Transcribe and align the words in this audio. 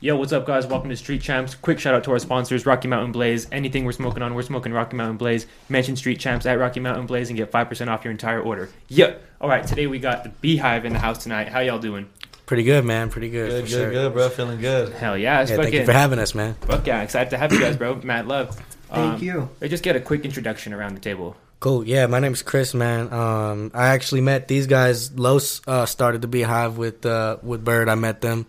Yo, 0.00 0.14
what's 0.14 0.32
up, 0.32 0.46
guys? 0.46 0.64
Welcome 0.64 0.90
to 0.90 0.96
Street 0.96 1.20
Champs. 1.22 1.56
Quick 1.56 1.80
shout 1.80 1.92
out 1.92 2.04
to 2.04 2.12
our 2.12 2.20
sponsors, 2.20 2.64
Rocky 2.64 2.86
Mountain 2.86 3.10
Blaze. 3.10 3.48
Anything 3.50 3.84
we're 3.84 3.90
smoking 3.90 4.22
on, 4.22 4.32
we're 4.34 4.42
smoking 4.42 4.72
Rocky 4.72 4.96
Mountain 4.96 5.16
Blaze. 5.16 5.44
Mention 5.68 5.96
Street 5.96 6.20
Champs 6.20 6.46
at 6.46 6.56
Rocky 6.56 6.78
Mountain 6.78 7.06
Blaze 7.06 7.30
and 7.30 7.36
get 7.36 7.50
5% 7.50 7.88
off 7.88 8.04
your 8.04 8.12
entire 8.12 8.40
order. 8.40 8.68
Yeah. 8.86 9.14
All 9.40 9.48
right, 9.48 9.66
today 9.66 9.88
we 9.88 9.98
got 9.98 10.22
the 10.22 10.28
Beehive 10.28 10.84
in 10.84 10.92
the 10.92 11.00
house 11.00 11.24
tonight. 11.24 11.48
How 11.48 11.58
y'all 11.58 11.80
doing? 11.80 12.08
Pretty 12.46 12.62
good, 12.62 12.84
man. 12.84 13.10
Pretty 13.10 13.28
good. 13.28 13.50
Good, 13.50 13.60
good, 13.62 13.70
sure. 13.70 13.90
good, 13.90 14.12
bro. 14.12 14.28
Feeling 14.28 14.60
good. 14.60 14.92
Hell 14.92 15.18
yeah. 15.18 15.42
It's 15.42 15.50
Yeah, 15.50 15.56
thank 15.56 15.74
you 15.74 15.84
for 15.84 15.92
having 15.92 16.20
us, 16.20 16.32
man. 16.32 16.54
fuck 16.54 16.86
yeah. 16.86 17.02
Excited 17.02 17.30
to 17.30 17.36
have 17.38 17.52
you 17.52 17.58
guys, 17.58 17.76
bro. 17.76 17.96
Mad 18.04 18.28
love. 18.28 18.54
Thank 18.90 19.14
Um, 19.14 19.22
you. 19.22 19.48
Let's 19.60 19.72
just 19.72 19.82
get 19.82 19.96
a 19.96 20.00
quick 20.00 20.24
introduction 20.24 20.72
around 20.72 20.94
the 20.94 21.00
table. 21.00 21.36
Cool. 21.58 21.84
Yeah, 21.84 22.06
my 22.06 22.20
name's 22.20 22.42
Chris, 22.42 22.72
man. 22.72 23.12
Um, 23.12 23.72
I 23.74 23.88
actually 23.88 24.20
met 24.20 24.46
these 24.46 24.68
guys. 24.68 25.12
Los 25.18 25.60
uh, 25.66 25.86
started 25.86 26.22
the 26.22 26.28
Beehive 26.28 26.78
with 26.78 27.04
uh, 27.04 27.38
with 27.42 27.64
Bird. 27.64 27.88
I 27.88 27.96
met 27.96 28.20
them 28.20 28.46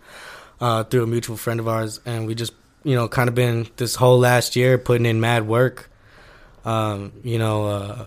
uh, 0.60 0.84
through 0.84 1.02
a 1.02 1.06
mutual 1.06 1.36
friend 1.36 1.60
of 1.60 1.68
ours, 1.68 2.00
and 2.04 2.26
we 2.26 2.34
just, 2.34 2.52
you 2.84 2.94
know, 2.94 3.08
kind 3.08 3.28
of 3.28 3.34
been 3.34 3.68
this 3.76 3.94
whole 3.94 4.18
last 4.18 4.56
year 4.56 4.78
putting 4.78 5.06
in 5.06 5.20
mad 5.20 5.46
work. 5.46 5.90
Um, 6.64 7.12
you 7.22 7.38
know, 7.38 7.66
uh, 7.66 8.06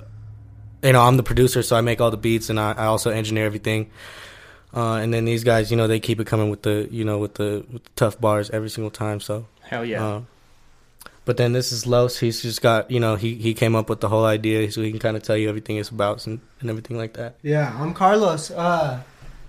you 0.84 0.94
know, 0.94 1.02
I'm 1.02 1.17
the 1.17 1.23
producer, 1.23 1.63
so 1.63 1.75
I 1.75 1.81
make 1.81 2.02
all 2.02 2.11
the 2.11 2.17
beats, 2.17 2.49
and 2.49 2.59
I, 2.59 2.73
I 2.73 2.85
also 2.85 3.09
engineer 3.09 3.45
everything. 3.45 3.89
Uh, 4.75 4.95
and 4.95 5.13
then 5.13 5.25
these 5.25 5.44
guys, 5.44 5.70
you 5.71 5.77
know, 5.77 5.88
they 5.88 5.99
keep 5.99 6.20
it 6.20 6.25
coming 6.25 6.49
with 6.49 6.63
the, 6.63 6.88
you 6.91 7.05
know, 7.05 7.20
with 7.20 7.35
the, 7.35 7.63
with 7.71 7.84
the 7.84 7.89
tough 7.95 8.20
bars 8.20 8.49
every 8.49 8.70
single 8.70 8.89
time. 8.91 9.20
So 9.20 9.45
Hell 9.61 9.85
yeah. 9.85 10.05
Uh, 10.05 10.22
but 11.25 11.38
then 11.38 11.53
this 11.53 11.72
is 11.72 11.88
Los. 11.88 12.17
He's 12.20 12.41
just 12.41 12.61
got 12.61 12.91
you 12.91 12.99
know 12.99 13.16
he 13.16 13.35
he 13.35 13.53
came 13.53 13.75
up 13.75 13.89
with 13.89 14.02
the 14.02 14.09
whole 14.09 14.25
idea, 14.25 14.70
so 14.72 14.81
he 14.81 14.91
can 14.91 14.99
kind 14.99 15.16
of 15.16 15.23
tell 15.23 15.38
you 15.38 15.47
everything 15.47 15.77
it's 15.77 15.89
about 15.89 16.25
and, 16.27 16.41
and 16.59 16.70
everything 16.70 16.97
like 16.97 17.13
that. 17.13 17.35
Yeah, 17.41 17.75
I'm 17.80 17.94
Carlos. 17.94 18.52
Uh, 18.52 19.02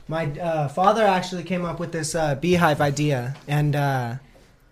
my 0.09 0.27
uh, 0.39 0.69
father 0.69 1.03
actually 1.05 1.43
came 1.45 1.65
up 1.65 1.81
with 1.81 1.93
this 1.93 2.15
uh, 2.15 2.35
beehive 2.35 2.81
idea, 2.81 3.35
and 3.49 3.75
uh, 3.75 4.15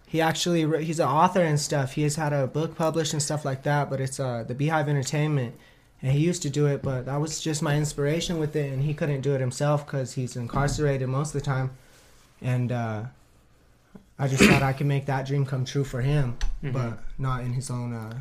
he 0.07 0.21
actually 0.21 0.85
he's 0.85 1.01
an 1.01 1.09
author 1.09 1.41
and 1.41 1.59
stuff. 1.59 1.93
He 1.93 2.03
has 2.03 2.17
had 2.17 2.33
a 2.33 2.47
book 2.47 2.77
published 2.77 3.13
and 3.13 3.23
stuff 3.23 3.45
like 3.45 3.63
that, 3.63 3.89
but 3.91 4.01
it's 4.01 4.21
uh, 4.21 4.45
the 4.47 4.55
Beehive 4.55 4.89
Entertainment, 4.89 5.55
and 6.03 6.13
he 6.13 6.19
used 6.19 6.43
to 6.43 6.51
do 6.51 6.67
it, 6.67 6.83
but 6.83 7.07
that 7.07 7.21
was 7.21 7.41
just 7.41 7.63
my 7.63 7.77
inspiration 7.77 8.39
with 8.39 8.55
it, 8.57 8.73
and 8.73 8.83
he 8.83 8.93
couldn't 8.95 9.23
do 9.23 9.35
it 9.35 9.41
himself 9.41 9.87
because 9.87 10.13
he's 10.15 10.37
incarcerated 10.37 11.09
most 11.09 11.35
of 11.35 11.41
the 11.41 11.47
time, 11.47 11.71
and 12.43 12.71
uh, 12.71 13.03
I 14.19 14.29
just 14.29 14.45
thought 14.45 14.63
I 14.63 14.75
could 14.75 14.87
make 14.87 15.07
that 15.07 15.27
dream 15.27 15.47
come 15.47 15.65
true 15.65 15.85
for 15.85 16.03
him, 16.03 16.37
Mhm. 16.63 16.73
but 16.75 16.99
not 17.19 17.41
in 17.41 17.55
his 17.55 17.71
own, 17.71 17.93
uh, 17.95 18.19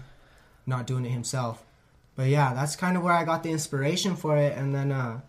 not 0.66 0.88
doing 0.88 1.06
it 1.06 1.10
himself. 1.12 1.64
But 2.16 2.28
yeah, 2.28 2.54
that's 2.54 2.76
kind 2.76 2.96
of 2.98 3.04
where 3.04 3.14
I 3.14 3.24
got 3.26 3.44
the 3.44 3.52
inspiration 3.52 4.16
for 4.16 4.38
it, 4.38 4.58
and 4.58 4.74
then 4.74 4.92
uh, 4.92 5.20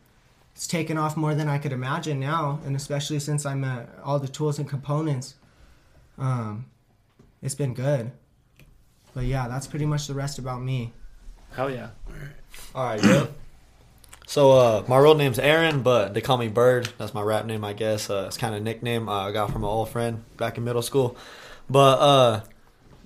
it's 0.54 0.66
taken 0.66 0.98
off 0.98 1.16
more 1.16 1.34
than 1.34 1.48
I 1.48 1.58
could 1.58 1.72
imagine 1.72 2.20
now, 2.20 2.60
and 2.64 2.76
especially 2.76 3.18
since 3.18 3.46
I'm 3.46 3.64
at 3.64 3.88
all 4.04 4.18
the 4.18 4.28
tools 4.28 4.58
and 4.58 4.68
components, 4.68 5.34
um, 6.18 6.66
it's 7.42 7.54
been 7.54 7.74
good. 7.74 8.12
But 9.14 9.24
yeah, 9.24 9.48
that's 9.48 9.66
pretty 9.66 9.86
much 9.86 10.06
the 10.06 10.14
rest 10.14 10.38
about 10.38 10.62
me. 10.62 10.92
Hell 11.54 11.70
yeah. 11.70 11.90
All 12.74 12.84
right, 12.84 13.02
yeah. 13.02 13.26
So, 14.26 14.52
uh, 14.52 14.84
my 14.88 14.98
real 14.98 15.14
name's 15.14 15.38
Aaron, 15.38 15.82
but 15.82 16.14
they 16.14 16.22
call 16.22 16.38
me 16.38 16.48
Bird. 16.48 16.88
That's 16.96 17.12
my 17.12 17.20
rap 17.20 17.44
name, 17.44 17.64
I 17.64 17.74
guess. 17.74 18.08
Uh, 18.08 18.24
it's 18.28 18.38
kind 18.38 18.54
of 18.54 18.62
a 18.62 18.64
nickname 18.64 19.08
uh, 19.08 19.28
I 19.28 19.32
got 19.32 19.50
from 19.52 19.62
an 19.62 19.68
old 19.68 19.90
friend 19.90 20.24
back 20.38 20.56
in 20.56 20.64
middle 20.64 20.80
school. 20.80 21.16
But, 21.68 21.98
uh, 21.98 22.40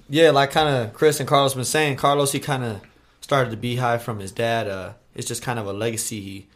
yeah, 0.09 0.31
like 0.31 0.53
kind 0.53 0.69
of 0.69 0.93
Chris 0.93 1.19
and 1.19 1.29
Carlos 1.29 1.55
been 1.55 1.65
saying, 1.65 1.97
Carlos, 1.97 2.31
he 2.31 2.39
kind 2.39 2.63
of 2.63 2.81
started 3.21 3.51
the 3.51 3.57
Beehive 3.57 4.03
from 4.03 4.21
his 4.21 4.31
dad. 4.31 4.69
Uh, 4.69 4.93
it's 5.17 5.27
just 5.27 5.43
kind 5.43 5.59
of 5.59 5.67
a 5.67 5.73
legacy 5.73 6.21
he 6.21 6.47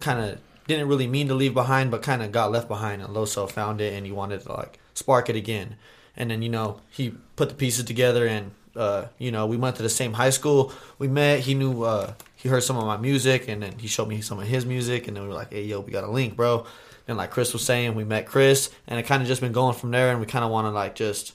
kind 0.00 0.20
of 0.20 0.40
didn't 0.66 0.88
really 0.88 1.06
mean 1.06 1.28
to 1.28 1.34
leave 1.34 1.54
behind, 1.54 1.90
but 1.90 2.02
kind 2.02 2.22
of 2.22 2.32
got 2.32 2.50
left 2.50 2.68
behind. 2.68 3.02
And 3.02 3.14
Loso 3.14 3.50
found 3.50 3.80
it, 3.80 3.94
and 3.94 4.06
he 4.06 4.12
wanted 4.12 4.42
to, 4.42 4.52
like, 4.52 4.78
spark 4.94 5.28
it 5.28 5.36
again. 5.36 5.76
And 6.16 6.30
then, 6.30 6.42
you 6.42 6.48
know, 6.48 6.80
he 6.90 7.14
put 7.36 7.48
the 7.48 7.54
pieces 7.54 7.84
together, 7.84 8.26
and, 8.26 8.52
uh, 8.76 9.06
you 9.18 9.30
know, 9.30 9.46
we 9.46 9.56
went 9.56 9.76
to 9.76 9.82
the 9.82 9.88
same 9.88 10.14
high 10.14 10.30
school. 10.30 10.72
We 10.98 11.08
met. 11.08 11.40
He 11.40 11.54
knew, 11.54 11.82
uh, 11.82 12.14
he 12.36 12.48
heard 12.48 12.62
some 12.62 12.76
of 12.76 12.84
my 12.84 12.96
music, 12.96 13.48
and 13.48 13.62
then 13.62 13.78
he 13.78 13.88
showed 13.88 14.08
me 14.08 14.20
some 14.20 14.38
of 14.38 14.46
his 14.46 14.64
music, 14.64 15.08
and 15.08 15.16
then 15.16 15.24
we 15.24 15.28
were 15.28 15.34
like, 15.34 15.52
hey, 15.52 15.64
yo, 15.64 15.80
we 15.80 15.92
got 15.92 16.04
a 16.04 16.10
link, 16.10 16.36
bro. 16.36 16.66
And 17.08 17.16
like 17.16 17.30
Chris 17.30 17.52
was 17.52 17.64
saying, 17.64 17.94
we 17.94 18.04
met 18.04 18.26
Chris, 18.26 18.70
and 18.86 18.98
it 18.98 19.04
kind 19.04 19.22
of 19.22 19.28
just 19.28 19.40
been 19.40 19.52
going 19.52 19.74
from 19.74 19.90
there, 19.90 20.10
and 20.10 20.20
we 20.20 20.26
kind 20.26 20.44
of 20.44 20.50
want 20.50 20.66
to, 20.66 20.70
like, 20.70 20.94
just 20.94 21.34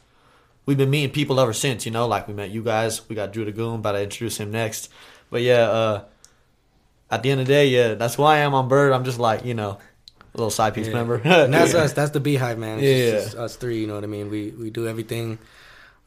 we've 0.65 0.77
been 0.77 0.89
meeting 0.89 1.11
people 1.11 1.39
ever 1.39 1.53
since, 1.53 1.85
you 1.85 1.91
know, 1.91 2.07
like 2.07 2.27
we 2.27 2.33
met 2.33 2.49
you 2.49 2.63
guys. 2.63 3.07
We 3.07 3.15
got 3.15 3.33
Drew 3.33 3.45
the 3.45 3.51
Goon, 3.51 3.75
about 3.75 3.93
to 3.93 4.01
introduce 4.01 4.37
him 4.37 4.51
next. 4.51 4.89
But 5.29 5.41
yeah, 5.41 5.69
uh, 5.69 6.03
at 7.15 7.23
the 7.23 7.31
end 7.31 7.41
of 7.41 7.47
the 7.47 7.53
day, 7.53 7.67
yeah, 7.67 7.93
that's 7.95 8.17
why 8.17 8.35
I 8.35 8.39
am 8.39 8.53
on 8.53 8.67
Bird. 8.67 8.93
I'm 8.93 9.03
just 9.03 9.19
like, 9.19 9.43
you 9.45 9.53
know, 9.53 9.71
a 10.33 10.37
little 10.37 10.51
side 10.51 10.73
piece 10.73 10.87
Yeah. 10.87 10.93
member. 10.93 11.15
And 11.23 11.53
that's 11.53 11.73
us. 11.83 11.93
That's 11.93 12.11
the 12.11 12.19
Beehive, 12.19 12.57
man. 12.57 12.79
It's 12.79 12.85
Yeah. 12.85 13.11
just, 13.11 13.25
it's 13.27 13.35
us 13.35 13.55
three. 13.55 13.79
You 13.79 13.87
know 13.87 13.95
what 13.95 14.03
I 14.03 14.07
mean? 14.07 14.29
We 14.29 14.51
we 14.51 14.69
do 14.69 14.87
everything. 14.87 15.39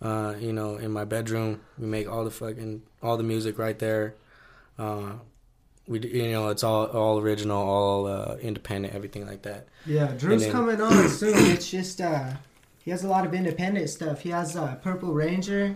Uh, 0.01 0.35
you 0.39 0.53
know, 0.53 0.77
in 0.77 0.93
my 0.93 1.05
bedroom, 1.05 1.61
we 1.79 1.87
make 1.87 2.09
all 2.09 2.25
the 2.25 2.31
fucking 2.31 2.83
all 3.03 3.17
the 3.17 3.25
music 3.25 3.59
right 3.59 3.79
there. 3.79 4.15
Uh, 4.79 5.15
we 5.89 5.99
do- 5.99 6.09
you 6.09 6.31
know 6.31 6.49
it's 6.51 6.63
all 6.63 6.87
all 6.87 7.19
original, 7.19 7.59
all 7.59 8.07
uh, 8.07 8.37
independent, 8.37 8.95
everything 8.95 9.27
like 9.27 9.43
that. 9.43 9.67
Yeah, 9.87 10.07
Drew's 10.17 10.43
then- 10.43 10.53
coming 10.53 10.81
on 10.81 11.09
soon. 11.09 11.35
It's 11.51 11.69
just 11.71 12.01
uh, 12.01 12.31
he 12.85 12.91
has 12.93 13.03
a 13.03 13.09
lot 13.09 13.27
of 13.27 13.35
independent 13.35 13.91
stuff. 13.91 14.21
He 14.21 14.29
has 14.31 14.55
uh, 14.57 14.77
Purple 14.85 15.13
Ranger, 15.13 15.75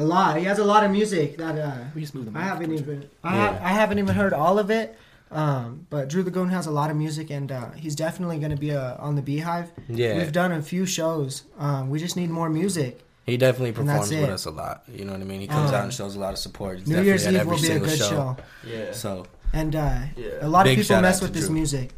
a 0.00 0.04
lot. 0.04 0.36
He 0.38 0.44
has 0.44 0.58
a 0.58 0.64
lot 0.64 0.82
of 0.84 0.90
music 0.90 1.36
that 1.38 1.56
uh, 1.58 1.72
We 1.94 2.00
just 2.00 2.14
moved 2.14 2.26
them. 2.28 2.36
I 2.36 2.42
haven't 2.42 2.72
even 2.72 3.08
I, 3.22 3.34
Yeah. 3.36 3.46
ha- 3.52 3.58
I 3.62 3.72
haven't 3.80 3.98
even 3.98 4.14
heard 4.14 4.32
all 4.32 4.58
of 4.58 4.70
it. 4.70 4.96
Um, 5.32 5.86
but 5.90 6.08
Drew 6.08 6.22
the 6.24 6.30
Goon 6.32 6.48
has 6.48 6.66
a 6.66 6.72
lot 6.72 6.90
of 6.90 6.96
music, 6.96 7.30
and 7.30 7.52
uh, 7.52 7.70
he's 7.76 7.94
definitely 7.94 8.38
going 8.38 8.50
to 8.50 8.56
be 8.56 8.72
uh, 8.74 8.96
on 8.98 9.14
the 9.14 9.22
Beehive. 9.22 9.70
Yeah, 9.88 10.16
We've 10.16 10.32
done 10.32 10.50
a 10.50 10.60
few 10.60 10.86
shows. 10.86 11.44
Um, 11.56 11.88
we 11.88 12.00
just 12.00 12.16
need 12.16 12.30
more 12.30 12.50
music. 12.50 13.00
he 13.26 13.36
definitely 13.36 13.70
performs 13.72 14.10
with 14.10 14.28
us 14.28 14.46
a 14.46 14.50
lot. 14.50 14.82
You 14.92 15.04
know 15.04 15.12
what 15.12 15.20
I 15.20 15.24
mean? 15.24 15.40
He 15.40 15.46
comes 15.46 15.70
Uh, 15.70 15.76
out 15.76 15.84
and 15.84 15.94
shows 15.94 16.16
a 16.16 16.18
lot 16.18 16.32
of 16.32 16.38
support. 16.40 16.80
He's 16.80 16.88
New 16.88 17.02
Year's 17.02 17.24
Eve 17.28 17.36
every 17.36 17.54
will 17.54 17.62
be 17.62 17.70
a 17.70 17.78
good 17.78 17.98
show, 17.98 18.36
yeah. 18.66 18.90
So 18.92 19.26
and 19.52 19.76
uh, 19.76 19.98
Yeah. 20.16 20.26
a 20.40 20.48
lot 20.48 20.64
Big 20.64 20.78
of 20.80 20.84
people 20.84 21.00
mess 21.02 21.20
with 21.20 21.30
to 21.30 21.38
this 21.38 21.46
Drew. 21.46 21.54
music. 21.54 21.92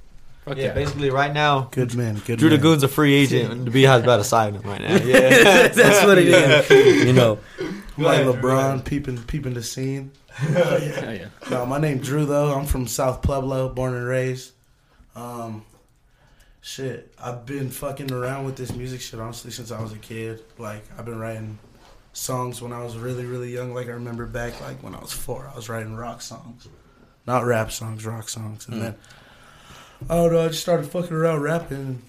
Fuck 0.44 0.56
Yeah, 0.58 0.64
yeah. 0.64 0.74
basically 0.74 1.08
right 1.08 1.32
now, 1.32 1.69
Good 1.70 1.94
man, 1.94 2.20
good 2.26 2.38
Drew 2.38 2.50
the 2.50 2.56
man. 2.56 2.62
Goon's 2.62 2.82
a 2.82 2.88
free 2.88 3.14
agent, 3.14 3.50
and 3.52 3.64
the 3.66 3.70
Beehive's 3.70 4.02
about 4.04 4.16
to 4.19 4.24
sign 4.24 4.54
him 4.56 4.62
right 4.69 4.80
now. 4.82 4.96
Yeah, 5.12 5.69
that's 5.69 6.04
what 6.04 6.19
it 6.19 6.28
is. 6.28 7.06
You 7.06 7.12
know, 7.14 7.38
like 7.98 8.20
LeBron 8.20 8.84
peeping 8.84 9.19
peeping 9.25 9.54
the 9.54 9.62
scene. 9.62 10.12
Hell 10.32 10.82
yeah. 10.82 11.28
No, 11.50 11.66
my 11.66 11.78
name 11.78 11.98
Drew 11.98 12.25
though. 12.25 12.53
I'm 12.54 12.64
from 12.66 12.86
South 12.86 13.22
Pueblo, 13.22 13.69
born 13.69 13.94
and 13.94 14.06
raised. 14.06 14.53
Um, 15.14 15.64
shit, 16.62 17.12
I've 17.22 17.44
been 17.44 17.69
fucking 17.70 18.10
around 18.12 18.44
with 18.47 18.56
this 18.56 18.72
music 18.75 19.00
shit 19.02 19.20
honestly 19.20 19.50
since 19.50 19.70
I 19.70 19.81
was 19.82 19.92
a 19.92 19.98
kid. 19.98 20.41
Like 20.58 20.84
I've 20.98 21.04
been 21.04 21.19
writing 21.19 21.58
songs 22.14 22.60
when 22.62 22.72
I 22.72 22.82
was 22.82 22.97
really 22.97 23.25
really 23.26 23.52
young. 23.52 23.75
Like 23.75 23.88
I 23.88 23.92
remember 23.92 24.26
back 24.26 24.60
like 24.60 24.82
when 24.82 24.94
I 24.94 25.00
was 25.00 25.12
four, 25.12 25.50
I 25.52 25.56
was 25.56 25.69
writing 25.69 25.94
rock 25.97 26.22
songs, 26.22 26.66
not 27.26 27.44
rap 27.44 27.70
songs, 27.70 28.04
rock 28.06 28.28
songs, 28.28 28.66
and 28.69 28.76
Mm. 28.78 28.81
then 28.82 28.94
oh 30.10 30.28
no, 30.28 30.44
I 30.44 30.48
just 30.48 30.60
started 30.62 30.86
fucking 30.86 31.12
around 31.14 31.41
rapping. 31.42 31.76
and 31.76 32.02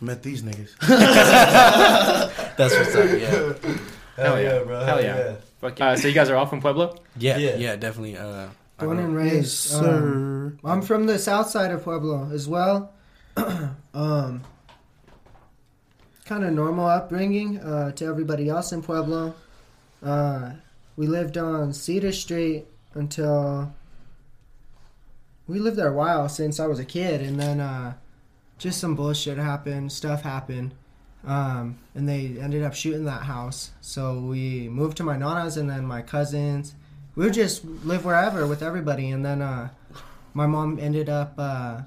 Met 0.00 0.24
these 0.24 0.42
niggas. 0.42 0.76
that's 2.56 2.74
what's 2.74 2.94
up. 2.96 3.08
Yeah, 3.20 3.52
Hell 4.16 4.40
yeah. 4.40 4.62
bro. 4.64 4.84
Hell 4.84 5.02
yeah. 5.02 5.34
Fuck 5.60 5.78
yeah. 5.78 5.88
Uh, 5.90 5.96
so 5.96 6.08
you 6.08 6.14
guys 6.14 6.28
are 6.30 6.36
all 6.36 6.46
from 6.46 6.60
Pueblo? 6.60 6.96
yeah, 7.16 7.38
Yeah. 7.38 7.56
yeah, 7.56 7.76
definitely. 7.76 8.16
Uh, 8.16 8.48
I 8.78 8.84
Born 8.84 8.96
don't 8.96 9.06
and 9.06 9.14
know. 9.14 9.20
raised. 9.20 9.70
yes, 9.70 9.74
um, 9.74 9.84
sir. 9.84 10.68
I'm 10.68 10.82
from 10.82 11.06
the 11.06 11.18
south 11.18 11.48
side 11.50 11.70
of 11.70 11.82
Pueblo 11.84 12.30
as 12.32 12.48
well. 12.48 12.92
um, 13.94 14.42
kind 16.26 16.44
of 16.44 16.52
normal 16.52 16.86
upbringing 16.86 17.58
uh, 17.58 17.92
to 17.92 18.04
everybody 18.06 18.48
else 18.48 18.72
in 18.72 18.82
Pueblo. 18.82 19.34
Uh, 20.02 20.52
we 20.96 21.06
lived 21.06 21.38
on 21.38 21.72
Cedar 21.72 22.12
Street 22.12 22.66
until 22.94 23.72
we 25.46 25.58
lived 25.58 25.76
there 25.76 25.88
a 25.88 25.92
while 25.92 26.28
since 26.28 26.58
I 26.60 26.66
was 26.66 26.78
a 26.78 26.84
kid, 26.84 27.20
and 27.20 27.38
then 27.38 27.60
uh, 27.60 27.94
just 28.58 28.80
some 28.80 28.94
bullshit 28.94 29.38
happened, 29.38 29.92
stuff 29.92 30.22
happened, 30.22 30.74
um, 31.26 31.78
and 31.94 32.08
they 32.08 32.36
ended 32.40 32.62
up 32.62 32.74
shooting 32.74 33.04
that 33.04 33.22
house. 33.22 33.70
So 33.80 34.20
we 34.20 34.68
moved 34.68 34.96
to 34.98 35.02
my 35.02 35.16
nana's, 35.16 35.56
and 35.56 35.68
then 35.68 35.84
my 35.84 36.02
cousins. 36.02 36.74
We 37.14 37.24
would 37.24 37.34
just 37.34 37.64
live 37.64 38.04
wherever 38.04 38.46
with 38.46 38.62
everybody, 38.62 39.10
and 39.10 39.24
then. 39.24 39.42
Uh, 39.42 39.68
my 40.34 40.46
mom 40.46 40.78
ended 40.78 41.08
up 41.08 41.34
uh, 41.38 41.82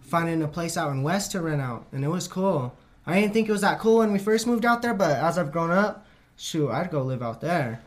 finding 0.00 0.42
a 0.42 0.48
place 0.48 0.76
out 0.76 0.90
in 0.92 1.02
West 1.02 1.32
to 1.32 1.40
rent 1.40 1.60
out, 1.60 1.86
and 1.92 2.04
it 2.04 2.08
was 2.08 2.28
cool. 2.28 2.74
I 3.06 3.20
didn't 3.20 3.34
think 3.34 3.48
it 3.48 3.52
was 3.52 3.60
that 3.62 3.78
cool 3.80 3.98
when 3.98 4.12
we 4.12 4.18
first 4.18 4.46
moved 4.46 4.64
out 4.64 4.80
there, 4.80 4.94
but 4.94 5.16
as 5.16 5.38
I've 5.38 5.52
grown 5.52 5.70
up, 5.70 6.06
shoot, 6.36 6.70
I'd 6.70 6.90
go 6.90 7.02
live 7.02 7.22
out 7.22 7.40
there 7.40 7.80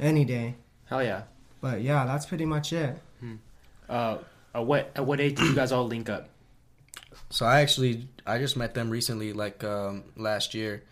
any 0.00 0.24
day. 0.24 0.54
Hell 0.86 1.02
yeah. 1.02 1.22
But 1.60 1.82
yeah, 1.82 2.04
that's 2.06 2.26
pretty 2.26 2.44
much 2.46 2.72
it. 2.72 2.98
Uh, 3.88 4.18
at 4.54 4.64
what 4.64 4.90
at 4.96 5.04
what 5.04 5.20
age 5.20 5.36
did 5.36 5.48
you 5.48 5.54
guys 5.54 5.70
all 5.70 5.86
link 5.86 6.08
up? 6.08 6.28
So 7.30 7.44
I 7.46 7.60
actually 7.60 8.08
I 8.26 8.38
just 8.38 8.56
met 8.56 8.74
them 8.74 8.90
recently, 8.90 9.32
like 9.32 9.62
um, 9.64 10.04
last 10.16 10.54
year. 10.54 10.82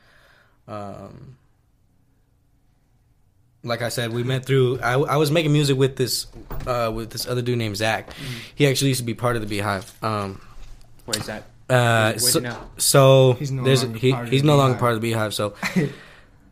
Um, 0.69 1.37
like 3.63 3.81
I 3.83 3.89
said, 3.89 4.13
we 4.13 4.23
met 4.23 4.45
through. 4.45 4.79
I, 4.81 4.93
I 4.95 5.17
was 5.17 5.31
making 5.31 5.53
music 5.53 5.77
with 5.79 5.97
this 5.97 6.27
uh, 6.67 6.93
with 6.95 7.11
this 7.11 7.27
other 7.27 7.41
dude 7.43 7.59
named 7.59 7.77
Zach. 7.77 8.11
He 8.55 8.67
actually 8.67 8.89
used 8.89 9.01
to 9.01 9.07
be 9.07 9.15
part 9.15 9.37
of 9.37 9.43
the 9.43 9.49
Beehive. 9.49 9.93
Um, 10.03 10.41
Where's 11.07 11.27
that? 11.27 11.45
Uh, 11.69 12.11
Where's 12.13 12.33
so, 12.33 12.41
now? 12.41 12.69
so 12.77 13.33
He's 13.35 13.51
no 13.51 13.63
there's 13.65 13.83
longer 13.85 13.99
he, 13.99 14.13
part 14.13 14.25
of 14.27 14.31
he's 14.33 14.43
the 14.43 14.47
no 14.47 14.57
longer 14.57 14.73
Beehive. 14.75 14.81
part 14.81 14.95
of 14.95 15.01
the 15.01 15.09
beehive. 15.09 15.35
So 15.35 15.55
it, 15.75 15.91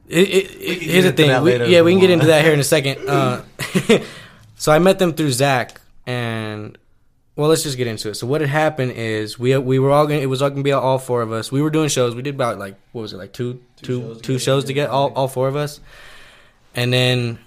it, 0.08 0.50
it, 0.50 0.82
here's 0.82 1.04
the 1.04 1.12
thing. 1.12 1.42
We- 1.42 1.66
yeah, 1.66 1.82
we 1.82 1.86
we 1.86 1.92
can 1.92 2.00
get 2.00 2.10
into 2.10 2.26
that 2.26 2.44
here 2.44 2.54
in 2.54 2.60
a 2.60 2.64
second. 2.64 3.06
Uh, 3.08 3.42
so 4.56 4.72
I 4.72 4.78
met 4.78 4.98
them 4.98 5.12
through 5.12 5.32
Zach, 5.32 5.80
and 6.06 6.78
well, 7.34 7.48
let's 7.48 7.62
just 7.62 7.78
get 7.78 7.86
into 7.86 8.10
it. 8.10 8.14
So 8.14 8.26
what 8.26 8.42
had 8.42 8.50
happened 8.50 8.92
is 8.92 9.38
we 9.38 9.56
we 9.56 9.78
were 9.78 9.90
all 9.90 10.06
gonna 10.06 10.20
it 10.20 10.26
was 10.26 10.42
all 10.42 10.50
gonna 10.50 10.62
be 10.62 10.72
all 10.72 10.98
four 10.98 11.22
of 11.22 11.32
us. 11.32 11.50
We 11.50 11.62
were 11.62 11.70
doing 11.70 11.88
shows. 11.88 12.14
We 12.14 12.22
did 12.22 12.34
about 12.34 12.58
like 12.58 12.76
what 12.92 13.02
was 13.02 13.12
it 13.12 13.16
like 13.16 13.32
two 13.32 13.60
two 13.76 14.00
shows 14.00 14.16
two 14.16 14.20
together, 14.22 14.38
shows 14.38 14.64
to 14.66 14.72
get 14.72 14.90
all 14.90 15.12
all 15.14 15.28
four 15.28 15.48
of 15.48 15.56
us, 15.56 15.80
and 16.74 16.92
then 16.92 17.38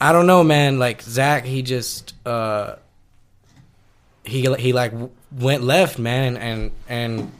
I 0.00 0.12
don't 0.12 0.26
know, 0.26 0.42
man. 0.42 0.78
Like 0.78 1.02
Zach, 1.02 1.44
he 1.44 1.60
just 1.60 2.14
uh 2.26 2.76
he 4.24 4.42
he 4.58 4.72
like 4.72 4.92
went 5.30 5.62
left, 5.62 5.98
man, 5.98 6.38
and 6.38 6.70
and 6.88 7.32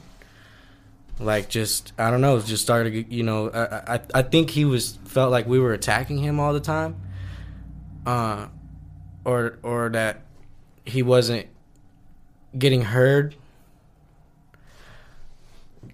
like 1.19 1.49
just 1.49 1.91
I 1.97 2.11
don't 2.11 2.21
know, 2.21 2.39
just 2.39 2.61
started. 2.61 3.11
You 3.11 3.23
know, 3.23 3.49
I 3.49 3.95
I 3.95 3.99
I 4.13 4.21
think 4.21 4.51
he 4.51 4.63
was 4.63 4.99
felt 5.05 5.31
like 5.31 5.47
we 5.47 5.59
were 5.59 5.73
attacking 5.73 6.19
him 6.19 6.39
all 6.39 6.53
the 6.53 6.59
time, 6.59 7.01
uh, 8.05 8.47
or 9.25 9.57
or 9.63 9.89
that 9.89 10.21
he 10.87 11.03
wasn't 11.03 11.47
getting 12.57 12.81
heard 12.83 13.35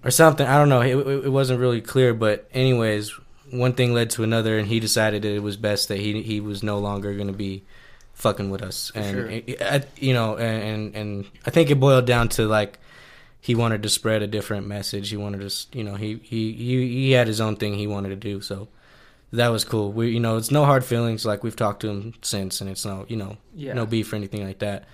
or 0.03 0.11
something. 0.11 0.45
I 0.45 0.57
don't 0.57 0.69
know. 0.69 0.81
It, 0.81 1.25
it, 1.25 1.31
wasn't 1.31 1.59
really 1.59 1.81
clear, 1.81 2.13
but 2.13 2.47
anyways, 2.53 3.09
one 3.51 3.73
thing 3.73 3.93
led 3.93 4.09
to 4.11 4.23
another, 4.23 4.57
and 4.57 4.67
he 4.67 4.79
decided 4.79 5.21
that 5.23 5.33
it 5.33 5.41
was 5.41 5.57
best 5.57 5.87
that 5.87 5.99
he 5.99 6.21
he 6.21 6.39
was 6.39 6.63
no 6.63 6.79
longer 6.79 7.13
going 7.13 7.27
to 7.27 7.33
be 7.33 7.63
fucking 8.13 8.49
with 8.49 8.61
us, 8.61 8.91
and 8.95 9.15
sure. 9.15 9.29
it- 9.29 9.61
I- 9.61 9.83
you 9.97 10.13
know, 10.13 10.37
and 10.37 10.95
and 10.95 11.25
I 11.45 11.49
think 11.49 11.69
it 11.69 11.79
boiled 11.79 12.05
down 12.05 12.29
to 12.29 12.47
like 12.47 12.79
he 13.41 13.55
wanted 13.55 13.83
to 13.83 13.89
spread 13.89 14.21
a 14.21 14.27
different 14.27 14.67
message. 14.67 15.09
He 15.09 15.17
wanted 15.17 15.49
to, 15.49 15.77
you 15.77 15.83
know, 15.83 15.95
he 15.95 16.19
he 16.23 16.53
he 16.53 16.87
he 16.87 17.11
had 17.11 17.27
his 17.27 17.41
own 17.41 17.55
thing 17.55 17.75
he 17.75 17.87
wanted 17.87 18.09
to 18.09 18.15
do, 18.15 18.41
so. 18.41 18.67
That 19.33 19.49
was 19.49 19.65
cool. 19.65 19.91
We, 19.91 20.11
you 20.11 20.19
know, 20.19 20.37
it's 20.37 20.51
no 20.51 20.63
hard 20.63 20.85
feelings. 20.85 21.25
Like 21.25 21.43
we've 21.43 21.55
talked 21.55 21.81
to 21.81 21.89
him 21.89 22.13
since, 22.21 22.61
and 22.61 22.69
it's 22.69 22.85
no, 22.85 23.05
you 23.07 23.17
know, 23.17 23.37
Yeah. 23.55 23.73
no 23.73 23.85
beef 23.85 24.13
or 24.13 24.15
anything 24.15 24.45
like 24.45 24.59
that. 24.59 24.85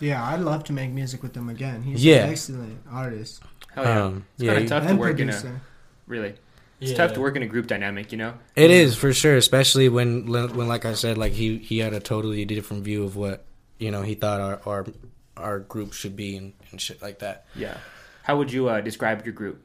Yeah, 0.00 0.24
I'd 0.24 0.40
love 0.40 0.62
to 0.64 0.72
make 0.72 0.90
music 0.90 1.22
with 1.22 1.36
him 1.36 1.48
again. 1.48 1.82
He's 1.82 2.04
Yeah. 2.04 2.24
an 2.24 2.30
excellent 2.30 2.78
artist 2.90 3.42
Hell 3.74 3.84
yeah. 3.84 4.02
Um, 4.04 4.24
it's 4.36 4.44
yeah, 4.44 4.52
kind 4.52 4.62
of 4.64 4.68
tough 4.70 4.82
to 4.84 4.88
and 4.90 4.98
work 4.98 5.18
in 5.18 5.28
a 5.28 5.32
producer. 5.32 5.60
really. 6.06 6.34
It's 6.80 6.92
tough 6.92 7.12
to 7.14 7.20
work 7.20 7.34
in 7.34 7.42
a 7.42 7.46
group 7.46 7.66
dynamic, 7.66 8.12
you 8.12 8.18
know. 8.18 8.34
It 8.54 8.70
is 8.70 8.94
for 8.96 9.12
sure, 9.12 9.36
especially 9.36 9.88
when 9.88 10.26
when 10.30 10.68
like 10.68 10.84
I 10.84 10.94
said, 10.94 11.18
like 11.18 11.32
he 11.32 11.58
he 11.58 11.78
had 11.78 11.92
a 11.92 11.98
totally 12.00 12.44
different 12.44 12.84
view 12.84 13.02
of 13.02 13.16
what 13.16 13.44
you 13.80 13.90
know 13.90 14.02
he 14.02 14.14
thought 14.14 14.40
our 14.40 14.60
our, 14.64 14.86
our 15.36 15.58
group 15.58 15.92
should 15.92 16.14
be 16.14 16.36
and, 16.36 16.52
and 16.70 16.80
shit 16.80 17.02
like 17.02 17.18
that. 17.18 17.46
Yeah. 17.56 17.76
How 18.22 18.36
would 18.36 18.52
you 18.52 18.68
uh, 18.68 18.80
describe 18.80 19.24
your 19.26 19.34
group? 19.34 19.60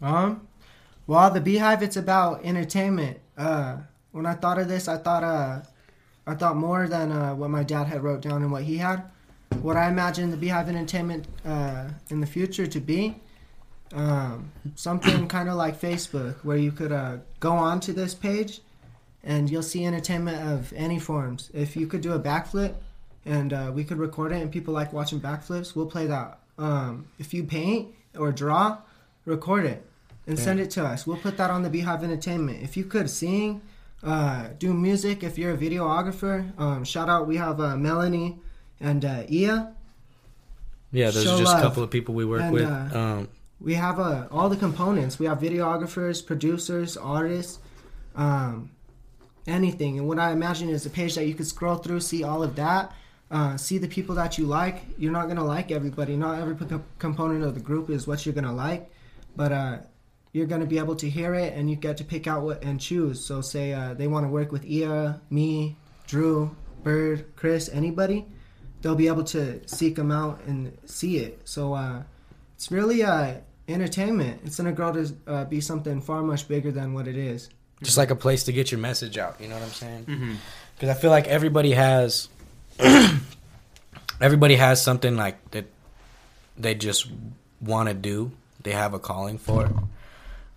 Um, 0.00 0.46
well, 1.06 1.30
the 1.30 1.40
Beehive, 1.40 1.82
it's 1.82 1.96
about 1.96 2.44
entertainment. 2.44 3.18
Uh, 3.36 3.78
when 4.12 4.26
I 4.26 4.34
thought 4.34 4.58
of 4.58 4.68
this, 4.68 4.86
I 4.86 4.98
thought, 4.98 5.24
uh, 5.24 5.62
I 6.26 6.34
thought 6.34 6.56
more 6.56 6.86
than 6.86 7.10
uh, 7.10 7.34
what 7.34 7.50
my 7.50 7.64
dad 7.64 7.88
had 7.88 8.02
wrote 8.02 8.22
down 8.22 8.42
and 8.42 8.52
what 8.52 8.62
he 8.62 8.78
had. 8.78 9.02
What 9.60 9.76
I 9.76 9.88
imagine 9.88 10.30
the 10.30 10.36
Beehive 10.36 10.68
Entertainment 10.68 11.26
uh, 11.44 11.88
in 12.08 12.20
the 12.20 12.26
future 12.26 12.66
to 12.66 12.80
be, 12.80 13.16
um, 13.92 14.52
something 14.76 15.26
kind 15.28 15.48
of 15.48 15.56
like 15.56 15.80
Facebook, 15.80 16.36
where 16.44 16.56
you 16.56 16.70
could 16.70 16.92
uh, 16.92 17.18
go 17.40 17.52
onto 17.52 17.92
this 17.92 18.14
page, 18.14 18.60
and 19.24 19.50
you'll 19.50 19.62
see 19.62 19.84
entertainment 19.84 20.48
of 20.48 20.72
any 20.74 20.98
forms. 20.98 21.50
If 21.52 21.76
you 21.76 21.86
could 21.86 22.00
do 22.00 22.12
a 22.12 22.20
backflip, 22.20 22.74
and 23.24 23.52
uh, 23.52 23.70
we 23.74 23.84
could 23.84 23.98
record 23.98 24.32
it, 24.32 24.40
and 24.40 24.50
people 24.50 24.72
like 24.72 24.92
watching 24.92 25.20
backflips, 25.20 25.74
we'll 25.74 25.86
play 25.86 26.06
that. 26.06 26.38
Um, 26.58 27.08
if 27.18 27.34
you 27.34 27.44
paint 27.44 27.94
or 28.16 28.30
draw, 28.32 28.78
record 29.26 29.66
it 29.66 29.84
and 30.26 30.38
send 30.38 30.60
it 30.60 30.70
to 30.72 30.84
us. 30.84 31.06
We'll 31.06 31.16
put 31.16 31.36
that 31.36 31.50
on 31.50 31.62
the 31.62 31.70
Beehive 31.70 32.02
Entertainment. 32.04 32.62
If 32.62 32.76
you 32.76 32.84
could 32.84 33.10
sing, 33.10 33.60
uh, 34.02 34.48
do 34.58 34.72
music, 34.74 35.22
if 35.22 35.38
you're 35.38 35.54
a 35.54 35.56
videographer, 35.56 36.58
um, 36.58 36.84
shout 36.84 37.08
out. 37.08 37.26
We 37.26 37.36
have 37.36 37.60
uh, 37.60 37.76
Melanie 37.76 38.38
and 38.80 39.04
uh, 39.04 39.24
Ia. 39.30 39.74
Yeah, 40.92 41.10
those 41.10 41.24
Show 41.24 41.34
are 41.36 41.38
just 41.38 41.56
a 41.56 41.60
couple 41.60 41.82
of 41.82 41.90
people 41.90 42.14
we 42.14 42.24
work 42.24 42.42
And, 42.42 42.52
with. 42.52 42.64
uh, 42.68 42.98
um, 42.98 43.28
We 43.60 43.74
have 43.74 43.98
uh, 43.98 44.26
all 44.30 44.48
the 44.48 44.56
components. 44.56 45.18
We 45.18 45.26
have 45.26 45.38
videographers, 45.40 46.24
producers, 46.24 46.96
artists, 46.96 47.58
um, 48.14 48.70
anything. 49.46 49.98
And 49.98 50.06
what 50.06 50.18
I 50.18 50.32
imagine 50.32 50.68
is 50.68 50.84
a 50.86 50.90
page 50.90 51.14
that 51.14 51.26
you 51.26 51.34
could 51.34 51.46
scroll 51.46 51.76
through, 51.76 52.00
see 52.00 52.22
all 52.24 52.42
of 52.42 52.54
that, 52.56 52.92
uh, 53.30 53.56
see 53.56 53.78
the 53.78 53.88
people 53.88 54.14
that 54.16 54.36
you 54.38 54.44
like. 54.46 54.82
You're 54.98 55.12
not 55.12 55.28
gonna 55.28 55.44
like 55.44 55.70
everybody. 55.70 56.16
Not 56.16 56.38
every 56.38 56.54
co- 56.54 56.82
component 56.98 57.42
of 57.44 57.54
the 57.54 57.60
group 57.60 57.88
is 57.90 58.06
what 58.06 58.26
you're 58.26 58.34
gonna 58.34 58.52
like, 58.54 58.90
but 59.34 59.52
uh, 59.52 59.78
you're 60.32 60.46
gonna 60.46 60.66
be 60.66 60.78
able 60.78 60.96
to 60.96 61.08
hear 61.08 61.34
it, 61.34 61.54
and 61.54 61.68
you 61.70 61.76
get 61.76 61.96
to 61.98 62.04
pick 62.04 62.26
out 62.26 62.42
what 62.42 62.62
and 62.64 62.80
choose. 62.80 63.24
So 63.24 63.40
say 63.40 63.72
uh, 63.72 63.94
they 63.94 64.06
want 64.08 64.24
to 64.24 64.30
work 64.30 64.50
with 64.52 64.64
Ia, 64.64 65.20
me, 65.30 65.76
Drew, 66.06 66.54
Bird, 66.82 67.36
Chris, 67.36 67.68
anybody. 67.72 68.26
They'll 68.80 68.96
be 68.96 69.06
able 69.06 69.24
to 69.24 69.60
seek 69.68 69.94
them 69.94 70.10
out 70.10 70.40
and 70.46 70.76
see 70.86 71.18
it. 71.18 71.42
So 71.44 71.74
uh, 71.74 72.02
it's 72.56 72.72
really 72.72 73.02
uh, 73.04 73.34
entertainment. 73.68 74.40
It's 74.44 74.56
gonna 74.56 74.72
grow 74.72 74.92
to 74.92 75.14
uh, 75.26 75.44
be 75.44 75.60
something 75.60 76.00
far 76.00 76.22
much 76.22 76.48
bigger 76.48 76.72
than 76.72 76.94
what 76.94 77.06
it 77.06 77.16
is. 77.16 77.48
just 77.82 77.98
like 77.98 78.10
a 78.10 78.16
place 78.16 78.44
to 78.44 78.52
get 78.52 78.72
your 78.72 78.80
message 78.80 79.18
out. 79.18 79.40
You 79.40 79.48
know 79.48 79.54
what 79.54 79.64
I'm 79.64 79.70
saying? 79.70 80.04
Mm-hmm. 80.06 80.34
Because 80.74 80.88
I 80.88 80.94
feel 80.94 81.10
like 81.10 81.28
everybody 81.28 81.72
has 81.72 82.28
everybody 84.20 84.56
has 84.56 84.82
something 84.82 85.16
like 85.16 85.50
that 85.50 85.66
they 86.56 86.74
just 86.74 87.08
want 87.60 87.88
to 87.88 87.94
do. 87.94 88.32
They 88.62 88.72
have 88.72 88.94
a 88.94 88.98
calling 88.98 89.38
for 89.38 89.66
it. 89.66 89.72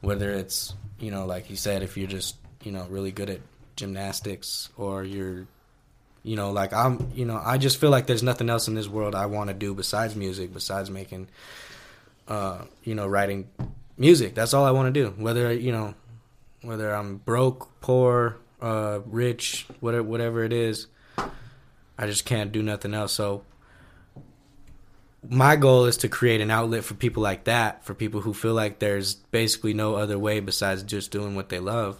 Whether 0.05 0.31
it's 0.31 0.73
you 0.99 1.11
know, 1.11 1.25
like 1.25 1.49
you 1.49 1.55
said, 1.55 1.83
if 1.83 1.97
you're 1.97 2.07
just 2.07 2.35
you 2.63 2.71
know 2.71 2.85
really 2.89 3.11
good 3.11 3.29
at 3.29 3.41
gymnastics 3.75 4.69
or 4.77 5.03
you're 5.03 5.45
you 6.23 6.35
know 6.37 6.51
like 6.51 6.71
i'm 6.71 7.11
you 7.13 7.25
know 7.25 7.39
i 7.43 7.57
just 7.57 7.77
feel 7.77 7.89
like 7.89 8.07
there's 8.07 8.23
nothing 8.23 8.49
else 8.49 8.69
in 8.69 8.73
this 8.73 8.87
world 8.87 9.13
i 9.13 9.25
want 9.25 9.49
to 9.49 9.53
do 9.53 9.73
besides 9.73 10.15
music 10.15 10.53
besides 10.53 10.89
making 10.89 11.27
uh 12.27 12.61
you 12.83 12.95
know 12.95 13.05
writing 13.05 13.47
music. 13.97 14.35
That's 14.35 14.53
all 14.53 14.65
i 14.65 14.71
want 14.71 14.93
to 14.93 15.03
do. 15.03 15.13
Whether 15.17 15.53
you 15.53 15.71
know 15.71 15.93
whether 16.61 16.93
i'm 16.93 17.17
broke 17.17 17.69
poor 17.81 18.37
uh 18.61 18.99
rich 19.05 19.67
whatever 19.79 20.03
whatever 20.03 20.43
it 20.43 20.51
is 20.53 20.87
i 21.97 22.07
just 22.07 22.25
can't 22.25 22.51
do 22.51 22.61
nothing 22.63 22.93
else. 22.93 23.13
So 23.13 23.43
my 25.29 25.55
goal 25.55 25.85
is 25.85 25.97
to 25.97 26.09
create 26.09 26.41
an 26.41 26.51
outlet 26.51 26.83
for 26.83 26.93
people 26.93 27.23
like 27.23 27.45
that 27.45 27.83
for 27.85 27.93
people 27.93 28.21
who 28.21 28.33
feel 28.33 28.53
like 28.53 28.79
there's 28.79 29.15
basically 29.15 29.73
no 29.73 29.95
other 29.95 30.17
way 30.19 30.39
besides 30.39 30.83
just 30.83 31.11
doing 31.11 31.35
what 31.35 31.49
they 31.49 31.59
love. 31.59 31.99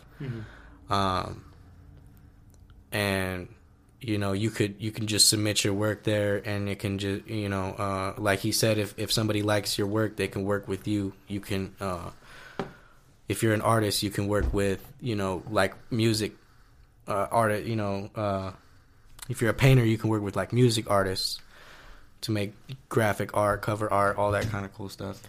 Um 0.90 1.44
and 2.92 3.48
you 4.00 4.18
know 4.18 4.34
you 4.34 4.50
could 4.50 4.76
you 4.80 4.92
can 4.92 5.08
just 5.08 5.28
submit 5.30 5.64
your 5.64 5.74
work 5.74 6.04
there 6.04 6.38
and 6.46 6.70
it 6.70 6.80
can 6.80 6.98
just 7.00 7.26
you 7.28 7.50
know 7.50 7.72
uh 7.74 8.14
like 8.18 8.40
he 8.40 8.52
said 8.52 8.78
if 8.78 8.94
if 8.98 9.12
somebody 9.12 9.42
likes 9.42 9.78
your 9.78 9.88
work 9.88 10.16
they 10.16 10.28
can 10.28 10.44
work 10.44 10.68
with 10.68 10.88
you. 10.88 11.14
You 11.28 11.40
can 11.40 11.76
uh 11.80 12.12
if 13.28 13.42
you're 13.42 13.54
an 13.54 13.62
artist 13.62 14.04
you 14.04 14.12
can 14.12 14.28
work 14.28 14.54
with 14.54 14.86
you 15.02 15.16
know 15.16 15.44
like 15.50 15.74
music 15.92 16.34
uh 17.08 17.28
art 17.32 17.64
you 17.64 17.76
know 17.76 18.10
uh 18.16 18.52
if 19.30 19.42
you're 19.42 19.50
a 19.50 19.56
painter 19.56 19.84
you 19.84 19.98
can 19.98 20.10
work 20.10 20.22
with 20.22 20.36
like 20.36 20.54
music 20.54 20.90
artists 20.90 21.40
to 22.26 22.32
make 22.32 22.54
graphic 22.90 23.36
art 23.36 23.62
cover 23.62 23.92
art 23.92 24.18
all 24.18 24.32
that 24.32 24.48
kind 24.50 24.66
of 24.66 24.74
cool 24.74 24.90
stuff 24.90 25.22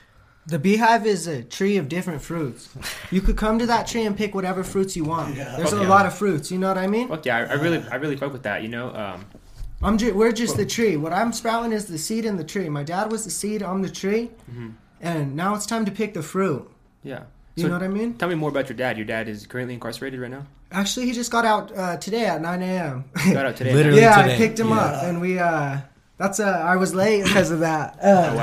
The 0.47 0.59
beehive 0.59 1.05
is 1.07 1.27
a 1.27 1.43
tree 1.43 1.77
of 1.77 1.89
different 1.89 2.23
fruits. 2.23 2.69
You 3.11 3.21
could 3.21 3.37
come 3.37 3.59
to 3.59 3.67
that 3.67 3.87
tree 3.87 4.05
and 4.07 4.17
pick 4.17 4.33
whatever 4.35 4.63
fruits 4.63 4.95
you 4.97 5.05
want. 5.05 5.35
There's 5.35 5.71
Fuck 5.71 5.81
a 5.81 5.83
yeah. 5.83 5.89
lot 5.97 6.07
of 6.07 6.15
fruits. 6.17 6.51
You 6.53 6.59
know 6.59 6.69
what 6.69 6.79
I 6.79 6.87
mean? 6.87 7.09
Fuck 7.09 7.27
yeah, 7.27 7.39
I, 7.39 7.41
I 7.55 7.57
really, 7.65 7.81
I 7.91 7.97
really 7.97 8.17
fuck 8.17 8.33
with 8.33 8.45
that. 8.45 8.63
You 8.63 8.69
know, 8.69 8.87
um, 8.95 9.25
I'm 9.83 9.99
ju- 9.99 10.15
we're 10.15 10.31
just 10.33 10.57
the 10.57 10.65
tree. 10.77 10.97
What 10.97 11.13
I'm 11.13 11.33
sprouting 11.33 11.73
is 11.73 11.87
the 11.87 11.99
seed 11.99 12.25
in 12.25 12.37
the 12.37 12.45
tree. 12.45 12.69
My 12.69 12.85
dad 12.85 13.11
was 13.11 13.25
the 13.25 13.31
seed. 13.41 13.61
I'm 13.63 13.83
the 13.83 13.91
tree, 13.91 14.31
and 15.01 15.35
now 15.35 15.55
it's 15.57 15.67
time 15.67 15.85
to 15.85 15.93
pick 15.93 16.15
the 16.15 16.23
fruit. 16.23 16.63
yeah. 17.03 17.25
You 17.57 17.63
So 17.63 17.69
know 17.69 17.75
what 17.79 17.83
I 17.85 17.89
mean? 17.89 18.15
Tell 18.15 18.29
me 18.29 18.35
more 18.37 18.51
about 18.51 18.69
your 18.69 18.77
dad. 18.77 18.97
Your 18.99 19.07
dad 19.07 19.29
is 19.29 19.47
currently 19.47 19.75
incarcerated 19.75 20.21
right 20.21 20.31
now. 20.31 20.45
Actually, 20.71 21.07
he 21.07 21.13
just 21.13 21.31
got 21.33 21.45
out 21.47 21.73
uh, 21.77 21.97
today 21.97 22.27
at 22.27 22.41
9 22.43 22.63
a.m. 22.63 23.05
Got 23.33 23.47
out 23.47 23.57
today. 23.57 23.73
Literally. 23.79 24.01
yeah, 24.03 24.21
today. 24.23 24.35
I 24.35 24.37
picked 24.39 24.61
him 24.61 24.73
up, 24.73 25.03
and 25.05 25.21
we. 25.21 25.39
uh 25.39 25.81
That's 26.19 26.41
uh 26.41 26.45
I 26.45 26.77
was 26.77 26.95
late 26.95 27.25
because 27.25 27.51
of 27.51 27.61
that. 27.61 27.99
Uh, 28.03 28.31
Oh 28.31 28.37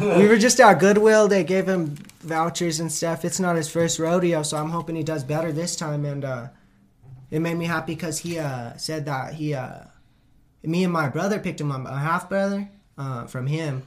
wow. 0.00 0.16
we 0.18 0.28
were 0.28 0.38
just 0.38 0.60
at 0.60 0.74
Goodwill. 0.78 1.26
They 1.28 1.42
gave 1.44 1.66
him 1.68 1.96
vouchers 2.20 2.78
and 2.80 2.90
stuff. 2.92 3.24
It's 3.24 3.40
not 3.40 3.56
his 3.56 3.68
first 3.68 3.98
rodeo, 3.98 4.42
so 4.42 4.56
I'm 4.58 4.70
hoping 4.70 4.96
he 4.96 5.02
does 5.02 5.24
better 5.24 5.50
this 5.52 5.74
time. 5.76 6.04
And 6.04 6.24
uh, 6.24 6.48
it 7.30 7.40
made 7.40 7.56
me 7.56 7.66
happy 7.66 7.94
because 7.94 8.20
he 8.20 8.38
uh, 8.38 8.76
said 8.76 9.06
that 9.06 9.34
he, 9.34 9.54
uh, 9.54 9.84
me 10.62 10.84
and 10.84 10.92
my 10.92 11.08
brother 11.08 11.38
picked 11.38 11.60
him 11.60 11.72
up, 11.72 11.86
a 11.86 11.98
half 11.98 12.28
brother 12.28 12.68
uh, 12.98 13.26
from 13.26 13.46
him, 13.46 13.82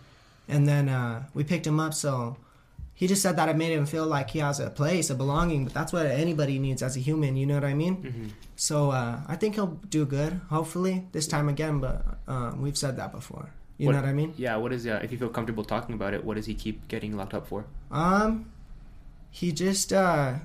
and 0.48 0.68
then 0.68 0.90
uh, 0.90 1.24
we 1.34 1.44
picked 1.44 1.68
him 1.68 1.80
up. 1.80 1.94
So 1.94 2.38
he 2.96 3.08
just 3.08 3.22
said 3.22 3.36
that 3.38 3.50
it 3.50 3.56
made 3.56 3.72
him 3.72 3.86
feel 3.86 4.06
like 4.06 4.30
he 4.30 4.40
has 4.40 4.60
a 4.60 4.70
place, 4.70 5.10
a 5.10 5.16
belonging. 5.16 5.64
But 5.66 5.74
that's 5.74 5.92
what 5.92 6.06
anybody 6.06 6.60
needs 6.60 6.82
as 6.84 6.96
a 6.96 7.00
human. 7.00 7.36
You 7.36 7.46
know 7.46 7.56
what 7.56 7.64
I 7.66 7.74
mean? 7.74 7.96
hmm 7.96 8.28
So 8.56 8.92
uh, 8.92 9.20
I 9.28 9.36
think 9.36 9.56
he'll 9.56 9.80
do 9.90 10.06
good. 10.06 10.40
Hopefully 10.50 11.08
this 11.12 11.28
time 11.28 11.50
again. 11.50 11.80
But 11.80 12.06
um, 12.28 12.62
we've 12.62 12.78
said 12.78 12.96
that 12.98 13.12
before. 13.12 13.50
You 13.78 13.88
What- 13.88 13.94
know 13.96 14.02
what 14.02 14.10
I 14.10 14.14
mean? 14.14 14.34
Yeah. 14.38 14.56
What 14.58 14.72
is 14.72 14.86
uh, 14.86 15.00
if 15.04 15.12
you 15.12 15.18
feel 15.18 15.30
comfortable 15.30 15.64
talking 15.66 15.96
about 15.96 16.14
it? 16.14 16.24
What 16.24 16.36
does 16.38 16.46
he 16.46 16.54
keep 16.54 16.88
getting 16.88 17.18
locked 17.18 17.34
up 17.34 17.48
for? 17.48 17.66
Um, 17.92 18.52
he 19.32 19.52
just 19.52 19.92
uh, 19.92 20.36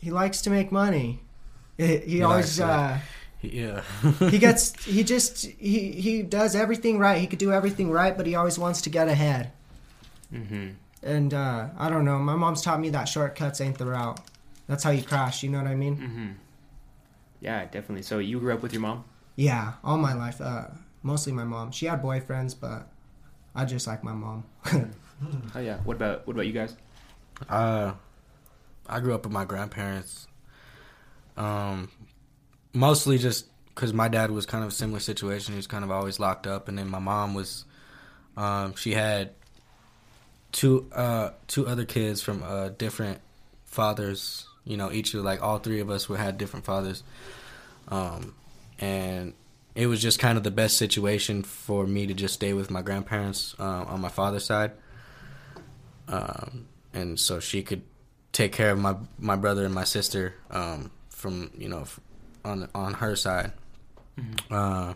he 0.00 0.10
likes 0.10 0.40
to 0.42 0.50
make 0.50 0.72
money. 0.72 1.20
He, 1.76 1.86
he 1.98 2.16
He 2.16 2.22
always 2.22 2.60
uh, 2.60 2.98
Yeah. 3.42 3.82
he 4.30 4.38
gets 4.38 4.72
he 4.96 5.02
just 5.04 5.44
he 5.58 5.92
he 5.92 6.22
does 6.22 6.54
everything 6.56 6.98
right. 6.98 7.20
He 7.20 7.26
could 7.26 7.40
do 7.40 7.52
everything 7.52 7.90
right, 7.90 8.16
but 8.16 8.24
he 8.26 8.34
always 8.36 8.58
wants 8.58 8.80
to 8.82 8.90
get 8.90 9.08
ahead. 9.08 9.50
Mm-hmm. 10.32 10.68
And 11.04 11.34
uh, 11.34 11.68
I 11.78 11.90
don't 11.90 12.04
know. 12.04 12.18
My 12.18 12.34
mom's 12.34 12.62
taught 12.62 12.80
me 12.80 12.88
that 12.90 13.04
shortcuts 13.04 13.60
ain't 13.60 13.78
the 13.78 13.86
route. 13.86 14.18
That's 14.66 14.82
how 14.82 14.90
you 14.90 15.02
crash. 15.02 15.42
You 15.42 15.50
know 15.50 15.58
what 15.58 15.66
I 15.66 15.74
mean? 15.74 15.96
Mm-hmm. 15.96 16.28
Yeah, 17.40 17.66
definitely. 17.66 18.02
So 18.02 18.18
you 18.18 18.40
grew 18.40 18.54
up 18.54 18.62
with 18.62 18.72
your 18.72 18.80
mom. 18.80 19.04
Yeah, 19.36 19.74
all 19.84 19.98
my 19.98 20.14
life. 20.14 20.40
Uh, 20.40 20.68
mostly 21.02 21.32
my 21.32 21.44
mom. 21.44 21.70
She 21.72 21.86
had 21.86 22.02
boyfriends, 22.02 22.54
but 22.58 22.88
I 23.54 23.66
just 23.66 23.86
like 23.86 24.02
my 24.02 24.12
mom. 24.12 24.44
Oh 25.54 25.60
yeah. 25.60 25.78
What 25.84 25.96
about 25.96 26.26
what 26.26 26.34
about 26.34 26.46
you 26.46 26.52
guys? 26.52 26.76
Uh, 27.48 27.92
I 28.88 29.00
grew 29.00 29.14
up 29.14 29.24
with 29.24 29.32
my 29.32 29.44
grandparents. 29.44 30.26
Um, 31.36 31.88
mostly 32.72 33.16
just 33.18 33.46
because 33.68 33.92
my 33.92 34.08
dad 34.08 34.30
was 34.30 34.44
kind 34.44 34.64
of 34.64 34.70
a 34.70 34.74
similar 34.74 35.00
situation. 35.00 35.54
He 35.54 35.56
was 35.56 35.66
kind 35.66 35.84
of 35.84 35.90
always 35.90 36.20
locked 36.20 36.46
up, 36.46 36.68
and 36.68 36.76
then 36.76 36.88
my 36.88 36.98
mom 36.98 37.32
was, 37.32 37.64
um, 38.36 38.74
she 38.74 38.92
had 38.92 39.30
two 40.54 40.88
uh 40.92 41.30
two 41.48 41.66
other 41.66 41.84
kids 41.84 42.22
from 42.22 42.42
uh 42.42 42.70
different 42.70 43.20
fathers. 43.64 44.46
You 44.64 44.78
know, 44.78 44.90
each 44.90 45.12
of 45.12 45.22
like 45.24 45.42
all 45.42 45.58
three 45.58 45.80
of 45.80 45.90
us 45.90 46.08
were 46.08 46.16
had 46.16 46.38
different 46.38 46.64
fathers. 46.64 47.02
Um, 47.88 48.34
and 48.78 49.34
it 49.74 49.88
was 49.88 50.00
just 50.00 50.18
kind 50.18 50.38
of 50.38 50.44
the 50.44 50.50
best 50.50 50.78
situation 50.78 51.42
for 51.42 51.86
me 51.86 52.06
to 52.06 52.14
just 52.14 52.32
stay 52.32 52.54
with 52.54 52.70
my 52.70 52.80
grandparents 52.80 53.54
uh, 53.58 53.84
on 53.86 54.00
my 54.00 54.08
father's 54.08 54.46
side. 54.46 54.72
Um, 56.08 56.66
and 56.94 57.18
so 57.20 57.40
she 57.40 57.62
could 57.62 57.82
take 58.32 58.52
care 58.52 58.70
of 58.70 58.78
my 58.78 58.94
my 59.18 59.36
brother 59.36 59.64
and 59.64 59.74
my 59.74 59.84
sister 59.84 60.34
um, 60.50 60.90
from 61.10 61.50
you 61.58 61.68
know 61.68 61.84
on 62.44 62.68
on 62.74 62.94
her 62.94 63.16
side. 63.16 63.52
Uh, 64.50 64.94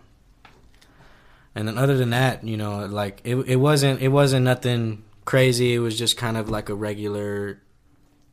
and 1.54 1.66
then 1.66 1.76
other 1.76 1.96
than 1.96 2.10
that, 2.10 2.44
you 2.44 2.56
know, 2.56 2.86
like 2.86 3.20
it 3.24 3.34
it 3.34 3.56
wasn't 3.56 4.00
it 4.00 4.08
wasn't 4.08 4.44
nothing 4.44 5.02
crazy. 5.28 5.74
It 5.74 5.80
was 5.80 5.98
just 5.98 6.16
kind 6.16 6.38
of 6.38 6.48
like 6.48 6.70
a 6.70 6.74
regular, 6.74 7.60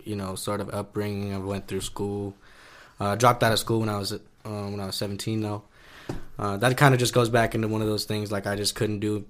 you 0.05 0.15
know, 0.15 0.35
sort 0.35 0.61
of 0.61 0.73
upbringing. 0.73 1.33
I 1.33 1.39
went 1.39 1.67
through 1.67 1.81
school, 1.81 2.35
uh, 3.01 3.15
dropped 3.15 3.43
out 3.43 3.51
of 3.51 3.59
school 3.59 3.81
when 3.81 3.89
I 3.89 3.97
was 3.97 4.13
uh, 4.13 4.19
when 4.45 4.79
I 4.79 4.85
was 4.85 4.95
seventeen 4.95 5.41
though. 5.41 5.63
Uh, 6.39 6.55
that 6.55 6.77
kind 6.77 6.93
of 6.93 6.99
just 7.01 7.13
goes 7.13 7.27
back 7.27 7.53
into 7.53 7.67
one 7.67 7.81
of 7.81 7.89
those 7.89 8.05
things 8.05 8.31
like 8.31 8.47
I 8.47 8.55
just 8.55 8.75
couldn't 8.75 9.01
do 9.01 9.25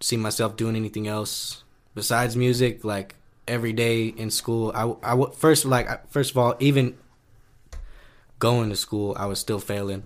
see 0.00 0.16
myself 0.16 0.56
doing 0.56 0.76
anything 0.76 1.08
else 1.08 1.62
besides 1.94 2.36
music 2.36 2.84
like 2.84 3.16
every 3.46 3.74
day 3.74 4.06
in 4.06 4.30
school 4.30 4.72
I, 4.74 4.94
I 5.02 5.30
first 5.32 5.64
like 5.64 6.08
first 6.10 6.30
of 6.30 6.38
all 6.38 6.54
even 6.60 6.96
going 8.38 8.70
to 8.70 8.76
school 8.76 9.14
I 9.18 9.26
was 9.26 9.40
still 9.40 9.58
failing 9.58 10.04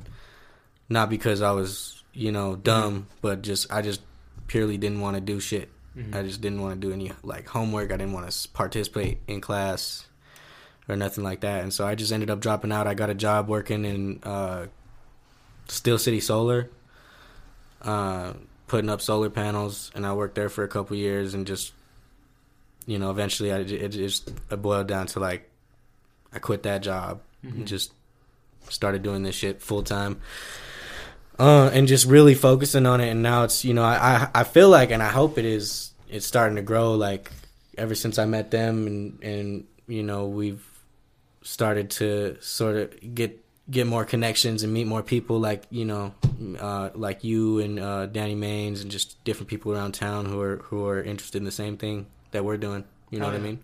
not 0.89 1.11
because 1.11 1.43
I 1.43 1.53
was 1.53 2.03
you 2.15 2.33
know 2.33 2.57
dumb 2.57 3.07
but 3.21 3.43
just 3.43 3.71
I 3.71 3.83
just 3.83 4.01
purely 4.47 4.79
didn't 4.79 5.01
want 5.01 5.17
to 5.17 5.21
do 5.21 5.39
shit 5.41 5.69
I 6.13 6.23
just 6.23 6.41
didn't 6.41 6.61
want 6.61 6.81
to 6.81 6.87
do 6.87 6.93
any 6.93 7.13
like 7.23 7.47
homework. 7.47 7.93
I 7.93 7.97
didn't 7.97 8.13
want 8.13 8.29
to 8.29 8.49
participate 8.49 9.19
in 9.29 9.41
class 9.41 10.07
or 10.89 10.97
nothing 10.97 11.23
like 11.23 11.41
that. 11.41 11.63
And 11.63 11.73
so 11.73 11.87
I 11.87 11.95
just 11.95 12.13
ended 12.13 12.31
up 12.31 12.41
dropping 12.41 12.73
out. 12.73 12.87
I 12.87 12.95
got 12.95 13.11
a 13.11 13.15
job 13.15 13.49
working 13.49 13.85
in 13.85 14.21
uh 14.25 14.67
Steel 15.69 15.99
City 15.99 16.21
Solar 16.21 16.69
uh 17.83 18.33
putting 18.67 18.91
up 18.91 19.01
solar 19.01 19.31
panels. 19.31 19.93
And 19.95 20.05
I 20.05 20.15
worked 20.15 20.35
there 20.35 20.49
for 20.49 20.65
a 20.65 20.69
couple 20.69 20.97
years 20.97 21.35
and 21.35 21.47
just 21.47 21.73
you 22.87 22.99
know 22.99 23.11
eventually 23.11 23.53
I 23.53 23.59
it 23.59 23.89
just 23.91 24.33
it 24.51 24.57
boiled 24.57 24.89
down 24.89 25.07
to 25.09 25.21
like 25.21 25.49
I 26.33 26.41
quit 26.41 26.65
that 26.65 26.83
job. 26.83 27.21
And 27.43 27.69
just 27.69 27.93
started 28.69 29.03
doing 29.03 29.23
this 29.23 29.35
shit 29.35 29.61
full 29.63 29.83
time 29.83 30.21
uh 31.39 31.71
and 31.73 31.89
just 31.89 32.07
really 32.07 32.35
focusing 32.35 32.87
on 32.87 33.01
it 33.01 33.09
and 33.09 33.23
now 33.23 33.43
it's 33.45 33.65
you 33.65 33.75
know 33.75 33.83
I, 33.83 33.95
I 34.35 34.41
I 34.41 34.45
feel 34.45 34.69
like 34.69 34.91
and 34.91 35.03
I 35.03 35.09
hope 35.09 35.37
it 35.39 35.45
is 35.45 35.91
it's 36.09 36.27
starting 36.27 36.57
to 36.57 36.63
grow 36.63 36.95
like 36.95 37.31
ever 37.77 37.95
since 37.95 38.19
I 38.19 38.25
met 38.27 38.51
them 38.51 38.87
and 38.87 39.23
and 39.23 39.65
you 39.89 40.03
know 40.03 40.27
we've 40.27 40.65
started 41.43 41.91
to 41.91 42.37
sort 42.41 42.77
of 42.77 43.15
get 43.15 43.41
get 43.71 43.87
more 43.87 44.05
connections 44.05 44.63
and 44.63 44.73
meet 44.73 44.87
more 44.87 45.03
people 45.03 45.41
like 45.41 45.65
you 45.71 45.85
know 45.85 46.15
uh, 46.61 46.91
like 46.95 47.25
you 47.25 47.59
and 47.61 47.79
uh, 47.81 48.07
Danny 48.07 48.37
Maines 48.37 48.83
and 48.83 48.91
just 48.91 49.23
different 49.25 49.49
people 49.49 49.73
around 49.73 49.93
town 49.93 50.27
who 50.27 50.41
are 50.41 50.59
who 50.59 50.87
are 50.87 51.03
interested 51.03 51.39
in 51.39 51.45
the 51.45 51.51
same 51.51 51.77
thing 51.77 52.07
that 52.31 52.45
we're 52.45 52.59
doing. 52.59 52.85
You 53.11 53.19
know 53.21 53.27
Oh, 53.27 53.29
what 53.31 53.35
I 53.35 53.39
yeah. 53.39 53.45
mean? 53.45 53.59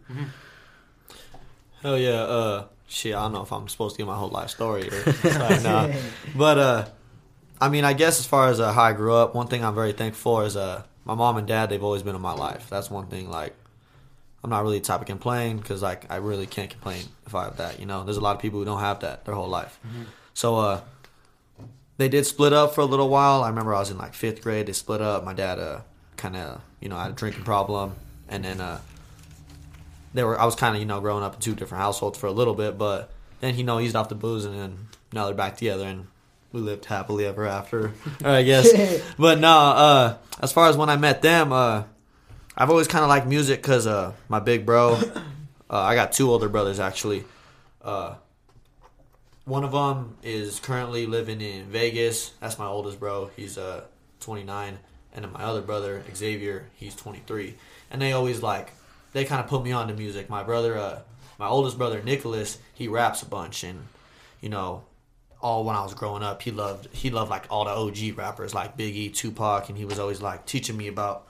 Hell 1.83 1.99
yeah. 1.99 2.23
Uh, 2.23 2.65
shit, 2.89 3.15
I 3.15 3.23
don't 3.23 3.33
know 3.33 3.43
if 3.43 3.53
I'm 3.53 3.69
supposed 3.69 3.97
to 3.97 3.99
give 3.99 4.07
my 4.07 4.17
whole 4.17 4.29
life 4.29 4.51
story 4.51 4.89
or 4.89 5.05
like, 5.25 5.63
nah. 5.63 5.89
But 6.37 6.59
uh, 6.59 6.85
I 7.61 7.69
mean, 7.69 7.85
I 7.85 7.93
guess 7.93 8.19
as 8.19 8.27
far 8.27 8.49
as 8.49 8.59
uh, 8.59 8.73
how 8.73 8.83
I 8.83 8.93
grew 8.93 9.15
up, 9.15 9.35
one 9.35 9.47
thing 9.47 9.65
I'm 9.65 9.75
very 9.75 9.93
thankful 9.93 10.21
for 10.21 10.47
is 10.47 10.57
uh, 10.57 10.83
my 11.05 11.15
mom 11.15 11.37
and 11.37 11.47
dad. 11.47 11.69
They've 11.69 11.83
always 11.83 12.03
been 12.03 12.15
in 12.15 12.23
my 12.23 12.33
life. 12.33 12.71
That's 12.71 12.91
one 12.91 13.07
thing. 13.07 13.31
Like, 13.31 13.55
I'm 14.43 14.51
not 14.51 14.63
really 14.63 14.79
the 14.79 14.85
type 14.85 15.01
of 15.01 15.07
complain 15.07 15.59
because 15.59 15.83
like 15.83 16.11
I 16.11 16.17
really 16.17 16.47
can't 16.47 16.71
complain 16.71 17.05
if 17.27 17.35
I 17.35 17.45
have 17.45 17.59
that. 17.59 17.79
You 17.79 17.87
know, 17.87 18.05
there's 18.05 18.17
a 18.17 18.23
lot 18.23 18.37
of 18.37 18.43
people 18.43 18.59
who 18.59 18.65
don't 18.65 18.81
have 18.81 19.01
that 19.01 19.25
their 19.25 19.35
whole 19.35 19.49
life. 19.49 19.79
So 20.33 20.57
uh, 20.57 20.81
they 21.99 22.09
did 22.09 22.25
split 22.25 22.55
up 22.55 22.75
for 22.75 22.81
a 22.81 22.87
little 22.87 23.11
while. 23.11 23.43
I 23.43 23.49
remember 23.51 23.75
I 23.75 23.81
was 23.81 23.91
in 23.91 23.99
like 23.99 24.15
fifth 24.15 24.41
grade. 24.43 24.67
They 24.67 24.73
split 24.73 25.03
up. 25.03 25.25
My 25.25 25.35
dad 25.35 25.59
uh 25.59 25.81
kind 26.17 26.37
of 26.37 26.63
you 26.81 26.89
know 26.89 26.97
had 26.97 27.11
a 27.11 27.15
drinking 27.15 27.45
problem, 27.45 27.97
and 28.29 28.43
then 28.43 28.61
uh 28.61 28.81
they 30.15 30.25
were 30.25 30.41
I 30.41 30.47
was 30.47 30.55
kind 30.55 30.75
of 30.75 30.81
you 30.81 30.87
know 30.87 31.01
growing 31.01 31.23
up 31.23 31.35
in 31.35 31.41
two 31.41 31.55
different 31.55 31.83
households 31.83 32.19
for 32.19 32.27
a 32.27 32.33
little 32.33 32.55
bit, 32.55 32.79
but 32.79 33.11
then 33.41 33.57
you 33.59 33.65
know 33.65 33.79
eased 33.81 33.97
off 33.97 34.09
the 34.09 34.15
booze, 34.15 34.47
and 34.47 34.55
then 34.55 34.89
now 35.13 35.27
they're 35.27 35.35
back 35.35 35.59
together, 35.59 35.85
and 35.85 36.07
we 36.53 36.61
lived 36.61 36.85
happily 36.85 37.27
ever 37.27 37.47
after. 37.47 37.93
I 38.25 38.43
guess. 38.43 39.03
but 39.19 39.39
no, 39.39 39.49
uh, 39.49 40.17
as 40.41 40.53
far 40.53 40.69
as 40.69 40.77
when 40.77 40.89
I 40.89 40.97
met 40.97 41.23
them, 41.23 41.53
uh, 41.53 41.85
I've 42.57 42.71
always 42.71 42.89
kind 42.89 43.05
of 43.05 43.09
liked 43.09 43.27
music 43.27 43.63
because 43.63 43.87
uh, 43.87 44.13
my 44.29 44.41
big 44.41 44.67
bro, 44.67 44.95
uh, 44.95 45.21
I 45.71 45.95
got 45.95 46.13
two 46.13 46.31
older 46.31 46.49
brothers 46.49 46.81
actually. 46.81 47.25
Uh, 47.83 48.15
one 49.45 49.65
of 49.65 49.73
them 49.73 50.17
is 50.23 50.61
currently 50.61 51.07
living 51.07 51.41
in 51.41 51.67
Vegas. 51.67 52.31
That's 52.41 52.59
my 52.59 52.67
oldest 52.67 53.01
bro. 53.01 53.31
He's 53.37 53.59
uh 53.59 53.85
29, 54.21 54.79
and 55.15 55.25
then 55.25 55.33
my 55.33 55.43
other 55.43 55.63
brother 55.63 56.03
Xavier, 56.15 56.69
he's 56.77 56.95
23. 56.95 57.55
And 57.91 58.01
they 58.01 58.13
always 58.13 58.43
like 58.43 58.73
they 59.13 59.25
kind 59.25 59.41
of 59.41 59.49
put 59.49 59.65
me 59.65 59.73
on 59.73 59.89
to 59.89 59.95
music. 59.95 60.29
My 60.31 60.43
brother, 60.43 60.79
uh, 60.79 61.01
my 61.39 61.49
oldest 61.49 61.79
brother 61.79 62.03
Nicholas, 62.03 62.59
he 62.75 62.87
raps 62.89 63.23
a 63.23 63.27
bunch, 63.27 63.65
and 63.65 63.87
you 64.41 64.49
know, 64.49 64.85
all 65.43 65.65
when 65.65 65.77
I 65.77 65.83
was 65.83 65.95
growing 65.95 66.23
up, 66.23 66.43
he 66.43 66.51
loved 66.51 66.89
he 66.95 67.11
loved 67.11 67.31
like 67.31 67.47
all 67.51 67.65
the 67.65 67.71
OG 67.71 68.17
rappers 68.17 68.55
like 68.55 68.77
Biggie, 68.77 69.15
Tupac, 69.15 69.69
and 69.69 69.79
he 69.79 69.85
was 69.85 69.99
always 69.99 70.21
like 70.21 70.47
teaching 70.47 70.77
me 70.77 70.89
about 70.89 71.27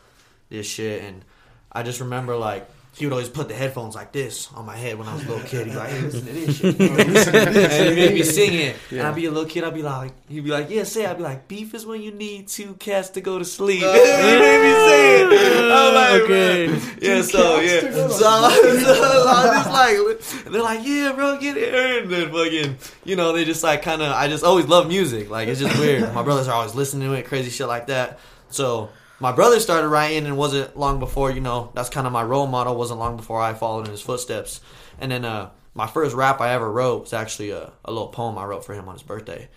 this 0.49 0.67
shit. 0.67 1.03
And 1.03 1.25
I 1.73 1.83
just 1.83 2.01
remember 2.01 2.37
like 2.37 2.69
he 2.97 3.07
would 3.07 3.13
always 3.13 3.29
put 3.29 3.49
the 3.49 3.55
headphones 3.55 3.95
like 3.95 4.13
this 4.13 4.53
on 4.53 4.67
my 4.67 4.77
head 4.77 4.99
when 4.99 5.07
I 5.07 5.15
was 5.15 5.25
a 5.25 5.29
little 5.29 5.47
kid. 5.49 5.67
He'd 5.67 5.73
be 5.73 5.79
like, 5.79 5.91
"Hey, 5.91 6.01
listen 6.01 6.27
to 6.27 6.33
this 6.33 6.57
shit," 6.57 6.77
bro. 6.77 6.87
Listen 6.89 7.33
to 7.33 7.51
this. 7.51 7.73
and 7.81 7.89
he 7.91 7.95
made 7.95 8.15
me 8.15 8.23
sing 8.25 8.53
it. 8.55 8.77
And 8.91 9.03
I'd 9.03 9.15
be 9.15 9.27
a 9.27 9.31
little 9.31 9.49
kid. 9.49 9.65
I'd 9.65 9.75
be 9.75 9.83
like, 9.83 10.13
he'd 10.29 10.45
be 10.45 10.51
like, 10.51 10.69
"Yeah, 10.71 10.83
say." 10.83 11.07
I'd 11.07 11.17
be 11.17 11.23
like, 11.23 11.47
"Beef 11.49 11.73
is 11.75 11.87
when 11.87 12.03
you 12.03 12.11
need 12.11 12.49
two 12.49 12.75
cats 12.75 13.11
to 13.11 13.21
go 13.21 13.39
to 13.39 13.45
sleep." 13.45 13.79
he 13.81 13.87
made 13.87 14.63
me 14.63 14.73
say 14.89 15.23
it. 15.23 15.73
I'm 15.73 15.95
like, 15.95 16.23
Okay. 16.23 16.67
"Man." 16.67 16.81
Yeah, 17.01 17.23
so 17.23 17.61
yeah, 17.61 17.81
so, 17.93 18.09
so 18.09 18.27
I 18.27 18.61
was 18.65 18.83
just 18.83 19.71
like, 19.71 20.47
and 20.47 20.55
they're 20.55 20.63
like, 20.63 20.81
"Yeah, 20.85 21.13
bro, 21.13 21.39
get 21.39 21.57
it." 21.57 22.03
And 22.03 22.11
then 22.13 22.31
fucking, 22.33 22.77
you 23.05 23.17
know, 23.17 23.33
they 23.33 23.45
just 23.45 23.63
like 23.63 23.83
kind 23.83 24.03
of. 24.03 24.13
I 24.13 24.27
just 24.29 24.43
always 24.45 24.67
love 24.67 24.89
music. 24.89 25.31
Like 25.31 25.49
it's 25.49 25.61
just 25.61 25.79
weird. 25.79 26.13
My 26.13 26.23
brothers 26.23 26.49
are 26.49 26.55
always 26.55 26.75
listening 26.75 27.09
to 27.09 27.15
it, 27.15 27.25
crazy 27.27 27.51
shit 27.51 27.69
like 27.69 27.87
that. 27.87 28.19
So 28.51 28.91
my 29.21 29.33
brother 29.33 29.61
started 29.61 29.89
writing, 29.89 30.27
and 30.27 30.37
wasn't 30.37 30.77
long 30.77 30.99
before. 30.99 31.31
You 31.31 31.41
know, 31.41 31.71
that's 31.75 31.91
kind 31.91 32.07
of 32.07 32.13
my 32.13 32.23
role 32.23 32.47
model. 32.47 32.75
Wasn't 32.75 32.99
long 32.99 33.17
before 33.17 33.41
I 33.41 33.55
followed 33.55 33.85
in 33.85 33.93
his 33.93 34.01
footsteps. 34.01 34.61
And 34.99 35.13
then 35.13 35.25
uh, 35.25 35.51
my 35.75 35.87
first 35.87 36.17
rap 36.17 36.41
I 36.41 36.53
ever 36.53 36.71
wrote 36.71 37.03
was 37.03 37.13
actually 37.13 37.51
a, 37.51 37.73
a 37.85 37.93
little 37.93 38.09
poem 38.09 38.39
I 38.39 38.45
wrote 38.45 38.65
for 38.65 38.75
him 38.75 38.89
on 38.89 38.95
his 38.95 39.03
birthday. 39.03 39.49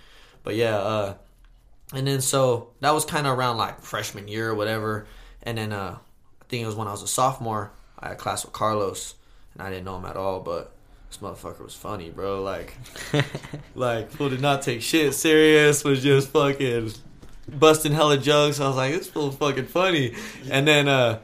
But 0.44 0.56
yeah, 0.56 0.78
uh, 0.78 1.16
and 1.94 2.06
then 2.06 2.22
so 2.22 2.72
that 2.82 2.92
was 2.92 3.06
kind 3.06 3.26
of 3.26 3.38
around 3.38 3.58
like 3.58 3.82
freshman 3.82 4.28
year 4.28 4.50
or 4.50 4.56
whatever. 4.56 5.08
And 5.42 5.58
then 5.58 5.72
uh, 5.72 5.98
I 6.42 6.46
think 6.50 6.64
it 6.64 6.68
was 6.68 6.76
when 6.76 6.88
I 6.88 6.92
was 6.92 7.02
a 7.02 7.08
sophomore. 7.08 7.72
I 8.00 8.10
had 8.10 8.18
class 8.18 8.44
with 8.44 8.54
Carlos, 8.54 9.16
and 9.54 9.64
I 9.64 9.70
didn't 9.70 9.86
know 9.86 9.98
him 9.98 10.06
at 10.06 10.18
all, 10.18 10.42
but 10.42 10.74
this 11.08 11.20
motherfucker 11.20 11.64
was 11.64 11.76
funny, 11.76 12.10
bro. 12.10 12.42
Like, 12.42 12.76
like 13.76 14.12
fool 14.12 14.30
did 14.30 14.42
not 14.42 14.62
take 14.62 14.82
shit 14.82 15.14
serious. 15.14 15.84
Was 15.84 16.04
just 16.04 16.30
fucking 16.30 16.92
busting 17.48 17.92
hella 17.94 18.18
jokes. 18.18 18.60
I 18.60 18.68
was 18.68 18.76
like, 18.76 18.94
this 18.94 19.08
fool 19.10 19.32
fucking 19.32 19.66
funny. 19.68 20.16
And 20.50 20.68
then, 20.68 20.88
uh, 20.88 21.20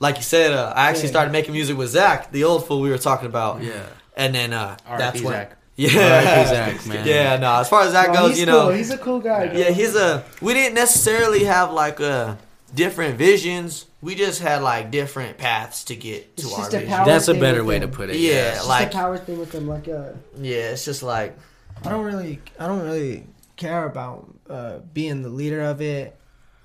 like 0.00 0.16
you 0.16 0.22
said, 0.22 0.52
uh, 0.52 0.72
I 0.74 0.88
actually 0.90 1.08
started 1.08 1.32
making 1.32 1.52
music 1.54 1.76
with 1.76 1.90
Zach, 1.90 2.30
the 2.30 2.44
old 2.44 2.66
fool 2.66 2.80
we 2.80 2.90
were 2.90 2.98
talking 2.98 3.26
about. 3.26 3.62
Yeah. 3.62 3.84
And 4.16 4.34
then 4.34 4.52
uh, 4.52 4.76
that's 4.86 5.20
when. 5.22 5.32
Zach. 5.32 5.54
Yeah, 5.80 5.90
R.I.P. 5.92 6.48
Zach, 6.48 6.86
man. 6.88 7.06
Yeah, 7.06 7.36
no. 7.36 7.52
As 7.60 7.68
far 7.68 7.82
as 7.82 7.92
that 7.92 8.08
No, 8.08 8.14
goes, 8.22 8.30
he's 8.30 8.40
you 8.40 8.46
cool. 8.46 8.54
know, 8.64 8.70
he's 8.70 8.90
a 8.90 8.98
cool 8.98 9.20
guy. 9.20 9.44
yeah, 9.52 9.70
he's 9.70 9.94
a. 9.94 10.24
We 10.42 10.52
didn't 10.52 10.74
necessarily 10.74 11.44
have 11.44 11.70
like 11.72 12.00
a 12.00 12.36
different 12.74 13.16
visions. 13.16 13.86
We 14.02 14.16
just 14.16 14.40
had 14.42 14.62
like 14.62 14.90
different 14.90 15.38
paths 15.38 15.84
to 15.84 15.94
get 15.94 16.36
to 16.38 16.42
It's 16.46 16.52
our 16.52 16.58
just 16.62 16.70
vision. 16.72 16.90
That's 16.90 17.28
a 17.28 17.34
better 17.34 17.58
with 17.62 17.68
way 17.68 17.78
to 17.78 17.86
put 17.86 18.10
it. 18.10 18.16
Yeah, 18.16 18.30
yes. 18.32 18.46
It's 18.48 18.56
just 18.56 18.68
like- 18.68 18.88
a 18.88 18.90
power 18.90 19.18
thing 19.18 19.38
with 19.38 19.52
them. 19.52 19.68
Like, 19.68 19.86
uh, 19.86 20.14
Yeah, 20.40 20.70
it's 20.72 20.84
just 20.84 21.04
like 21.04 21.38
I 21.84 21.90
don't 21.90 22.04
really, 22.04 22.40
I 22.58 22.66
don't 22.66 22.82
really 22.82 23.24
care 23.56 23.84
about 23.84 24.26
uh, 24.48 24.78
being 24.94 25.22
the 25.22 25.28
leader 25.28 25.62
of 25.62 25.80
it 25.80 26.16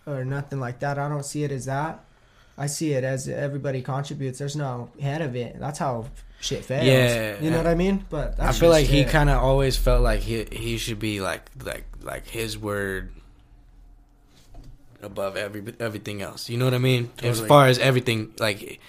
or 0.06 0.24
nothing 0.26 0.60
like 0.60 0.80
that. 0.80 0.98
I 1.00 1.08
don't 1.10 1.26
see 1.26 1.44
it 1.44 1.52
as 1.52 1.66
that. 1.66 2.04
I 2.58 2.68
see 2.68 2.94
it 2.94 3.04
as 3.04 3.28
everybody 3.28 3.82
contributes. 3.82 4.38
There's 4.40 4.56
no 4.56 4.90
head 5.02 5.22
of 5.22 5.36
it. 5.36 5.60
That's 5.60 5.80
how 5.80 6.06
shit 6.40 6.64
fails. 6.66 6.86
Yeah. 6.86 7.40
you 7.42 7.50
know 7.50 7.58
what 7.58 7.68
I 7.68 7.74
mean. 7.76 8.06
But 8.10 8.40
I 8.40 8.52
feel 8.52 8.70
like 8.70 8.84
just 8.86 8.94
he 8.94 9.06
kind 9.06 9.30
of 9.30 9.42
always 9.42 9.76
felt 9.76 10.04
like 10.04 10.20
he 10.22 10.46
he 10.52 10.78
should 10.78 11.00
be 11.00 11.20
like 11.22 11.50
like 11.64 11.86
like 12.02 12.28
his 12.28 12.58
word 12.58 13.12
above 15.02 15.36
every 15.36 15.64
everything 15.80 16.22
else. 16.22 16.50
You 16.50 16.58
know 16.58 16.66
what 16.66 16.74
I 16.74 16.80
mean? 16.80 17.12
As 17.22 17.40
far 17.42 17.68
as 17.68 17.80
everything, 17.80 18.34
like 18.40 18.80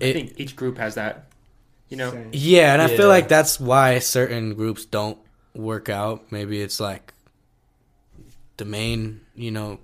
I 0.00 0.12
think 0.12 0.34
each 0.36 0.56
group 0.56 0.78
has 0.78 0.94
that. 0.96 1.24
You 1.88 1.96
know, 1.96 2.10
Same. 2.10 2.30
yeah, 2.32 2.74
and 2.74 2.82
I 2.82 2.90
Yeah. 2.90 2.96
feel 2.98 3.08
like 3.08 3.28
that's 3.28 3.58
why 3.58 3.98
certain 4.00 4.54
groups 4.54 4.84
don't 4.84 5.16
work 5.54 5.88
out. 5.88 6.30
Maybe 6.30 6.60
it's 6.60 6.80
like 6.80 7.14
the 8.58 8.64
main, 8.64 9.20
you 9.34 9.50
know, 9.50 9.78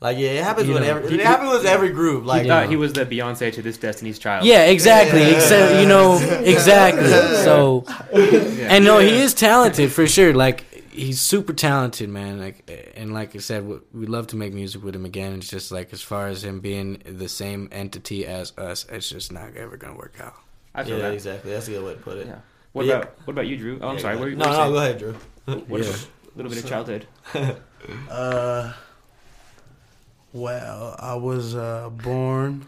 like 0.00 0.18
yeah, 0.18 0.30
it 0.30 0.42
happens 0.44 0.66
You 0.68 0.74
with 0.74 0.82
know, 0.82 0.88
every 0.96 1.08
he- 1.10 1.14
it 1.20 1.26
happens 1.26 1.52
with 1.52 1.64
every 1.66 1.90
group. 1.90 2.22
he 2.22 2.28
Like 2.28 2.46
thought 2.46 2.68
he 2.68 2.76
was 2.76 2.92
the 2.92 3.06
Beyonce 3.06 3.52
to 3.52 3.62
this 3.62 3.76
Destiny's 3.78 4.18
Child. 4.18 4.44
yeah, 4.46 4.64
exactly, 4.66 5.20
Yeah. 5.20 5.36
except 5.36 5.80
you 5.80 5.86
know, 5.86 6.18
exactly. 6.44 7.08
So, 7.44 7.84
and 8.12 8.84
no, 8.84 8.98
he 8.98 9.10
is 9.20 9.32
talented 9.34 9.92
for 9.92 10.06
sure. 10.08 10.34
Like 10.34 10.64
he's 10.92 11.20
super 11.20 11.52
talented, 11.52 12.08
man. 12.08 12.40
Like 12.40 12.92
and 12.96 13.14
like 13.14 13.36
I 13.36 13.38
said, 13.38 13.64
we- 13.66 13.78
we'd 13.92 14.08
love 14.08 14.26
to 14.28 14.36
make 14.36 14.52
music 14.52 14.82
with 14.82 14.96
him 14.96 15.04
again. 15.04 15.34
It's 15.34 15.48
just 15.48 15.70
like 15.70 15.92
as 15.92 16.02
far 16.02 16.26
as 16.26 16.42
him 16.42 16.58
being 16.60 17.00
the 17.06 17.28
same 17.28 17.68
entity 17.70 18.26
as 18.26 18.52
us, 18.58 18.84
it's 18.90 19.08
just 19.08 19.30
not 19.32 19.56
ever 19.56 19.76
gonna 19.76 19.96
work 19.96 20.16
out. 20.20 20.34
I 20.74 20.82
feel 20.84 20.96
yeah, 20.96 21.02
that. 21.08 21.14
exactly. 21.14 21.52
That's 21.52 21.68
a 21.68 21.70
good 21.72 21.84
way 21.84 21.92
to 21.94 22.00
put 22.00 22.16
it. 22.16 22.26
Yeah. 22.26 22.38
What 22.72 22.86
Yeah. 22.86 22.94
about 22.96 23.14
what 23.24 23.32
about 23.34 23.46
you, 23.46 23.56
Drew? 23.56 23.78
Oh, 23.80 23.88
I'm 23.90 23.98
sorry. 24.00 24.16
What, 24.16 24.30
what 24.30 24.38
no, 24.38 24.46
were 24.46 24.50
you 24.50 24.52
no, 24.52 24.56
saying? 24.56 24.72
go 24.72 24.78
ahead, 24.78 24.98
Drew. 24.98 25.12
What 25.68 25.80
Yeah. 25.82 25.88
about 25.90 26.00
a 26.00 26.21
little 26.36 26.50
bit 26.50 26.62
of 26.62 26.68
childhood? 26.68 27.06
Uh, 28.08 28.72
well, 30.32 30.94
I 30.98 31.16
was 31.16 31.54
uh, 31.56 31.90
born 31.90 32.66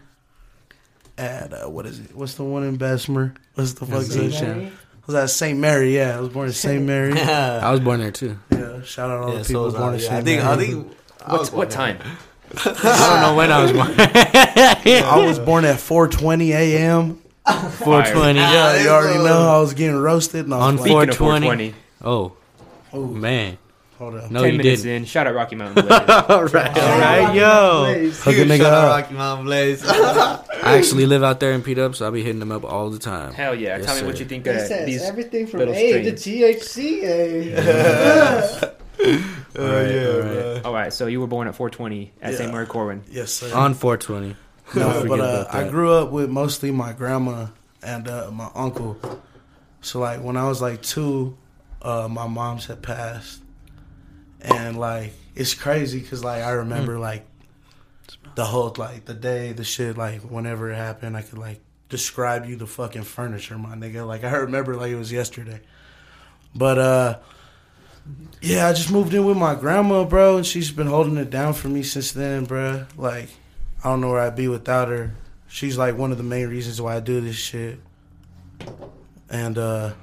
at 1.17 1.53
uh, 1.53 1.69
what 1.69 1.85
is 1.85 1.99
it? 1.99 2.13
What's 2.13 2.33
the 2.33 2.43
one 2.43 2.63
in 2.63 2.75
Bessemer? 2.75 3.33
What's 3.53 3.73
the 3.73 3.85
fuck? 3.85 4.03
St. 4.03 4.33
is 4.33 4.73
Was 5.07 5.13
that 5.13 5.29
St. 5.29 5.57
Mary? 5.57 5.95
Yeah, 5.95 6.17
I 6.17 6.19
was 6.19 6.29
born 6.29 6.49
at 6.49 6.53
St. 6.53 6.83
Mary. 6.83 7.13
I 7.21 7.71
was 7.71 7.79
born 7.79 8.01
there 8.01 8.11
too. 8.11 8.37
yeah, 8.51 8.81
shout 8.81 9.09
out 9.09 9.23
all 9.23 9.31
so 9.31 9.37
the 9.37 9.43
people 9.45 9.63
was 9.63 9.75
I. 9.75 9.79
born 9.79 9.93
in 9.93 9.99
Yeah, 10.01 10.05
St. 10.05 10.15
I 10.15 10.21
think 10.23 10.43
Mary. 10.43 10.53
I 10.53 10.57
think 10.57 10.97
I 11.25 11.31
What, 11.31 11.53
what 11.53 11.69
time? 11.71 11.97
I 12.57 12.73
don't 12.73 13.21
know 13.21 13.35
when 13.35 13.51
I 13.51 13.61
was 13.63 13.71
born. 13.71 13.93
I 13.97 15.25
was 15.25 15.39
born 15.39 15.65
at 15.65 15.77
4:20 15.77 16.49
a.m. 16.49 17.21
420 17.47 18.39
Yeah, 18.39 18.83
you 18.83 18.89
already 18.89 19.23
know 19.23 19.49
I 19.49 19.59
was 19.59 19.73
getting 19.73 19.95
roasted. 19.95 20.47
No, 20.49 20.57
On 20.57 20.73
I'm 20.73 20.77
Speaking 20.77 20.93
playing. 20.97 21.13
420. 21.13 21.71
420, 21.71 21.73
Oh 22.03 22.37
Oh, 22.95 23.07
man, 23.07 23.57
hold 23.97 24.15
up. 24.15 24.31
no, 24.31 24.41
ten 24.43 24.53
you 24.53 24.57
minutes 24.59 24.83
didn't. 24.83 24.97
in, 25.03 25.05
shout 25.05 25.27
out 25.27 25.35
Rocky 25.35 25.55
Mountain 25.55 25.85
Blaze. 25.85 25.99
all 26.29 26.45
right, 26.45 26.77
all 26.77 26.99
right, 26.99 27.35
yo. 27.35 28.09
Hook 28.11 28.27
a 28.27 28.31
Huge 28.31 28.47
nigga 28.47 28.57
shout 28.59 28.73
out 28.73 28.85
up. 28.85 29.01
Rocky 29.01 29.13
Mountain 29.15 29.45
Blaze. 29.45 29.83
I 29.87 30.77
actually 30.77 31.05
live 31.05 31.23
out 31.23 31.39
there 31.39 31.51
in 31.51 31.61
Pete 31.61 31.77
Up, 31.77 31.95
so 31.95 32.05
I'll 32.05 32.11
be 32.11 32.23
hitting 32.23 32.39
them 32.39 32.51
up 32.51 32.63
all 32.63 32.89
the 32.89 32.99
time. 32.99 33.33
Hell 33.33 33.53
yeah! 33.53 33.77
Yes, 33.77 33.85
Tell 33.85 34.01
me 34.01 34.07
what 34.07 34.19
you 34.19 34.25
think 34.25 34.47
It 34.47 34.55
of 34.55 34.61
says 34.67 34.85
these. 34.85 35.03
everything 35.03 35.45
from 35.47 35.59
little 35.59 35.73
A 35.75 36.03
to 36.03 36.17
strains. 36.17 36.67
THC. 36.67 38.75
Oh 38.97 38.99
yeah, 38.99 39.57
all 39.59 39.67
right. 39.67 40.21
bro. 40.21 40.61
All 40.65 40.73
right, 40.73 40.93
so 40.93 41.07
you 41.07 41.19
were 41.19 41.27
born 41.27 41.47
at 41.47 41.55
420 41.55 42.11
at 42.21 42.31
Yeah. 42.31 42.37
St. 42.37 42.51
Mary 42.51 42.65
Corwin. 42.65 43.03
Yes, 43.11 43.31
sir. 43.31 43.53
On 43.55 43.73
420. 43.73 44.35
No, 44.75 44.81
Don't 44.81 44.93
forget 44.93 45.09
but 45.09 45.19
uh, 45.19 45.23
about 45.23 45.53
I 45.55 45.63
that. 45.63 45.71
grew 45.71 45.91
up 45.93 46.11
with 46.11 46.29
mostly 46.29 46.71
my 46.71 46.93
grandma 46.93 47.47
and 47.83 48.07
uh, 48.07 48.31
my 48.31 48.49
uncle. 48.55 48.97
So 49.81 49.99
like 49.99 50.21
when 50.23 50.37
I 50.37 50.47
was 50.47 50.61
like 50.61 50.81
two, 50.81 51.37
uh, 51.85 52.07
my 52.09 52.27
mom's 52.27 52.65
had 52.65 52.81
passed, 52.81 53.41
and 54.41 54.77
like 54.77 55.13
it's 55.35 55.53
crazy 55.53 55.99
because 55.99 56.23
like 56.23 56.41
I 56.41 56.51
remember 56.51 56.97
like 56.97 57.27
the 58.33 58.43
whole 58.43 58.73
like 58.77 59.05
the 59.05 59.13
day, 59.13 59.53
the 59.53 59.63
shit, 59.63 59.95
like 59.95 60.21
whenever 60.21 60.71
it 60.71 60.75
happened, 60.75 61.15
I 61.15 61.21
could 61.21 61.37
like 61.37 61.61
describe 61.87 62.47
you 62.47 62.55
the 62.55 62.65
fucking 62.65 63.03
furniture, 63.03 63.57
my 63.59 63.75
nigga. 63.75 64.05
Like 64.05 64.23
I 64.23 64.35
remember 64.37 64.75
like 64.75 64.91
it 64.91 64.95
was 64.95 65.11
yesterday. 65.11 65.61
But 66.55 66.79
uh 66.79 67.19
yeah, 68.41 68.67
I 68.67 68.73
just 68.73 68.91
moved 68.91 69.13
in 69.13 69.23
with 69.25 69.37
my 69.37 69.53
grandma, 69.53 70.05
bro, 70.05 70.37
and 70.37 70.45
she's 70.45 70.71
been 70.71 70.87
holding 70.87 71.17
it 71.17 71.29
down 71.29 71.53
for 71.53 71.67
me 71.67 71.83
since 71.83 72.11
then, 72.11 72.45
bro. 72.45 72.87
Like 72.97 73.29
I 73.83 73.89
don't 73.89 74.01
know 74.01 74.09
where 74.09 74.21
I'd 74.21 74.35
be 74.35 74.47
without 74.47 74.87
her. 74.87 75.13
She's 75.47 75.77
like 75.77 75.95
one 75.95 76.11
of 76.11 76.17
the 76.17 76.23
main 76.23 76.47
reasons 76.47 76.81
why 76.81 76.95
I 76.95 76.99
do 76.99 77.21
this 77.21 77.35
shit. 77.35 77.79
And 79.29 79.59
uh 79.59 79.93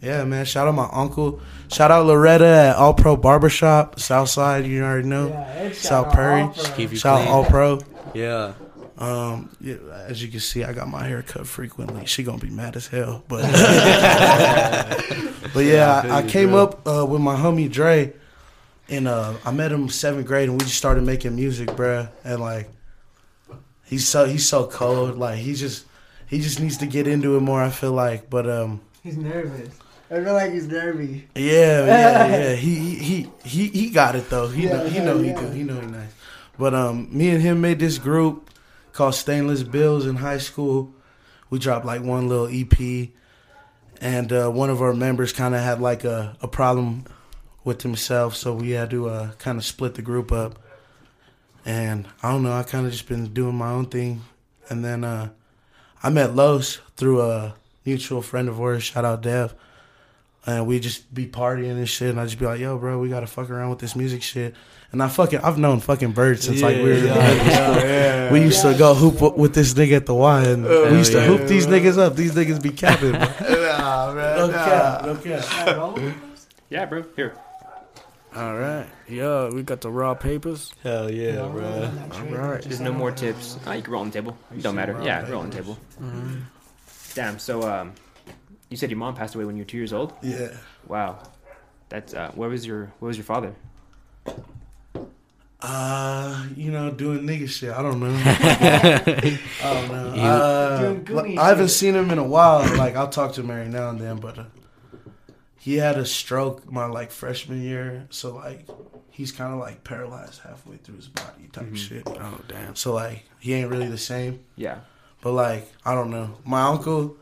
yeah, 0.00 0.24
man, 0.24 0.44
shout 0.44 0.66
out 0.66 0.74
my 0.74 0.88
uncle. 0.92 1.40
Shout 1.70 1.90
out 1.90 2.06
Loretta 2.06 2.46
at 2.46 2.76
All 2.76 2.94
Pro 2.94 3.16
Barbershop, 3.16 4.00
Southside, 4.00 4.66
you 4.66 4.82
already 4.82 5.06
know. 5.06 5.28
Yeah, 5.28 5.52
and 5.52 5.74
South 5.74 5.82
shout 5.82 6.06
out 6.06 6.14
Prairie. 6.14 6.40
Alpha. 6.42 6.72
Keep 6.76 6.90
you 6.92 6.96
Shout 6.96 7.20
out. 7.20 7.28
All 7.28 7.44
Pro. 7.44 7.80
Yeah. 8.14 8.54
Um, 8.96 9.54
yeah, 9.60 9.76
as 10.06 10.22
you 10.22 10.28
can 10.28 10.40
see, 10.40 10.64
I 10.64 10.72
got 10.72 10.88
my 10.88 11.06
hair 11.06 11.22
cut 11.22 11.46
frequently. 11.46 12.06
She 12.06 12.22
gonna 12.22 12.38
be 12.38 12.50
mad 12.50 12.76
as 12.76 12.86
hell, 12.86 13.24
but 13.28 13.42
but 15.54 15.64
yeah, 15.64 16.02
I, 16.04 16.18
I 16.18 16.22
came 16.22 16.54
up 16.54 16.86
uh, 16.86 17.06
with 17.06 17.22
my 17.22 17.34
homie 17.34 17.70
Dre, 17.70 18.12
and 18.90 19.08
uh, 19.08 19.34
I 19.44 19.52
met 19.52 19.72
him 19.72 19.88
seventh 19.88 20.26
grade, 20.26 20.50
and 20.50 20.58
we 20.58 20.64
just 20.64 20.76
started 20.76 21.04
making 21.04 21.34
music, 21.34 21.70
bruh. 21.70 22.10
And 22.24 22.40
like, 22.40 22.68
he's 23.84 24.06
so 24.06 24.26
he's 24.26 24.46
so 24.46 24.66
cold. 24.66 25.16
Like 25.16 25.38
he 25.38 25.54
just 25.54 25.86
he 26.26 26.40
just 26.40 26.60
needs 26.60 26.76
to 26.78 26.86
get 26.86 27.06
into 27.06 27.36
it 27.36 27.40
more. 27.40 27.62
I 27.62 27.70
feel 27.70 27.92
like, 27.92 28.28
but 28.28 28.48
um, 28.48 28.82
He's 29.02 29.16
nervous. 29.16 29.74
I 30.10 30.14
feel 30.24 30.32
like 30.32 30.52
he's 30.52 30.66
nervy. 30.66 31.28
yeah, 31.36 31.86
yeah, 31.86 32.26
yeah. 32.36 32.54
He 32.54 32.96
he 32.96 33.30
he 33.44 33.68
he, 33.68 33.90
got 33.90 34.16
it 34.16 34.28
though. 34.28 34.48
He 34.48 34.64
Yeah, 34.64 34.78
know, 34.78 34.86
he 34.88 34.96
yeah, 34.96 35.04
know 35.04 35.18
he 35.18 35.28
yeah. 35.28 35.40
do. 35.40 35.50
He 35.50 35.62
know 35.62 35.80
he 35.80 35.86
nice. 35.86 36.12
But 36.58 36.74
um, 36.74 37.08
me 37.16 37.30
and 37.30 37.40
him 37.40 37.60
made 37.60 37.78
this 37.78 37.98
group 37.98 38.50
called 38.92 39.14
Stainless 39.14 39.62
Bills 39.62 40.06
in 40.06 40.16
high 40.16 40.38
school. 40.38 40.92
We 41.48 41.60
dropped 41.60 41.86
like 41.86 42.02
one 42.02 42.28
little 42.28 42.48
EP, 42.50 43.10
and 44.00 44.32
uh, 44.32 44.50
one 44.50 44.68
of 44.68 44.82
our 44.82 44.92
members 44.92 45.32
kind 45.32 45.54
of 45.54 45.60
had 45.60 45.80
like 45.80 46.02
a, 46.02 46.36
a 46.42 46.48
problem 46.48 47.04
with 47.62 47.82
himself, 47.82 48.34
so 48.34 48.52
we 48.52 48.70
had 48.70 48.90
to 48.90 49.08
uh, 49.08 49.32
kind 49.32 49.58
of 49.58 49.64
split 49.64 49.94
the 49.94 50.02
group 50.02 50.32
up. 50.32 50.58
And 51.64 52.08
I 52.22 52.32
don't 52.32 52.42
know, 52.42 52.52
I 52.52 52.64
kind 52.64 52.84
of 52.84 52.90
just 52.90 53.06
been 53.06 53.32
doing 53.32 53.54
my 53.54 53.70
own 53.70 53.86
thing, 53.86 54.22
and 54.68 54.84
then 54.84 55.04
uh, 55.04 55.30
I 56.02 56.10
met 56.10 56.34
Los 56.34 56.80
through 56.96 57.20
a 57.20 57.54
mutual 57.84 58.22
friend 58.22 58.48
of 58.48 58.60
ours. 58.60 58.82
Shout 58.82 59.04
out 59.04 59.22
Dev 59.22 59.54
and 60.46 60.66
we 60.66 60.80
just 60.80 61.12
be 61.12 61.26
partying 61.26 61.72
and 61.72 61.88
shit, 61.88 62.10
and 62.10 62.20
I 62.20 62.24
just 62.24 62.38
be 62.38 62.46
like, 62.46 62.60
"Yo, 62.60 62.78
bro, 62.78 62.98
we 62.98 63.08
gotta 63.08 63.26
fuck 63.26 63.50
around 63.50 63.70
with 63.70 63.78
this 63.78 63.94
music 63.96 64.22
shit." 64.22 64.54
And 64.92 65.00
I 65.00 65.08
fucking, 65.08 65.38
I've 65.40 65.56
known 65.56 65.78
fucking 65.78 66.12
Bird 66.12 66.42
since 66.42 66.62
like 66.62 66.76
we 66.78 66.82
were. 66.82 66.94
yeah, 66.94 68.32
We 68.32 68.40
used 68.40 68.60
to 68.62 68.74
go 68.76 68.94
hoop 68.94 69.36
with 69.36 69.54
this 69.54 69.72
nigga 69.74 69.96
at 69.96 70.06
the 70.06 70.14
Y, 70.14 70.42
and 70.42 70.64
we 70.64 70.98
used 70.98 71.12
to 71.12 71.18
yeah. 71.18 71.26
hoop 71.26 71.46
these 71.46 71.68
niggas 71.68 71.96
up. 71.96 72.16
These 72.16 72.34
niggas 72.34 72.60
be 72.60 72.70
capping, 72.70 73.12
bro. 73.12 73.20
Nah, 73.80 74.12
man, 74.14 74.36
No 74.36 74.46
nah. 74.48 74.64
cap, 74.64 75.04
no 75.04 75.14
cap. 75.16 76.14
Yeah, 76.68 76.84
bro. 76.86 77.04
Here. 77.16 77.34
All 78.34 78.56
right. 78.56 78.86
Yeah, 79.08 79.48
we 79.48 79.62
got 79.62 79.80
the 79.80 79.90
raw 79.90 80.14
papers. 80.14 80.72
Hell 80.82 81.10
yeah, 81.10 81.46
bro. 81.48 81.90
All 82.12 82.22
right. 82.24 82.62
There's 82.62 82.80
no 82.80 82.92
more 82.92 83.10
tips. 83.10 83.58
Ah, 83.66 83.74
you 83.74 83.82
can 83.82 83.92
roll 83.92 84.02
on 84.02 84.10
the 84.10 84.14
table. 84.14 84.36
Don't 84.60 84.74
matter. 84.74 85.00
Yeah, 85.02 85.28
roll 85.30 85.42
on 85.42 85.50
the 85.50 85.56
table. 85.56 85.78
Damn. 87.14 87.38
So, 87.38 87.62
um, 87.68 87.92
you 88.70 88.76
said 88.78 88.90
your 88.90 88.98
mom 88.98 89.14
passed 89.14 89.34
away 89.34 89.44
when 89.44 89.56
you 89.56 89.62
were 89.62 89.68
two 89.68 89.76
years 89.76 89.92
old. 89.92 90.14
Yeah. 90.22 90.48
Wow. 90.88 91.18
That's 91.90 92.14
uh, 92.14 92.30
where 92.34 92.48
was 92.48 92.64
your 92.66 92.86
where 93.00 93.08
was 93.08 93.16
your 93.18 93.24
father? 93.24 93.54
Uh, 95.62 96.46
you 96.56 96.70
know, 96.70 96.90
doing 96.90 97.20
nigga 97.20 97.46
shit. 97.48 97.70
I 97.70 97.82
don't 97.82 98.00
know. 98.00 98.14
I 98.24 99.44
don't 99.62 99.88
know. 99.92 100.22
Uh, 100.22 100.80
Doing 100.80 101.04
goonie 101.04 101.38
I 101.38 101.48
haven't 101.48 101.68
seen 101.68 101.94
him 101.94 102.10
in 102.10 102.18
a 102.18 102.24
while. 102.24 102.60
Like 102.78 102.96
I'll 102.96 103.08
talk 103.10 103.34
to 103.34 103.42
him 103.42 103.50
every 103.50 103.68
now 103.68 103.90
and 103.90 104.00
then, 104.00 104.16
but 104.16 104.38
uh, 104.38 104.44
he 105.58 105.76
had 105.76 105.98
a 105.98 106.06
stroke 106.06 106.70
my 106.72 106.86
like 106.86 107.10
freshman 107.10 107.60
year, 107.62 108.06
so 108.08 108.36
like 108.36 108.66
he's 109.10 109.32
kind 109.32 109.52
of 109.52 109.58
like 109.58 109.84
paralyzed 109.84 110.40
halfway 110.40 110.76
through 110.78 110.96
his 110.96 111.08
body 111.08 111.48
type 111.52 111.66
Mhm. 111.66 111.76
shit. 111.76 112.02
Oh 112.08 112.40
damn. 112.48 112.74
So 112.74 112.94
like 112.94 113.24
he 113.38 113.52
ain't 113.52 113.68
really 113.70 113.88
the 113.88 113.98
same. 113.98 114.40
Yeah. 114.56 114.78
But 115.20 115.32
like 115.32 115.70
I 115.84 115.94
don't 115.94 116.10
know. 116.10 116.38
My 116.46 116.62
uncle. 116.62 117.16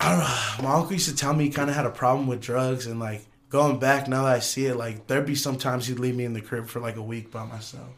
I 0.00 0.10
don't 0.10 0.18
know. 0.18 0.68
My 0.68 0.74
uncle 0.76 0.92
used 0.92 1.08
to 1.08 1.16
tell 1.16 1.32
me 1.32 1.44
he 1.44 1.50
kind 1.50 1.70
of 1.70 1.76
had 1.76 1.86
a 1.86 1.90
problem 1.90 2.26
with 2.26 2.40
drugs, 2.40 2.86
and 2.86 3.00
like 3.00 3.26
going 3.48 3.78
back 3.78 4.08
now 4.08 4.24
that 4.24 4.36
I 4.36 4.38
see 4.40 4.66
it, 4.66 4.76
like 4.76 5.06
there'd 5.06 5.26
be 5.26 5.34
sometimes 5.34 5.86
he'd 5.86 5.98
leave 5.98 6.16
me 6.16 6.24
in 6.24 6.32
the 6.32 6.40
crib 6.40 6.66
for 6.66 6.80
like 6.80 6.96
a 6.96 7.02
week 7.02 7.30
by 7.30 7.44
myself. 7.44 7.88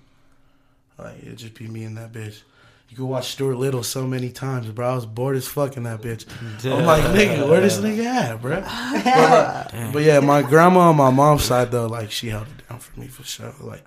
Like 0.99 1.19
it'd 1.23 1.39
just 1.39 1.55
be 1.55 1.67
me 1.67 1.85
and 1.85 1.97
that 1.97 2.13
bitch. 2.13 2.43
You 2.89 2.97
could 2.97 3.07
watch 3.07 3.33
Stuart 3.33 3.57
Little 3.57 3.83
so 3.83 4.07
many 4.07 4.31
times, 4.31 4.69
bro. 4.69 4.93
I 4.93 4.95
was 4.95 5.07
bored 5.07 5.35
as 5.37 5.49
fuck 5.49 5.77
in 5.77 5.83
that 5.83 6.01
bitch. 6.01 6.25
I'm 6.65 6.87
like, 6.87 7.03
nigga, 7.03 7.49
where 7.49 7.61
this 7.61 7.79
nigga 7.79 8.05
at, 8.05 8.41
bro? 8.41 8.63
But, 9.05 9.93
but 9.93 10.03
yeah, 10.05 10.21
my 10.21 10.43
grandma 10.43 10.91
on 10.91 10.97
my 10.97 11.11
mom's 11.11 11.43
side 11.45 11.73
though, 11.73 11.87
like 11.87 12.11
she 12.13 12.29
held 12.29 12.47
it 12.47 12.69
down 12.69 12.79
for 12.79 12.99
me 13.01 13.09
for 13.09 13.25
sure. 13.25 13.53
Like, 13.61 13.85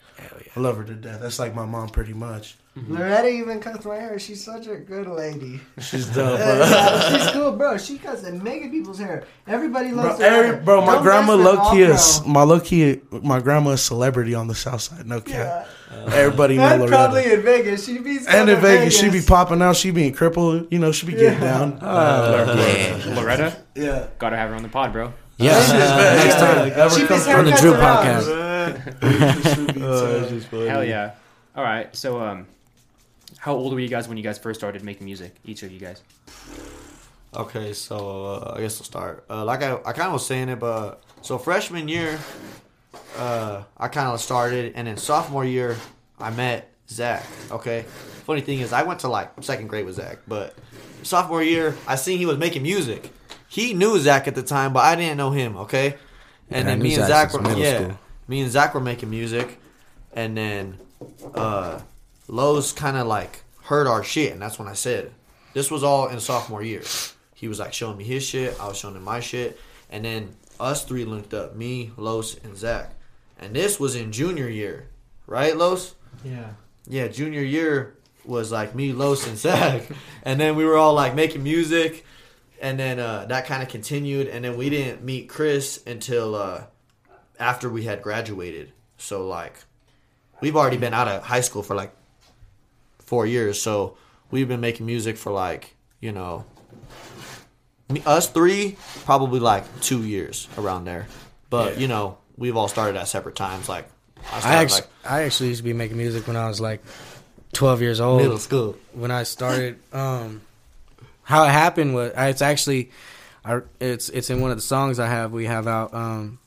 I 0.56 0.60
love 0.60 0.76
her 0.78 0.84
to 0.84 0.94
death. 0.94 1.22
That's 1.22 1.40
like 1.40 1.56
my 1.56 1.66
mom 1.66 1.90
pretty 1.90 2.14
much. 2.14 2.58
Mm-hmm. 2.78 2.96
Loretta 2.98 3.28
even 3.28 3.60
cuts 3.60 3.84
my 3.84 3.96
hair. 3.96 4.18
She's 4.20 4.44
such 4.44 4.68
a 4.68 4.76
good 4.76 5.08
lady. 5.08 5.60
She's 5.80 6.06
dope, 6.08 6.38
bro. 6.40 6.60
Yeah, 6.60 7.18
she's 7.18 7.32
cool, 7.32 7.52
bro. 7.54 7.78
She 7.78 7.98
cuts 7.98 8.24
and 8.24 8.42
mega 8.44 8.70
people's 8.70 9.00
hair. 9.00 9.26
Everybody 9.48 9.90
Bro, 9.92 10.04
loves 10.04 10.20
every, 10.22 10.64
bro, 10.64 10.82
my 10.86 10.94
Don't 10.94 11.04
grandma 11.04 11.36
mess 11.36 11.46
low 11.46 11.72
key 11.72 11.82
is 11.82 12.22
my 12.26 12.44
low 12.44 12.60
key. 12.60 13.02
My 13.12 13.40
grandma 13.42 13.72
is 13.72 13.82
celebrity 13.82 14.36
on 14.36 14.48
the 14.48 14.56
south 14.56 14.82
side. 14.82 15.08
No 15.08 15.20
cap. 15.20 15.68
Yeah. 15.92 16.06
Everybody 16.14 16.58
know 16.58 16.64
And 16.64 16.82
Loretta. 16.82 16.96
probably 16.96 17.34
in 17.34 17.42
Vegas. 17.42 17.86
She 17.86 17.98
be 17.98 18.20
and 18.30 18.50
in 18.50 18.62
Vegas, 18.62 18.98
she 18.98 19.10
be 19.10 19.22
popping 19.22 19.62
out. 19.64 19.76
She 19.76 19.90
being 19.92 20.14
crippled. 20.14 20.68
You 20.72 20.78
know, 20.80 20.92
she 20.92 21.08
be 21.08 21.14
getting 21.14 21.40
down. 21.40 21.80
Uh, 21.82 21.86
uh, 21.86 22.56
Loretta, 22.56 23.16
Loretta, 23.16 23.58
yeah. 23.76 24.08
gotta 24.20 24.38
have 24.38 24.50
her 24.52 24.56
on 24.56 24.62
the 24.64 24.70
pod, 24.70 24.94
bro. 24.94 25.12
Yeah, 25.38 25.54
next 26.24 26.36
time 26.36 26.72
Ever 26.76 26.96
Cheapest 26.96 27.26
come 27.26 27.40
on 27.40 27.46
the 27.46 27.52
haircuts 27.52 27.62
Drew 27.62 27.74
around. 27.74 28.06
podcast. 28.06 29.80
Oh, 29.82 30.68
Hell 30.68 30.84
yeah. 30.84 31.14
All 31.56 31.64
right. 31.64 31.94
So, 31.96 32.20
um, 32.22 32.46
how 33.40 33.56
old 33.56 33.74
were 33.74 33.80
you 33.80 33.88
guys 33.90 34.08
when 34.08 34.18
you 34.18 34.24
guys 34.24 34.38
first 34.38 34.60
started 34.60 34.84
making 34.84 35.06
music? 35.06 35.36
Each 35.46 35.64
of 35.64 35.72
you 35.72 35.80
guys. 35.80 36.02
Okay, 37.36 37.74
so 37.74 38.26
uh, 38.26 38.54
I 38.58 38.62
guess 38.62 38.80
I'll 38.80 38.86
start. 38.86 39.26
Uh, 39.30 39.46
like 39.46 39.62
I, 39.62 39.74
I 39.86 39.94
kind 39.94 40.08
of 40.08 40.14
was 40.14 40.26
saying 40.26 40.50
it, 40.50 40.60
but 40.60 41.04
so 41.22 41.38
freshman 41.38 41.88
year, 41.88 42.18
uh, 43.18 43.64
I 43.78 43.88
kind 43.88 44.08
of 44.08 44.20
started, 44.20 44.74
and 44.76 44.88
then 44.88 44.98
sophomore 44.98 45.46
year, 45.46 45.78
I 46.20 46.32
met 46.32 46.72
Zach. 46.90 47.24
Okay, 47.52 47.84
funny 48.26 48.42
thing 48.42 48.60
is, 48.60 48.74
I 48.74 48.82
went 48.84 49.02
to 49.02 49.10
like 49.10 49.32
second 49.42 49.68
grade 49.68 49.86
with 49.86 49.96
Zach, 49.96 50.18
but 50.28 50.56
sophomore 51.04 51.44
year, 51.44 51.76
I 51.88 51.96
seen 51.98 52.18
he 52.18 52.26
was 52.26 52.38
making 52.38 52.64
music. 52.64 53.12
He 53.48 53.74
knew 53.74 54.00
Zach 54.00 54.28
at 54.28 54.34
the 54.36 54.44
time, 54.44 54.74
but 54.74 54.80
I 54.84 54.96
didn't 54.96 55.18
know 55.18 55.30
him. 55.32 55.56
Okay, 55.58 55.98
and 56.50 56.62
Yeah, 56.62 56.64
then 56.64 56.80
knew 56.80 56.84
me 56.86 56.96
and 56.96 57.06
Zach 57.06 57.30
Zach 57.30 57.34
were 57.34 57.48
middle 57.48 57.60
yeah, 57.64 57.78
school. 57.84 58.00
me 58.28 58.42
and 58.42 58.52
Zach 58.52 58.74
were 58.74 58.80
making 58.82 59.12
music, 59.12 59.60
and 60.14 60.36
then 60.36 60.80
uh, 61.36 61.80
Los 62.30 62.72
kind 62.72 62.96
of 62.96 63.08
like 63.08 63.44
heard 63.64 63.88
our 63.88 64.04
shit, 64.04 64.32
and 64.32 64.42
that's 64.42 64.60
when 64.60 64.68
I 64.68 64.74
said, 64.74 65.12
this 65.54 65.72
was 65.72 65.84
all 65.84 66.08
in 66.08 66.20
sophomore 66.20 66.64
year. 66.64 66.84
He 67.34 67.48
was 67.48 67.60
like 67.60 67.74
showing 67.74 67.98
me 67.98 68.04
his 68.04 68.24
shit, 68.24 68.56
I 68.60 68.68
was 68.68 68.78
showing 68.78 68.96
him 68.96 69.04
my 69.04 69.20
shit, 69.20 69.60
and 69.90 70.06
then 70.06 70.36
us 70.60 70.86
three 70.86 71.06
linked 71.06 71.34
up, 71.34 71.56
me, 71.56 71.92
Los, 71.98 72.36
and 72.44 72.56
Zach. 72.56 72.92
And 73.40 73.56
this 73.56 73.80
was 73.80 73.96
in 73.96 74.12
junior 74.12 74.48
year, 74.48 74.90
right, 75.26 75.58
Los? 75.58 75.96
Yeah. 76.24 76.50
Yeah, 76.88 77.08
junior 77.08 77.42
year 77.42 77.96
was 78.26 78.52
like 78.52 78.76
me, 78.76 78.94
Los, 78.94 79.26
and 79.28 79.38
Zach, 79.38 79.84
and 80.24 80.40
then 80.40 80.56
we 80.56 80.66
were 80.66 80.78
all 80.78 80.94
like 80.94 81.16
making 81.16 81.42
music, 81.42 82.06
and 82.62 82.78
then 82.80 83.00
uh, 83.00 83.26
that 83.26 83.48
kind 83.48 83.64
of 83.64 83.70
continued, 83.70 84.28
and 84.28 84.46
then 84.46 84.56
we 84.56 84.70
didn't 84.70 85.04
meet 85.04 85.30
Chris 85.30 85.82
until 85.88 86.36
uh, 86.36 86.64
after 87.40 87.70
we 87.70 87.86
had 87.86 88.04
graduated. 88.04 88.72
So 88.98 89.28
like, 89.28 89.54
we've 90.42 90.56
already 90.56 90.78
been 90.78 90.94
out 90.94 91.08
of 91.08 91.24
high 91.24 91.42
school 91.42 91.64
for 91.64 91.76
like 91.76 91.94
four 93.10 93.26
years, 93.26 93.62
so 93.62 93.98
we've 94.32 94.48
been 94.48 94.62
making 94.62 94.86
music 94.86 95.18
for 95.18 95.32
like 95.32 95.76
you 96.00 96.12
know, 96.12 96.46
us 98.06 98.30
three 98.30 98.78
probably 99.06 99.40
like 99.40 99.64
two 99.82 100.04
years 100.04 100.48
around 100.58 100.86
there, 100.86 101.08
but 101.50 101.80
you 101.80 101.88
know 101.88 102.18
we've 102.38 102.56
all 102.56 102.68
started 102.68 102.98
at 102.98 103.08
separate 103.08 103.36
times. 103.36 103.68
Like 103.68 103.90
I 104.32 104.38
I 104.38 104.40
started 104.40 104.58
actually, 104.58 104.88
I 105.06 105.24
actually 105.24 105.50
used 105.50 105.60
to 105.60 105.64
be 105.64 105.74
making 105.74 105.98
music 105.98 106.28
when 106.28 106.38
I 106.38 106.48
was 106.48 106.62
like 106.62 106.82
12 107.54 107.82
years 107.82 108.00
like 108.00 108.08
old. 108.08 108.22
middle 108.22 108.38
school. 108.38 108.78
when 108.94 109.12
I 109.12 109.24
started. 109.24 109.80
Um, 109.94 110.42
how 111.24 111.44
it 111.44 111.50
happened 111.50 111.94
was 111.94 112.12
it's 112.16 112.42
actually, 112.42 112.90
I, 113.46 113.62
it's 113.80 114.10
it's 114.10 114.32
in 114.32 114.42
one 114.42 114.50
of 114.50 114.58
the 114.58 114.64
songs 114.64 114.98
I 114.98 115.06
have. 115.08 115.32
We 115.32 115.46
have 115.46 115.68
out. 115.68 115.94
Um, 115.94 116.40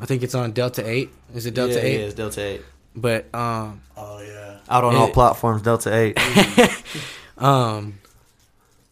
I 0.00 0.06
think 0.06 0.22
it's 0.22 0.34
on 0.34 0.52
Delta 0.52 0.88
Eight. 0.88 1.10
Is 1.34 1.44
it 1.44 1.52
Delta 1.52 1.74
yeah, 1.74 1.80
Eight? 1.80 2.00
Yeah, 2.00 2.06
it's 2.06 2.14
Delta 2.14 2.42
Eight. 2.42 2.62
But 2.96 3.26
um, 3.34 3.82
yeah. 3.94 3.97
Out 4.68 4.84
on 4.84 4.94
all 4.94 5.10
platforms, 5.10 5.62
Delta 5.62 5.94
Eight. 5.94 6.18
um, 7.38 7.98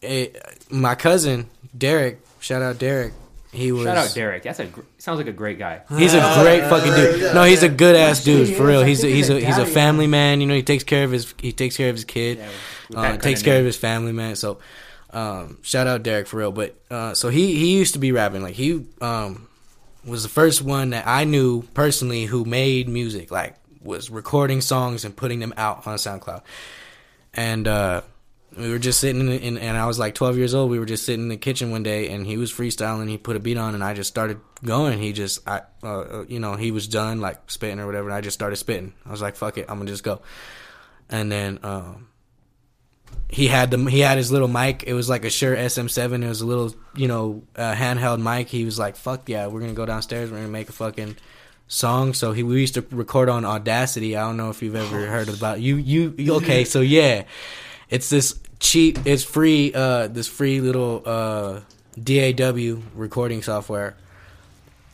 it, 0.01 0.41
my 0.69 0.95
cousin 0.95 1.49
Derek, 1.77 2.19
shout 2.39 2.61
out 2.61 2.79
Derek. 2.79 3.13
He 3.51 3.71
was 3.71 3.85
Shout 3.85 3.97
out 3.97 4.13
Derek. 4.13 4.43
That's 4.43 4.59
a 4.59 4.65
gr- 4.65 4.81
sounds 4.97 5.17
like 5.17 5.27
a 5.27 5.31
great 5.31 5.57
guy. 5.57 5.81
He's 5.97 6.13
a 6.13 6.19
great 6.41 6.61
fucking 6.69 6.93
dude. 6.93 7.33
No, 7.33 7.43
he's 7.43 7.63
a 7.63 7.69
good 7.69 7.95
ass 7.95 8.23
dude 8.23 8.55
for 8.55 8.65
real. 8.65 8.83
He's 8.83 9.03
a, 9.03 9.07
he's 9.07 9.27
he's 9.27 9.29
a 9.29 9.37
a 9.37 9.45
he's 9.45 9.57
a 9.57 9.65
family 9.65 10.05
man. 10.05 10.41
You 10.41 10.47
know, 10.47 10.53
he 10.53 10.63
takes 10.63 10.83
care 10.83 11.03
of 11.03 11.11
his 11.11 11.33
he 11.39 11.53
takes 11.53 11.77
care 11.77 11.89
of 11.89 11.95
his 11.95 12.05
kid. 12.05 12.39
Uh, 12.93 13.17
takes 13.17 13.41
care 13.41 13.59
of 13.59 13.65
his 13.65 13.77
family, 13.77 14.11
man. 14.11 14.35
So, 14.35 14.59
um, 15.11 15.59
shout 15.61 15.87
out 15.87 16.03
Derek 16.03 16.27
for 16.27 16.37
real. 16.37 16.51
But 16.51 16.75
uh, 16.91 17.13
so 17.13 17.29
he 17.29 17.55
he 17.55 17.77
used 17.77 17.93
to 17.93 17.99
be 17.99 18.11
rapping. 18.11 18.41
Like 18.41 18.55
he 18.55 18.85
um 19.01 19.47
was 20.05 20.23
the 20.23 20.29
first 20.29 20.61
one 20.61 20.91
that 20.91 21.07
I 21.07 21.23
knew 21.23 21.63
personally 21.73 22.25
who 22.25 22.45
made 22.45 22.87
music. 22.87 23.31
Like 23.31 23.55
was 23.87 24.11
recording 24.11 24.61
songs 24.61 25.05
and 25.05 25.15
putting 25.15 25.39
them 25.39 25.53
out 25.57 25.87
on 25.87 25.95
SoundCloud. 25.95 26.43
And 27.33 27.67
uh, 27.67 28.01
we 28.55 28.69
were 28.69 28.79
just 28.79 28.99
sitting 28.99 29.29
in, 29.29 29.57
and 29.57 29.77
I 29.77 29.87
was 29.87 29.97
like 29.97 30.13
12 30.13 30.37
years 30.37 30.53
old. 30.53 30.69
We 30.69 30.77
were 30.77 30.85
just 30.85 31.05
sitting 31.05 31.23
in 31.23 31.29
the 31.29 31.37
kitchen 31.37 31.71
one 31.71 31.83
day, 31.83 32.09
and 32.09 32.25
he 32.25 32.37
was 32.37 32.51
freestyling. 32.51 33.09
He 33.09 33.17
put 33.17 33.35
a 33.35 33.39
beat 33.39 33.57
on, 33.57 33.73
and 33.73 33.83
I 33.83 33.93
just 33.93 34.09
started 34.09 34.39
going. 34.63 34.99
He 34.99 35.13
just, 35.13 35.47
I, 35.47 35.61
uh, 35.81 35.87
uh, 35.87 36.25
you 36.27 36.39
know, 36.39 36.55
he 36.55 36.71
was 36.71 36.87
done 36.87 37.21
like 37.21 37.49
spitting 37.49 37.79
or 37.79 37.85
whatever, 37.85 38.09
and 38.09 38.15
I 38.15 38.21
just 38.21 38.35
started 38.35 38.57
spitting. 38.57 38.93
I 39.05 39.11
was 39.11 39.21
like, 39.21 39.35
"Fuck 39.35 39.57
it, 39.57 39.65
I'm 39.69 39.77
gonna 39.77 39.89
just 39.89 40.03
go." 40.03 40.21
And 41.09 41.31
then 41.31 41.59
um, 41.63 42.09
he 43.29 43.47
had 43.47 43.71
the 43.71 43.89
he 43.89 43.99
had 43.99 44.17
his 44.17 44.31
little 44.31 44.49
mic. 44.49 44.83
It 44.83 44.93
was 44.93 45.07
like 45.07 45.23
a 45.23 45.29
Shure 45.29 45.55
SM7. 45.55 46.23
It 46.23 46.27
was 46.27 46.41
a 46.41 46.45
little, 46.45 46.75
you 46.95 47.07
know, 47.07 47.43
uh, 47.55 47.73
handheld 47.73 48.21
mic. 48.21 48.49
He 48.49 48.65
was 48.65 48.77
like, 48.77 48.97
"Fuck 48.97 49.29
yeah, 49.29 49.47
we're 49.47 49.61
gonna 49.61 49.73
go 49.73 49.85
downstairs. 49.85 50.29
We're 50.29 50.37
gonna 50.37 50.49
make 50.49 50.69
a 50.69 50.73
fucking." 50.73 51.15
Song 51.67 52.13
so 52.13 52.31
he 52.31 52.43
we 52.43 52.61
used 52.61 52.75
to 52.75 52.85
record 52.91 53.29
on 53.29 53.43
audacity. 53.45 54.15
I 54.15 54.21
don't 54.21 54.37
know 54.37 54.49
if 54.49 54.61
you've 54.61 54.75
ever 54.75 55.05
heard 55.05 55.29
about 55.29 55.59
you 55.59 55.75
you 55.75 56.13
you- 56.17 56.33
okay 56.35 56.63
so 56.63 56.81
yeah. 56.81 57.23
It's 57.89 58.09
this 58.09 58.39
cheap 58.59 58.97
it's 59.05 59.23
free 59.23 59.71
uh 59.73 60.07
this 60.07 60.27
free 60.27 60.61
little 60.61 61.03
uh 61.05 61.59
daw 62.01 62.77
recording 62.95 63.41
software. 63.41 63.95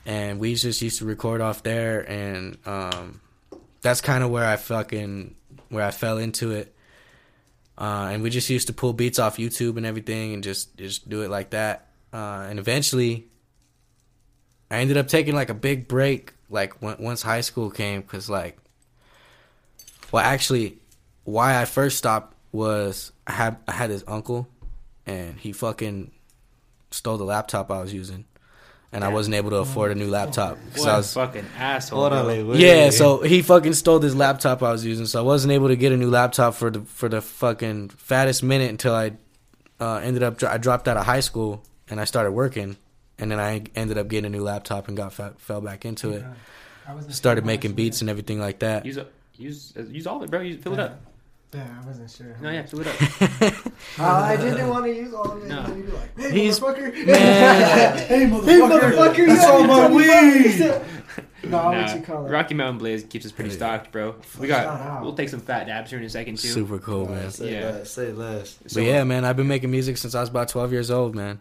And 0.05 0.39
we 0.39 0.55
just 0.55 0.81
used 0.81 0.99
to 0.99 1.05
record 1.05 1.41
off 1.41 1.63
there 1.63 2.01
and 2.09 2.57
um 2.65 3.21
that's 3.81 4.01
kind 4.01 4.23
of 4.23 4.29
where 4.31 4.45
i 4.45 4.55
fucking 4.55 5.35
where 5.69 5.83
i 5.85 5.91
fell 5.91 6.17
into 6.17 6.51
it. 6.51 6.73
Uh 7.77 8.09
and 8.11 8.23
we 8.23 8.29
just 8.29 8.49
used 8.49 8.67
to 8.67 8.73
pull 8.73 8.93
beats 8.93 9.19
off 9.19 9.37
youtube 9.37 9.77
and 9.77 9.85
everything 9.85 10.33
and 10.33 10.43
just 10.43 10.75
just 10.77 11.07
do 11.07 11.21
it 11.21 11.29
like 11.29 11.51
that. 11.51 11.87
Uh 12.11 12.47
and 12.49 12.57
eventually 12.59 13.27
i 14.71 14.77
ended 14.77 14.97
up 14.97 15.07
taking 15.07 15.35
like 15.35 15.49
a 15.49 15.53
big 15.53 15.87
break 15.87 16.33
like 16.53 16.81
when, 16.81 16.95
once 16.99 17.21
high 17.21 17.41
school 17.41 17.69
came 17.69 18.01
because 18.01 18.29
like 18.29 18.57
well 20.11 20.23
actually 20.23 20.77
why 21.25 21.59
i 21.61 21.65
first 21.65 21.97
stopped 21.97 22.35
was 22.51 23.11
i 23.27 23.31
had 23.31 23.57
i 23.67 23.71
had 23.71 23.89
this 23.89 24.03
uncle 24.07 24.47
and 25.05 25.39
he 25.39 25.51
fucking 25.51 26.11
stole 26.91 27.17
the 27.17 27.23
laptop 27.23 27.71
i 27.71 27.81
was 27.81 27.93
using 27.93 28.23
and 28.91 29.03
i 29.03 29.07
wasn't 29.07 29.33
able 29.33 29.49
to 29.49 29.55
afford 29.57 29.91
a 29.91 29.95
new 29.95 30.07
laptop 30.09 30.57
because 30.67 30.81
What 30.85 30.89
i 30.89 30.93
a 30.93 30.97
was 30.97 31.13
fucking 31.13 31.45
asshole. 31.57 32.09
bro. 32.09 32.19
Orale, 32.23 32.45
güey. 32.45 32.59
yeah, 32.59 32.89
so 32.91 33.21
he 33.23 33.41
fucking 33.41 33.73
stole 33.73 33.97
this 33.99 34.13
laptop 34.13 34.61
I 34.61 34.71
was 34.71 34.85
using, 34.85 35.07
so 35.07 35.19
I 35.19 35.23
wasn't 35.23 35.51
able 35.53 35.69
to 35.69 35.75
get 35.75 35.91
a 35.91 35.97
new 35.97 36.11
laptop 36.11 36.53
for 36.53 36.69
the 36.69 36.81
for 36.81 37.09
the 37.09 37.21
fucking 37.21 37.89
fattest 37.89 38.43
minute 38.43 38.69
until 38.69 38.93
I 38.93 39.13
uh, 39.79 39.95
ended 39.95 40.21
up 40.21 40.43
I 40.43 40.57
dropped 40.57 40.87
out 40.87 40.97
of 40.97 41.05
high 41.07 41.21
school 41.21 41.63
and 41.89 41.99
I 41.99 42.05
started 42.05 42.31
working, 42.33 42.77
and 43.23 43.31
then 43.31 43.39
I 43.39 43.63
ended 43.75 43.97
up 43.97 44.07
getting 44.09 44.25
a 44.25 44.29
new 44.29 44.43
laptop 44.43 44.87
and 44.87 44.95
got 44.95 45.13
fa- 45.13 45.33
fell 45.39 45.61
back 45.61 45.85
into 45.85 46.11
it. 46.11 46.23
I 46.87 46.99
Started 47.09 47.45
making 47.45 47.71
why. 47.71 47.75
beats 47.75 48.01
and 48.01 48.09
everything 48.09 48.39
like 48.39 48.59
that. 48.59 48.85
Use 48.85 48.97
a, 48.97 49.07
use 49.37 49.73
uh, 49.77 49.83
use 49.83 50.05
all 50.05 50.17
of 50.17 50.23
it, 50.23 50.29
bro. 50.31 50.41
Use, 50.41 50.61
fill 50.61 50.73
it 50.73 50.79
up. 50.79 50.99
Yeah, 51.53 51.65
I 51.81 51.87
wasn't 51.87 52.09
sure. 52.11 52.35
No, 52.41 52.49
yeah, 52.49 52.63
fill 52.63 52.81
it 52.81 52.87
up. 52.87 53.63
Uh, 53.99 54.05
I 54.05 54.37
didn't 54.37 54.69
want 54.69 54.85
to 54.85 54.93
use 54.95 55.13
all 55.13 55.31
of 55.33 55.43
it. 55.43 55.47
No. 55.47 55.59
and 55.59 55.67
then 55.67 55.77
you'd 55.77 55.85
be 55.85 55.91
like, 55.91 56.17
hey, 56.19 56.31
He's- 56.31 56.59
motherfucker. 56.59 57.05
Man. 57.05 57.97
Hey 57.97 58.25
motherfucker! 58.25 58.45
hey, 58.45 58.59
motherfucker. 58.59 59.27
That's 59.27 59.45
all 59.45 59.63
my 59.63 59.89
weed. 59.89 60.59
bucks. 60.67 60.85
No, 61.43 61.57
what 61.65 61.71
Nah, 61.73 61.93
you 61.93 62.01
call 62.01 62.25
it? 62.25 62.29
Rocky 62.31 62.53
Mountain 62.55 62.77
Blaze 62.79 63.03
keeps 63.03 63.25
us 63.25 63.31
pretty 63.33 63.49
stocked, 63.51 63.91
bro. 63.91 64.15
We 64.39 64.47
got. 64.47 65.01
We'll 65.03 65.13
take 65.13 65.27
some 65.29 65.41
fat 65.41 65.67
dabs 65.67 65.89
here 65.91 65.99
in 65.99 66.05
a 66.05 66.09
second 66.09 66.37
too. 66.37 66.47
Super 66.47 66.79
cool, 66.79 67.07
man. 67.09 67.29
Say 67.31 67.53
Yeah. 67.59 67.69
less. 67.71 67.91
Say 67.91 68.13
less. 68.13 68.57
So, 68.67 68.79
But 68.79 68.83
yeah, 68.87 69.03
man, 69.03 69.25
I've 69.25 69.35
been 69.35 69.49
making 69.49 69.69
music 69.69 69.97
since 69.97 70.15
I 70.15 70.21
was 70.21 70.29
about 70.29 70.47
twelve 70.47 70.71
years 70.71 70.89
old, 70.89 71.15
man. 71.15 71.39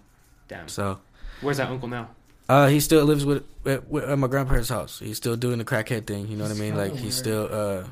Damn. 0.49 0.67
So, 0.69 0.99
Where's 1.43 1.59
that 1.59 1.69
uncle 1.69 1.89
now? 1.89 2.09
uh, 2.49 2.67
he 2.69 2.81
still 2.81 3.05
lives 3.05 3.25
with, 3.25 3.45
with, 3.65 3.87
with 3.89 4.05
at 4.05 4.19
my 4.19 4.27
grandparents' 4.27 4.69
house. 4.69 4.99
He's 4.99 5.17
still 5.17 5.37
doing 5.37 5.59
the 5.59 5.65
crackhead 5.65 6.07
thing. 6.07 6.29
You 6.29 6.37
know 6.37 6.45
what 6.45 6.53
I 6.57 6.59
mean? 6.59 6.77
Like 6.77 6.95
he's 6.95 7.15
still, 7.17 7.49
uh, 7.51 7.85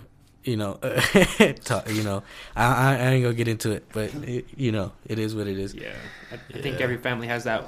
you 0.45 0.57
know, 0.57 0.75
talk, 1.65 1.89
you 1.91 2.03
know. 2.03 2.23
I, 2.57 2.65
I 2.65 2.97
I 2.97 3.07
ain't 3.13 3.23
gonna 3.23 3.35
get 3.35 3.49
into 3.49 3.71
it, 3.73 3.85
but 3.93 4.13
it, 4.25 4.47
you 4.57 4.73
know, 4.73 4.93
it 5.07 5.19
is 5.19 5.35
what 5.35 5.47
it 5.47 5.59
is. 5.59 5.75
Yeah, 5.75 5.93
I, 6.33 6.35
I 6.59 6.61
think 6.63 6.81
every 6.81 6.97
family 6.99 7.27
has 7.29 7.45
that. 7.45 7.65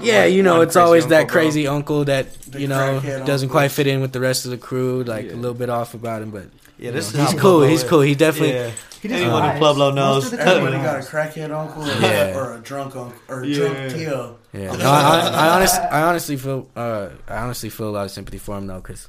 Yeah, 0.00 0.24
One- 0.24 0.32
you 0.34 0.42
know, 0.42 0.60
it's 0.60 0.74
crazy 0.74 0.84
always 0.84 1.06
that 1.08 1.20
uncle, 1.22 1.32
bro. 1.34 1.42
crazy 1.42 1.66
uncle 1.66 2.04
that 2.04 2.32
The 2.42 2.60
you 2.60 2.68
know 2.68 3.00
doesn't 3.00 3.30
uncle. 3.30 3.48
quite 3.48 3.70
fit 3.70 3.86
in 3.86 4.00
with 4.00 4.12
the 4.12 4.20
rest 4.20 4.44
of 4.44 4.50
the 4.50 4.58
crew. 4.58 5.04
Like 5.04 5.26
Yeah. 5.26 5.32
a 5.34 5.36
little 5.36 5.54
bit 5.54 5.70
off 5.70 5.94
about 5.94 6.20
him, 6.22 6.30
but 6.30 6.46
Yeah, 6.78 6.90
this 6.90 7.12
You 7.12 7.18
know, 7.18 7.24
is 7.24 7.30
he's 7.32 7.40
cool. 7.40 7.50
Pueblo 7.60 7.66
He's 7.68 7.82
is. 7.82 7.88
cool. 7.88 8.00
He 8.02 8.14
definitely. 8.14 8.54
Yeah. 8.54 8.70
He 9.00 9.08
just 9.08 9.22
Anyone 9.22 9.42
in 9.42 9.48
lies. 9.50 9.58
Pueblo 9.58 9.90
knows. 9.92 10.24
of 10.26 10.30
the 10.32 10.36
time 10.38 10.46
he 10.46 10.52
Everybody 10.66 10.82
got 10.82 10.96
a 10.96 11.06
crackhead 11.06 11.50
uncle 11.50 11.86
Yeah. 12.00 12.36
or 12.36 12.54
a 12.56 12.60
drunk 12.60 12.96
uncle 12.96 13.12
or 13.28 13.42
a 13.42 13.46
Yeah. 13.46 13.56
drunk 13.56 13.92
Tio. 13.94 14.36
Yeah, 14.56 14.72
no, 14.72 14.90
I, 14.90 15.00
I, 15.00 15.28
I, 15.28 15.48
honest, 15.56 15.80
I 15.80 16.02
honestly 16.02 16.36
feel, 16.36 16.70
uh, 16.74 17.10
I 17.28 17.38
honestly 17.38 17.68
feel 17.68 17.90
a 17.90 17.90
lot 17.90 18.04
of 18.06 18.10
sympathy 18.10 18.38
for 18.38 18.56
him 18.56 18.66
though, 18.66 18.80
because 18.80 19.08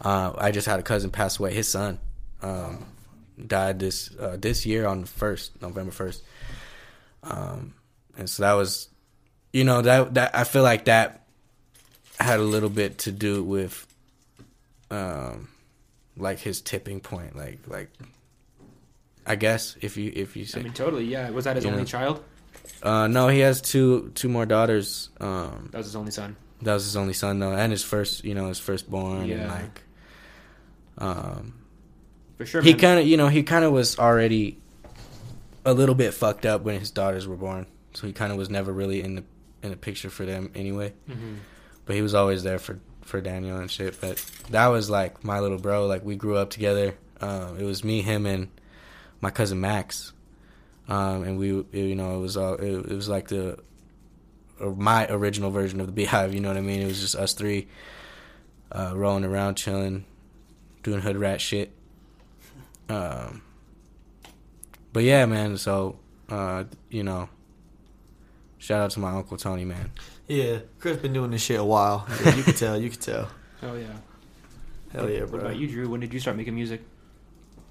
uh, 0.00 0.34
I 0.38 0.52
just 0.52 0.68
had 0.68 0.78
a 0.78 0.84
cousin 0.84 1.10
pass 1.10 1.40
away. 1.40 1.52
His 1.52 1.68
son 1.68 1.98
um, 2.42 2.86
died 3.44 3.80
this 3.80 4.14
uh, 4.16 4.36
this 4.38 4.64
year 4.64 4.86
on 4.86 5.00
the 5.00 5.06
first 5.08 5.60
November 5.60 5.90
first, 5.90 6.22
um, 7.24 7.74
and 8.16 8.30
so 8.30 8.44
that 8.44 8.52
was, 8.52 8.88
you 9.52 9.64
know, 9.64 9.82
that 9.82 10.14
that 10.14 10.36
I 10.36 10.44
feel 10.44 10.62
like 10.62 10.84
that 10.84 11.26
had 12.20 12.38
a 12.38 12.44
little 12.44 12.70
bit 12.70 12.98
to 12.98 13.12
do 13.12 13.42
with, 13.42 13.84
um, 14.92 15.48
like 16.16 16.38
his 16.38 16.60
tipping 16.60 17.00
point, 17.00 17.36
like 17.36 17.58
like. 17.66 17.90
I 19.28 19.34
guess 19.34 19.76
if 19.80 19.96
you 19.96 20.12
if 20.14 20.36
you 20.36 20.44
say 20.44 20.60
I 20.60 20.62
mean, 20.62 20.72
totally. 20.72 21.04
Yeah. 21.04 21.30
Was 21.30 21.46
that 21.46 21.56
his 21.56 21.66
only 21.66 21.78
know. 21.78 21.84
child? 21.84 22.22
Uh, 22.82 23.06
no, 23.08 23.28
he 23.28 23.40
has 23.40 23.60
two 23.60 24.10
two 24.14 24.28
more 24.28 24.46
daughters. 24.46 25.10
Um, 25.20 25.68
That 25.72 25.78
was 25.78 25.86
his 25.86 25.96
only 25.96 26.10
son. 26.12 26.36
that 26.62 26.74
was 26.74 26.84
his 26.84 26.96
only 26.96 27.12
son 27.14 27.38
though, 27.38 27.52
and 27.52 27.70
his 27.72 27.82
first, 27.84 28.24
you 28.24 28.34
know, 28.34 28.48
his 28.48 28.58
firstborn, 28.58 29.18
and 29.22 29.28
Yeah. 29.28 29.52
like, 29.52 29.82
um, 30.98 31.54
For 32.38 32.46
sure. 32.46 32.62
he 32.62 32.74
kind 32.74 33.00
of, 33.00 33.06
you 33.06 33.16
know, 33.16 33.28
he 33.28 33.42
kind 33.42 33.64
of 33.64 33.72
was 33.72 33.98
already 33.98 34.58
a 35.64 35.74
little 35.74 35.94
bit 35.94 36.14
fucked 36.14 36.46
up 36.46 36.62
when 36.62 36.78
his 36.78 36.90
daughters 36.90 37.26
were 37.26 37.36
born, 37.36 37.66
so 37.94 38.06
he 38.06 38.12
kind 38.12 38.30
of 38.32 38.38
was 38.38 38.50
never 38.50 38.72
really 38.72 39.02
in 39.02 39.16
the 39.16 39.24
in 39.62 39.70
the 39.70 39.76
picture 39.76 40.10
for 40.10 40.24
them 40.24 40.50
anyway. 40.54 40.92
Mhm. 41.10 41.38
But 41.86 41.96
he 41.96 42.02
was 42.02 42.14
always 42.14 42.42
there 42.42 42.58
for 42.58 42.78
for 43.02 43.20
Daniel 43.20 43.58
and 43.58 43.70
shit. 43.70 44.00
But 44.00 44.22
that 44.50 44.66
was 44.68 44.90
like 44.90 45.24
my 45.24 45.40
little 45.40 45.58
bro. 45.58 45.86
Like 45.86 46.04
we 46.04 46.16
grew 46.16 46.36
up 46.36 46.50
together. 46.50 46.94
Um, 47.20 47.58
it 47.58 47.64
was 47.64 47.82
me, 47.84 48.02
him, 48.02 48.26
and 48.26 48.48
my 49.20 49.30
cousin 49.30 49.60
Max. 49.60 50.12
Um, 50.88 51.22
and 51.24 51.38
we, 51.38 51.48
you 51.72 51.94
know, 51.94 52.16
it 52.16 52.20
was 52.20 52.36
all 52.36 52.54
it, 52.54 52.90
it 52.90 52.94
was 52.94 53.08
like 53.08 53.28
the 53.28 53.58
my 54.60 55.06
original 55.08 55.50
version 55.50 55.80
of 55.80 55.86
the 55.86 55.92
Beehive. 55.92 56.32
You 56.32 56.40
know 56.40 56.48
what 56.48 56.56
I 56.56 56.62
mean? 56.62 56.80
It 56.80 56.86
was 56.86 57.00
just 57.00 57.16
us 57.16 57.32
three 57.32 57.68
uh, 58.72 58.92
rolling 58.94 59.24
around, 59.24 59.56
chilling, 59.56 60.04
doing 60.82 61.00
hood 61.00 61.16
rat 61.16 61.40
shit. 61.40 61.72
Um, 62.88 63.42
but 64.92 65.02
yeah, 65.02 65.26
man. 65.26 65.56
So 65.58 65.98
uh, 66.28 66.64
you 66.90 67.02
know, 67.02 67.28
shout 68.58 68.80
out 68.80 68.90
to 68.92 69.00
my 69.00 69.10
uncle 69.10 69.36
Tony, 69.36 69.64
man. 69.64 69.90
Yeah, 70.28 70.58
Chris 70.80 70.96
been 70.96 71.12
doing 71.12 71.30
this 71.30 71.42
shit 71.42 71.60
a 71.60 71.64
while. 71.64 72.06
Yeah, 72.24 72.34
you 72.34 72.42
can 72.42 72.54
tell. 72.54 72.80
You 72.80 72.90
can 72.90 73.00
tell. 73.00 73.28
Oh 73.62 73.74
yeah. 73.74 73.86
Hell 74.92 75.08
yeah, 75.08 75.20
bro. 75.20 75.30
What 75.30 75.40
about 75.40 75.56
you, 75.56 75.66
Drew? 75.66 75.88
When 75.88 75.98
did 76.00 76.12
you 76.12 76.20
start 76.20 76.36
making 76.36 76.54
music? 76.54 76.82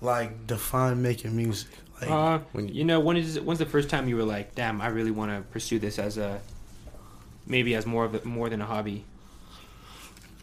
Like 0.02 0.48
define 0.48 1.00
making 1.04 1.36
music. 1.36 1.70
Like 2.02 2.10
Uh, 2.10 2.40
when- 2.52 2.68
you 2.70 2.84
know, 2.84 3.00
when 3.00 3.18
is 3.18 3.40
when's 3.40 3.60
the 3.60 3.66
first 3.66 3.90
time 3.90 4.08
you 4.10 4.16
were 4.18 4.24
like, 4.24 4.54
"Damn, 4.56 4.82
I 4.82 4.88
really 4.88 5.12
want 5.12 5.32
to 5.32 5.42
pursue 5.52 5.80
this 5.80 5.98
as 6.00 6.18
a 6.18 6.42
maybe 7.48 7.74
as 7.76 7.86
more 7.86 8.06
of 8.06 8.16
a, 8.16 8.26
more 8.28 8.50
than 8.50 8.62
a 8.62 8.66
hobby." 8.66 9.06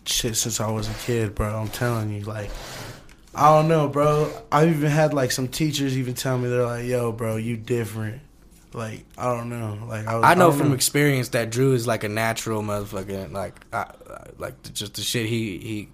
shit 0.04 0.36
since 0.36 0.60
I 0.60 0.68
was 0.70 0.88
a 0.88 0.94
kid, 1.06 1.34
bro. 1.34 1.56
I'm 1.60 1.68
telling 1.68 2.10
you, 2.12 2.24
like, 2.24 2.50
I 3.34 3.48
don't 3.56 3.68
know, 3.68 3.88
bro. 3.88 4.32
I've 4.50 4.68
even 4.68 4.90
had 4.90 5.14
like 5.14 5.30
some 5.30 5.48
teachers 5.48 5.96
even 5.96 6.14
tell 6.14 6.36
me 6.38 6.48
they're 6.48 6.66
like, 6.66 6.86
"Yo, 6.86 7.12
bro, 7.12 7.36
you 7.36 7.56
different." 7.56 8.20
Like, 8.74 9.04
I 9.18 9.24
don't 9.36 9.50
know. 9.50 9.78
Like, 9.86 10.06
I, 10.06 10.14
was, 10.16 10.24
I 10.24 10.34
know 10.34 10.48
don't 10.50 10.58
from 10.58 10.72
experience 10.72 11.28
that 11.30 11.50
Drew 11.50 11.74
is 11.74 11.86
like 11.86 12.04
a 12.04 12.08
natural 12.08 12.62
motherfucker. 12.62 13.30
Like, 13.30 13.54
I, 13.72 13.78
I- 14.10 14.26
like 14.38 14.54
just 14.72 14.94
the 14.94 15.02
shit 15.02 15.26
he 15.26 15.58
he 15.58 15.88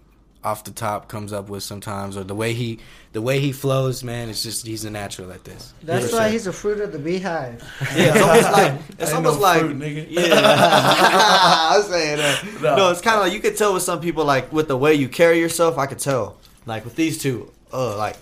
off 0.44 0.62
the 0.64 0.70
top 0.70 1.09
comes 1.09 1.33
up 1.33 1.48
with 1.48 1.62
sometimes, 1.62 2.16
or 2.16 2.24
the 2.24 2.35
way 2.35 2.53
he 2.53 2.79
the 3.12 3.20
way 3.20 3.40
he 3.40 3.53
flows, 3.53 4.05
man. 4.05 4.29
It's 4.29 4.42
just 4.42 4.66
he's 4.66 4.85
a 4.85 4.90
natural 4.90 5.33
at 5.33 5.44
this. 5.44 5.72
That's 5.83 6.12
why 6.12 6.24
sure. 6.24 6.29
he's 6.31 6.46
a 6.46 6.53
fruit 6.53 6.81
of 6.81 6.92
the 6.92 6.98
beehive. 6.98 7.62
Yeah, 7.96 8.14
it's 8.14 8.20
almost 8.22 8.53
like 8.53 8.74
it's 8.98 9.11
Ain't 9.11 9.14
almost 9.16 9.37
no 9.37 9.42
like 9.42 9.61
fruit, 9.61 9.79
nigga. 9.79 10.07
yeah. 10.09 10.22
I 11.72 11.74
was 11.77 11.88
saying 11.88 12.18
that. 12.18 12.62
No. 12.62 12.77
No, 12.77 12.90
it's 12.90 13.01
kind 13.01 13.16
of 13.16 13.22
like 13.22 13.33
you 13.33 13.40
could 13.40 13.57
tell 13.57 13.74
with 13.74 13.83
some 13.83 14.01
people 14.01 14.24
like 14.24 14.53
with 14.53 14.68
the 14.68 14.77
way 14.77 14.94
you 14.94 15.09
carry 15.09 15.40
yourself. 15.40 15.77
I 15.79 15.87
could 15.87 15.98
tell 15.98 16.37
like 16.66 16.85
with 16.85 16.94
these 16.94 17.18
two, 17.20 17.53
uh, 17.72 17.96
like 17.96 18.16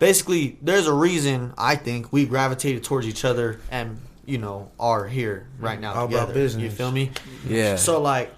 basically 0.00 0.58
there's 0.60 0.86
a 0.86 0.92
reason 0.92 1.54
I 1.56 1.76
think 1.76 2.12
we 2.12 2.26
gravitated 2.26 2.82
towards 2.84 3.06
each 3.06 3.24
other 3.24 3.60
and 3.70 4.00
you 4.26 4.38
know 4.38 4.70
are 4.80 5.06
here 5.06 5.46
right 5.60 5.78
now 5.78 5.92
All 5.94 6.06
about 6.06 6.26
together. 6.28 6.34
business. 6.34 6.62
You 6.64 6.70
feel 6.70 6.90
me? 6.90 7.10
Yeah. 7.46 7.76
So 7.76 8.00
like 8.00 8.34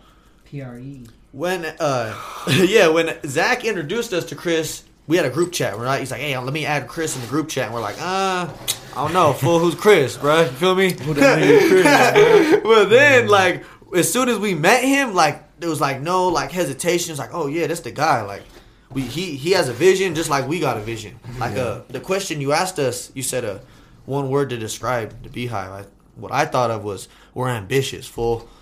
Pre. 0.49 1.07
When 1.37 1.67
uh 1.67 2.19
yeah 2.49 2.89
when 2.89 3.15
Zach 3.27 3.65
introduced 3.65 4.15
us 4.15 4.25
to 4.27 4.35
Chris, 4.35 4.83
we 5.07 5.19
had 5.19 5.27
a 5.27 5.31
group 5.31 5.53
chat. 5.53 5.79
We're 5.79 5.85
Right? 5.85 6.01
He's 6.01 6.11
like, 6.11 6.21
"Hey, 6.21 6.37
let 6.39 6.53
me 6.53 6.65
add 6.65 6.89
Chris 6.89 7.15
in 7.15 7.21
the 7.21 7.29
group 7.29 7.49
chat." 7.51 7.67
And 7.67 7.75
we're 7.75 7.81
like, 7.81 8.01
"Uh, 8.01 8.49
I 8.97 9.05
don't 9.05 9.13
know, 9.13 9.35
fool. 9.35 9.59
Who's 9.59 9.75
Chris, 9.75 10.17
bro? 10.17 10.43
You 10.43 10.49
feel 10.49 10.75
me?" 10.75 10.93
Who 10.93 11.13
the 11.13 11.21
Chris 11.21 12.65
well, 12.65 12.87
then 12.89 13.29
like 13.29 13.65
as 13.95 14.11
soon 14.11 14.31
as 14.31 14.39
we 14.39 14.55
met 14.55 14.83
him, 14.83 15.15
like 15.15 15.61
there 15.61 15.69
was 15.69 15.81
like 15.81 16.01
no 16.01 16.29
like 16.29 16.53
hesitation. 16.53 17.11
It's 17.11 17.21
like, 17.21 17.35
"Oh 17.35 17.49
yeah, 17.49 17.67
that's 17.67 17.81
the 17.81 17.93
guy." 17.93 18.23
Like 18.23 18.43
we 18.91 19.03
he 19.03 19.37
he 19.37 19.51
has 19.51 19.69
a 19.69 19.75
vision 19.75 20.15
just 20.15 20.31
like 20.31 20.49
we 20.49 20.59
got 20.59 20.79
a 20.79 20.81
vision. 20.81 21.21
Like 21.39 21.59
uh 21.59 21.83
the 21.89 22.01
question 22.01 22.41
you 22.41 22.53
asked 22.53 22.79
us, 22.79 23.13
you 23.15 23.23
said 23.23 23.45
a 23.45 23.61
one 24.07 24.31
word 24.31 24.49
to 24.51 24.57
describe 24.57 25.23
the 25.23 25.29
beehive. 25.29 25.71
I, 25.71 25.85
what 26.15 26.33
I 26.33 26.47
thought 26.47 26.71
of 26.71 26.83
was 26.83 27.09
we're 27.35 27.51
ambitious, 27.51 28.07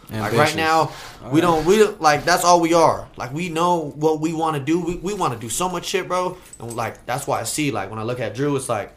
fool. 0.04 0.18
Like 0.20 0.32
right 0.32 0.40
Ambitious. 0.54 0.56
now, 0.56 0.92
we 1.30 1.40
don't 1.40 1.64
we 1.64 1.78
don't 1.78 2.00
like 2.00 2.24
that's 2.24 2.44
all 2.44 2.60
we 2.60 2.74
are. 2.74 3.08
Like 3.16 3.32
we 3.32 3.48
know 3.48 3.90
what 3.96 4.20
we 4.20 4.32
want 4.32 4.56
to 4.56 4.62
do. 4.62 4.80
We, 4.80 4.96
we 4.96 5.14
want 5.14 5.34
to 5.34 5.38
do 5.38 5.48
so 5.48 5.68
much 5.68 5.86
shit, 5.86 6.08
bro. 6.08 6.36
And 6.58 6.74
like 6.74 7.04
that's 7.06 7.26
why 7.26 7.40
I 7.40 7.44
see 7.44 7.70
like 7.70 7.90
when 7.90 7.98
I 7.98 8.02
look 8.02 8.20
at 8.20 8.34
Drew, 8.34 8.56
it's 8.56 8.68
like 8.68 8.94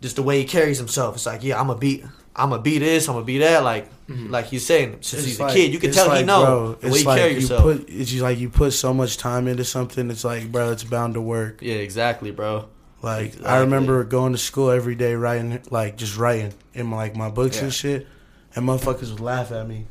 just 0.00 0.16
the 0.16 0.22
way 0.22 0.38
he 0.38 0.44
carries 0.44 0.78
himself. 0.78 1.16
It's 1.16 1.26
like 1.26 1.42
yeah, 1.42 1.60
I'm 1.60 1.70
a 1.70 1.76
beat. 1.76 2.04
I'm 2.38 2.50
gonna 2.50 2.60
be 2.60 2.78
this. 2.78 3.08
I'm 3.08 3.14
gonna 3.14 3.24
be 3.24 3.38
that. 3.38 3.62
Like, 3.64 3.88
mm-hmm. 4.06 4.30
like 4.30 4.46
he's 4.46 4.66
saying, 4.66 4.98
since 5.00 5.14
It's 5.22 5.24
he's 5.24 5.40
like- 5.40 5.52
a 5.52 5.54
kid, 5.54 5.72
you 5.72 5.78
can 5.78 5.88
it's 5.88 5.96
tell 5.96 6.10
he 6.10 6.16
like, 6.16 6.26
know 6.26 6.44
bro, 6.44 6.72
the 6.74 6.86
way 6.88 6.92
it's 6.92 7.00
you 7.00 7.06
like 7.06 7.18
carry 7.18 7.30
you 7.32 7.36
yourself. 7.40 7.62
Put, 7.62 7.88
it's 7.88 8.10
just 8.10 8.22
like 8.22 8.38
you 8.38 8.50
put 8.50 8.72
so 8.72 8.92
much 8.92 9.16
time 9.16 9.48
into 9.48 9.64
something. 9.64 10.10
It's 10.10 10.22
like, 10.22 10.52
bro, 10.52 10.70
it's 10.72 10.84
bound 10.84 11.14
to 11.14 11.20
work. 11.22 11.62
yeah, 11.62 11.76
exactly, 11.76 12.30
bro. 12.32 12.68
Like 13.02 13.42
I 13.44 13.60
remember 13.60 14.04
going 14.04 14.32
to 14.32 14.38
school 14.38 14.70
every 14.70 14.96
day 14.96 15.14
writing, 15.14 15.62
like 15.70 15.96
just 15.96 16.18
writing 16.18 16.52
in 16.74 16.86
my, 16.88 16.96
like 16.96 17.16
my 17.16 17.30
books 17.30 17.56
Yeah. 17.56 17.64
and 17.64 17.72
shit, 17.72 18.06
and 18.54 18.66
motherfuckers 18.68 19.10
would 19.12 19.20
laugh 19.20 19.50
at 19.50 19.66
me, 19.66 19.86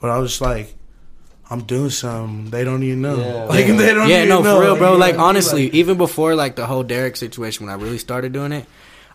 but 0.00 0.10
I 0.10 0.18
was 0.18 0.30
just 0.30 0.40
like, 0.40 0.74
I'm 1.50 1.62
doing 1.62 1.90
something. 1.90 2.50
They 2.50 2.62
don't 2.64 2.82
even 2.82 3.02
know. 3.02 3.16
Yeah. 3.18 3.44
like 3.44 3.66
Yeah. 3.66 3.76
they 3.76 3.94
don't. 3.94 4.08
yeah, 4.08 4.16
even 4.18 4.28
no, 4.28 4.42
know. 4.42 4.56
for 4.56 4.62
real, 4.62 4.76
bro. 4.76 4.92
Like 4.96 4.98
what 4.98 5.08
I 5.08 5.12
mean? 5.12 5.20
honestly, 5.20 5.64
Like, 5.64 5.74
even 5.74 5.98
before 5.98 6.34
like 6.34 6.54
the 6.56 6.66
whole 6.66 6.82
Derek 6.84 7.16
situation, 7.16 7.66
when 7.66 7.74
I 7.74 7.78
really 7.82 7.98
started 7.98 8.32
doing 8.32 8.52
it, 8.52 8.66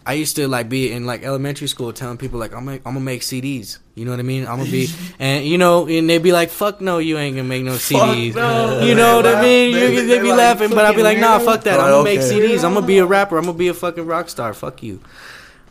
I 0.08 0.14
used 0.14 0.36
to 0.36 0.48
like 0.48 0.68
be 0.70 0.92
in 0.92 1.06
like 1.08 1.24
elementary 1.24 1.68
school 1.68 1.92
telling 1.94 2.18
people 2.18 2.38
like 2.40 2.54
I'm 2.54 2.66
gonna, 2.66 2.78
I'm 2.86 2.94
gonna 2.94 3.00
make 3.00 3.22
CDs. 3.22 3.80
You 3.96 4.04
know 4.06 4.12
what 4.12 4.20
I 4.20 4.24
mean? 4.24 4.46
I'm 4.46 4.58
gonna 4.60 4.70
be 4.70 4.90
and 5.20 5.46
you 5.46 5.58
know, 5.58 5.88
and 5.88 6.08
they'd 6.10 6.22
be 6.22 6.32
like, 6.34 6.50
"Fuck 6.50 6.82
no, 6.82 6.98
you 7.00 7.18
ain't 7.18 7.36
gonna 7.38 7.48
make 7.48 7.64
no 7.64 7.72
CDs." 7.76 8.36
no. 8.36 8.82
You 8.82 8.94
know 8.96 9.22
They 9.22 9.30
what 9.32 9.38
I 9.38 9.42
mean? 9.42 9.72
laugh- 9.72 9.82
You, 9.82 9.88
they- 9.88 9.96
they, 9.96 10.06
they 10.18 10.22
be 10.22 10.28
like 10.30 10.38
laughing, 10.38 10.70
but 10.72 10.86
I'd 10.86 10.96
be 10.96 11.02
like, 11.04 11.18
"Nah, 11.20 11.40
fuck 11.40 11.64
that. 11.64 11.78
Like, 11.78 11.86
I'm 11.88 11.92
gonna 11.92 12.04
make 12.04 12.20
okay. 12.20 12.38
CDs. 12.54 12.64
I'm 12.66 12.74
gonna 12.76 12.86
be 12.86 12.98
a 13.00 13.06
rapper. 13.06 13.38
I'm 13.38 13.46
gonna 13.46 13.58
be 13.58 13.70
a 13.70 13.74
fucking 13.74 14.06
rock 14.06 14.28
star. 14.30 14.54
Fuck 14.54 14.84
you." 14.84 15.00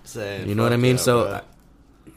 Saying, 0.05 0.49
You 0.49 0.55
know 0.55 0.63
what 0.65 0.73
I 0.73 0.77
mean? 0.79 0.97
yeah, 0.97 1.03
so, 1.03 1.25
bro. 1.25 1.33
I- 1.35 1.41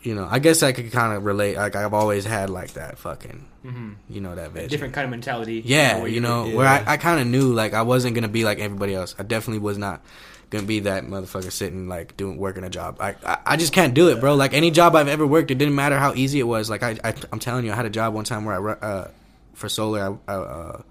you 0.08 0.15
know, 0.15 0.26
I 0.32 0.39
guess 0.39 0.63
I 0.63 0.72
could 0.72 0.89
kind 0.93 1.12
of 1.13 1.26
relate. 1.26 1.58
Like 1.58 1.76
I've 1.76 1.93
always 1.93 2.24
had 2.24 2.50
like 2.50 2.72
that 2.74 2.98
fucking, 2.98 3.46
hmm 3.62 3.93
you 4.10 4.22
know, 4.22 4.36
that 4.36 4.52
vision. 4.52 4.70
different 4.70 4.93
kind 4.93 5.04
of 5.04 5.12
mentality. 5.12 5.62
Yeah, 5.65 6.00
where 6.00 6.08
you 6.08 6.22
know, 6.22 6.48
where 6.48 6.65
I, 6.65 6.93
I 6.93 6.98
kind 6.98 7.20
of 7.20 7.28
knew 7.28 7.52
like 7.54 7.74
I 7.74 7.82
wasn't 7.82 8.15
gonna 8.15 8.30
be 8.30 8.46
like 8.46 8.60
everybody 8.60 8.96
else. 8.96 9.15
I 9.20 9.24
definitely 9.24 9.60
was 9.60 9.78
not 9.78 10.02
gonna 10.50 10.65
be 10.65 10.80
that 10.82 11.04
motherfucker 11.04 11.52
sitting 11.52 11.89
like 11.89 12.15
doing 12.15 12.38
working 12.38 12.63
a 12.63 12.70
job. 12.70 13.02
I, 13.02 13.15
I 13.26 13.38
I 13.46 13.58
just 13.58 13.74
can't 13.74 13.93
do 13.93 14.08
it, 14.08 14.22
bro. 14.22 14.36
Like 14.36 14.54
any 14.54 14.72
job 14.72 14.96
I've 14.96 15.10
ever 15.10 15.28
worked, 15.28 15.52
it 15.52 15.58
didn't 15.58 15.76
matter 15.76 15.98
how 16.00 16.13
easy 16.13 16.39
it 16.39 16.48
was. 16.48 16.70
Like 16.70 16.84
I, 16.84 16.98
I 17.04 17.13
I'm 17.34 17.39
telling 17.39 17.65
you, 17.65 17.74
I 17.74 17.76
had 17.76 17.86
a 17.86 17.89
job 17.89 18.13
one 18.13 18.24
time 18.24 18.46
where 18.46 18.56
I 18.82 18.86
uh 18.86 19.12
for 19.56 19.67
solar, 19.67 20.17
I, 20.28 20.32
I 20.32 20.36
uh, 20.38 20.82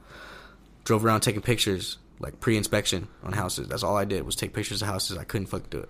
drove 0.84 1.06
around 1.06 1.20
taking 1.22 1.40
pictures 1.40 1.96
like 2.18 2.38
pre-inspection 2.40 3.08
on 3.22 3.32
houses. 3.32 3.66
That's 3.68 3.82
all 3.82 3.96
I 3.96 4.04
did 4.04 4.26
was 4.26 4.36
take 4.36 4.52
pictures 4.52 4.82
of 4.82 4.88
houses. 4.88 5.16
I 5.16 5.24
couldn't 5.24 5.46
fuck 5.46 5.70
do 5.70 5.78
it. 5.78 5.88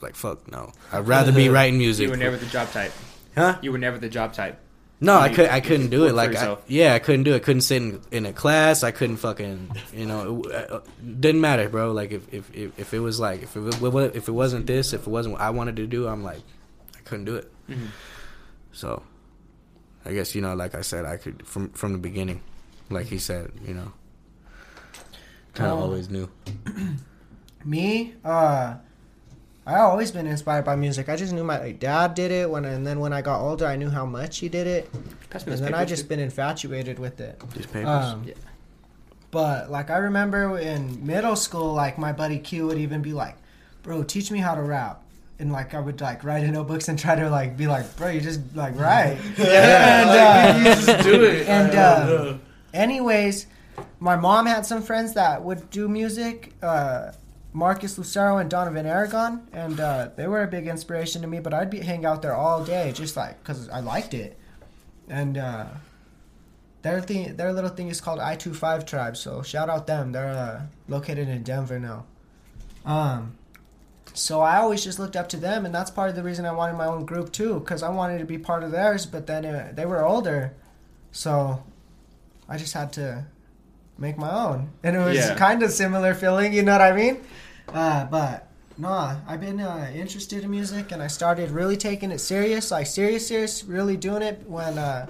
Like 0.00 0.14
fuck 0.16 0.50
no. 0.50 0.72
I'd 0.92 1.06
rather 1.06 1.32
be 1.32 1.48
writing 1.56 1.78
music. 1.78 2.04
You 2.04 2.10
were 2.10 2.16
never 2.16 2.36
the 2.36 2.46
job 2.46 2.70
type. 2.70 2.92
huh? 3.34 3.58
You 3.62 3.72
were 3.72 3.78
never 3.78 3.98
the 3.98 4.08
job 4.08 4.32
type. 4.32 4.58
No, 5.02 5.16
I 5.16 5.30
could 5.30 5.48
I 5.48 5.60
couldn't 5.60 5.88
do 5.88 6.04
it. 6.06 6.12
Like 6.14 6.30
I, 6.30 6.32
yourself. 6.32 6.62
yeah, 6.66 6.92
I 6.92 6.98
couldn't 6.98 7.22
do 7.22 7.34
it. 7.34 7.42
Couldn't 7.42 7.62
sit 7.62 7.80
in, 7.80 8.00
in 8.10 8.26
a 8.26 8.34
class. 8.34 8.82
I 8.82 8.90
couldn't 8.90 9.16
fucking 9.16 9.70
you 9.94 10.04
know. 10.06 10.42
It, 10.44 10.70
uh, 10.70 10.80
didn't 11.20 11.40
matter, 11.40 11.68
bro. 11.70 11.92
Like 11.92 12.12
if, 12.12 12.32
if 12.34 12.54
if 12.54 12.78
if 12.78 12.92
it 12.94 13.00
was 13.00 13.18
like 13.18 13.42
if 13.42 13.56
it 13.56 13.80
wa- 13.80 14.00
if 14.12 14.28
it 14.28 14.32
wasn't 14.32 14.66
this, 14.66 14.92
if 14.92 15.02
it 15.02 15.08
wasn't 15.10 15.32
what 15.34 15.40
I 15.40 15.50
wanted 15.50 15.76
to 15.76 15.86
do, 15.86 16.06
I'm 16.06 16.22
like 16.22 16.42
I 16.96 17.00
couldn't 17.00 17.24
do 17.24 17.36
it. 17.36 17.50
Mhm. 17.68 17.88
So 18.72 19.02
I 20.04 20.12
guess 20.12 20.34
you 20.34 20.42
know, 20.42 20.54
like 20.54 20.74
I 20.74 20.82
said, 20.82 21.06
I 21.06 21.16
could 21.16 21.46
from 21.46 21.70
from 21.70 21.92
the 21.92 21.98
beginning, 21.98 22.42
like 22.90 23.06
he 23.06 23.18
said, 23.18 23.52
you 23.66 23.72
know, 23.72 23.92
kind 25.54 25.72
of 25.72 25.78
Oh. 25.78 25.82
always 25.84 26.10
knew. 26.10 26.28
Me, 27.64 28.14
uh, 28.22 28.74
I 29.70 29.80
always 29.80 30.10
been 30.10 30.26
inspired 30.26 30.64
by 30.64 30.74
music. 30.76 31.08
I 31.08 31.16
just 31.16 31.32
knew 31.32 31.44
my 31.44 31.58
like, 31.60 31.78
dad 31.78 32.14
did 32.14 32.30
it 32.32 32.50
when, 32.50 32.64
and 32.64 32.86
then 32.86 32.98
when 32.98 33.12
I 33.12 33.22
got 33.22 33.40
older, 33.40 33.66
I 33.66 33.76
knew 33.76 33.88
how 33.90 34.04
much 34.04 34.38
he 34.38 34.48
did 34.48 34.66
it, 34.66 34.90
Pass 35.30 35.44
and 35.44 35.52
those 35.52 35.60
then 35.60 35.74
I 35.74 35.84
just 35.84 36.02
dude. 36.02 36.08
been 36.10 36.20
infatuated 36.20 36.98
with 36.98 37.20
it. 37.20 37.40
These 37.54 37.66
papers. 37.66 37.86
Um, 37.86 38.24
Yeah. 38.26 38.34
But 39.30 39.70
like 39.70 39.90
I 39.90 39.98
remember 39.98 40.58
in 40.58 41.06
middle 41.06 41.36
school, 41.36 41.72
like 41.72 41.98
my 41.98 42.12
buddy 42.12 42.38
Q 42.38 42.66
would 42.66 42.78
even 42.78 43.00
be 43.00 43.12
like, 43.12 43.36
"Bro, 43.84 44.02
teach 44.04 44.30
me 44.32 44.40
how 44.40 44.56
to 44.56 44.62
rap." 44.62 45.02
And 45.38 45.52
like 45.52 45.72
I 45.72 45.78
would 45.78 46.00
like 46.00 46.24
write 46.24 46.42
in 46.42 46.52
notebooks 46.52 46.88
and 46.88 46.98
try 46.98 47.14
to 47.14 47.30
like 47.30 47.56
be 47.56 47.68
like, 47.68 47.96
"Bro, 47.96 48.08
you 48.08 48.20
just 48.20 48.40
like 48.56 48.76
write." 48.76 49.18
yeah, 49.38 50.00
and, 50.02 50.10
uh, 50.10 50.58
you 50.58 50.64
just 50.84 51.04
do 51.04 51.22
it. 51.22 51.46
and, 51.56 51.70
I 51.78 51.82
uh. 51.82 52.38
Anyways, 52.74 53.46
my 54.00 54.16
mom 54.16 54.46
had 54.46 54.66
some 54.66 54.82
friends 54.82 55.14
that 55.14 55.44
would 55.44 55.70
do 55.70 55.88
music. 55.88 56.52
Uh, 56.60 57.12
Marcus 57.52 57.98
Lucero 57.98 58.38
and 58.38 58.48
Donovan 58.48 58.86
Aragon, 58.86 59.48
and 59.52 59.80
uh, 59.80 60.10
they 60.16 60.26
were 60.26 60.42
a 60.42 60.46
big 60.46 60.68
inspiration 60.68 61.22
to 61.22 61.28
me. 61.28 61.40
But 61.40 61.52
I'd 61.52 61.70
be 61.70 61.80
hang 61.80 62.04
out 62.06 62.22
there 62.22 62.34
all 62.34 62.64
day, 62.64 62.92
just 62.92 63.16
like 63.16 63.42
because 63.42 63.68
I 63.68 63.80
liked 63.80 64.14
it. 64.14 64.38
And 65.08 65.36
uh, 65.36 65.66
their 66.82 67.00
thing, 67.00 67.36
their 67.36 67.52
little 67.52 67.70
thing 67.70 67.88
is 67.88 68.00
called 68.00 68.20
I 68.20 68.36
Two 68.36 68.54
Five 68.54 68.86
Tribe. 68.86 69.16
So 69.16 69.42
shout 69.42 69.68
out 69.68 69.86
them. 69.86 70.12
They're 70.12 70.30
uh, 70.30 70.62
located 70.88 71.28
in 71.28 71.42
Denver 71.42 71.80
now. 71.80 72.04
Um, 72.84 73.36
so 74.14 74.40
I 74.40 74.56
always 74.58 74.82
just 74.82 74.98
looked 74.98 75.16
up 75.16 75.28
to 75.30 75.36
them, 75.36 75.66
and 75.66 75.74
that's 75.74 75.90
part 75.90 76.10
of 76.10 76.16
the 76.16 76.22
reason 76.22 76.44
I 76.44 76.52
wanted 76.52 76.76
my 76.76 76.86
own 76.86 77.04
group 77.04 77.32
too, 77.32 77.60
because 77.60 77.82
I 77.82 77.90
wanted 77.90 78.18
to 78.18 78.24
be 78.24 78.38
part 78.38 78.62
of 78.62 78.70
theirs. 78.70 79.06
But 79.06 79.26
then 79.26 79.44
uh, 79.44 79.72
they 79.74 79.86
were 79.86 80.04
older, 80.04 80.54
so 81.10 81.64
I 82.48 82.56
just 82.58 82.74
had 82.74 82.92
to 82.94 83.26
make 84.00 84.16
my 84.18 84.30
own, 84.30 84.70
and 84.82 84.96
it 84.96 84.98
was 84.98 85.16
Yeah. 85.16 85.34
kind 85.36 85.62
of 85.62 85.70
similar 85.70 86.14
feeling. 86.14 86.52
You 86.52 86.62
know 86.62 86.72
what 86.72 86.80
I 86.80 86.92
mean? 86.92 87.18
Uh, 87.72 88.06
but 88.06 88.48
nah, 88.78 89.16
I've 89.28 89.40
been 89.40 89.60
uh, 89.60 89.90
interested 89.94 90.42
in 90.42 90.50
music, 90.50 90.90
and 90.90 91.02
I 91.02 91.06
started 91.06 91.50
really 91.50 91.76
taking 91.76 92.10
it 92.10 92.18
serious, 92.20 92.70
like 92.70 92.86
serious, 92.86 93.28
serious, 93.28 93.62
really 93.64 93.96
doing 93.96 94.22
it 94.22 94.42
when 94.48 94.78
uh, 94.78 95.06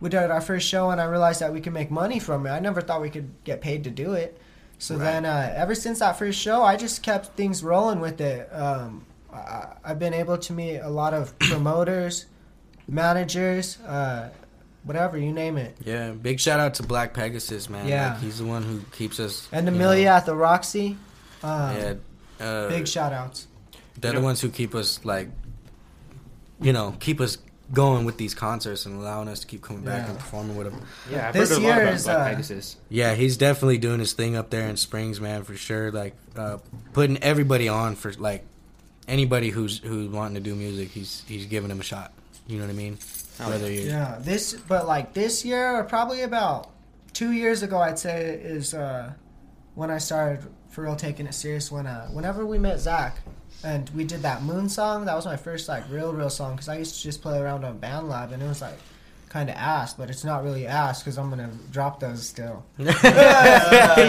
we 0.00 0.08
did 0.10 0.30
our 0.30 0.40
first 0.40 0.66
show, 0.68 0.90
and 0.90 1.00
I 1.00 1.04
realized 1.04 1.40
that 1.40 1.52
we 1.52 1.60
could 1.60 1.72
make 1.72 1.90
money 1.90 2.18
from 2.18 2.46
it. 2.46 2.50
I 2.50 2.58
never 2.58 2.80
thought 2.80 3.00
we 3.00 3.10
could 3.10 3.30
get 3.44 3.60
paid 3.60 3.84
to 3.84 3.90
do 3.90 4.12
it. 4.14 4.38
So 4.78 4.98
then, 4.98 5.24
uh, 5.24 5.52
ever 5.54 5.76
since 5.76 6.00
that 6.00 6.18
first 6.18 6.36
show, 6.40 6.64
I 6.64 6.74
just 6.76 7.04
kept 7.04 7.36
things 7.36 7.62
rolling 7.62 8.00
with 8.00 8.20
it. 8.20 8.52
Um, 8.52 9.06
I, 9.32 9.66
I've 9.84 10.00
been 10.00 10.12
able 10.12 10.36
to 10.38 10.52
meet 10.52 10.78
a 10.78 10.88
lot 10.90 11.14
of 11.14 11.38
promoters, 11.38 12.26
managers, 12.88 13.78
uh, 13.82 14.30
whatever 14.84 15.16
you 15.18 15.32
name 15.32 15.56
it, 15.56 15.76
Yeah, 15.84 16.10
big 16.10 16.40
shout 16.40 16.60
out 16.60 16.74
to 16.74 16.82
Black 16.82 17.14
Pegasus, 17.14 17.68
man. 17.70 17.86
Yeah. 17.88 18.12
like, 18.12 18.20
he's 18.20 18.38
the 18.38 18.44
one 18.44 18.62
who 18.62 18.80
keeps 18.92 19.18
us. 19.20 19.48
and 19.52 19.68
Amelia 19.68 20.04
know, 20.06 20.10
at 20.12 20.26
the 20.26 20.34
Roxy. 20.34 20.96
Um, 21.42 21.76
yeah, 21.76 21.94
uh, 22.40 22.68
big 22.68 22.86
shout 22.88 23.12
outs. 23.12 23.46
They're 24.00 24.10
You 24.10 24.14
know- 24.14 24.20
the 24.20 24.24
ones 24.24 24.40
who 24.40 24.48
keep 24.48 24.74
us 24.74 25.00
like, 25.04 25.28
you 26.60 26.72
know, 26.72 26.94
keep 27.00 27.20
us 27.20 27.38
going 27.72 28.04
with 28.04 28.18
these 28.18 28.34
concerts 28.34 28.84
and 28.86 29.00
allowing 29.00 29.28
us 29.28 29.40
to 29.40 29.46
keep 29.46 29.62
coming 29.62 29.82
back 29.82 30.04
Yeah. 30.04 30.10
and 30.10 30.18
performing 30.18 30.56
with 30.56 30.70
them. 30.70 30.82
Yeah, 31.10 31.28
I've 31.28 31.34
This 31.34 31.48
heard 31.50 31.58
a 31.58 31.60
lot 31.60 31.74
year 31.76 31.82
about 31.84 31.94
is, 31.94 32.04
Black 32.04 32.18
uh, 32.18 32.24
Pegasus. 32.30 32.76
Yeah, 32.90 33.14
he's 33.14 33.36
definitely 33.36 33.78
doing 33.78 33.98
his 33.98 34.12
thing 34.12 34.36
up 34.36 34.50
there 34.50 34.68
in 34.68 34.76
Springs, 34.76 35.20
man, 35.20 35.42
for 35.44 35.54
sure. 35.56 35.90
Like 35.90 36.14
uh, 36.36 36.58
putting 36.92 37.16
everybody 37.22 37.68
on 37.68 37.96
for 37.96 38.12
like 38.14 38.44
anybody 39.08 39.50
who's 39.50 39.78
who's 39.78 40.08
wanting 40.10 40.34
to 40.34 40.40
do 40.40 40.54
music. 40.54 40.90
He's 40.90 41.22
he's 41.26 41.46
giving 41.46 41.70
them 41.70 41.80
a 41.80 41.84
shot. 41.84 42.12
You 42.46 42.58
know 42.58 42.64
what 42.66 42.70
I 42.72 42.76
mean? 42.76 42.98
Oh, 43.44 43.50
Whether 43.50 43.70
you 43.70 43.82
Yeah, 43.82 44.18
this, 44.20 44.54
but 44.54 44.86
like 44.86 45.12
this 45.14 45.44
year, 45.44 45.76
or 45.76 45.84
probably 45.84 46.22
about 46.22 46.70
two 47.12 47.32
years 47.32 47.62
ago, 47.62 47.78
I'd 47.78 47.98
say 47.98 48.34
is 48.34 48.74
uh, 48.74 49.12
when 49.74 49.90
I 49.90 49.98
started 49.98 50.46
for 50.70 50.82
real 50.82 50.96
taking 50.96 51.26
it 51.26 51.34
serious. 51.34 51.70
When 51.70 51.86
uh, 51.86 52.08
whenever 52.08 52.46
we 52.46 52.58
met 52.58 52.80
Zach, 52.80 53.18
and 53.62 53.88
we 53.90 54.04
did 54.04 54.22
that 54.22 54.42
Moon 54.42 54.68
song, 54.68 55.04
that 55.04 55.14
was 55.14 55.26
my 55.26 55.36
first 55.36 55.68
like 55.68 55.84
real, 55.90 56.12
real 56.12 56.30
song. 56.30 56.52
Because 56.52 56.68
I 56.68 56.78
used 56.78 56.96
to 56.96 57.02
just 57.02 57.22
play 57.22 57.38
around 57.38 57.64
on 57.64 57.78
BandLab, 57.78 58.32
and 58.32 58.42
it 58.42 58.46
was 58.46 58.60
like 58.62 58.78
kind 59.28 59.48
of 59.48 59.56
ass, 59.56 59.94
but 59.94 60.10
it's 60.10 60.24
not 60.24 60.44
really 60.44 60.66
ass 60.66 61.02
because 61.02 61.18
I'm 61.18 61.30
gonna 61.30 61.50
drop 61.70 62.00
those 62.00 62.26
still. 62.26 62.64
he 62.76 62.84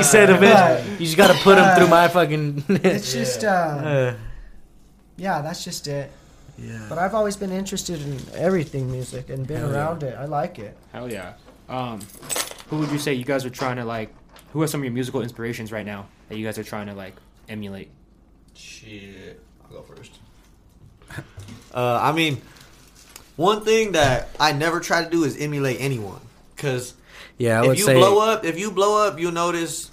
said 0.04 0.30
eventually 0.30 0.92
you 0.94 1.06
just 1.06 1.18
gotta 1.18 1.38
put 1.44 1.58
him 1.58 1.76
through 1.76 1.88
my 1.88 2.08
fucking. 2.08 2.64
It's 2.70 3.14
just, 3.20 3.44
uh, 3.44 3.48
Uh, 3.48 4.16
yeah, 5.16 5.42
that's 5.42 5.64
just 5.64 5.88
it. 5.88 6.12
Yeah. 6.58 6.86
But 6.90 6.98
I've 6.98 7.14
always 7.16 7.36
been 7.36 7.52
interested 7.52 8.02
in 8.02 8.20
everything 8.36 8.92
music 8.92 9.30
and 9.30 9.46
been 9.48 9.58
Hell 9.58 9.72
yeah. 9.72 9.76
around 9.76 10.04
it. 10.04 10.16
I 10.18 10.26
like 10.26 10.60
it. 10.60 10.78
Hell 10.92 11.12
yeah. 11.12 11.34
Um, 11.70 12.02
who 12.70 12.78
would 12.80 12.92
you 12.92 13.00
say 13.00 13.14
you 13.14 13.26
guys 13.26 13.46
are 13.46 13.50
trying 13.50 13.78
to 13.78 13.86
like? 13.86 14.14
Who 14.54 14.62
are 14.62 14.68
some 14.68 14.82
of 14.82 14.86
your 14.86 14.94
musical 14.94 15.22
inspirations 15.22 15.72
right 15.72 15.86
now 15.86 16.08
that 16.30 16.38
you 16.38 16.46
guys 16.46 16.58
are 16.58 16.64
trying 16.64 16.88
to 16.88 16.94
like 16.94 17.16
emulate? 17.50 17.90
Shit. 18.56 19.42
I'll 19.64 19.72
go 19.72 19.82
first. 19.82 20.20
Uh, 21.76 22.00
I 22.00 22.12
mean, 22.12 22.40
one 23.36 23.66
thing 23.66 23.94
that 23.94 24.30
I 24.40 24.52
never 24.52 24.80
try 24.80 25.04
to 25.04 25.10
do 25.10 25.24
is 25.24 25.36
emulate 25.42 25.78
anyone. 25.82 26.20
Because 26.56 26.94
Yeah, 27.40 27.64
I 27.64 27.72
if 27.72 27.80
you 27.80 27.86
say. 27.86 27.96
blow 27.96 28.20
up, 28.20 28.46
if 28.46 28.60
you 28.60 28.70
blow 28.70 29.08
up, 29.08 29.20
you'll 29.20 29.32
notice 29.32 29.90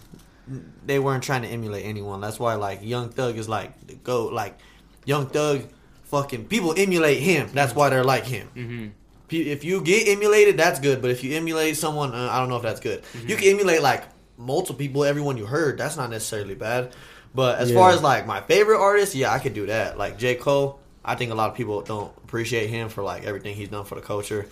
they 0.85 0.99
weren't 0.99 1.23
trying 1.25 1.41
to 1.41 1.49
emulate 1.49 1.87
anyone. 1.87 2.21
That's 2.21 2.39
why, 2.39 2.55
like, 2.57 2.81
Young 2.83 3.09
Thug 3.09 3.39
is 3.39 3.49
like, 3.49 3.73
the 3.87 3.95
go, 3.95 4.27
like, 4.27 4.59
Young 5.07 5.27
Thug, 5.27 5.63
fucking, 6.11 6.47
people 6.47 6.75
emulate 6.77 7.21
him. 7.23 7.49
That's 7.53 7.75
why 7.75 7.89
they're 7.91 8.05
like 8.05 8.25
him. 8.25 8.49
Mm-hmm. 8.55 8.87
If 9.33 9.63
you 9.65 9.81
get 9.81 10.09
emulated, 10.09 10.57
that's 10.57 10.81
good. 10.81 11.01
But 11.01 11.11
if 11.13 11.23
you 11.23 11.37
emulate 11.37 11.77
someone, 11.77 12.13
uh, 12.15 12.29
I 12.31 12.41
don't 12.41 12.49
know 12.49 12.57
if 12.57 12.63
that's 12.63 12.81
good. 12.81 13.03
Mm-hmm. 13.03 13.29
You 13.29 13.37
can 13.37 13.49
emulate 13.49 13.81
like 13.81 14.05
multiple 14.37 14.77
people, 14.77 15.05
everyone 15.05 15.37
you 15.37 15.47
heard. 15.47 15.79
That's 15.79 15.97
not 15.97 16.11
necessarily 16.11 16.55
bad. 16.57 16.93
But 17.33 17.59
as 17.61 17.71
Yeah. 17.71 17.77
far 17.77 17.91
as 17.91 18.03
like 18.03 18.27
my 18.27 18.41
favorite 18.41 18.81
artist, 18.81 19.15
yeah, 19.15 19.33
I 19.33 19.39
could 19.39 19.55
do 19.55 19.67
that. 19.67 19.97
Like 19.97 20.19
J 20.19 20.35
Cole, 20.35 20.81
I 21.05 21.15
think 21.15 21.31
a 21.31 21.35
lot 21.37 21.49
of 21.51 21.57
people 21.57 21.81
don't 21.83 22.13
appreciate 22.25 22.71
him 22.71 22.89
for 22.89 23.03
like 23.05 23.25
everything 23.25 23.55
he's 23.55 23.69
done 23.69 23.85
for 23.85 23.95
the 23.95 24.01
culture. 24.01 24.47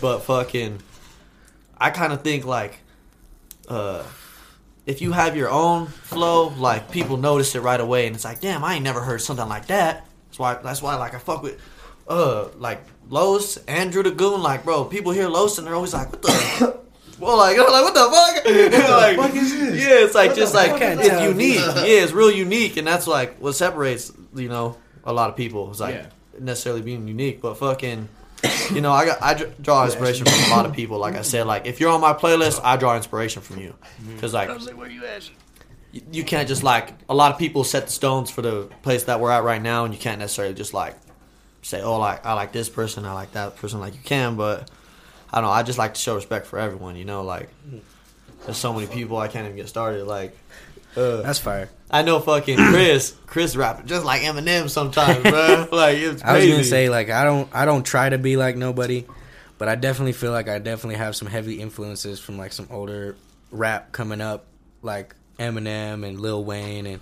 But 0.00 0.20
fucking, 0.20 0.78
I 1.76 1.90
kind 1.90 2.12
of 2.12 2.22
think 2.22 2.44
like, 2.46 2.78
uh, 3.68 4.04
if 4.86 5.02
you 5.02 5.10
have 5.10 5.36
your 5.36 5.50
own 5.50 5.86
flow, 5.86 6.48
like 6.56 6.90
people 6.92 7.16
notice 7.16 7.56
it 7.56 7.60
right 7.62 7.80
away, 7.80 8.06
and 8.06 8.14
it's 8.14 8.24
like, 8.24 8.40
damn, 8.40 8.62
I 8.62 8.74
ain't 8.74 8.84
never 8.84 9.00
heard 9.00 9.20
something 9.22 9.48
like 9.48 9.66
that. 9.66 10.06
That's 10.34 10.38
why. 10.40 10.54
That's 10.54 10.82
why, 10.82 10.96
like, 10.96 11.14
I 11.14 11.18
fuck 11.18 11.44
with, 11.44 11.60
uh, 12.08 12.48
like 12.58 12.82
Los, 13.08 13.56
Andrew 13.68 14.02
the 14.02 14.10
Goon. 14.10 14.42
Like, 14.42 14.64
bro, 14.64 14.84
people 14.84 15.12
hear 15.12 15.28
Los 15.28 15.58
and 15.58 15.66
they're 15.66 15.76
always 15.76 15.94
like, 15.94 16.10
what 16.10 16.22
the. 16.22 16.80
Well, 17.20 17.36
like, 17.36 17.56
like, 17.58 17.68
what 17.68 17.94
the 17.94 18.00
fuck? 18.10 18.44
like, 18.90 19.16
fuck 19.16 19.34
is 19.36 19.52
this? 19.56 19.80
Yeah, 19.86 20.04
it's 20.04 20.16
like 20.16 20.34
just 20.34 20.52
like 20.52 20.72
fuck 20.72 20.82
is 20.82 20.98
it's 20.98 21.08
that? 21.10 21.28
unique. 21.28 21.60
Yeah, 21.76 22.02
it's 22.02 22.10
real 22.10 22.28
unique, 22.32 22.76
and 22.76 22.84
that's 22.88 23.06
like 23.06 23.38
what 23.38 23.52
separates 23.52 24.10
you 24.34 24.48
know 24.48 24.76
a 25.04 25.12
lot 25.12 25.30
of 25.30 25.36
people. 25.36 25.70
It's 25.70 25.78
like 25.78 25.94
Yeah. 25.94 26.06
necessarily 26.40 26.82
being 26.82 27.06
unique, 27.06 27.40
but 27.40 27.54
fucking, 27.56 28.08
you 28.72 28.80
know, 28.80 28.90
I 28.90 29.06
got 29.06 29.22
I 29.22 29.34
draw 29.62 29.84
inspiration 29.84 30.26
from 30.26 30.52
a 30.52 30.56
lot 30.56 30.66
of 30.66 30.72
people. 30.72 30.98
Like 30.98 31.14
I 31.14 31.22
said, 31.22 31.46
like 31.46 31.66
if 31.66 31.78
you're 31.78 31.92
on 31.92 32.00
my 32.00 32.14
playlist, 32.14 32.60
I 32.64 32.76
draw 32.76 32.96
inspiration 32.96 33.42
from 33.42 33.60
you 33.60 33.76
because 34.16 34.34
like 34.34 34.48
you, 34.48 35.00
you 36.12 36.24
can't 36.24 36.48
just 36.48 36.62
like 36.62 36.92
a 37.08 37.14
lot 37.14 37.32
of 37.32 37.38
people 37.38 37.64
set 37.64 37.86
the 37.86 37.92
stones 37.92 38.30
for 38.30 38.42
the 38.42 38.68
place 38.82 39.04
that 39.04 39.20
we're 39.20 39.30
at 39.30 39.44
right 39.44 39.62
now, 39.62 39.84
and 39.84 39.94
you 39.94 40.00
can't 40.00 40.18
necessarily 40.18 40.54
just 40.54 40.74
like 40.74 40.96
say, 41.62 41.82
oh, 41.82 41.98
like 41.98 42.24
I 42.24 42.34
like 42.34 42.52
this 42.52 42.68
person, 42.68 43.04
I 43.04 43.12
like 43.12 43.32
that 43.32 43.56
person. 43.56 43.80
Like 43.80 43.94
you 43.94 44.00
can, 44.02 44.36
but 44.36 44.70
I 45.32 45.40
don't 45.40 45.44
know. 45.44 45.52
I 45.52 45.62
just 45.62 45.78
like 45.78 45.94
to 45.94 46.00
show 46.00 46.14
respect 46.14 46.46
for 46.46 46.58
everyone. 46.58 46.96
You 46.96 47.04
know, 47.04 47.22
like 47.22 47.48
there's 48.44 48.56
so 48.56 48.72
many 48.72 48.86
people 48.86 49.16
I 49.16 49.28
can't 49.28 49.46
even 49.46 49.56
get 49.56 49.68
started. 49.68 50.04
Like. 50.04 50.36
Uh, 50.96 51.22
That's 51.22 51.40
fire. 51.40 51.68
I 51.90 52.02
know 52.02 52.20
fucking 52.20 52.56
Chris. 52.70 53.16
Chris 53.26 53.56
rapping 53.56 53.86
just 53.86 54.04
like 54.04 54.22
Eminem 54.22 54.70
sometimes, 54.70 55.22
bro. 55.22 55.66
Like 55.72 55.98
it's 55.98 56.22
crazy. 56.22 56.24
I 56.24 56.36
was 56.38 56.48
gonna 56.48 56.64
say 56.64 56.88
like 56.88 57.10
I 57.10 57.24
don't 57.24 57.48
I 57.52 57.64
don't 57.64 57.84
try 57.84 58.08
to 58.08 58.18
be 58.18 58.36
like 58.36 58.56
nobody, 58.56 59.04
but 59.58 59.68
I 59.68 59.74
definitely 59.74 60.12
feel 60.12 60.30
like 60.30 60.48
I 60.48 60.60
definitely 60.60 60.96
have 60.96 61.16
some 61.16 61.26
heavy 61.26 61.60
influences 61.60 62.20
from 62.20 62.38
like 62.38 62.52
some 62.52 62.68
older 62.70 63.16
rap 63.50 63.90
coming 63.90 64.20
up, 64.20 64.46
like 64.82 65.16
Eminem 65.38 66.06
and 66.06 66.20
Lil 66.20 66.44
Wayne 66.44 66.86
and 66.86 67.00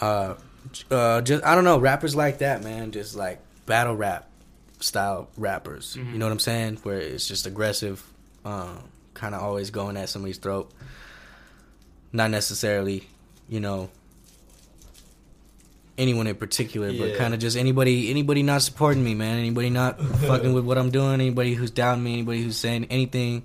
uh 0.00 0.34
uh 0.90 1.20
just 1.20 1.44
I 1.44 1.54
don't 1.54 1.64
know 1.64 1.78
rappers 1.78 2.16
like 2.16 2.38
that 2.38 2.64
man, 2.64 2.90
just 2.92 3.14
like 3.14 3.40
battle 3.66 3.94
rap 3.94 4.28
style 4.80 5.28
rappers. 5.36 5.96
You 5.96 6.18
know 6.18 6.26
what 6.26 6.32
I'm 6.32 6.38
saying? 6.38 6.78
Where 6.82 6.98
it's 6.98 7.26
just 7.26 7.46
aggressive, 7.46 8.02
um, 8.44 8.78
kind 9.14 9.34
of 9.34 9.42
always 9.42 9.70
going 9.70 9.96
at 9.96 10.08
somebody's 10.08 10.38
throat. 10.38 10.70
Not 12.12 12.30
necessarily, 12.30 13.06
you 13.48 13.60
know, 13.60 13.90
anyone 15.98 16.26
in 16.26 16.36
particular, 16.36 16.92
but 16.92 17.16
kind 17.16 17.34
of 17.34 17.40
just 17.40 17.56
anybody 17.56 18.10
anybody 18.10 18.42
not 18.42 18.62
supporting 18.62 19.02
me, 19.02 19.14
man. 19.14 19.38
Anybody 19.38 19.70
not 19.70 20.00
fucking 20.00 20.52
with 20.52 20.64
what 20.64 20.78
I'm 20.78 20.90
doing. 20.90 21.14
Anybody 21.14 21.54
who's 21.54 21.70
down 21.70 22.02
me. 22.02 22.14
Anybody 22.14 22.42
who's 22.42 22.56
saying 22.58 22.86
anything 22.90 23.44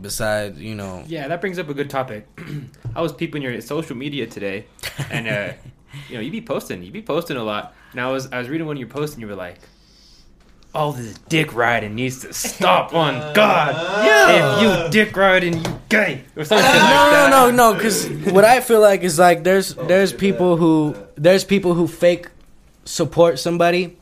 besides, 0.00 0.60
you 0.60 0.74
know. 0.74 1.04
Yeah, 1.06 1.28
that 1.28 1.40
brings 1.40 1.58
up 1.58 1.68
a 1.68 1.74
good 1.74 1.90
topic. 1.90 2.26
I 2.96 3.00
was 3.00 3.12
peeping 3.12 3.42
your 3.42 3.60
social 3.60 3.96
media 3.96 4.26
today, 4.26 4.66
and 5.10 5.28
uh, 5.28 5.52
you 6.08 6.16
know, 6.16 6.20
you 6.20 6.30
be 6.30 6.40
posting, 6.40 6.82
you 6.82 6.90
be 6.90 7.02
posting 7.02 7.36
a 7.36 7.42
lot. 7.44 7.74
And 7.92 8.00
I 8.00 8.10
was, 8.10 8.30
I 8.32 8.38
was 8.38 8.48
reading 8.48 8.66
one 8.66 8.76
of 8.76 8.80
your 8.80 8.88
posts, 8.88 9.14
and 9.14 9.22
you 9.22 9.28
were 9.28 9.34
like, 9.34 9.58
"All 10.74 10.92
this 10.92 11.18
dick 11.28 11.54
riding 11.54 11.94
needs 11.94 12.20
to 12.20 12.32
stop 12.32 12.94
on 13.04 13.34
God. 13.34 13.74
If 14.30 14.62
you 14.62 14.90
dick 14.90 15.16
riding, 15.16 15.64
you 15.64 15.80
gay 15.88 16.24
or 16.36 16.44
something 16.44 16.64
like 16.66 16.74
no, 16.74 16.80
that." 16.80 17.30
no, 17.30 17.50
no, 17.50 17.72
no. 17.72 17.74
Because 17.74 18.08
what 18.32 18.44
I 18.44 18.60
feel 18.60 18.80
like 18.80 19.02
is 19.02 19.18
like 19.18 19.44
there's 19.44 19.74
there's 19.74 20.12
people 20.12 20.56
who 20.56 20.96
there's 21.16 21.44
people 21.44 21.74
who 21.74 21.86
fake 21.86 22.28
support 22.84 23.38
somebody 23.38 23.96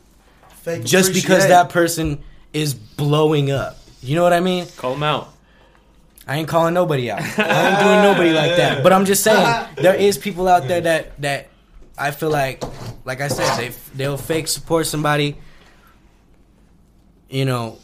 Fake 0.62 0.84
just 0.84 1.12
because 1.12 1.48
that 1.48 1.70
person 1.70 2.22
is 2.52 2.74
blowing 2.74 3.50
up. 3.50 3.78
You 4.00 4.14
know 4.16 4.22
what 4.22 4.32
I 4.32 4.40
mean? 4.40 4.66
Call 4.76 4.94
them 4.94 5.02
out. 5.02 5.28
I 6.26 6.36
ain't 6.36 6.48
calling 6.48 6.74
nobody 6.74 7.10
out. 7.10 7.20
I 7.20 7.68
ain't 7.70 7.80
doing 7.80 8.02
nobody 8.02 8.30
like 8.32 8.56
that. 8.56 8.82
But 8.82 8.92
I'm 8.92 9.04
just 9.04 9.24
saying 9.24 9.66
there 9.76 9.94
is 9.94 10.18
people 10.18 10.46
out 10.48 10.68
there 10.68 10.80
that 10.82 11.20
that 11.20 11.48
I 11.98 12.10
feel 12.12 12.30
like, 12.30 12.62
like 13.04 13.20
I 13.20 13.28
said, 13.28 13.56
they 13.58 13.74
they'll 13.94 14.16
fake 14.16 14.48
support 14.48 14.86
somebody. 14.86 15.36
You 17.28 17.44
know, 17.44 17.78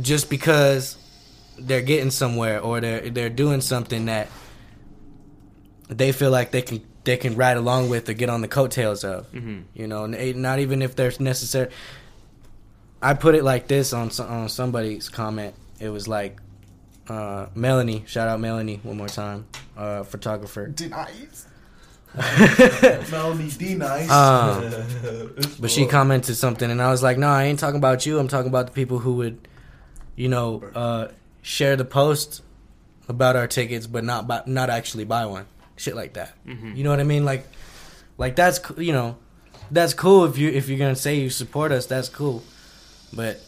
just 0.00 0.28
because 0.28 0.96
they're 1.58 1.82
getting 1.82 2.10
somewhere 2.10 2.60
or 2.60 2.80
they're 2.80 3.08
they're 3.10 3.30
doing 3.30 3.60
something 3.60 4.06
that 4.06 4.28
they 5.88 6.12
feel 6.12 6.30
like 6.30 6.50
they 6.50 6.62
can 6.62 6.82
they 7.04 7.16
can 7.16 7.36
ride 7.36 7.56
along 7.56 7.88
with 7.88 8.08
or 8.08 8.12
get 8.12 8.28
on 8.28 8.42
the 8.42 8.48
coattails 8.48 9.04
of. 9.04 9.30
Mhm. 9.32 9.64
You 9.74 9.86
know, 9.86 10.06
not 10.06 10.58
even 10.58 10.82
if 10.82 10.94
they're 10.94 11.12
necessary. 11.20 11.70
I 13.00 13.14
put 13.14 13.34
it 13.34 13.44
like 13.44 13.66
this 13.66 13.92
on 13.92 14.10
on 14.20 14.48
somebody's 14.48 15.08
comment. 15.08 15.54
It 15.80 15.88
was 15.88 16.06
like 16.06 16.38
uh, 17.08 17.46
Melanie. 17.54 18.04
Shout 18.06 18.28
out 18.28 18.40
Melanie 18.40 18.80
one 18.82 18.96
more 18.96 19.08
time, 19.08 19.46
uh, 19.76 20.02
photographer. 20.04 20.72
Nice. 20.88 21.46
Melanie 23.10 23.50
D 23.50 23.74
nice. 23.74 24.10
Um, 24.10 25.34
but 25.60 25.70
she 25.70 25.86
commented 25.86 26.36
something, 26.36 26.70
and 26.70 26.82
I 26.82 26.90
was 26.90 27.02
like, 27.02 27.16
"No, 27.16 27.28
I 27.28 27.44
ain't 27.44 27.58
talking 27.58 27.78
about 27.78 28.04
you. 28.04 28.18
I'm 28.18 28.28
talking 28.28 28.48
about 28.48 28.66
the 28.66 28.72
people 28.72 28.98
who 28.98 29.14
would, 29.14 29.48
you 30.14 30.28
know, 30.28 30.62
uh, 30.74 31.08
share 31.40 31.74
the 31.76 31.86
post 31.86 32.42
about 33.08 33.34
our 33.36 33.46
tickets, 33.46 33.86
but 33.86 34.04
not 34.04 34.26
buy, 34.28 34.42
not 34.46 34.68
actually 34.68 35.04
buy 35.04 35.24
one. 35.26 35.46
Shit 35.76 35.96
like 35.96 36.12
that. 36.14 36.34
Mhm. 36.46 36.76
You 36.76 36.84
know 36.84 36.90
what 36.90 37.00
I 37.00 37.04
mean? 37.04 37.24
Like, 37.24 37.46
like 38.18 38.36
that's 38.36 38.60
you 38.76 38.92
know, 38.92 39.16
that's 39.70 39.94
cool 39.94 40.26
if 40.26 40.36
you 40.36 40.50
if 40.50 40.68
you're 40.68 40.78
gonna 40.78 40.94
say 40.94 41.16
you 41.16 41.30
support 41.30 41.72
us. 41.72 41.86
That's 41.86 42.10
cool, 42.10 42.42
but 43.12 43.40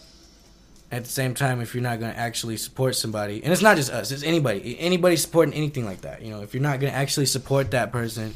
at 0.94 1.04
the 1.04 1.10
same 1.10 1.34
time, 1.34 1.60
if 1.60 1.74
you're 1.74 1.82
not 1.82 2.00
gonna 2.00 2.12
actually 2.12 2.56
support 2.56 2.96
somebody, 2.96 3.42
and 3.42 3.52
it's 3.52 3.62
not 3.62 3.76
just 3.76 3.90
us, 3.92 4.10
it's 4.10 4.22
anybody, 4.22 4.78
anybody 4.78 5.16
supporting 5.16 5.54
anything 5.54 5.84
like 5.84 6.02
that. 6.02 6.22
You 6.22 6.30
know, 6.30 6.42
if 6.42 6.54
you're 6.54 6.62
not 6.62 6.80
gonna 6.80 6.92
actually 6.92 7.26
support 7.26 7.70
that 7.72 7.92
person, 7.92 8.34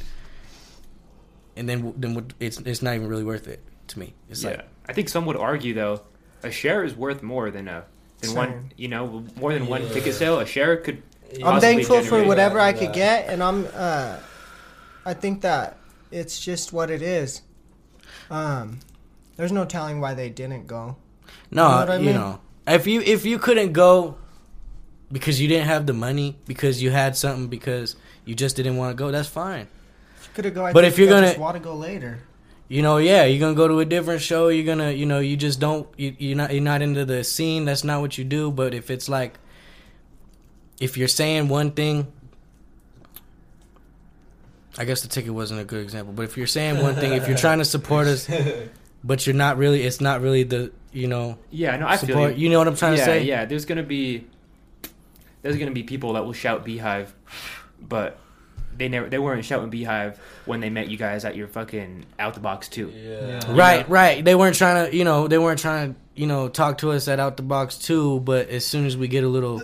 and 1.57 1.69
then 1.69 1.93
then 1.97 2.27
it's 2.41 2.59
it's 2.61 2.83
not 2.83 2.95
even 2.95 3.09
really 3.09 3.25
worth 3.25 3.49
it 3.49 3.61
to 3.89 3.99
me. 3.99 4.15
It's 4.31 4.43
yeah, 4.43 4.51
like 4.51 4.69
I 4.89 4.93
think 4.93 5.09
some 5.09 5.27
would 5.27 5.37
argue 5.37 5.75
though, 5.75 6.03
a 6.43 6.51
share 6.51 6.85
is 6.85 6.95
worth 6.95 7.23
more 7.23 7.51
than 7.51 7.69
a 7.69 7.85
than 8.21 8.35
one. 8.35 8.73
You 8.77 8.89
know, 8.89 9.25
more 9.37 9.53
than 9.53 9.67
one 9.67 9.83
ticket 9.89 10.15
sale. 10.15 10.39
A 10.41 10.47
share 10.47 10.77
could. 10.77 11.03
I'm 11.45 11.61
thankful 11.61 11.99
for 11.99 12.05
generate- 12.05 12.27
whatever 12.29 12.59
I 12.61 12.71
Yeah. 12.71 12.79
could 12.79 12.93
get, 12.95 13.29
and 13.29 13.43
I'm. 13.43 13.67
Uh, 13.75 14.17
I 15.05 15.15
think 15.15 15.43
that 15.43 15.77
it's 16.11 16.39
just 16.41 16.73
what 16.73 16.91
it 16.91 17.03
is. 17.03 17.43
Um, 18.31 18.81
there's 19.37 19.53
no 19.53 19.65
telling 19.65 20.01
why 20.01 20.15
they 20.15 20.29
didn't 20.31 20.67
go. 20.67 20.97
no, 21.51 21.63
You 21.63 21.69
you 21.69 21.69
know 21.69 21.69
know, 21.71 21.79
what 21.79 21.91
I 21.91 21.99
mean? 22.33 22.39
If 22.75 22.87
you 22.87 23.01
if 23.01 23.25
you 23.25 23.39
couldn't 23.39 23.73
go 23.73 24.19
because 25.11 25.41
you 25.41 25.49
didn't 25.49 25.67
have 25.67 25.87
the 25.87 25.93
money 25.93 26.37
because 26.47 26.83
you 26.83 26.91
had 26.91 27.17
something 27.17 27.49
because 27.49 27.97
you 28.25 28.35
just 28.35 28.57
didn't 28.57 28.77
want 28.77 28.91
to 28.91 28.95
go, 28.95 29.11
that's 29.11 29.29
fine. 29.29 29.69
Could 30.35 30.45
have 30.45 30.55
go. 30.55 30.67
I 30.67 30.73
But 30.73 30.85
if 30.85 30.99
you're 30.99 31.09
gonna- 31.09 31.39
want 31.39 31.57
to 31.57 31.63
go 31.63 31.75
later. 31.75 32.21
You 32.71 32.83
know, 32.83 32.99
yeah, 32.99 33.25
you're 33.25 33.41
gonna 33.41 33.55
go 33.57 33.67
to 33.67 33.81
a 33.81 33.85
different 33.87 34.21
show. 34.21 34.49
You're 34.49 34.67
gonna, 34.67 34.91
you 34.91 35.07
know, 35.07 35.21
you 35.21 35.39
just 35.39 35.59
don't. 35.59 35.89
You, 35.97 36.15
you're 36.19 36.37
not. 36.37 36.53
You're 36.53 36.63
not 36.63 36.83
into 36.83 37.07
the 37.07 37.25
scene. 37.25 37.65
That's 37.65 37.83
not 37.83 38.03
what 38.03 38.19
you 38.19 38.25
do. 38.25 38.51
But 38.51 38.75
if 38.75 38.91
it's 38.91 39.09
like, 39.09 39.39
if 40.79 40.99
you're 40.99 41.09
saying 41.09 41.49
one 41.49 41.71
thing, 41.71 42.13
I 44.77 44.85
guess 44.85 45.01
the 45.01 45.09
ticket 45.09 45.33
wasn't 45.33 45.61
a 45.61 45.65
good 45.65 45.83
example. 45.83 46.13
But 46.13 46.25
if 46.25 46.37
you're 46.37 46.47
saying 46.47 46.83
one 46.83 46.95
thing, 46.95 47.15
if 47.15 47.27
you're 47.27 47.39
trying 47.39 47.59
to 47.59 47.65
support 47.65 48.07
us, 48.07 48.29
but 49.05 49.27
you're 49.27 49.35
not 49.35 49.57
really, 49.57 49.83
it's 49.83 50.01
not 50.01 50.21
really 50.21 50.43
the, 50.45 50.71
you 50.93 51.07
know, 51.07 51.39
Yeah, 51.51 51.77
no, 51.77 51.87
I 51.87 51.97
feel 51.97 52.09
support. 52.09 52.35
you. 52.37 52.45
You 52.45 52.51
know 52.51 52.59
what 52.59 52.69
I'm 52.69 52.77
trying 52.77 52.95
yeah, 52.95 52.99
to 53.01 53.05
say? 53.05 53.23
yeah. 53.25 53.45
There's 53.45 53.65
gonna 53.65 53.83
be 53.83 54.27
there's 55.43 55.57
gonna 55.57 55.71
be 55.73 55.83
people 55.83 56.15
that 56.15 56.25
will 56.25 56.33
shout 56.33 56.65
Beehive, 56.65 57.15
but 57.81 58.19
they 58.77 58.89
never 58.89 59.09
they 59.09 59.19
weren't 59.19 59.45
shouting 59.45 59.71
Beehive 59.71 60.19
when 60.47 60.61
they 60.61 60.71
met 60.71 60.89
you 60.89 60.97
guys 60.97 61.25
at 61.25 61.35
your 61.37 61.49
fucking 61.49 62.07
out 62.19 62.35
the 62.35 62.41
box 62.41 62.69
too. 62.69 62.93
Yeah. 62.95 63.41
Right, 63.55 63.89
right. 63.89 64.25
They 64.25 64.35
weren't 64.35 64.57
trying 64.57 64.89
to, 64.91 64.97
you 64.97 65.05
know, 65.05 65.27
they 65.29 65.39
weren't 65.39 65.59
trying 65.59 65.95
to, 65.95 66.01
you 66.15 66.27
know, 66.27 66.49
talk 66.49 66.79
to 66.79 66.93
us 66.93 67.09
at 67.09 67.19
out 67.21 67.37
the 67.37 67.43
box 67.43 67.77
two. 67.79 68.21
But 68.21 68.49
as 68.51 68.65
soon 68.65 68.87
as 68.87 68.97
we 68.97 69.09
get 69.09 69.25
a 69.25 69.29
little, 69.29 69.63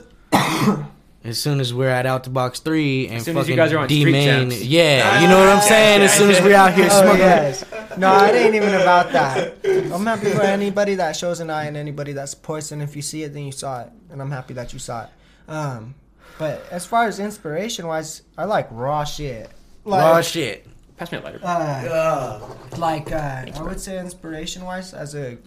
as 1.24 1.38
soon 1.38 1.58
as 1.58 1.72
we're 1.72 1.88
at 1.88 2.04
out 2.06 2.24
the 2.24 2.30
box 2.30 2.60
three 2.60 3.06
and 3.08 3.16
As 3.16 3.24
soon 3.24 3.36
as 3.36 3.42
fucking 3.44 3.50
you 3.52 3.56
guys 3.56 3.72
are 3.72 3.78
on 3.78 3.88
D 3.88 4.04
Main, 4.04 4.50
Champs. 4.50 4.62
yeah, 4.62 5.22
you 5.22 5.28
know 5.28 5.38
what 5.38 5.48
I'm 5.48 5.62
saying. 5.62 6.02
As 6.02 6.12
soon 6.12 6.30
as 6.30 6.40
we're 6.42 6.54
out 6.54 6.74
here 6.74 6.88
Oh 6.92 7.02
smoking, 7.02 7.18
yes. 7.20 7.64
No, 7.96 8.24
it 8.26 8.34
ain't 8.34 8.54
even 8.54 8.74
about 8.74 9.10
that. 9.12 9.54
I'm 9.64 10.04
happy 10.04 10.30
for 10.30 10.42
anybody 10.42 10.96
that 10.96 11.16
shows 11.16 11.40
an 11.40 11.48
eye 11.50 11.64
and 11.64 11.76
anybody 11.76 12.12
that 12.12 12.28
supports. 12.28 12.72
And 12.72 12.82
if 12.82 12.94
you 12.94 13.02
see 13.02 13.22
it, 13.22 13.32
then 13.32 13.44
you 13.44 13.52
saw 13.52 13.82
it, 13.82 13.90
and 14.10 14.20
I'm 14.20 14.30
happy 14.30 14.54
that 14.54 14.72
you 14.72 14.78
saw 14.78 15.04
it. 15.04 15.10
Um, 15.48 15.94
but 16.38 16.64
as 16.70 16.84
far 16.86 17.06
as 17.06 17.18
inspiration 17.20 17.86
wise, 17.86 18.22
I 18.36 18.44
like 18.44 18.68
raw 18.70 19.04
shit. 19.04 19.50
Like, 19.84 20.02
raw 20.02 20.20
shit. 20.20 20.66
Pass 20.96 21.10
me 21.12 21.18
a 21.18 21.20
lighter. 21.22 21.40
uh, 21.42 22.40
like 22.76 23.12
uh, 23.12 23.44
I 23.56 23.62
would 23.62 23.80
say 23.80 23.98
inspiration 23.98 24.64
wise, 24.64 24.94
as 24.94 25.14
a 25.14 25.38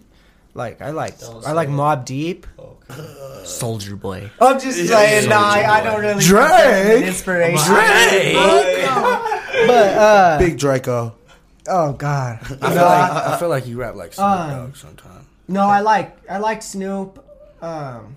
like 0.54 0.80
I 0.82 0.90
like 0.90 1.14
I 1.46 1.52
like. 1.52 1.68
Mobb 1.68 2.04
Deep. 2.04 2.46
Soulja 2.88 3.98
Boy. 4.00 4.30
I'm 4.40 4.58
just 4.58 4.78
saying, 4.88 5.28
nah, 5.28 5.36
I, 5.36 5.80
I 5.80 5.84
don't 5.84 6.00
really 6.00 6.22
Drake. 6.24 6.48
consider 6.48 6.96
it 6.96 7.08
inspiration. 7.08 7.74
But 9.66 9.96
uh, 9.98 10.38
Big 10.38 10.58
Draco. 10.58 11.14
oh 11.68 11.92
god, 11.92 12.38
I 12.42 12.46
feel 12.46 12.58
like 12.58 13.10
I- 13.12 13.34
I 13.34 13.38
feel 13.38 13.48
like 13.48 13.66
you 13.66 13.78
rap 13.78 13.94
like 13.94 14.14
Snoop 14.14 14.26
Um, 14.26 14.50
Dogg 14.50 14.76
sometimes. 14.76 15.24
No, 15.48 15.62
I 15.68 15.80
like 15.80 16.16
I 16.30 16.38
like 16.38 16.62
Snoop. 16.62 17.24
Um, 17.62 18.16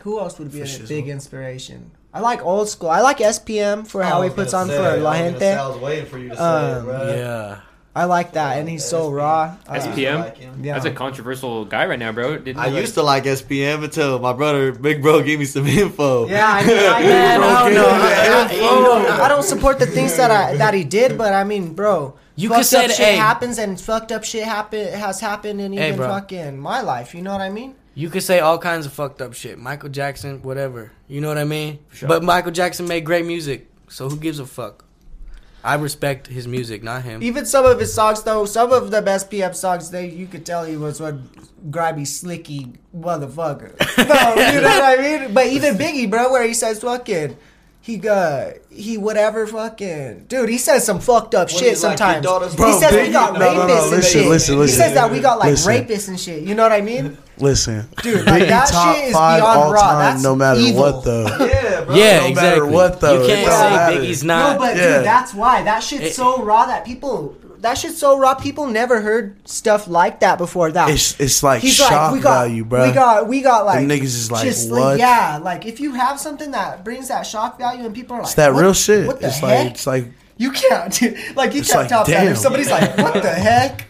who 0.00 0.18
else 0.18 0.38
would 0.38 0.50
be 0.52 0.58
a 0.60 0.64
Fascism. 0.64 0.86
big 0.88 1.08
inspiration? 1.08 1.90
I 2.12 2.20
like 2.20 2.44
old 2.44 2.68
school. 2.68 2.90
I 2.90 3.00
like 3.00 3.18
SPM 3.18 3.86
for 3.86 4.02
how 4.02 4.20
he 4.22 4.30
puts 4.30 4.52
on 4.52 4.68
for 4.68 4.96
La 4.98 5.14
Gente. 5.14 5.46
I 5.46 5.68
was 5.68 5.78
waiting 5.78 6.06
for 6.06 6.18
you 6.18 6.28
to 6.30 6.36
say 6.36 6.42
Um, 6.42 6.78
it, 6.78 6.84
bro. 6.84 7.14
Yeah. 7.14 7.60
I 7.94 8.06
like 8.06 8.32
that, 8.32 8.56
and 8.56 8.66
he's 8.68 8.84
so 8.86 9.10
raw. 9.10 9.54
Uh, 9.68 9.74
SPM? 9.74 10.34
yeah. 10.64 10.72
That's 10.74 10.86
a 10.86 10.90
controversial 10.92 11.66
guy 11.66 11.84
right 11.86 11.98
now, 11.98 12.10
bro. 12.12 12.38
Didn't 12.38 12.58
I 12.58 12.68
you, 12.68 12.78
used 12.78 12.94
to 12.94 13.02
like 13.02 13.24
SPM 13.24 13.84
until 13.84 14.18
my 14.18 14.32
brother, 14.32 14.72
Big 14.72 15.02
Bro, 15.02 15.22
gave 15.24 15.38
me 15.38 15.44
some 15.44 15.66
info. 15.82 16.26
Yeah, 16.26 16.46
I 16.48 16.66
mean, 16.66 16.78
I, 16.78 17.02
Man, 17.02 17.40
I 17.42 17.64
don't 17.64 17.74
know. 17.80 17.86
I, 17.86 18.48
I- 18.50 18.54
you 18.54 18.60
know- 18.62 19.22
I 19.22 19.28
don't 19.28 19.42
support 19.42 19.78
the 19.78 19.84
things 19.86 20.16
that 20.16 20.30
I 20.30 20.56
that 20.56 20.72
he 20.72 20.84
did, 20.84 21.18
but 21.18 21.34
I 21.34 21.44
mean, 21.44 21.74
bro, 21.74 22.14
You 22.34 22.48
fucked 22.48 22.60
could 22.60 22.66
say 22.66 22.80
up 22.84 22.86
that- 22.88 22.96
shit 22.96 23.06
hey. 23.08 23.16
happens, 23.16 23.58
and 23.58 23.78
fucked 23.78 24.10
up 24.10 24.24
shit 24.24 24.44
happen 24.44 24.88
has 24.94 25.20
happened 25.20 25.60
in 25.60 25.74
even 25.74 25.96
bro. 25.96 26.08
fucking 26.08 26.58
my 26.58 26.80
life. 26.80 27.14
You 27.14 27.20
know 27.20 27.32
what 27.32 27.42
I 27.42 27.50
mean? 27.50 27.74
You 27.94 28.08
could 28.08 28.22
say 28.22 28.40
all 28.40 28.56
kinds 28.56 28.86
of 28.86 28.94
fucked 28.94 29.20
up 29.20 29.34
shit. 29.34 29.58
Michael 29.58 29.90
Jackson, 29.90 30.40
whatever. 30.40 30.92
You 31.08 31.20
know 31.20 31.28
what 31.28 31.36
I 31.36 31.44
mean? 31.44 31.78
sure. 31.92 32.08
But 32.08 32.22
Michael 32.24 32.52
Jackson 32.52 32.88
made 32.88 33.04
great 33.04 33.26
music, 33.26 33.68
so 33.88 34.08
who 34.08 34.16
gives 34.16 34.38
a 34.38 34.46
fuck? 34.46 34.86
I 35.64 35.74
respect 35.76 36.26
his 36.26 36.48
music, 36.48 36.82
not 36.82 37.02
him. 37.04 37.22
Even 37.22 37.46
some 37.46 37.64
of 37.64 37.78
his 37.78 37.94
songs, 37.94 38.22
though, 38.22 38.44
some 38.46 38.72
of 38.72 38.90
the 38.90 39.00
best 39.02 39.30
PM 39.30 39.54
songs, 39.54 39.90
they 39.90 40.08
you 40.08 40.26
could 40.26 40.44
tell 40.44 40.64
he 40.64 40.76
was 40.76 41.00
one 41.00 41.28
grimy, 41.70 42.04
slicky 42.04 42.72
motherfucker. 42.96 43.72
no, 43.98 44.52
you 44.52 44.60
know 44.60 44.68
what 44.68 44.98
I 44.98 45.02
mean? 45.02 45.34
But 45.34 45.46
even 45.46 45.74
Biggie, 45.78 46.10
bro, 46.10 46.30
where 46.32 46.46
he 46.46 46.54
says 46.54 46.80
fucking. 46.80 47.36
He 47.84 47.96
got 47.96 48.52
he 48.70 48.96
whatever 48.96 49.44
fucking 49.44 50.26
dude. 50.28 50.48
He 50.48 50.58
says 50.58 50.86
some 50.86 51.00
fucked 51.00 51.34
up 51.34 51.48
What 51.48 51.50
shit 51.50 51.72
is, 51.72 51.82
like, 51.82 51.98
sometimes. 51.98 52.52
he 52.52 52.56
Bro, 52.56 52.78
says 52.80 52.92
we 52.92 53.12
got 53.12 53.32
no, 53.32 53.40
no, 53.40 53.66
no, 53.66 53.74
rapists 53.74 53.82
and 53.82 53.90
listen, 53.90 54.20
shit. 54.20 54.28
listen, 54.28 54.54
he 54.54 54.60
listen. 54.60 54.78
says 54.78 54.94
that 54.94 55.10
we 55.10 55.18
got 55.18 55.40
like 55.40 55.50
Listen. 55.50 55.72
rapists 55.72 56.08
and 56.08 56.20
shit. 56.20 56.42
You 56.44 56.54
know 56.54 56.62
what 56.62 56.70
I 56.70 56.80
mean? 56.80 57.18
Listen, 57.38 57.88
Dude, 58.02 58.26
like, 58.26 58.46
that 58.48 58.68
top 58.68 58.94
shit 58.94 59.06
is 59.06 59.12
five 59.14 59.40
beyond 59.40 59.58
all 59.58 59.72
raw. 59.72 59.80
time, 59.80 59.98
That's 59.98 60.22
no 60.22 60.36
matter 60.36 60.60
evil. 60.60 60.82
what 60.82 61.04
though. 61.04 61.26
Yeah, 61.26 61.80
bro. 61.84 61.94
yeah, 61.96 62.18
no 62.18 62.22
matter 62.22 62.28
exactly. 62.28 62.70
what, 62.70 63.00
though, 63.00 63.20
you 63.22 63.26
can't 63.26 63.50
say 63.50 63.70
matter. 63.70 63.96
Biggie's 64.00 64.22
not. 64.24 64.52
No, 64.52 64.58
but 64.58 64.76
Yeah. 64.76 64.96
dude, 64.98 65.06
that's 65.06 65.34
why 65.34 65.62
that 65.62 65.82
shit's 65.82 66.04
It- 66.04 66.14
so 66.14 66.42
raw 66.42 66.66
that 66.66 66.84
people 66.84 67.36
that 67.60 67.78
shit's 67.78 67.96
so 67.98 68.18
raw. 68.18 68.34
People 68.34 68.66
never 68.66 69.00
heard 69.00 69.36
stuff 69.48 69.86
like 69.86 70.18
that 70.20 70.36
before. 70.36 70.72
That 70.72 70.90
It's 70.90 71.18
it's 71.20 71.42
like 71.44 71.62
He's 71.62 71.74
shock 71.76 71.90
like, 71.92 72.12
we 72.12 72.18
got, 72.20 72.38
value, 72.46 72.64
bro. 72.64 72.88
we 72.88 72.92
got, 72.92 73.28
we 73.28 73.40
got 73.40 73.64
like 73.66 73.86
Them 73.86 73.88
niggas 73.98 74.02
is 74.02 74.30
like, 74.32 74.42
just 74.44 74.68
what? 74.70 74.98
yeah, 74.98 75.38
like 75.40 75.64
if 75.64 75.78
you 75.78 75.94
have 75.94 76.18
something 76.18 76.50
that 76.50 76.82
brings 76.84 77.06
that 77.08 77.22
shock 77.22 77.58
value 77.60 77.86
and 77.86 77.94
people 77.94 78.16
are 78.16 78.20
like, 78.20 78.26
it's 78.26 78.34
that 78.34 78.52
what- 78.52 78.62
real 78.62 78.72
shit. 78.74 79.06
What 79.06 79.20
the 79.20 79.28
it's 79.28 79.36
heck? 79.38 79.48
like 79.64 79.70
it's 79.74 79.86
like 79.86 80.06
you 80.38 80.50
can't, 80.50 81.02
like 81.36 81.54
you 81.54 81.60
It's 81.60 81.70
can't 81.70 81.82
like, 81.82 81.88
top 81.88 82.06
that. 82.08 82.26
If 82.26 82.38
somebody's 82.38 82.68
like, 82.70 82.96
what 82.98 83.14
the 83.14 83.30
heck? 83.30 83.86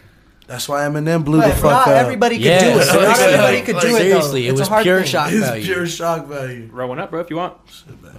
That's 0.53 0.69
why 0.69 0.81
Eminem 0.81 1.25
blew 1.25 1.39
But 1.41 1.47
the 1.49 1.55
fuck 1.55 1.71
not 1.71 1.87
up. 1.87 1.93
everybody 1.95 2.35
could 2.37 2.45
Yeah, 2.45 2.59
do 2.75 2.79
it. 2.79 2.85
Not 2.87 3.19
everybody 3.19 3.61
could 3.61 3.75
like, 3.75 3.81
do 3.83 3.95
it. 3.95 3.97
seriously, 3.99 4.41
though. 4.43 4.47
it 4.47 4.51
It's 4.51 4.59
was 4.59 4.67
a 4.67 4.71
hard 4.71 4.83
pure 4.83 4.99
thing. 4.99 5.07
shock 5.07 5.31
It's 5.31 5.39
value. 5.47 5.63
pure 5.65 5.85
shock 5.87 6.25
value. 6.27 6.69
Roll 6.71 6.89
one 6.89 6.99
up, 6.99 7.09
bro, 7.11 7.19
if 7.21 7.29
you 7.29 7.37
want. 7.37 7.53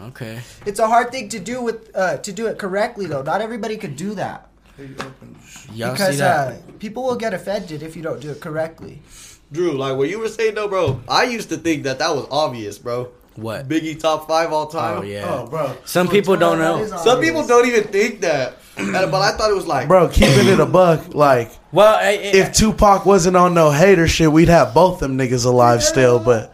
Okay. 0.09 0.41
It's 0.67 0.81
a 0.81 0.87
hard 0.89 1.11
thing 1.13 1.29
to 1.31 1.39
do 1.39 1.63
with 1.63 1.91
uh, 1.95 2.17
to 2.19 2.33
do 2.33 2.47
it 2.49 2.59
correctly 2.59 3.07
though. 3.07 3.23
Not 3.23 3.41
everybody 3.41 3.77
could 3.77 3.97
do 3.97 4.15
that 4.17 4.49
Y'all 5.73 5.93
because 5.93 6.15
see 6.15 6.21
that? 6.21 6.49
uh, 6.49 6.57
people 6.79 7.05
will 7.05 7.17
get 7.17 7.33
offended 7.33 7.83
if 7.83 7.95
you 7.97 8.03
don't 8.03 8.21
do 8.21 8.31
it 8.31 8.41
correctly. 8.41 9.01
Drew, 9.53 9.73
like 9.73 9.97
what 9.97 10.09
you 10.09 10.19
were 10.19 10.29
saying 10.29 10.55
though, 10.57 10.69
bro. 10.69 11.01
I 11.09 11.25
used 11.25 11.49
to 11.51 11.57
think 11.57 11.85
that 11.85 11.99
that 12.01 12.15
was 12.15 12.27
obvious, 12.31 12.79
bro. 12.79 13.11
what? 13.37 13.69
Biggie 13.69 13.99
top 13.99 14.27
five 14.27 14.53
all 14.53 14.67
time. 14.67 14.99
Oh 14.99 15.03
yeah. 15.03 15.25
Oh, 15.29 15.47
bro, 15.47 15.77
Some 15.85 16.09
people 16.09 16.37
don't 16.37 16.59
know. 16.59 16.87
Some 16.87 17.21
people 17.21 17.47
don't 17.47 17.67
even 17.69 17.85
think 17.85 18.21
that, 18.23 18.49
And- 18.49 18.57
but 18.77 19.15
I 19.15 19.37
thought 19.37 19.51
it 19.51 19.55
was 19.55 19.67
like, 19.67 19.89
bro, 19.89 20.09
keeping 20.09 20.49
it 20.49 20.61
a 20.61 20.67
buck. 20.81 21.15
Like 21.15 21.51
Well, 21.73 21.95
I, 21.95 22.09
I, 22.09 22.11
if 22.13 22.53
Tupac 22.53 23.07
wasn't 23.07 23.37
on 23.37 23.55
no 23.55 23.71
hater 23.71 24.09
shit, 24.09 24.31
we'd 24.31 24.49
have 24.49 24.75
both 24.75 25.01
them 25.01 25.17
niggas 25.17 25.47
alive 25.47 25.83
still. 25.83 26.19
But 26.19 26.53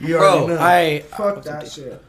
you 0.00 0.16
Bro, 0.16 0.46
know. 0.46 0.58
I 0.58 1.00
Fuck 1.00 1.42
that 1.44 1.70
shit. 1.70 2.02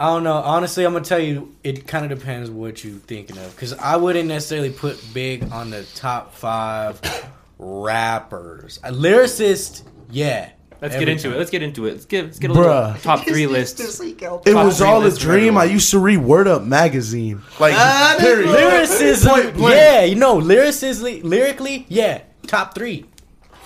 I 0.00 0.06
don't 0.14 0.22
know. 0.22 0.34
Honestly, 0.34 0.84
I'm 0.84 0.92
gonna 0.92 1.04
tell 1.04 1.18
you, 1.18 1.56
it 1.64 1.88
kind 1.88 2.10
of 2.10 2.16
depends 2.16 2.50
what 2.50 2.84
you 2.84 2.98
thinking 2.98 3.36
of. 3.36 3.50
Because 3.50 3.72
I 3.74 3.96
wouldn't 3.96 4.28
necessarily 4.28 4.70
put 4.70 5.02
Big 5.12 5.50
on 5.50 5.70
the 5.70 5.82
top 5.96 6.34
five 6.34 7.00
rappers. 7.58 8.78
A 8.84 8.92
lyricist, 8.92 9.82
yeah. 10.10 10.50
Let's 10.80 10.94
Every 10.94 11.06
get 11.06 11.12
into 11.12 11.22
time. 11.24 11.32
it. 11.32 11.38
Let's 11.38 11.50
get 11.50 11.62
into 11.62 11.86
it. 11.86 11.92
Let's 11.92 12.04
get 12.04 12.24
let's 12.26 12.38
get 12.38 12.50
a 12.50 12.54
Bruh. 12.54 12.86
little 12.86 12.94
top 13.02 13.24
three 13.26 13.46
list. 13.48 13.80
It 13.80 14.18
Top 14.20 14.44
was 14.44 14.78
three 14.78 14.86
all 14.86 15.00
a 15.00 15.04
list 15.04 15.18
for 15.20 15.24
dream. 15.26 15.58
I 15.58 15.64
used 15.64 15.90
to 15.90 15.98
read 15.98 16.18
Word 16.18 16.46
Up 16.46 16.62
magazine. 16.62 17.42
Like, 17.58 17.74
Ah, 17.76 18.14
this 18.18 18.26
period. 18.28 18.48
Lyricism, 18.50 19.28
Point 19.30 19.54
blank. 19.56 19.74
yeah. 19.76 20.04
You 20.04 20.14
know, 20.14 20.36
lyrically, 20.36 21.20
lyrically, 21.22 21.84
yeah. 21.88 22.22
Top 22.46 22.74
three. 22.76 23.06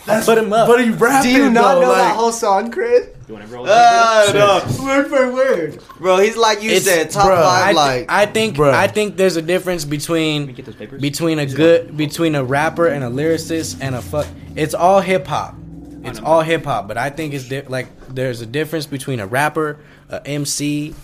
I'll 0.08 0.24
put 0.24 0.38
him 0.38 0.52
up. 0.52 0.66
But 0.66 0.82
he 0.82 0.90
rapping 0.90 1.30
Do 1.30 1.36
you 1.36 1.50
not 1.50 1.74
though, 1.74 1.80
know 1.82 1.88
like, 1.88 1.96
that 1.98 2.16
whole 2.16 2.32
song, 2.32 2.70
Chris? 2.72 3.06
You 3.28 3.34
want 3.34 3.46
to 3.46 3.54
roll? 3.54 3.66
Ah, 3.68 4.28
Uh, 4.28 4.32
no. 4.32 4.84
Word 4.84 5.06
for 5.06 5.32
word. 5.32 5.80
Bro, 6.00 6.18
he's 6.18 6.36
like 6.36 6.60
you 6.62 6.70
It's- 6.70 6.84
said, 6.84 7.10
top 7.10 7.26
bruh, 7.30 7.40
five, 7.42 7.68
I, 7.68 7.72
like. 7.72 8.06
I 8.10 8.26
think 8.26 8.56
Bruh. 8.56 8.72
I 8.74 8.88
think 8.88 9.16
there's 9.16 9.36
a 9.36 9.42
difference 9.42 9.84
Let 9.84 9.90
me 9.92 9.96
between 9.98 10.52
get 10.54 10.64
those 10.66 10.74
papers. 10.74 11.00
between 11.00 11.38
a 11.38 11.46
good 11.46 11.96
between 11.96 12.34
a 12.34 12.42
rapper 12.42 12.86
and 12.88 13.04
a 13.04 13.08
lyricist 13.08 13.76
and 13.80 13.94
a 13.94 14.02
fuck. 14.02 14.26
It's 14.56 14.74
all 14.74 15.00
hip 15.00 15.26
hop. 15.28 15.54
It's 16.04 16.20
all 16.20 16.42
hip 16.42 16.64
hop, 16.64 16.88
but 16.88 16.96
I 16.98 17.10
think 17.10 17.34
it's 17.34 17.48
di- 17.48 17.62
like 17.62 17.86
there's 18.08 18.40
a 18.40 18.46
difference 18.46 18.86
between 18.86 19.20
a 19.20 19.26
rapper, 19.26 19.78
a 20.08 20.26
MC, 20.26 20.94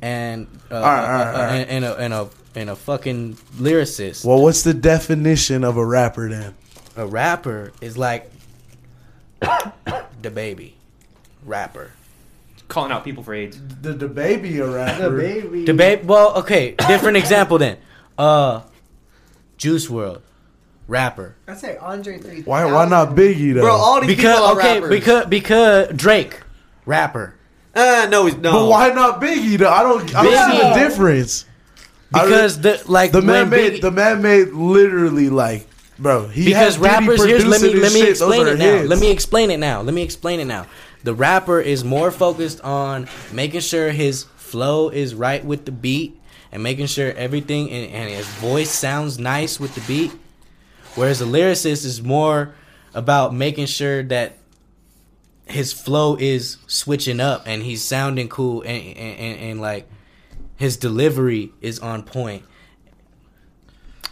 and 0.00 0.46
uh, 0.70 0.74
right, 0.74 0.82
all 0.82 0.90
right, 0.90 1.26
all 1.26 1.32
right. 1.42 1.54
And, 1.54 1.70
and 1.70 1.84
a 1.84 1.96
and 1.96 2.14
a 2.14 2.28
and 2.54 2.70
a 2.70 2.76
fucking 2.76 3.34
lyricist. 3.56 4.24
well, 4.24 4.42
what's 4.42 4.62
the 4.62 4.74
definition 4.74 5.64
of 5.64 5.76
a 5.76 5.84
rapper 5.86 6.28
then? 6.28 6.54
A 6.96 7.06
rapper 7.06 7.72
is 7.80 7.96
like 7.96 8.30
DaBaby 9.40 10.72
rapper. 11.44 11.92
Calling 12.68 12.92
out 12.92 13.04
people 13.04 13.22
for 13.22 13.34
AIDS. 13.34 13.58
The 13.82 13.94
DaBaby 13.94 14.58
a 14.58 14.66
rapper. 14.74 15.10
The 15.10 15.16
baby. 15.16 15.64
DaBaby. 15.64 16.04
Well, 16.04 16.38
okay, 16.38 16.74
different 16.88 17.16
example 17.22 17.58
then. 17.58 17.78
Uh, 18.16 18.62
Juice 19.56 19.88
WRLD, 19.88 20.20
rapper. 20.92 21.34
I 21.48 21.54
say 21.54 21.76
Andre 21.78 22.18
3000. 22.18 22.44
Why 22.44 22.64
why 22.66 22.86
not 22.86 23.16
Biggie 23.16 23.54
though? 23.54 23.62
Bro, 23.62 23.72
all 23.74 24.00
these 24.00 24.08
Because 24.14 24.34
people 24.36 24.46
are 24.46 24.58
okay, 24.58 24.74
rappers. 24.80 24.90
because 24.90 25.26
because 25.26 25.88
Drake, 25.96 26.40
rapper. 26.86 27.34
Uh, 27.74 28.06
no, 28.10 28.26
he's 28.26 28.36
no. 28.36 28.52
but 28.52 28.68
why 28.68 28.90
not 28.90 29.20
Biggie 29.20 29.56
though? 29.58 29.70
I 29.70 29.82
don't 29.82 30.14
I 30.14 30.22
don't 30.22 30.52
see 30.52 30.58
the 30.68 30.74
difference. 30.88 31.46
Because 32.12 32.60
the 32.60 32.82
like 32.86 33.12
The 33.12 33.22
man 33.22 33.48
when 33.48 33.50
made 33.50 33.72
Biggie- 33.74 33.80
the 33.80 33.90
man 33.90 34.22
made 34.22 34.48
literally 34.52 35.30
like 35.30 35.66
bro. 35.98 36.28
He 36.28 36.44
because 36.44 36.76
has 36.76 36.78
rappers 36.78 37.24
here's 37.24 37.46
let 37.46 37.62
me 37.62 37.72
let 37.74 37.92
me 37.92 38.00
shit. 38.00 38.10
explain 38.10 38.46
it 38.46 38.58
now. 38.58 38.64
hits. 38.64 38.88
Let 38.88 38.98
me 39.00 39.10
explain 39.10 39.50
it 39.50 39.56
now. 39.58 39.80
Let 39.80 39.94
me 39.94 40.02
explain 40.02 40.38
it 40.40 40.44
now. 40.44 40.66
The 41.04 41.14
rapper 41.14 41.60
is 41.60 41.82
more 41.82 42.10
focused 42.10 42.60
on 42.60 43.08
making 43.32 43.60
sure 43.60 43.90
his 43.90 44.24
flow 44.36 44.90
is 44.90 45.14
right 45.14 45.42
with 45.44 45.64
the 45.64 45.72
beat 45.72 46.20
and 46.52 46.62
making 46.62 46.86
sure 46.86 47.12
everything 47.14 47.70
and, 47.70 47.90
and 47.90 48.10
his 48.10 48.26
voice 48.26 48.70
sounds 48.70 49.18
nice 49.18 49.58
with 49.58 49.74
the 49.74 49.80
beat. 49.88 50.12
Whereas 50.94 51.18
the 51.20 51.24
lyricist 51.24 51.84
is 51.84 52.02
more 52.02 52.54
about 52.94 53.34
making 53.34 53.66
sure 53.66 54.02
that 54.04 54.36
his 55.46 55.72
flow 55.72 56.16
is 56.16 56.58
switching 56.66 57.20
up 57.20 57.44
and 57.46 57.62
he's 57.62 57.82
sounding 57.82 58.28
cool 58.28 58.62
and 58.62 58.82
and, 58.96 59.18
and, 59.18 59.38
and 59.40 59.60
like 59.60 59.88
his 60.56 60.76
delivery 60.76 61.52
is 61.60 61.78
on 61.80 62.02
point. 62.02 62.44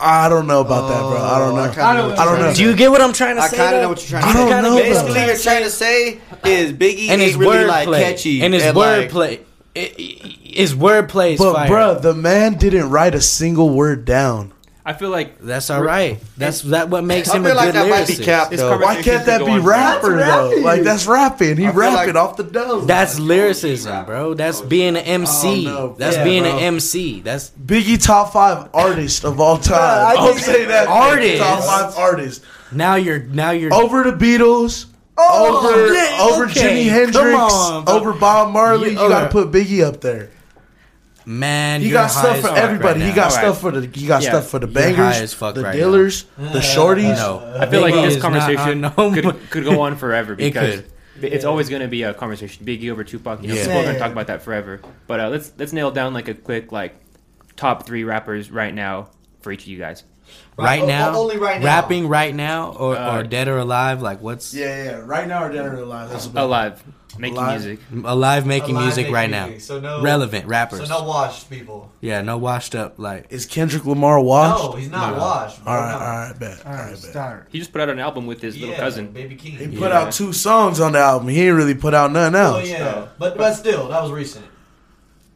I 0.03 0.31
don't 0.31 0.47
know 0.47 0.63
about 0.63 0.89
that, 0.89 1.01
bro. 1.01 1.19
I 1.23 1.39
don't 1.39 1.53
oh, 1.53 1.57
know. 1.57 1.63
I 1.63 1.69
kinda 1.75 1.95
know 1.95 2.09
what 2.09 2.19
I 2.19 2.25
don't 2.25 2.35
you're 2.35 2.37
know. 2.39 2.43
trying 2.45 2.55
Do 2.57 2.63
you 2.65 2.75
get 2.77 2.91
what 2.91 3.03
I'm 3.03 3.13
trying 3.13 3.37
to 3.37 3.43
say? 3.43 3.47
I 3.47 3.51
say? 3.51 3.57
kind 3.59 3.77
of 3.77 3.83
know 3.83 3.89
what 3.91 4.11
you're 4.11 4.19
I 4.19 4.23
trying 4.23 4.33
to 4.35 4.39
don't 4.39 4.49
say. 4.51 4.63
know, 4.63 4.75
bro. 4.77 4.83
Basically, 4.83 5.25
you're 5.27 5.37
trying 5.37 5.63
to 5.65 5.71
say 5.71 6.21
is 6.45 6.73
Biggie 6.73 7.09
and 7.11 7.21
his 7.21 7.33
ain't 7.33 7.41
really 7.41 7.57
wordplay 7.65 7.87
like 7.87 8.03
catchy 8.03 8.43
and 8.43 8.55
his 8.55 8.65
like, 8.65 9.11
wordplay, 9.11 9.41
i- 9.77 9.79
i- 9.99 10.39
his 10.49 10.75
wordplay 10.75 11.33
is 11.35 11.39
But 11.39 11.53
fire. 11.53 11.69
bro, 11.69 11.99
the 11.99 12.15
man 12.15 12.55
didn't 12.55 12.89
write 12.91 13.15
a 13.15 13.21
single 13.21 13.69
word 13.69 14.07
down. 14.07 14.53
I 14.85 14.95
feel 14.95 15.11
like 15.11 15.39
that's 15.41 15.69
all 15.71 15.83
right. 15.83 16.19
That's 16.39 16.63
that 16.63 16.89
what 16.89 17.05
makes 17.05 17.29
I 17.29 17.37
him 17.37 17.45
feel 17.45 17.53
a 17.53 17.55
like 17.55 17.67
good 17.67 17.75
that 17.75 17.91
might 17.91 18.07
be 18.07 18.15
lyricist. 18.15 18.25
cap 18.25 18.51
This 18.51 18.61
though. 18.61 18.71
conversation 18.71 18.97
Why 18.97 19.03
can't 19.03 19.25
could 19.25 19.27
that 19.33 19.39
go 19.41 19.47
be 19.47 19.53
on 19.53 19.63
rapper 19.63 20.11
though? 20.17 20.49
rapping. 20.49 20.63
Like 20.65 20.83
that's 20.83 21.07
rapping. 21.07 21.57
He 21.59 21.67
I 21.67 21.71
feel 21.71 21.81
rapping 21.81 22.15
like- 22.15 22.23
off 22.25 22.37
the 22.37 22.45
dome. 22.45 22.87
That's 22.87 23.19
lyricism, 23.19 24.07
bro. 24.07 24.35
That's 24.35 24.61
oh, 24.63 24.67
being 24.67 24.97
an 24.97 25.05
MC. 25.05 25.67
I 25.69 25.71
oh, 25.71 25.75
don't 25.75 25.91
know, 25.91 25.95
That's 25.99 26.17
yeah, 26.17 26.25
being 26.25 26.43
bro. 26.45 26.53
an 26.53 26.59
MC. 26.61 27.21
That's 27.21 27.51
Biggie 27.51 28.03
top 28.03 28.33
five 28.33 28.71
artist 28.73 29.25
of 29.25 29.39
all 29.39 29.59
time. 29.59 29.77
I 29.79 30.15
I'll 30.19 30.29
think- 30.29 30.39
say 30.41 30.65
that 30.67 30.89
Artist. 30.89 31.43
top 31.43 31.65
five 31.65 31.99
artist 31.99 32.43
now 32.73 32.95
you're 32.95 33.19
now 33.21 33.51
you're 33.51 33.75
over 33.75 34.03
the 34.05 34.13
Beatles. 34.13 34.87
Oh, 35.23 35.69
over 35.69 35.93
yeah, 35.93 36.19
over 36.23 36.45
okay. 36.47 36.87
Jimi 36.87 36.89
Come 36.89 37.13
Hendrix, 37.29 37.53
on, 37.53 37.85
bro. 37.85 37.95
over 37.95 38.13
Bob 38.15 38.53
Marley. 38.53 38.93
You- 38.93 39.03
You, 39.03 39.09
gotta 39.09 39.27
okay. 39.27 39.33
put 39.33 39.51
Biggie 39.53 39.85
up 39.85 40.01
there. 40.01 40.31
Man. 41.27 41.81
He 41.83 41.91
got 41.91 42.09
stuff 42.09 42.41
for 42.41 42.49
everybody. 42.49 43.01
right 43.01 43.09
he 43.09 43.15
got 43.15 43.33
Alright. 43.33 43.45
stuff 43.45 43.61
for 43.61 43.71
the. 43.71 43.81
He 43.99 44.07
got 44.07 44.23
Yeah. 44.23 44.31
stuff 44.31 44.49
for 44.49 44.59
the 44.59 44.67
bangers, 44.67 44.97
high 45.17 45.23
as 45.23 45.33
fuck 45.35 45.55
the 45.55 45.63
right 45.63 45.73
dealers, 45.75 46.25
the 46.39 46.61
shorties. 46.61 47.17
No, 47.17 47.57
I 47.59 47.67
feel 47.67 47.81
like 47.81 47.95
this 47.95 48.17
is 48.17 48.23
not 48.23 48.33
conversation 48.33 48.81
no- 48.83 48.91
could, 48.91 49.51
could 49.51 49.65
go 49.65 49.81
on 49.83 49.97
forever 49.97 50.33
It 50.35 50.39
because 50.39 50.83
could. 51.21 51.25
it's 51.33 51.45
always 51.45 51.69
going 51.69 51.83
to 51.83 51.89
be 51.89 52.03
a 52.03 52.15
conversation. 52.15 52.65
Biggie 52.65 52.91
over 52.91 53.05
Tupac. 53.05 53.43
You 53.43 53.49
know, 53.49 53.55
Yeah. 53.55 53.65
people 53.65 53.79
are 53.79 53.83
going 53.85 53.95
to 53.95 54.01
talk 54.01 54.13
about 54.13 54.27
that 54.29 54.43
forever. 54.43 54.81
But 55.07 55.21
uh, 55.21 55.29
let's 55.29 55.53
let's 55.59 55.73
nail 55.73 55.91
down 55.91 56.15
like 56.15 56.29
a 56.29 56.35
quick 56.35 56.73
like 56.73 56.95
top 57.57 57.87
three 57.87 58.05
rappers 58.05 58.51
right 58.51 58.75
now 58.75 59.11
for 59.43 59.53
each 59.53 59.63
of 59.63 59.69
you 59.69 59.79
guys. 59.79 60.05
right 60.57 60.83
o- 60.83 60.87
now, 60.87 61.15
only 61.17 61.37
right 61.39 61.61
now. 61.61 61.67
rapping 61.67 62.07
right 62.09 62.35
now, 62.35 62.73
or, 62.73 62.97
Uh, 62.97 63.19
or 63.19 63.23
dead 63.25 63.49
or 63.49 63.59
alive. 63.59 64.01
Like 64.03 64.21
what's 64.23 64.55
Yeah, 64.55 64.85
yeah. 64.85 65.03
Right 65.05 65.27
now 65.27 65.45
or 65.45 65.53
dead 65.53 65.67
or 65.67 65.75
alive. 65.77 66.11
That's 66.11 66.27
about 66.27 66.45
Alive, 66.47 66.83
making 67.21 67.37
Alive. 67.37 67.61
music. 67.61 67.81
alive 68.05 68.47
making 68.47 68.71
Alive 68.77 68.85
music 68.85 69.03
making 69.05 69.15
right 69.15 69.31
music, 69.31 69.53
now? 69.53 69.59
So 69.59 69.81
no 69.81 70.03
Relevant 70.03 70.47
rappers. 70.47 70.89
So 70.89 70.99
no 70.99 71.05
washed 71.07 71.51
people. 71.51 71.91
yeah, 72.01 72.23
no 72.23 72.39
washed 72.39 72.75
up 72.75 72.95
like. 72.99 73.27
Is 73.31 73.47
Kendrick 73.47 73.85
Lamar 73.85 74.21
washed? 74.21 74.65
No, 74.65 74.73
he's 74.73 74.91
not 74.91 75.13
No. 75.15 75.19
washed. 75.21 75.65
bro, 75.65 75.73
All 75.73 75.79
right, 75.81 75.91
no. 75.93 75.99
all 75.99 76.07
right, 76.29 76.39
bet. 76.39 76.67
All 76.67 76.73
All 76.73 76.79
right, 76.79 76.83
right, 76.85 76.91
bet. 76.91 76.99
start. 77.11 77.47
He 77.51 77.59
just 77.59 77.73
put 77.73 77.81
out 77.83 77.89
an 77.91 77.99
album 77.99 78.27
with 78.27 78.41
his 78.41 78.57
little 78.59 78.75
cousin. 78.75 79.13
Baby 79.13 79.37
Keem. 79.37 79.59
He 79.59 79.65
Yeah. 79.67 79.79
put 79.79 79.93
out 79.93 80.13
two 80.13 80.33
songs 80.33 80.81
on 80.81 80.93
the 80.93 80.99
album. 80.99 81.29
He 81.29 81.41
ain't 81.47 81.57
really 81.57 81.75
put 81.75 81.95
out 81.95 82.11
nothing 82.13 82.35
else. 82.35 82.55
Oh 82.57 82.59
else. 82.61 82.69
yeah, 82.69 83.07
but 83.19 83.37
but 83.37 83.55
still, 83.55 83.89
that 83.89 84.03
was 84.03 84.11
recent. 84.11 84.45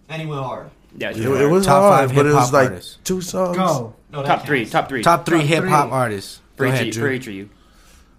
And 0.09 0.20
he 0.22 0.26
went 0.28 0.43
hard. 0.43 0.70
Yeah, 0.97 1.11
It, 1.11 1.16
it 1.18 1.47
was 1.51 1.66
Top 1.66 1.82
hard, 1.82 2.09
five 2.11 2.14
but 2.16 2.26
it 2.26 2.28
hip-hop 2.28 2.43
was 2.45 2.53
like 2.53 2.70
artists. 2.70 2.99
two 3.05 3.20
songs. 3.20 3.57
Go. 3.57 3.95
No, 4.12 4.22
that 4.22 4.26
top 4.28 4.47
three. 4.47 4.64
Top 4.64 4.89
three. 4.89 5.03
Top 5.03 5.26
three 5.26 5.39
Top 5.41 5.47
hip 5.49 5.64
hop 5.64 5.91
artists. 5.91 6.41
for 6.57 6.66
Go 6.66 6.72
ahead, 6.72 6.87
of- 6.87 6.95
Drew. 6.95 7.11
you. 7.11 7.49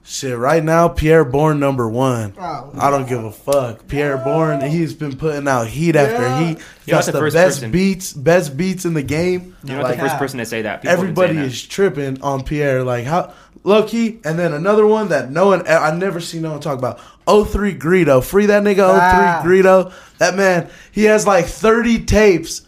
Shit, 0.07 0.37
right 0.37 0.63
now 0.63 0.87
Pi'erre 0.87 1.25
Bourne 1.25 1.59
number 1.59 1.89
one. 1.89 2.33
Oh, 2.39 2.71
I 2.77 2.91
don't 2.91 3.09
give 3.09 3.23
a 3.23 3.31
fuck. 3.31 3.87
Pi'erre 3.87 4.23
Bourne, 4.23 4.61
he's 4.61 4.93
been 4.93 5.17
putting 5.17 5.47
out 5.47 5.65
heat 5.67 5.95
after 5.95 6.21
Yeah. 6.21 6.39
heat. 6.39 6.57
You're 6.57 6.65
He 6.85 6.91
got 6.91 7.05
the 7.05 7.11
the 7.13 7.17
first 7.19 7.33
best 7.33 7.55
person. 7.57 7.71
beats, 7.71 8.13
best 8.13 8.55
beats 8.55 8.85
in 8.85 8.93
the 8.93 9.01
game. 9.01 9.55
You're 9.63 9.77
not 9.77 9.83
Like, 9.85 9.95
the 9.95 10.01
first 10.03 10.13
Yeah. 10.13 10.19
person 10.19 10.39
to 10.39 10.45
say 10.45 10.61
that. 10.61 10.83
People 10.83 10.91
have 10.91 10.99
been 10.99 11.09
everybody 11.09 11.27
saying 11.29 11.39
that. 11.39 11.45
is 11.47 11.61
tripping 11.63 12.21
on 12.21 12.43
Pi'erre. 12.43 12.83
Like 12.85 13.05
how 13.05 13.31
low 13.63 13.81
key, 13.81 14.19
and 14.23 14.37
then 14.37 14.53
another 14.53 14.85
one 14.85 15.07
that 15.07 15.31
no 15.31 15.47
one 15.47 15.63
I 15.67 15.89
never 15.95 16.19
see 16.19 16.39
no 16.39 16.51
one 16.51 16.59
talk 16.59 16.77
about. 16.77 16.99
03 17.27 17.73
Greedo, 17.73 18.23
free 18.23 18.45
that 18.45 18.61
nigga 18.61 18.75
03 18.87 18.99
Ah. 19.01 19.41
Greedo. 19.43 19.91
That 20.19 20.35
man, 20.35 20.67
he 20.91 21.05
has 21.05 21.25
like 21.25 21.47
30 21.47 21.97
tapes. 22.05 22.61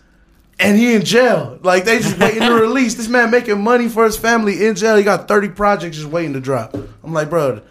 And 0.60 0.78
he 0.78 0.95
in 0.95 1.03
jail. 1.05 1.60
Like 1.62 1.86
they 1.86 1.99
just 1.99 2.18
waiting 2.18 2.41
to 2.41 2.53
release. 2.53 2.95
This 2.95 3.08
man 3.08 3.30
making 3.30 3.62
money 3.64 3.88
for 3.89 4.05
his 4.05 4.18
family 4.18 4.66
in 4.66 4.76
jail. 4.76 4.95
He 4.97 5.03
got 5.03 5.28
30 5.28 5.49
projects 5.49 5.97
just 5.97 6.10
waiting 6.10 6.34
to 6.34 6.39
drop. 6.39 6.74
I'm 7.03 7.14
like, 7.14 7.30
bro, 7.30 7.62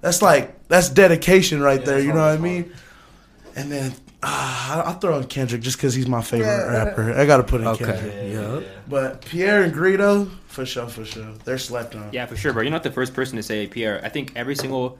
that's 0.00 0.22
like 0.22 0.68
that's 0.68 0.88
dedication 0.88 1.60
right 1.60 1.80
Yeah, 1.80 1.86
there. 1.86 2.00
You 2.00 2.08
know 2.08 2.20
what 2.26 2.34
I 2.34 2.36
mean? 2.38 2.72
And 3.56 3.72
then 3.72 3.92
uh, 4.22 4.82
I'll 4.86 4.98
throw 5.00 5.18
in 5.18 5.24
Kendrick 5.24 5.62
just 5.62 5.78
because 5.78 5.94
he's 5.94 6.06
my 6.06 6.22
favorite 6.22 6.68
rapper. 6.68 7.12
I 7.12 7.26
gotta 7.26 7.42
put 7.42 7.60
in 7.60 7.66
Okay. 7.68 7.84
Kendrick. 7.84 8.14
Yeah. 8.32 8.60
But 8.88 9.22
Pi'erre 9.22 9.64
and 9.64 9.74
Greedo, 9.74 10.30
for 10.46 10.64
sure, 10.64 10.86
for 10.88 11.04
sure, 11.04 11.32
they're 11.44 11.58
slept 11.58 11.94
on. 11.96 12.10
Yeah, 12.12 12.26
for 12.26 12.36
sure, 12.36 12.52
bro. 12.52 12.62
You're 12.62 12.70
not 12.70 12.82
the 12.84 12.90
first 12.92 13.14
person 13.14 13.36
to 13.36 13.42
say 13.42 13.66
Pi'erre. 13.66 14.02
I 14.04 14.08
think 14.08 14.32
every 14.36 14.54
single 14.54 14.98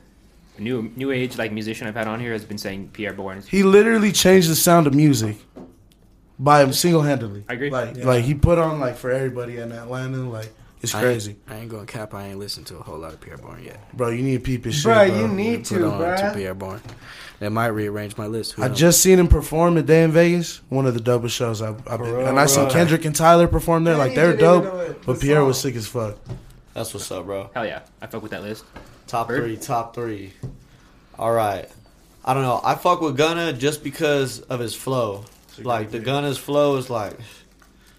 new 0.59 0.91
new 0.97 1.12
age 1.12 1.39
like 1.39 1.53
musician 1.53 1.86
I've 1.86 1.95
had 1.95 2.09
on 2.09 2.18
here 2.18 2.32
has 2.32 2.45
been 2.45 2.59
saying 2.59 2.91
Pi'erre 2.93 3.14
Bourne. 3.16 3.43
He 3.49 3.62
literally 3.62 4.11
changed 4.11 4.51
the 4.51 4.57
sound 4.57 4.89
of 4.89 4.95
music 4.95 5.36
by 6.39 6.62
him 6.62 6.72
single 6.72 7.03
handedly. 7.03 7.45
I 7.49 7.55
agree. 7.55 7.70
Like, 7.70 7.97
Yeah. 7.97 8.07
like 8.07 8.24
he 8.24 8.34
put 8.34 8.59
on 8.59 8.80
like 8.80 8.97
for 8.97 9.11
everybody 9.11 9.57
in 9.59 9.72
Atlanta. 9.72 10.18
Like, 10.28 10.53
it's 10.80 10.95
I 10.95 11.01
crazy, 11.03 11.32
ain't, 11.32 11.41
I 11.49 11.57
ain't 11.57 11.68
going 11.70 11.84
to 11.86 11.93
cap. 11.93 12.14
I 12.14 12.28
ain't 12.28 12.39
listened 12.39 12.66
to 12.68 12.76
a 12.76 12.82
whole 12.82 12.99
lot 12.99 13.12
of 13.12 13.20
Pi'erre 13.20 13.36
Bourne 13.41 13.64
yet. 13.64 13.80
bro. 13.97 14.11
You 14.11 14.22
need 14.22 14.34
to 14.36 14.41
peep 14.41 14.64
his 14.64 14.76
shit, 14.76 14.84
Bro, 14.84 15.09
bro. 15.09 15.20
you 15.20 15.28
need 15.28 15.59
Put 15.66 15.76
to, 15.78 15.86
on 15.86 15.93
to 15.93 15.99
bro. 15.99 16.32
Pi'erre 16.34 16.55
Bourne. 16.57 16.80
That 17.41 17.51
might 17.51 17.68
rearrange 17.68 18.16
my 18.16 18.26
list. 18.26 18.53
Who 18.53 18.62
I 18.62 18.68
knows? 18.68 18.78
just 18.78 19.01
seen 19.03 19.18
him 19.18 19.26
perform 19.28 19.76
a 19.76 19.82
day 19.82 20.03
in 20.05 20.11
Vegas. 20.12 20.61
One 20.68 20.86
of 20.86 20.95
the 20.95 21.01
dopest 21.01 21.30
shows 21.30 21.62
I've, 21.62 21.76
I've 21.89 21.99
been. 22.01 22.11
Bro, 22.11 22.26
And 22.26 22.39
I 22.39 22.47
seen. 22.47 22.68
Kendrick 22.70 23.05
and 23.05 23.14
Tyler 23.14 23.47
perform 23.49 23.84
there. 23.84 23.95
I 23.95 23.99
Like 23.99 24.14
they're 24.14 24.36
dope. 24.36 24.64
But 25.05 25.18
the 25.20 25.26
Pi'erre 25.26 25.45
was 25.45 25.61
sick 25.61 25.74
as 25.76 25.86
fuck. 25.86 26.16
That's 26.74 26.95
what's 26.95 27.11
up, 27.11 27.24
bro. 27.26 27.51
Hell 27.55 27.66
yeah, 27.66 27.80
I 28.01 28.07
fuck 28.07 28.22
with 28.22 28.30
that 28.32 28.43
list. 28.43 28.64
Top 29.09 29.26
Bird? 29.28 29.43
three, 29.43 29.57
top 29.57 29.95
three. 29.95 30.32
All 31.18 31.32
right. 31.32 31.68
I 32.24 32.34
don't 32.34 32.43
know. 32.45 32.61
I 32.62 32.74
fuck 32.76 33.01
with 33.01 33.16
Gunna 33.16 33.53
just 33.53 33.82
because 33.82 34.41
of 34.43 34.61
his 34.61 34.74
flow. 34.76 35.24
Like 35.64 35.90
the 35.90 35.98
Gunna's 35.98 36.38
flow 36.38 36.76
is 36.76 36.90
like 36.90 37.18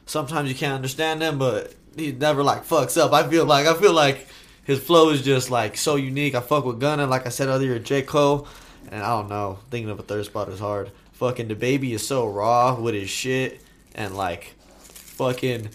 sometimes 0.05 0.49
you 0.49 0.55
can't 0.55 0.74
understand 0.74 1.22
him, 1.22 1.38
but 1.39 1.74
he 1.95 2.12
never 2.12 2.43
like 2.43 2.66
fucks 2.66 2.99
up. 2.99 3.14
I 3.14 3.28
feel 3.30 3.45
like 3.45 3.68
I 3.68 3.74
feel 3.76 3.93
like 3.93 4.28
his 4.64 4.80
flow 4.80 5.10
is 5.10 5.22
just 5.22 5.49
like 5.49 5.78
so 5.78 5.95
unique. 5.95 6.36
I 6.36 6.41
fuck 6.41 6.66
with 6.66 6.80
Gunna, 6.80 7.07
like 7.07 7.26
I 7.26 7.30
said 7.30 7.47
earlier, 7.47 7.80
J 7.80 8.01
Cole, 8.01 8.47
and 8.89 9.03
I 9.03 9.10
don't 9.10 9.30
know. 9.30 9.60
Thinking 9.70 9.89
of 9.89 9.99
a 9.99 10.03
third 10.03 10.26
spot 10.26 10.49
is 10.49 10.60
hard. 10.60 10.91
fucking 11.14 11.47
DaBaby 11.47 11.91
is 11.91 12.05
so 12.05 12.28
raw 12.28 12.80
with 12.80 12.93
his 12.93 13.10
shit 13.10 13.62
and 13.95 14.16
like 14.16 14.55
fucking 14.80 15.70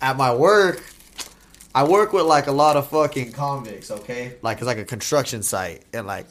at 0.00 0.16
my 0.16 0.34
work 0.34 0.82
I 1.74 1.84
work 1.84 2.12
with 2.12 2.24
like 2.24 2.48
a 2.48 2.52
lot 2.52 2.76
of 2.76 2.88
fucking 2.88 3.32
convicts, 3.32 3.90
okay? 3.90 4.36
Like 4.42 4.58
it's 4.58 4.66
like 4.66 4.78
a 4.78 4.84
construction 4.84 5.42
site 5.42 5.84
and 5.92 6.06
like 6.06 6.26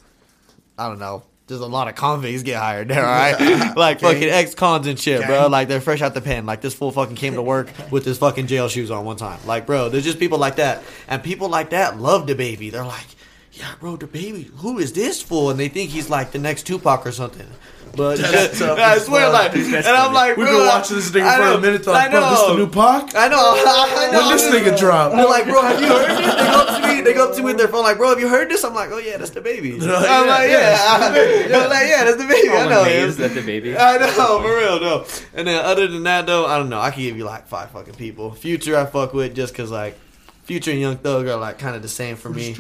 I 0.77 0.87
don't 0.87 0.99
know. 0.99 1.23
There's 1.49 1.61
a 1.61 1.67
lot 1.67 1.87
of 1.87 1.95
convicts 1.95 2.43
get 2.43 2.59
hired 2.59 2.87
there, 2.87 3.03
all 3.03 3.11
right? 3.11 3.75
like 3.75 3.99
fucking 4.01 4.29
ex-cons 4.29 4.85
and 4.85 4.99
shit, 4.99 5.25
bro. 5.25 5.47
Like 5.47 5.67
they're 5.67 5.81
fresh 5.81 6.01
out 6.01 6.13
the 6.13 6.21
pen. 6.21 6.45
Like 6.45 6.61
this 6.61 6.75
fool 6.75 6.91
fucking 6.91 7.15
came 7.15 7.33
to 7.33 7.41
work 7.41 7.71
with 7.91 8.05
his 8.05 8.19
fucking 8.19 8.45
jail 8.45 8.69
shoes 8.69 8.91
on 8.91 9.03
one 9.03 9.17
time. 9.17 9.39
Like, 9.47 9.65
bro, 9.65 9.89
there's 9.89 10.03
just 10.03 10.19
people 10.19 10.37
like 10.37 10.57
that, 10.57 10.83
and 11.07 11.23
people 11.23 11.49
like 11.49 11.71
that 11.71 11.99
love 11.99 12.27
DaBaby. 12.27 12.71
They're 12.71 12.85
like, 12.85 13.07
yeah, 13.53 13.73
bro, 13.79 13.97
DaBaby. 13.97 14.51
Who 14.57 14.77
is 14.77 14.93
this 14.93 15.21
fool? 15.21 15.49
And 15.49 15.59
they 15.59 15.69
think 15.69 15.89
he's 15.89 16.09
like 16.09 16.31
the 16.31 16.39
next 16.39 16.67
Tupac 16.67 17.05
or 17.05 17.11
something. 17.11 17.47
But 17.95 18.17
That's 18.19 18.59
tough 18.59 18.77
I 18.79 18.95
as 18.95 19.05
swear, 19.05 19.29
like, 19.29 19.53
and 19.55 19.75
I'm 19.87 20.13
like, 20.13 20.37
We've 20.37 20.47
been 20.47 20.65
watching 20.67 20.95
this 20.97 21.09
nigga 21.11 21.23
I 21.23 21.35
for 21.37 21.41
know, 21.43 21.57
a 21.57 21.61
minute. 21.61 21.87
I 21.87 21.91
Like, 21.91 22.11
bro, 22.11 22.29
this 22.29 22.39
the 22.41 22.47
know. 22.47 22.55
new 22.57 22.67
Pac? 22.67 23.15
I 23.15 23.27
know. 23.27 23.37
I 23.55 24.09
know. 24.11 24.19
When 24.19 24.37
this 24.37 24.45
nigga 24.47 24.77
drop? 24.79 25.11
They're 25.11 25.25
like, 25.25 25.45
bro, 25.45 25.61
have 25.61 25.81
you 25.81 25.87
heard 25.87 26.07
this? 26.09 26.35
They 26.35 26.43
go 26.45 26.59
up 26.61 26.81
to 26.81 26.87
me. 26.87 27.01
They 27.01 27.13
go 27.13 27.27
up 27.29 27.35
to 27.35 27.39
me 27.39 27.45
with 27.45 27.57
their 27.57 27.67
phone, 27.67 27.83
like, 27.83 27.97
bro, 27.97 28.09
have 28.09 28.19
you 28.19 28.29
heard 28.29 28.49
this? 28.49 28.63
I'm 28.63 28.73
like, 28.75 28.89
oh 28.91 28.97
yeah, 28.99 29.17
that's 29.17 29.31
DaBaby. 29.31 29.75
I'm 29.75 29.81
yeah, 29.81 30.21
like, 30.21 30.49
yeah. 30.49 30.87
I'm 30.89 31.69
like, 31.69 31.87
yeah, 31.87 32.03
that's 32.05 32.17
DaBaby. 32.21 32.49
I 32.51 32.63
I'm 32.63 32.69
know 32.69 32.81
amazed 32.81 33.19
him. 33.19 33.25
at 33.25 33.31
DaBaby. 33.31 33.77
I 33.79 33.97
know, 33.97 34.41
for 34.41 34.55
real, 34.57 34.79
no. 34.79 35.05
And 35.33 35.47
then 35.47 35.63
other 35.65 35.87
than 35.87 36.03
that, 36.03 36.25
though, 36.25 36.45
I 36.45 36.57
don't 36.57 36.69
know. 36.69 36.79
I 36.79 36.91
can 36.91 37.01
give 37.01 37.17
you 37.17 37.25
like 37.25 37.47
five 37.47 37.71
fucking 37.71 37.95
people. 37.95 38.31
Future, 38.31 38.77
I 38.77 38.85
fuck 38.85 39.13
with 39.13 39.35
just 39.35 39.53
cause 39.55 39.71
like 39.71 39.97
Future 40.43 40.71
and 40.71 40.79
Young 40.79 40.97
Thug 40.97 41.27
are 41.27 41.35
like 41.37 41.59
kind 41.59 41.75
of 41.75 41.81
the 41.81 41.87
same 41.89 42.15
for 42.15 42.29
me. 42.29 42.53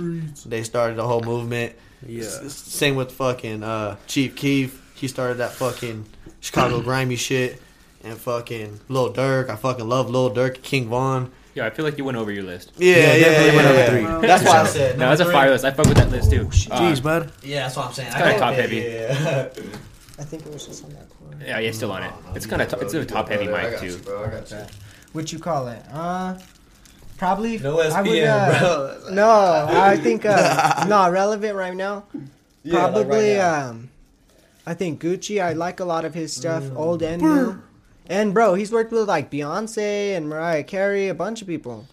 They 0.45 0.63
started 0.63 0.97
the 0.97 1.07
whole 1.07 1.21
movement. 1.21 1.75
Yeah. 2.05 2.23
S- 2.23 2.41
s- 2.45 2.53
Same 2.55 2.95
with 2.95 3.11
fucking 3.11 3.61
uh, 3.63 3.97
Chief 4.07 4.35
Keef. 4.35 4.85
He 4.99 5.07
started 5.07 5.35
that 5.35 5.53
fucking 5.53 6.05
Chicago 6.41 6.81
grimy 6.83 7.15
shit. 7.15 7.61
And 8.03 8.17
fucking 8.17 8.79
Lil 8.87 9.13
Durk. 9.13 9.49
I 9.49 9.55
fucking 9.57 9.87
love 9.87 10.09
Lil 10.09 10.31
Durk. 10.31 10.61
King 10.61 10.87
Von. 10.87 11.31
Yeah, 11.53 11.65
I 11.65 11.69
feel 11.69 11.83
like 11.83 11.97
you 11.97 12.05
went 12.05 12.17
over 12.17 12.31
your 12.31 12.43
list. 12.43 12.71
Yeah, 12.77 12.95
yeah, 12.95 12.95
yeah. 12.95 13.23
definitely 13.25 13.55
went 13.57 13.67
yeah, 13.67 13.71
over 13.71 13.99
yeah. 13.99 14.17
three. 14.17 14.27
That's 14.27 14.43
why 14.45 14.61
I 14.61 14.65
said. 14.65 14.99
No, 14.99 15.09
that's 15.09 15.21
a 15.21 15.31
fire 15.31 15.49
list. 15.49 15.65
I 15.65 15.71
fuck 15.71 15.87
with 15.87 15.97
that 15.97 16.09
list 16.09 16.31
too. 16.31 16.45
Uh, 16.71 16.79
Jeez, 16.79 17.03
bud. 17.03 17.31
Yeah, 17.43 17.63
that's 17.63 17.75
what 17.75 17.87
I'm 17.87 17.93
saying. 17.93 18.07
It's 18.07 18.15
kinda 18.15 18.39
top 18.39 18.53
heavy. 18.53 18.77
Yeah. 18.77 19.49
I 20.19 20.23
think 20.23 20.45
it 20.45 20.53
was 20.53 20.65
just 20.67 20.83
on 20.83 20.91
that 20.91 21.09
corner. 21.09 21.37
yeah, 21.45 21.59
yeah, 21.59 21.71
still 21.71 21.91
on 21.91 22.03
it. 22.03 22.13
It's 22.35 22.45
kind 22.45 22.61
of 22.61 22.73
it's 22.81 22.93
a 22.93 23.05
top 23.05 23.29
heavy 23.29 23.47
mic 23.47 23.79
too. 23.79 23.87
you, 23.87 23.97
bro. 23.97 24.25
I 24.25 24.29
got 24.29 24.51
you. 24.51 24.65
What 25.13 25.31
you 25.31 25.39
call 25.39 25.67
it? 25.69 25.81
Uh, 25.91 26.37
probably. 27.17 27.57
No 27.57 27.79
I 27.79 28.01
would, 28.01 28.23
uh, 28.23 28.59
bro. 28.59 29.11
No, 29.11 29.29
I 29.69 29.97
think 29.97 30.25
uh, 30.25 30.85
not 30.87 31.11
relevant 31.11 31.55
right 31.55 31.75
now. 31.75 32.03
Yeah, 32.63 32.73
like 32.73 32.91
Probably, 32.93 33.31
right 33.31 33.37
now. 33.37 33.69
um, 33.69 33.89
I 34.69 34.75
think 34.75 35.01
Gucci. 35.01 35.41
I 35.41 35.53
like 35.53 35.79
a 35.79 35.83
lot 35.85 36.05
of 36.05 36.13
his 36.13 36.31
stuff, 36.31 36.63
old 36.75 37.01
and 37.01 37.23
new. 37.23 37.59
And 38.05 38.35
bro, 38.35 38.53
he's 38.53 38.71
worked 38.71 38.91
with 38.91 39.07
like 39.07 39.31
Beyonce 39.31 40.15
and 40.15 40.29
Mariah 40.29 40.63
Carey, 40.63 41.07
a 41.07 41.15
bunch 41.15 41.41
of 41.41 41.47
people. 41.47 41.87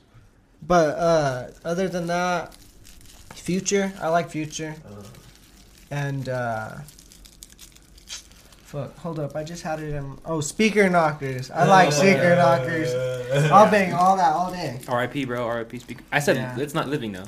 But 0.60 0.98
uh, 0.98 1.48
other 1.64 1.88
than 1.88 2.06
that, 2.08 2.54
Future. 3.34 3.94
I 3.98 4.08
like 4.08 4.28
Future. 4.28 4.74
And 5.90 6.28
uh, 6.28 6.72
fuck, 8.64 8.94
hold 8.98 9.18
up. 9.20 9.34
I 9.34 9.42
just 9.42 9.62
had 9.62 9.80
it 9.80 9.94
in. 9.94 10.18
Oh, 10.26 10.40
Speaker 10.42 10.84
Knockerz. 10.90 11.50
I 11.50 11.64
like 11.64 11.92
Speaker 11.92 12.36
Knockerz. 12.36 13.50
I'll 13.50 13.70
bang 13.70 13.94
all 13.94 14.18
that 14.18 14.32
all 14.34 14.50
day. 14.50 14.80
R.I.P. 14.86 15.24
Bro. 15.24 15.46
R.I.P. 15.46 15.78
Speaker. 15.78 16.04
I 16.12 16.18
said 16.20 16.36
Yeah. 16.36 16.58
it's 16.58 16.74
not 16.74 16.88
living 16.88 17.12
though. 17.12 17.24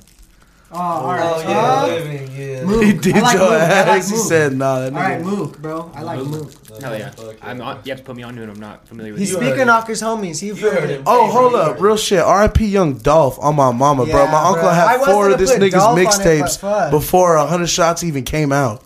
Oh, 0.70 0.76
all 0.78 1.06
right. 1.06 1.20
Oh 1.22 1.40
yeah, 1.48 1.80
Uh, 1.82 1.86
living, 1.86 2.30
yeah. 2.36 2.64
Mook. 2.64 2.82
He 2.84 2.92
did 2.92 3.16
I 3.16 3.20
like 3.20 3.38
your 3.38 3.48
Mook. 3.48 3.60
I 3.60 3.88
like 3.88 4.04
he 4.04 4.16
said, 4.16 4.52
nah, 4.54 4.80
that 4.80 4.92
All 4.92 4.98
right, 4.98 5.20
nigga. 5.20 5.24
Mook, 5.24 5.58
bro. 5.62 5.90
I 5.94 6.02
like 6.02 6.20
Mook. 6.20 6.52
Hell 6.78 6.98
yeah. 6.98 7.10
Fuck 7.10 7.36
I'm 7.40 7.56
yeah. 7.58 7.64
on, 7.64 7.80
you 7.84 7.90
have 7.90 7.98
to 8.00 8.04
put 8.04 8.16
me 8.16 8.22
on 8.22 8.36
to 8.36 8.42
it. 8.42 8.50
I'm 8.50 8.60
not 8.60 8.86
familiar 8.86 9.12
with 9.12 9.20
He's 9.20 9.30
it. 9.32 9.38
heard 9.38 9.44
speaker 9.46 9.62
him. 9.62 9.66
knockers 9.68 10.02
homies. 10.02 10.40
He 10.40 10.48
You 10.48 10.54
heard 10.56 10.90
him. 10.90 11.02
Oh, 11.06 11.30
hold 11.30 11.54
up, 11.54 11.80
real 11.80 11.96
shit. 11.96 12.20
R.I.P. 12.20 12.66
Young 12.66 12.98
Dolph 12.98 13.38
on 13.38 13.56
my 13.56 13.72
mama, 13.72 14.04
bro. 14.04 14.26
My 14.26 14.44
uncle 14.44 14.62
bro. 14.62 14.70
Had 14.72 15.00
four 15.06 15.30
of 15.30 15.38
this 15.38 15.52
nigga's 15.52 15.72
Dolph 15.72 15.92
on 15.92 15.98
it, 15.98 16.04
but 16.04 16.12
mixtapes 16.12 16.90
before 16.90 17.36
a 17.36 17.46
hundred 17.46 17.68
shots 17.68 18.04
even 18.04 18.24
came 18.24 18.52
out. 18.52 18.84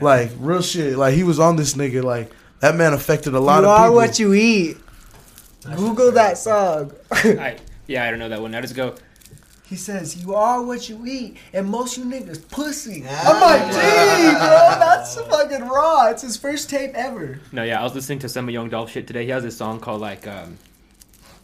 Like 0.00 0.32
real 0.38 0.60
shit. 0.62 0.98
Like 0.98 1.14
he 1.14 1.22
was 1.22 1.38
on 1.38 1.54
this 1.54 1.74
nigga. 1.74 2.02
Like 2.02 2.32
that 2.58 2.74
man 2.74 2.92
affected 2.92 3.34
a 3.34 3.40
lot 3.40 3.60
you 3.62 3.66
of 3.66 3.70
are 3.70 3.84
people. 3.86 3.94
what 3.94 4.18
you 4.18 4.34
eat. 4.34 4.76
Google 5.76 6.10
that 6.12 6.36
song. 6.36 6.92
I, 7.12 7.58
yeah, 7.86 8.04
I 8.04 8.10
don't 8.10 8.18
know 8.18 8.28
that 8.28 8.40
one. 8.42 8.54
I 8.56 8.60
just 8.60 8.74
go. 8.74 8.96
He 9.68 9.76
says, 9.76 10.16
"You 10.22 10.34
are 10.34 10.62
what 10.62 10.88
you 10.88 11.04
eat," 11.06 11.36
and 11.52 11.68
most 11.68 11.96
you 11.98 12.04
niggas 12.04 12.48
pussy. 12.48 13.04
I'm 13.08 13.40
like, 13.40 13.62
gee, 13.72 14.38
bro, 14.38 14.76
that's 14.78 15.16
fucking 15.20 15.66
raw. 15.68 16.08
It's 16.10 16.22
his 16.22 16.36
first 16.36 16.70
tape 16.70 16.92
ever. 16.94 17.40
No, 17.52 17.62
yeah, 17.64 17.80
I 17.80 17.82
was 17.82 17.94
listening 17.94 18.20
to 18.20 18.28
some 18.28 18.48
of 18.48 18.54
Young 18.54 18.68
Dolph 18.68 18.90
shit 18.92 19.06
today. 19.06 19.24
He 19.24 19.30
has 19.30 19.42
this 19.42 19.56
song 19.56 19.80
called 19.80 20.00
like 20.00 20.26
um, 20.26 20.56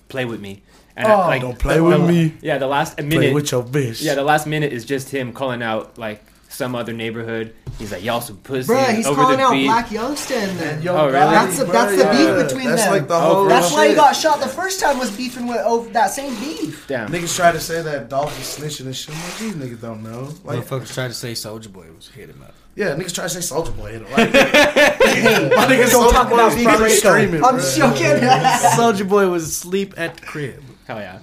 "Play 0.09 0.25
with 0.25 0.41
Me," 0.41 0.63
and 0.97 1.09
I, 1.09 1.15
Oh. 1.15 1.19
like 1.27 1.43
Don't 1.43 1.59
play 1.59 1.81
with 1.81 2.01
the- 2.01 2.07
me. 2.07 2.35
Yeah, 2.43 2.59
the 2.59 2.67
last 2.69 2.97
minute. 2.99 3.17
Play 3.17 3.33
with 3.35 3.51
your 3.51 3.63
bitch. 3.65 4.03
yeah, 4.03 4.15
the 4.15 4.25
last 4.25 4.47
minute 4.47 4.73
is 4.73 4.85
just 4.85 5.09
him 5.11 5.33
calling 5.33 5.63
out 5.63 5.99
like 5.99 6.23
some 6.53 6.75
other 6.75 6.93
neighborhood. 6.93 7.55
He's 7.79 7.91
like, 7.91 8.05
"Y'all 8.05 8.21
some 8.21 8.37
pussy." 8.37 8.67
Bro, 8.67 8.83
he's 8.85 9.07
over 9.07 9.21
calling 9.23 9.39
the 9.39 9.43
out 9.45 9.53
beat. 9.53 9.65
Black 9.67 9.87
Youngsta. 9.89 10.29
Then. 10.59 10.83
Yo, 10.83 10.95
Oh, 10.95 11.07
really? 11.07 11.13
That's 11.19 11.59
the- 11.59 11.65
that's 11.65 11.97
the 11.97 12.05
beef 12.11 12.47
between 12.49 12.69
That's 12.69 12.83
them. 12.85 12.93
like 12.93 13.09
the 13.09 13.15
Oh, 13.15 13.21
whole. 13.21 13.43
for 13.45 13.49
That's 13.49 13.69
real? 13.71 13.77
why 13.79 13.89
he 13.89 13.95
got 13.95 14.13
shot 14.15 14.41
the 14.41 14.47
first 14.49 14.79
time. 14.81 14.99
Was 14.99 15.11
beefing 15.11 15.47
with 15.49 15.59
over 15.59 15.89
that 15.91 16.09
same 16.13 16.35
beef. 16.39 16.85
Damn. 16.87 17.09
Niggas 17.09 17.35
try 17.35 17.51
to 17.53 17.61
say 17.61 17.81
that 17.83 18.09
Dolph 18.11 18.37
was 18.39 18.47
snitching 18.59 18.87
and 18.87 18.95
shit. 18.95 19.15
I'm 19.15 19.23
like, 19.23 19.39
these 19.39 19.55
niggas 19.55 19.81
don't 19.81 20.03
know. 20.03 20.29
Like, 20.45 20.61
Motherfuckers 20.61 20.93
tried 20.95 21.09
to 21.09 21.15
say 21.15 21.33
Soulja 21.33 21.73
Boy 21.73 21.87
was 21.97 22.09
hit 22.09 22.29
him 22.29 22.43
up. 22.43 22.55
yeah, 22.77 22.95
niggas 22.95 23.15
try 23.15 23.25
to 23.25 23.31
say 23.31 23.41
Soulja 23.55 23.75
Boy. 23.77 23.93
hit 23.93 24.03
him. 24.03 24.11
Like, 24.13 24.33
my 25.57 25.67
nigga 25.67 25.91
Don't 25.91 26.13
talk 26.13 26.27
about 26.29 26.47
was 26.47 26.55
Big 26.55 26.65
probably 26.65 26.85
Rico. 26.87 26.97
screaming. 26.97 27.45
I'm 27.45 27.57
bro. 27.57 27.71
joking. 27.75 28.07
Soulja 28.77 29.09
Boy 29.09 29.29
was 29.29 29.45
asleep 29.45 29.95
at 29.97 30.17
the 30.17 30.27
crib. 30.27 30.63
Hell 30.87 30.99
yeah. 31.01 31.19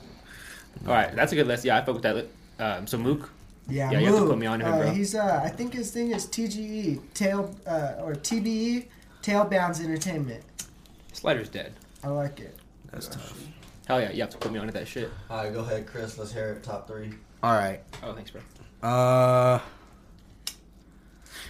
All 0.87 0.93
right, 0.93 1.13
that's 1.15 1.31
a 1.31 1.35
good 1.35 1.47
list. 1.47 1.65
Yeah, 1.65 1.77
I 1.77 1.85
fuck 1.85 1.95
with 1.95 2.03
that. 2.03 2.27
Um, 2.59 2.87
so 2.87 2.97
Mook. 2.97 3.29
Yeah, 3.69 3.91
Yeah, 3.91 3.99
you 3.99 4.05
have 4.07 4.15
to 4.15 4.25
put 4.25 4.37
me 4.37 4.47
on 4.47 4.59
to 4.59 4.65
him, 4.65 4.73
uh, 4.73 4.77
bro. 4.79 4.91
He's 4.91 5.15
uh, 5.15 5.41
I 5.43 5.49
think 5.49 5.73
his 5.73 5.91
thing 5.91 6.11
is 6.11 6.25
TGE, 6.27 6.99
tail 7.13 7.55
uh, 7.67 7.95
or 7.99 8.13
TBE, 8.13 8.85
Tail 9.21 9.45
Bounds 9.45 9.79
Entertainment. 9.81 10.43
Slider's 11.13 11.49
dead. 11.49 11.73
I 12.03 12.07
like 12.07 12.39
it. 12.39 12.57
That's 12.91 13.07
tough. 13.07 13.37
Hell 13.87 13.99
yeah, 14.01 14.11
you 14.11 14.21
have 14.21 14.29
to 14.29 14.37
put 14.37 14.51
me 14.51 14.59
onto 14.59 14.71
that 14.73 14.87
shit. 14.87 15.09
All 15.29 15.43
right, 15.43 15.53
go 15.53 15.59
ahead, 15.61 15.87
Chris. 15.87 16.17
Let's 16.17 16.31
hear 16.31 16.51
it. 16.53 16.63
Top 16.63 16.87
three. 16.87 17.11
All 17.41 17.53
right. 17.53 17.81
Oh, 18.03 18.13
thanks, 18.13 18.31
bro. 18.31 18.41
Uh, 18.87 19.59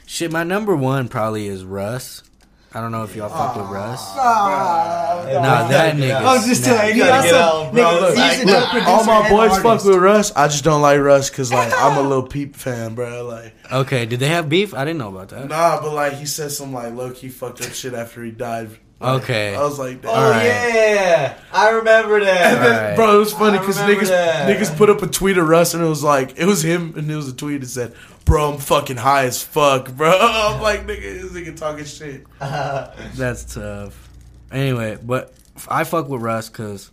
shit. 0.05 0.31
My 0.31 0.43
number 0.43 0.75
one 0.75 1.07
probably 1.09 1.47
is 1.47 1.63
Russ. 1.63 2.23
I 2.71 2.81
don't 2.81 2.91
know 2.91 3.03
if 3.03 3.15
y'all 3.15 3.29
fuck 3.29 3.55
with 3.55 3.65
Russ. 3.65 3.99
Ah, 4.15 5.23
Nah, 5.25 5.67
that 5.69 5.95
nigga. 5.95 6.15
I 6.17 6.35
was 6.35 6.45
just 6.45 6.61
Nah. 6.67 6.75
telling 6.75 6.95
You 6.95 7.01
you. 7.03 7.09
gotta 7.09 7.27
get 7.27 7.33
also, 7.35 7.65
out, 7.67 7.73
bro. 7.73 7.83
nigga, 7.83 8.01
Look, 8.01 8.09
he's 8.09 8.17
like, 8.19 8.43
a 8.43 8.75
look, 8.77 8.87
All 8.87 9.03
my 9.05 9.19
and 9.27 9.29
boys 9.29 9.57
fuck 9.59 9.83
with 9.85 9.95
Russ. 9.97 10.31
I 10.35 10.47
just 10.49 10.63
don't 10.63 10.81
like 10.83 10.99
Russ 10.99 11.29
because 11.31 11.51
like 11.51 11.73
I'm 11.75 11.97
a 11.97 12.07
Lil 12.07 12.23
Peep 12.23 12.55
fan, 12.55 12.93
bro. 12.93 13.25
Like 13.25 13.53
Okay, 13.71 14.05
did 14.05 14.19
they 14.19 14.27
have 14.27 14.49
beef? 14.49 14.73
I 14.75 14.85
didn't 14.85 14.99
know 14.99 15.09
about 15.09 15.29
that. 15.29 15.47
nah, 15.47 15.81
but 15.81 15.93
like 15.93 16.13
he 16.13 16.25
said 16.27 16.51
some 16.51 16.71
like 16.73 16.93
low 16.93 17.09
key 17.11 17.29
fucked 17.29 17.61
up 17.65 17.73
shit 17.73 17.93
after 17.95 18.23
he 18.23 18.29
died. 18.31 18.69
Like, 19.01 19.23
Okay. 19.23 19.55
I 19.55 19.63
was 19.63 19.79
like, 19.79 20.01
damn. 20.01 20.11
Oh 20.11 20.15
Alright. 20.15 20.43
yeah, 20.45 21.33
I 21.53 21.69
remember 21.69 22.19
that. 22.23 22.53
And 22.53 22.65
then, 22.65 22.75
Alright. 22.75 22.95
bro, 22.97 23.15
it 23.15 23.19
was 23.19 23.31
funny 23.33 23.57
because 23.57 23.77
niggas, 23.77 24.09
that. 24.09 24.47
niggas 24.49 24.75
put 24.75 24.89
up 24.89 25.01
a 25.01 25.07
tweet 25.07 25.37
of 25.37 25.47
Russ 25.47 25.73
and 25.73 25.81
it 25.81 25.87
was 25.87 26.03
like, 26.03 26.37
it 26.37 26.45
was 26.45 26.61
him 26.63 26.93
and 26.97 27.09
it 27.09 27.15
was 27.15 27.29
a 27.29 27.33
tweet 27.33 27.61
that 27.61 27.67
said, 27.67 27.93
bro, 28.29 28.53
I'm 28.53 28.59
fucking 28.59 28.97
high 28.97 29.25
as 29.25 29.43
fuck, 29.43 29.91
bro. 29.91 30.09
I'm 30.21 30.61
like, 30.61 30.81
nigga, 30.87 31.01
this 31.01 31.31
nigga 31.31 31.57
talking 31.57 31.85
shit. 31.85 32.25
That's 32.39 33.53
tough. 33.55 34.07
Anyway, 34.51 34.97
but 35.03 35.33
I 35.67 35.83
fuck 35.83 36.07
with 36.07 36.21
Russ 36.21 36.47
because 36.49 36.91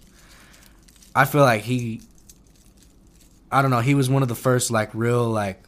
I 1.15 1.25
feel 1.27 1.43
like 1.43 1.63
he. 1.63 2.01
I 3.53 3.63
don't 3.63 3.71
know. 3.71 3.81
He 3.81 3.95
was 3.95 4.11
one 4.11 4.23
of 4.23 4.29
the 4.29 4.35
first 4.35 4.71
like 4.71 4.91
real 4.95 5.29
like 5.29 5.63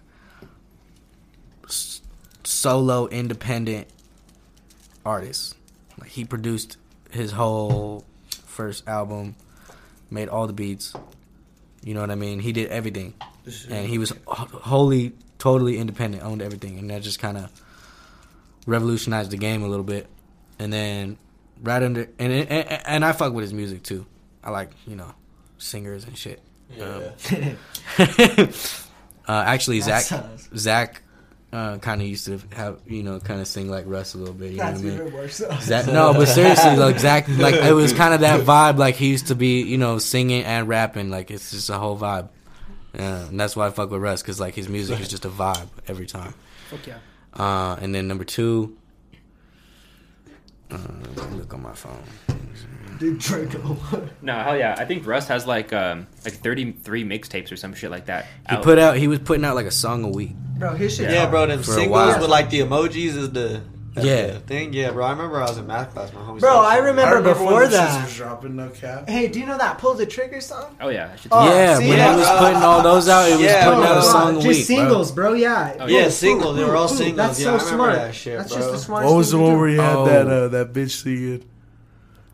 s- 1.67 2.01
solo 2.45 3.07
independent 3.07 3.87
artists. 5.07 5.55
Like 5.99 6.11
he 6.11 6.25
produced 6.25 6.77
his 7.11 7.31
whole 7.33 8.05
first 8.47 8.89
album, 8.89 9.37
made 10.11 10.29
all 10.29 10.47
the 10.47 10.53
beats. 10.53 10.93
You 11.83 11.95
know 11.95 12.01
what 12.01 12.11
I 12.11 12.17
mean? 12.17 12.41
He 12.41 12.53
did 12.53 12.69
everything, 12.71 13.15
and 13.71 13.87
he 13.87 13.99
was 13.99 14.11
wh- 14.27 14.51
wholly, 14.53 15.13
totally 15.39 15.79
independent, 15.79 16.23
owned 16.23 16.43
everything, 16.43 16.79
and 16.79 16.91
that 16.91 17.03
just 17.03 17.19
kind 17.19 17.39
of 17.39 17.51
revolutionized 18.67 19.31
the 19.31 19.37
game 19.37 19.63
a 19.63 19.69
little 19.69 19.85
bit. 19.85 20.07
And 20.59 20.73
then 20.73 21.19
right 21.63 21.83
under, 21.83 22.09
and 22.19 22.33
and, 22.33 22.51
and 22.87 23.05
I 23.05 23.13
fuck 23.13 23.33
with 23.33 23.43
his 23.43 23.53
music 23.53 23.83
too. 23.83 24.07
I 24.43 24.51
like 24.51 24.71
you 24.87 24.97
know 24.97 25.13
singers 25.59 26.05
and 26.05 26.17
shit. 26.17 26.43
Um, 26.81 27.03
uh, 29.29 29.45
actually, 29.47 29.81
Zach 29.81 30.11
us. 30.13 30.49
Zach 30.55 31.03
uh, 31.53 31.79
kind 31.79 32.01
of 32.01 32.07
used 32.07 32.27
to 32.27 32.41
have 32.55 32.81
you 32.87 33.03
know 33.03 33.21
kind 33.21 33.41
of 33.41 33.47
sing 33.47 33.71
like 33.71 33.85
Russ 33.87 34.15
a 34.15 34.19
little 34.19 34.35
bit. 34.35 34.53
You 34.53 34.59
That's 34.59 34.81
know 34.83 34.93
what 34.93 35.01
I 35.01 35.05
mean? 35.05 35.15
worse. 35.15 35.43
Zach, 35.61 35.87
no, 35.87 36.13
but 36.13 36.27
seriously, 36.27 36.77
like 36.77 36.99
Zach, 37.01 37.29
like 37.29 37.55
it 37.55 37.73
was 37.73 37.93
kind 37.93 38.15
of 38.15 38.21
that 38.21 38.41
vibe. 38.43 38.79
Like 38.79 38.97
he 38.97 39.09
used 39.09 39.29
to 39.29 39.35
be, 39.35 39.63
you 39.63 39.79
know, 39.79 39.99
singing 39.99 40.45
and 40.45 40.69
rapping. 40.69 41.11
Like 41.11 41.31
it's 41.31 41.51
just 41.51 41.71
a 41.71 41.79
whole 41.79 41.99
vibe. 41.99 42.29
Yeah, 42.95 43.27
and 43.29 43.39
that's 43.39 43.55
why 43.55 43.67
I 43.67 43.71
fuck 43.71 43.91
with 43.91 44.01
Russ 44.01 44.23
because 44.23 44.41
like 44.41 44.55
his 44.55 44.69
music 44.69 45.01
is 45.01 45.09
just 45.09 45.25
a 45.25 45.29
vibe 45.29 45.69
every 45.87 46.07
time. 46.07 46.35
Fuck 46.71 46.87
yeah. 46.87 46.99
Uh, 47.35 47.77
and 47.81 47.95
then 47.95 48.09
number 48.09 48.25
two, 48.25 48.77
Uh, 50.71 50.77
let 51.17 51.31
me 51.31 51.39
look 51.39 51.53
on 51.55 51.63
my 51.63 51.73
phone. 51.73 52.03
Dude, 52.99 53.19
Draco. 53.21 53.77
No, 54.23 54.35
hell 54.41 54.57
yeah. 54.59 54.75
I 54.77 54.85
think 54.85 55.07
Russ 55.07 55.29
has 55.29 55.47
like 55.47 55.73
um 55.73 56.07
like 56.25 56.35
33 56.35 57.05
mixtapes 57.05 57.53
or 57.53 57.57
some 57.57 57.73
shit 57.75 57.91
like 57.91 58.07
that. 58.07 58.27
He 58.51 58.57
out. 58.57 58.65
put 58.65 58.79
out. 58.79 58.97
He 58.97 59.07
was 59.07 59.21
putting 59.21 59.45
out 59.45 59.55
like 59.55 59.67
a 59.67 59.71
song 59.71 60.03
a 60.05 60.09
week. 60.09 60.35
Bro, 60.59 60.75
his 60.75 60.97
shit. 60.97 61.11
Yeah, 61.11 61.31
bro, 61.31 61.47
them 61.47 61.63
For 61.63 61.71
a 61.71 61.75
singles 61.75 61.91
while. 61.93 62.21
with 62.21 62.29
like 62.31 62.51
the 62.51 62.61
emojis 62.61 63.17
is 63.17 63.31
the 63.31 63.63
that's 64.03 64.35
Yeah. 64.35 64.39
thing. 64.47 64.73
Yeah, 64.73 64.91
bro. 64.91 65.05
I 65.05 65.11
remember 65.11 65.39
I 65.43 65.49
was 65.49 65.59
in 65.59 65.67
math 65.67 65.93
class. 65.93 66.13
My 66.13 66.21
homie. 66.21 66.41
Bro, 66.41 66.51
started 66.51 66.59
I 66.67 66.73
showing 66.75 66.83
me. 66.85 66.89
remember- 66.91 67.03
I 67.03 67.19
remember 67.19 67.35
before 67.35 67.53
when 67.61 67.71
the 67.71 67.77
shits 67.77 68.07
that. 68.07 68.11
dropping, 68.17 68.57
no 68.57 68.69
cap. 68.71 69.09
Hey, 69.09 69.29
do 69.29 69.41
you 69.41 69.47
know 69.47 69.59
that 69.59 69.79
Pull 69.79 69.95
the 69.95 70.07
Trigger 70.07 70.41
song? 70.41 70.77
Oh 70.81 70.89
yeah. 70.89 71.09
that 71.09 71.19
shit's- 71.21 71.29
Oh, 71.31 71.45
yeah, 71.45 71.79
see, 71.79 71.89
when 71.89 71.99
yeah, 71.99 72.13
he 72.15 72.19
was 72.21 72.29
putting 72.29 72.57
all 72.63 72.83
those 72.83 73.09
out, 73.09 73.29
it 73.29 73.33
was 73.39 73.41
putting 73.53 73.81
bro. 73.81 73.83
out 73.85 73.97
a 73.99 74.03
song 74.03 74.35
a 74.35 74.39
week. 74.39 74.47
Just 74.49 74.67
singles, 74.67 75.13
bro. 75.13 75.33
Yeah. 75.35 75.73
Oh, 75.81 75.87
Yeah, 75.87 76.07
Ooh, 76.07 76.11
singles. 76.11 76.57
They 76.57 76.65
were 76.65 76.77
all 76.77 76.83
ooh, 76.89 76.93
ooh. 76.93 76.97
singles. 76.97 77.17
That's 77.17 77.41
yeah, 77.41 77.59
so 77.59 77.67
I 77.67 77.71
smart. 77.71 77.95
that 77.95 78.15
shit, 78.15 78.39
That's 78.39 78.53
bro. 78.53 78.59
just 78.61 78.73
the 78.73 78.79
smartest 78.79 79.11
What 79.11 79.17
was 79.19 79.31
the 79.31 79.37
thing 79.37 79.47
to 79.47 79.51
one 79.53 79.61
where 79.61 79.69
you 79.69 79.81
had 79.81 79.97
Oh. 79.97 80.05
that 80.07 80.27
uh, 80.29 80.49
that 80.49 80.73
bitch 80.73 81.03
singing? 81.03 81.45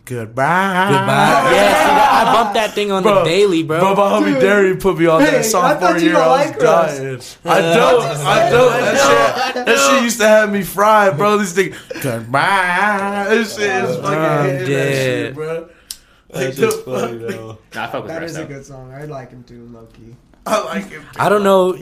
Goodbye. 0.06 0.88
Goodbye. 0.90 1.52
Yeah, 1.54 2.08
I 2.12 2.32
bumped 2.34 2.54
that 2.54 2.72
thing 2.72 2.92
on 2.92 3.02
the 3.02 3.22
daily, 3.24 3.62
bro. 3.62 3.80
Bro, 3.80 3.94
my 3.94 4.02
homie 4.02 4.32
Dude. 4.34 4.42
Darian 4.42 4.78
put 4.78 4.98
me 4.98 5.06
on 5.06 5.20
Hey, 5.22 5.30
that 5.30 5.38
I 5.38 5.42
sophomore 5.42 5.90
thought 5.92 6.00
you 6.00 6.04
year. 6.06 6.12
don't 6.12 6.22
I 6.22 6.28
was 6.28 6.46
like 6.46 6.58
dying. 6.58 7.16
Uh, 7.16 7.20
I 7.46 7.60
don't. 7.74 8.02
I 8.04 8.50
don't. 8.50 8.70
That 8.72 9.54
shit, 9.54 9.66
that 9.66 9.78
shit 9.90 10.02
used 10.02 10.20
to 10.20 10.28
have 10.28 10.52
me 10.52 10.62
fried, 10.62 11.16
bro. 11.16 11.38
This 11.38 11.54
thing, 11.54 11.74
goodbye. 12.02 13.26
This 13.30 13.56
shit 13.56 13.70
is 13.84 13.96
fucking 13.96 14.18
I'm 14.18 14.44
hitting 14.46 14.68
that 14.74 14.92
shit, 14.92 15.34
bro. 15.34 15.68
That's 16.30 16.56
just 16.56 16.84
funny 16.84 17.18
though. 17.18 17.58
Nah, 17.74 17.84
I 17.84 17.86
fuck 17.86 18.02
with 18.02 18.12
That 18.12 18.20
Russ 18.22 18.30
is 18.32 18.36
a 18.36 18.44
good 18.44 18.66
song. 18.66 18.92
I 18.92 19.04
like 19.06 19.30
him 19.30 19.42
too, 19.44 19.66
low 19.72 19.86
key. 19.86 20.16
I 20.44 20.60
like 20.64 20.90
it. 20.92 21.00
I 21.16 21.28
don't 21.30 21.44
know 21.44 21.78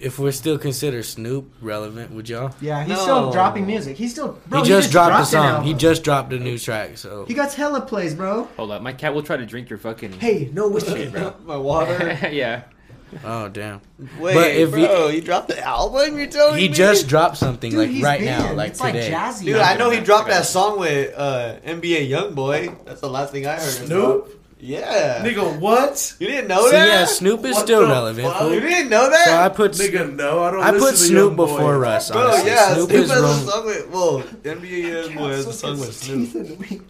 if 0.00 0.18
we're 0.18 0.32
still 0.32 0.58
consider 0.58 1.02
Snoop 1.02 1.52
relevant. 1.60 2.10
Would 2.12 2.28
y'all? 2.28 2.54
Yeah, 2.60 2.80
he's 2.84 2.88
No. 2.96 3.02
still 3.02 3.32
dropping 3.32 3.66
music. 3.66 3.96
He's 3.96 4.12
still. 4.12 4.38
Bro, 4.46 4.62
he 4.62 4.68
just 4.68 4.90
dropped 4.90 5.12
the 5.12 5.18
an 5.20 5.24
song. 5.26 5.46
album. 5.46 5.64
He 5.66 5.74
just 5.74 6.02
dropped 6.04 6.32
a 6.32 6.38
new 6.38 6.58
track. 6.58 6.98
So 6.98 7.24
He 7.26 7.34
got 7.34 7.52
hella 7.54 7.80
plays, 7.80 8.14
bro. 8.14 8.48
Hold 8.56 8.70
up, 8.72 8.82
my 8.82 8.92
cat 8.92 9.14
will 9.14 9.22
try 9.22 9.36
to 9.36 9.46
drink 9.46 9.68
your 9.70 9.78
fucking. 9.78 10.12
Hey, 10.20 10.50
no 10.52 10.68
whiskey, 10.74 11.08
bro. 11.08 11.34
My 11.44 11.56
water. 11.56 12.18
yeah. 12.32 12.62
oh 13.24 13.48
damn, 13.48 13.80
Wait, 14.18 14.34
But 14.34 14.50
if 14.50 14.70
bro, 14.72 15.08
you 15.08 15.20
dropped 15.20 15.46
the 15.48 15.64
album? 15.64 16.18
You're 16.18 16.26
telling 16.26 16.58
he 16.58 16.68
me? 16.68 16.74
just 16.74 17.06
dropped 17.06 17.36
something 17.36 17.70
Dude, 17.70 17.78
like 17.78 17.90
he's 17.90 18.02
right 18.02 18.18
been. 18.18 18.26
now, 18.38 18.52
like 18.52 18.70
it's 18.70 18.80
today. 18.80 19.12
like 19.12 19.34
jazzy. 19.34 19.44
Dude, 19.44 19.56
I 19.58 19.76
know 19.76 19.90
he 19.90 20.00
dropped 20.00 20.28
that 20.28 20.44
song 20.44 20.80
with 20.80 21.14
uh, 21.16 21.54
NBA 21.64 22.10
YoungBoy. 22.10 22.84
That's 22.84 23.00
the 23.00 23.08
last 23.08 23.30
thing 23.32 23.46
I 23.46 23.52
heard. 23.52 23.60
of 23.80 23.86
Snoop? 23.86 24.35
Yeah. 24.58 25.22
Nigga, 25.22 25.58
what? 25.60 26.14
You 26.18 26.28
didn't 26.28 26.48
know 26.48 26.62
So 26.64 26.70
that? 26.70 26.88
yeah, 26.88 27.04
Snoop 27.04 27.44
is 27.44 27.54
What 27.56 27.62
still 27.66 27.80
the 27.82 27.88
relevant. 27.88 28.26
fuck? 28.26 28.38
fool. 28.38 28.54
You 28.54 28.60
didn't 28.60 28.88
know 28.88 29.10
that? 29.10 29.24
So 29.26 29.36
I 29.36 29.48
put 29.50 29.72
Nigga, 29.72 30.14
no, 30.16 30.42
I 30.42 30.50
don't. 30.50 30.62
I 30.62 30.70
listen 30.70 30.80
put 30.80 30.90
to 30.92 30.96
Snoop 30.96 31.18
Young 31.28 31.36
Boy. 31.36 31.46
before 31.46 31.78
Russ. 31.78 32.10
Bro, 32.10 32.20
honestly. 32.22 32.46
yeah, 32.50 32.72
Snoop 32.74 32.88
Snoop 32.88 33.00
is 33.02 33.10
has 33.10 33.18
a 33.18 33.22
wrong. 33.22 33.40
song 33.46 33.66
with, 33.66 33.88
well, 33.90 34.22
NBA 34.22 35.08
YoungBoy 35.12 35.30
has 35.30 35.46
a 35.46 35.52
song 35.52 35.78
with 35.78 35.94
Snoop. 35.94 36.82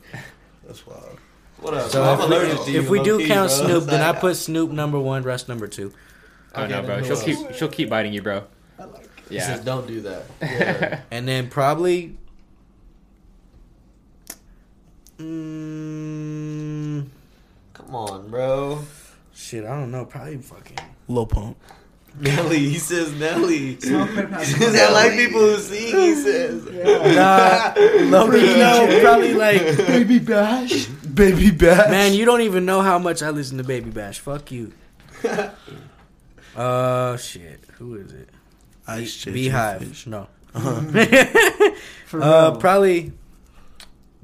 That's 0.67 0.87
wild. 0.87 1.19
What 1.61 1.75
up? 1.75 1.91
So? 1.91 2.03
I'm 2.05 2.19
if, 2.21 2.25
allergic 2.27 2.65
to 2.67 2.71
you. 2.71 2.81
if 2.83 2.89
we 2.89 3.03
do 3.03 3.13
low-key, 3.15 3.27
count 3.29 3.49
bro. 3.51 3.67
Snoop, 3.67 3.85
then 3.85 4.01
I 4.03 4.13
put 4.21 4.37
Snoop 4.37 4.71
number 4.71 4.99
one, 5.01 5.23
Russ 5.25 5.49
number 5.49 5.67
two. 5.67 5.93
Oh 6.55 6.63
Okay, 6.63 6.73
no, 6.73 6.83
bro. 6.83 7.03
She'll 7.03 7.21
keep 7.21 7.53
she'll 7.55 7.69
keep 7.69 7.89
biting 7.91 8.13
you, 8.13 8.23
bro. 8.23 8.45
He 9.29 9.35
Yeah. 9.37 9.47
says, 9.57 9.65
don't 9.65 9.87
do 9.89 10.03
that. 10.03 11.03
And 11.11 11.27
then 11.27 11.49
probably. 11.51 12.17
Mm, 15.19 16.66
Come 16.66 16.66
on, 17.97 18.29
bro. 18.31 18.83
shit, 19.35 19.65
I 19.65 19.69
don't 19.79 19.91
know. 19.91 20.05
Probably 20.05 20.37
fucking. 20.39 20.79
Low 21.09 21.27
pump. 21.27 21.57
Nelly. 22.19 22.59
He 22.61 22.79
says 22.79 23.13
Nelly. 23.15 23.79
Smoke 23.81 24.09
Pimp 24.15 24.31
has 24.31 24.49
He 24.49 24.55
says, 24.55 24.81
I 24.81 24.93
like 24.93 25.13
people 25.13 25.41
who 25.41 25.57
sing, 25.59 25.95
he 25.95 26.15
says. 26.15 26.65
Nah, 27.17 27.75
low 28.11 28.31
key, 28.31 28.57
no, 28.59 29.01
probably 29.03 29.35
like. 29.35 29.61
Baby 29.87 30.19
Bash. 30.19 30.87
Baby 30.87 31.51
bash. 31.51 31.91
Man, 31.91 32.15
you 32.15 32.25
don't 32.25 32.41
even 32.43 32.65
know 32.65 32.81
how 32.83 32.99
much 32.99 33.23
I 33.23 33.31
listen 33.31 33.59
to 33.59 33.65
Baby 33.65 33.91
Bash. 33.91 34.19
Fuck 34.19 34.51
you. 34.51 34.73
Uh, 36.55 37.17
shit. 37.17 37.65
Who 37.79 37.97
is 37.97 38.13
it? 38.13 38.29
Ice 38.87 39.15
Church 39.17 39.35
Beehive. 39.35 39.83
Fish. 39.87 40.07
No. 40.07 40.29
For 42.07 42.23
Uh, 42.23 42.51
real. 42.51 42.57
probably 42.57 43.13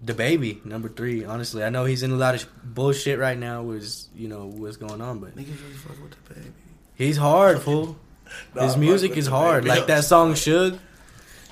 DaBaby 0.05 0.65
number 0.65 0.89
three. 0.89 1.25
Honestly, 1.25 1.63
I 1.63 1.71
know 1.71 1.85
he's 1.85 2.03
in 2.03 2.11
a 2.11 2.17
lot 2.17 2.35
of 2.35 2.41
sh- 2.43 2.47
bullshit 2.65 3.19
right 3.19 3.39
now. 3.39 3.63
Was 3.63 4.09
you 4.17 4.29
know 4.29 4.47
what's 4.47 4.77
going 4.77 5.01
on, 5.01 5.19
but 5.21 5.37
Niggas 5.37 5.47
really 5.63 5.75
fuck 5.75 6.03
with 6.03 6.13
DaBaby. 6.29 6.51
he's 6.95 7.17
hard, 7.17 7.61
fool. 7.61 7.97
Nah, 8.55 8.63
His 8.65 8.77
music 8.77 9.17
is 9.17 9.27
hard. 9.27 9.65
baby. 9.65 9.77
Like 9.77 9.87
that 9.89 10.05
song 10.05 10.33
"Suge." 10.33 10.79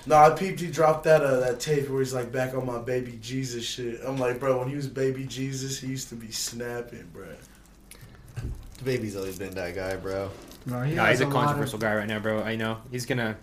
No, 0.07 0.16
I 0.16 0.30
peeped. 0.30 0.61
He 0.61 0.66
dropped 0.70 1.05
that 1.05 1.22
uh, 1.22 1.40
that 1.40 1.61
tape 1.61 1.88
where 1.90 2.01
he's 2.01 2.14
like 2.14 2.32
back 2.32 2.55
on 2.55 2.64
my 2.66 2.78
baby 2.78 3.18
Jesus 3.20 3.64
shit. 3.64 4.01
I'm 4.05 4.16
like, 4.18 4.40
bro, 4.40 4.59
when 4.59 4.68
he 4.68 4.74
was 4.74 4.88
baby 4.88 5.24
Jesus, 5.26 5.78
he 5.78 5.88
used 5.88 6.09
to 6.09 6.14
be 6.16 6.30
snapping, 6.32 7.09
bro. 7.12 7.26
DaBaby's 8.82 9.14
always 9.16 9.38
been 9.38 9.55
that 9.55 9.74
guy, 9.74 9.96
bro. 9.96 10.30
No, 10.66 10.82
he 10.82 10.94
Nah, 10.94 11.07
he's 11.07 11.20
a 11.20 11.26
lot 11.26 11.28
of- 11.36 11.44
controversial 11.46 11.78
guy 11.78 11.94
right 11.94 12.09
now, 12.09 12.18
bro. 12.18 12.42
I 12.42 12.57
know 12.57 12.78
he's 12.90 13.07
gonna. 13.07 13.36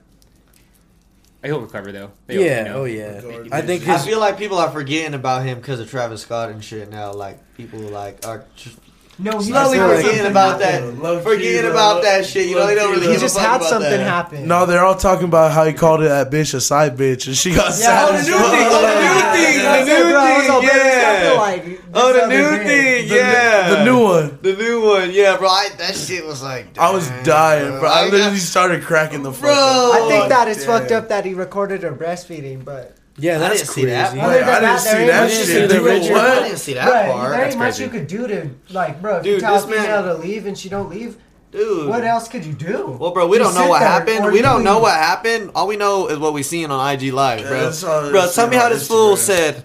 I 1.48 1.52
hope 1.52 1.62
recover 1.64 1.92
though. 1.92 2.12
They 2.28 2.36
hope, 2.36 2.46
Yeah. 2.46 2.60
you 2.60 2.70
know. 2.70 2.76
Oh 2.82 2.86
yeah. 2.86 3.22
I 3.52 3.62
think 3.62 3.88
I 3.88 3.94
his. 3.94 4.06
feel 4.06 4.20
like 4.20 4.38
people 4.38 4.58
are 4.58 4.70
forgetting 4.70 5.14
about 5.14 5.44
him 5.46 5.58
because 5.60 5.80
of 5.80 5.90
Travis 5.90 6.22
Scott 6.22 6.50
and 6.52 6.64
shit 6.64 6.90
now. 6.90 7.14
Like, 7.14 7.40
people 7.56 7.80
like 7.80 8.26
are 8.28 8.46
just 8.56 8.78
No, 9.20 9.40
he 9.40 9.46
slowly 9.46 9.78
feel 9.80 9.88
like- 9.88 10.06
forgetting 10.06 10.26
about 10.30 10.60
that. 10.60 10.84
Low-key, 11.02 11.24
Forgetting 11.24 11.62
though. 11.64 11.72
about 11.72 12.04
that 12.04 12.24
shit. 12.26 12.48
You 12.50 12.56
know, 12.56 12.68
they 12.68 12.76
don't 12.76 12.92
really 12.92 13.08
though. 13.08 13.08
He 13.08 13.14
give 13.14 13.22
a 13.24 13.26
just 13.26 13.36
fuck 13.36 13.46
had 13.48 13.56
about 13.58 13.70
something 13.70 13.90
that. 13.90 14.00
happen. 14.08 14.48
No, 14.48 14.66
they're 14.68 14.86
all 14.86 14.94
talking 14.96 15.26
about 15.26 15.52
how 15.52 15.66
he 15.66 15.74
called 15.74 16.02
it 16.02 16.10
that 16.10 16.30
bitch 16.30 16.54
a 16.54 16.62
side 16.62 16.96
bitch, 16.98 17.26
and 17.26 17.36
she 17.36 17.50
got 17.56 17.70
Yeah, 17.70 17.72
sad 17.72 18.10
oh, 18.10 18.12
the 18.12 18.18
as 18.20 18.28
new 18.28 18.34
fuck. 18.36 18.52
thing, 18.52 18.68
oh, 18.70 18.82
the 18.82 19.02
new 19.02 19.44
thing, 19.44 19.86
the 19.88 20.04
new 20.04 20.12
bro. 20.12 20.20
I 20.20 20.34
was 20.38 20.42
thing, 20.46 20.52
all 20.52 20.62
pissed. 20.62 20.74
I 20.76 21.54
yeah. 21.56 21.78
Oh, 21.94 22.14
the 22.14 22.28
new 22.28 22.64
thing, 22.64 23.08
yeah. 23.08 23.70
The 23.76 23.84
new 23.86 24.04
one. 24.04 24.40
The 24.44 24.54
new 24.56 24.82
one, 24.86 25.12
yeah, 25.12 25.38
bro. 25.38 25.48
I, 25.48 25.70
that 25.78 25.96
shit 25.96 26.26
was 26.26 26.44
like. 26.44 26.78
I 26.78 26.92
was 26.92 27.08
damn, 27.10 27.24
dying, 27.24 27.80
bro. 27.80 27.90
I 27.90 28.04
got- 28.04 28.12
literally 28.14 28.38
started 28.38 28.84
cracking 28.84 29.24
the 29.24 29.32
fuck 29.32 29.42
Bro. 29.42 29.52
up. 29.52 29.96
I 29.96 30.08
think 30.10 30.30
that 30.30 30.48
it's 30.48 30.64
fucked 30.66 30.92
up 30.92 31.10
that 31.10 31.26
he 31.26 31.34
recorded 31.34 31.82
her 31.84 31.92
breastfeeding, 31.92 32.64
but 32.64 32.96
Yeah, 33.20 33.40
that's 33.40 33.54
I 33.54 33.58
didn't 33.58 33.68
see 33.70 33.86
that. 33.86 34.14
Wait, 34.14 34.22
Other 34.22 34.44
I 34.44 34.60
didn't 34.60 34.80
see 34.80 34.92
there 34.92 35.08
that 35.08 35.32
shit. 35.32 35.70
can 35.70 35.78
do 35.80 35.86
Richard. 35.86 36.06
your- 36.06 36.18
I 36.20 36.40
didn't 36.44 36.58
see 36.60 36.74
that 36.76 36.88
Right, 36.90 37.12
part. 37.12 37.32
There 37.32 37.40
That's 37.42 37.54
ain't 37.56 37.60
much 37.60 37.68
crazy. 37.78 37.84
you 37.84 37.90
could 37.90 38.08
do 38.08 38.28
to 38.28 38.50
like, 38.74 39.02
bro. 39.02 39.18
If 39.18 39.24
Dude, 39.24 39.34
you 39.34 39.40
tell 39.40 39.56
a 39.56 39.60
this 39.62 39.70
man- 39.70 39.82
female 39.86 40.04
to 40.04 40.14
leave 40.22 40.46
and 40.46 40.58
she 40.58 40.70
don't 40.70 40.90
leave, 40.90 41.18
Dude. 41.52 41.88
what 41.90 42.04
else 42.04 42.28
could 42.28 42.46
you 42.46 42.54
do? 42.54 42.96
Well, 43.00 43.12
bro, 43.12 43.26
we 43.26 43.40
Just 43.40 43.56
don't 43.56 43.64
know 43.64 43.70
what 43.70 43.80
there, 43.80 43.88
happened. 43.90 44.32
We 44.32 44.42
don't 44.44 44.64
know 44.64 44.78
what 44.80 44.94
happened. 44.94 45.50
All 45.56 45.66
we 45.68 45.78
know 45.78 46.08
is 46.08 46.20
what 46.20 46.34
we 46.34 46.44
seen 46.44 46.70
on 46.70 46.80
IG 46.94 47.12
Live, 47.12 47.42
bro. 47.48 47.64
that's 47.64 47.84
all 47.84 48.12
Bro, 48.12 48.30
tell 48.32 48.48
me 48.48 48.58
how 48.58 48.70
this 48.70 48.88
fool 48.88 49.18
said 49.18 49.64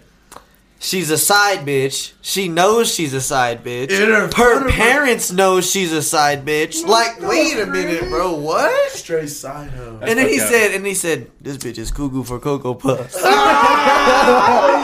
she's 0.83 1.11
a 1.11 1.17
side 1.17 1.61
bitch. 1.61 2.13
She 2.21 2.49
knows 2.49 2.93
she's 2.95 3.15
a 3.15 3.21
side 3.21 3.65
bitch. 3.65 3.91
Her 3.97 4.07
Her 4.07 4.29
front 4.31 4.65
her- 4.65 4.71
parents 4.71 5.33
know 5.33 5.61
she's 5.61 5.93
a 5.93 6.03
side 6.03 6.45
bitch. 6.45 6.85
Like, 6.87 7.21
wait 7.23 7.59
a 7.59 7.67
minute, 7.67 8.09
bro. 8.11 8.35
What? 8.35 8.91
Straight 8.93 9.31
side 9.31 9.71
hoe. 9.71 9.99
And 10.03 10.19
then 10.19 10.29
he 10.29 10.39
fucked 10.39 10.53
up. 10.53 10.61
said, 10.61 10.75
and 10.75 10.87
he 10.87 10.95
said, 10.95 11.31
this 11.41 11.57
bitch 11.57 11.79
is 11.79 11.91
cuckoo 11.91 12.23
for 12.25 12.39
Cocoa 12.39 12.75
Puffs. 12.75 13.21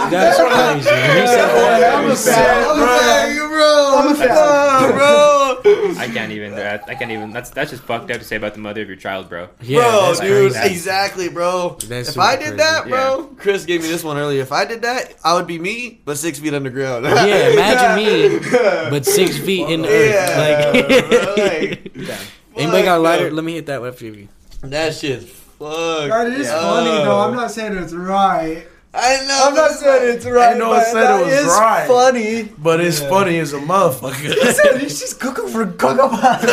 That's 0.09 0.39
crazy. 0.39 0.79
He 0.79 1.27
said 1.27 1.49
that. 1.49 1.95
I'm 1.95 2.11
a 2.11 2.17
fan. 2.17 2.69
I'm 2.69 2.83
a 2.83 2.87
fan, 2.99 3.37
bro. 3.49 3.95
I'm 3.99 4.13
a 4.13 4.15
fan. 4.15 4.93
Bro. 4.97 5.61
I 5.99 6.09
can't 6.13 6.33
even. 6.33 6.55
That, 6.55 6.85
I 6.89 6.95
can't 6.95 7.11
even. 7.11 7.31
That's 7.33 7.51
that's 7.51 7.71
just 7.71 7.83
fucked 7.83 8.11
up 8.11 8.19
to 8.19 8.25
say 8.25 8.37
about 8.37 8.55
the 8.55 8.61
mother 8.61 8.83
of 8.83 8.89
your 8.89 8.97
child, 8.97 9.29
bro. 9.29 9.49
Yeah, 9.61 9.81
bro, 9.81 10.15
dude, 10.21 10.53
crazy. 10.53 10.73
exactly, 10.75 11.29
bro. 11.29 11.77
That's 11.85 12.11
if 12.11 12.19
I 12.19 12.37
did 12.37 12.43
crazy. 12.45 12.57
that, 12.59 12.89
bro, 12.89 13.25
Chris 13.39 13.65
gave 13.65 13.83
me 13.83 13.89
this 13.89 14.05
one 14.05 14.17
earlier. 14.17 14.43
If 14.43 14.53
I 14.53 14.65
did 14.65 14.83
that, 14.83 15.15
I 15.25 15.35
would 15.35 15.47
be 15.47 15.59
me, 15.59 15.88
but 16.05 16.17
six 16.19 16.39
feet 16.39 16.55
underground. 16.55 17.05
Yeah, 17.05 17.49
imagine 17.49 17.97
me, 18.05 18.39
but 18.91 19.05
six 19.07 19.37
feet 19.39 19.69
in 19.69 19.83
the 19.83 19.89
earth. 19.89 21.35
bro, 21.37 21.45
Like, 21.45 21.93
Damn. 22.07 22.27
anybody 22.57 22.83
got 22.85 22.99
a 22.99 23.01
lighter? 23.03 23.27
bro. 23.29 23.35
Let 23.37 23.45
me 23.45 23.55
hit 23.55 23.67
that 23.67 23.83
left 23.83 24.01
of 24.03 24.17
you. 24.17 24.29
That 24.63 24.95
shit's 24.95 25.25
fucked. 25.31 26.09
That 26.11 26.27
is 26.33 26.49
funny 26.51 26.91
though. 26.91 27.21
I'm 27.21 27.35
not 27.37 27.51
saying 27.51 27.77
it's 27.77 27.93
right. 27.93 28.67
I 28.95 29.19
know. 29.27 29.45
I'm 29.49 29.55
not 29.55 29.71
saying 29.73 30.17
it's 30.17 30.25
right. 30.25 30.55
I 30.57 30.59
know 30.59 30.73
it 30.73 30.77
but 30.79 30.87
said 30.87 31.21
it 31.21 31.25
was 31.45 31.45
right. 31.59 31.87
funny. 31.87 32.45
But 32.59 32.81
it's 32.81 33.01
Yeah. 33.03 33.09
funny 33.11 33.39
as 33.39 33.53
a 33.53 33.59
motherfucker. 33.59 34.81
She's 34.81 35.13
cooking 35.15 35.49
for 35.49 35.67
Cocoa 35.67 36.09
Puffs. 36.09 36.47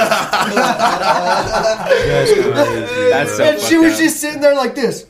That's 1.05 2.31
crazy. 2.33 3.09
That's 3.09 3.37
so 3.37 3.43
and 3.43 3.59
she 3.61 3.77
was 3.77 3.93
up. 3.93 3.99
just 3.99 4.19
sitting 4.19 4.41
there 4.41 4.53
like 4.55 4.75
this, 4.75 5.05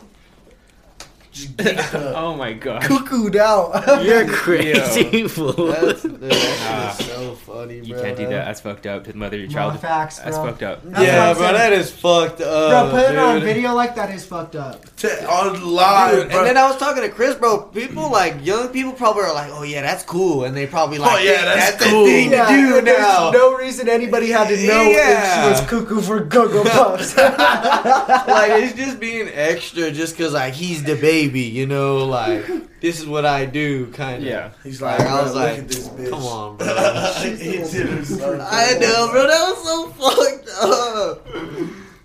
Oh 2.16 2.36
my 2.36 2.54
god. 2.54 2.82
cuckooed 2.84 3.36
out. 3.36 4.04
You're 4.06 4.26
crazy, 4.28 5.20
Yo. 5.20 5.28
fool. 5.28 5.52
That's, 5.68 6.02
dude, 6.04 6.20
that 6.22 6.34
Ah. 6.68 6.96
shit 6.98 7.08
is 7.08 7.14
so 7.14 7.34
funny, 7.36 7.80
bro. 7.82 7.88
You 7.88 7.96
can't 7.96 8.18
do 8.18 8.24
that. 8.28 8.46
That's 8.46 8.62
fucked 8.62 8.86
up. 8.86 9.04
To 9.04 9.12
the 9.12 9.18
mother 9.18 9.36
of 9.36 9.42
your 9.42 9.50
No, 9.50 9.56
child. 9.70 9.80
facts, 9.82 10.20
That's 10.20 10.38
fucked 10.38 10.64
up. 10.64 10.80
That's 10.84 11.04
Yeah, 11.06 11.30
I'm 11.32 11.36
bro, 11.38 11.52
that 11.54 11.74
is 11.74 11.92
fucked 11.92 12.42
up. 12.42 12.92
Bro, 12.92 13.00
putting 13.02 13.16
it 13.18 13.20
on 13.20 13.42
video 13.42 13.74
like 13.74 13.96
that 13.96 14.12
is 14.12 14.26
fucked 14.26 14.56
up. 14.56 14.84
T- 14.96 15.08
on 15.10 15.62
live, 15.74 16.12
Dude, 16.16 16.32
and 16.32 16.46
then 16.48 16.58
I 16.58 16.68
was 16.68 16.78
talking 16.78 17.04
to 17.04 17.10
Chris, 17.10 17.36
bro. 17.36 17.64
People 17.64 18.10
like 18.12 18.46
young 18.46 18.70
people 18.70 18.94
probably 18.94 19.24
are 19.24 19.34
like, 19.34 19.52
"Oh 19.52 19.64
yeah, 19.64 19.82
that's 19.82 20.04
cool," 20.04 20.46
and 20.46 20.56
they 20.56 20.66
probably 20.68 20.98
like, 21.00 21.20
Oh, 21.20 21.24
yeah, 21.24 21.44
that's 21.46 21.76
the 21.84 21.86
cool. 21.90 22.06
thing 22.06 22.30
to 22.32 22.38
do 22.48 22.78
and 22.78 22.88
there's 22.88 23.00
now." 23.00 23.32
no 23.32 23.56
reason 23.58 23.90
anybody 23.90 24.30
had 24.32 24.48
to 24.48 24.56
know 24.68 24.82
Yeah. 24.84 25.20
if 25.22 25.34
she 25.34 25.50
was 25.62 25.70
cuckoo 25.70 26.02
for 26.02 26.26
Cocoa 26.26 26.64
Puffs. 26.70 27.16
like 27.18 28.52
it's 28.64 28.74
just 28.74 29.00
being 29.00 29.30
extra, 29.34 29.92
just 29.92 30.18
cause 30.18 30.34
like 30.34 30.54
he's 30.54 30.84
the 30.84 30.96
baby. 31.28 31.42
baby, 31.42 31.56
you 31.58 31.66
know, 31.68 32.06
like 32.06 32.46
this 32.82 33.00
is 33.00 33.06
what 33.08 33.26
I 33.26 33.46
do, 33.46 33.88
kind 33.92 34.18
of. 34.24 34.24
Yeah. 34.30 34.52
He's 34.64 34.82
Like, 34.82 35.00
like, 35.00 35.08
I 35.08 35.22
was 35.24 35.34
look 35.34 35.44
like, 35.44 35.60
at 35.60 35.68
this 35.68 35.88
bitch. 35.90 36.10
come 36.10 36.24
on, 36.24 36.58
bro. 36.58 36.68
he 37.22 37.58
did 37.58 37.64
it 37.90 38.06
so 38.06 38.40
I 38.42 38.78
know, 38.80 39.10
bro. 39.12 39.28
That 39.28 39.50
was 39.50 39.64
so 39.64 39.90
fucked 39.90 40.50
up. 40.62 41.28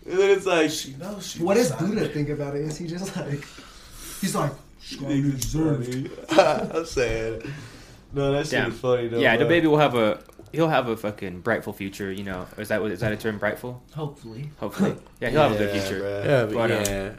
And 0.06 0.18
then 0.18 0.30
it's 0.30 0.46
like, 0.46 0.70
She 0.70 0.94
knows 0.94 1.26
she 1.26 1.42
What 1.42 1.54
does 1.54 1.70
was 1.70 1.80
Buddha 1.80 2.08
think 2.08 2.28
about 2.30 2.56
it? 2.56 2.62
Is 2.62 2.76
he 2.78 2.86
just 2.86 3.16
like, 3.16 3.44
he's 4.20 4.34
like, 4.34 4.52
I'm 6.30 6.84
saying. 6.86 7.42
No, 8.12 8.32
that 8.32 8.46
shit 8.46 8.50
Damn. 8.50 8.72
is 8.72 8.80
funny 8.80 9.06
though. 9.08 9.18
yeah, 9.18 9.36
the 9.36 9.44
bro. 9.44 9.48
baby 9.48 9.66
will 9.68 9.78
have 9.78 9.94
a 9.94 10.20
he'll 10.52 10.68
have 10.68 10.88
a 10.88 10.96
fucking 10.96 11.42
brightful 11.42 11.72
future. 11.72 12.10
You 12.10 12.24
know, 12.24 12.46
is 12.58 12.68
that 12.68 12.82
what 12.82 12.90
is 12.90 12.98
that 13.00 13.12
a 13.12 13.16
term? 13.16 13.38
Brightful? 13.38 13.80
hopefully. 13.94 14.50
Hopefully, 14.58 14.96
yeah, 15.20 15.30
he'll 15.30 15.42
have 15.42 15.52
a 15.52 15.58
good 15.58 15.70
future. 15.80 16.00
bro. 16.00 16.22
Yeah, 16.24 16.44
but 16.46 16.54
But, 16.54 16.70
uh, 16.72 16.90
yeah. 16.90 17.12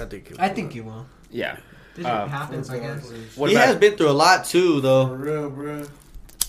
I 0.00 0.04
think. 0.08 0.30
it 0.32 0.36
I 0.40 0.48
think 0.48 0.74
you 0.74 0.82
will. 0.84 1.06
Yeah. 1.32 1.56
It 1.96 2.06
Um, 2.06 2.28
happens, 2.28 2.70
I 2.70 2.78
guess. 2.78 3.10
What 3.36 3.50
he 3.50 3.56
about 3.56 3.66
has 3.66 3.76
been 3.76 3.96
through 3.96 4.10
a 4.10 4.12
lot 4.12 4.44
too, 4.44 4.80
though. 4.80 5.08
For 5.08 5.16
real, 5.16 5.50
bro. 5.50 5.86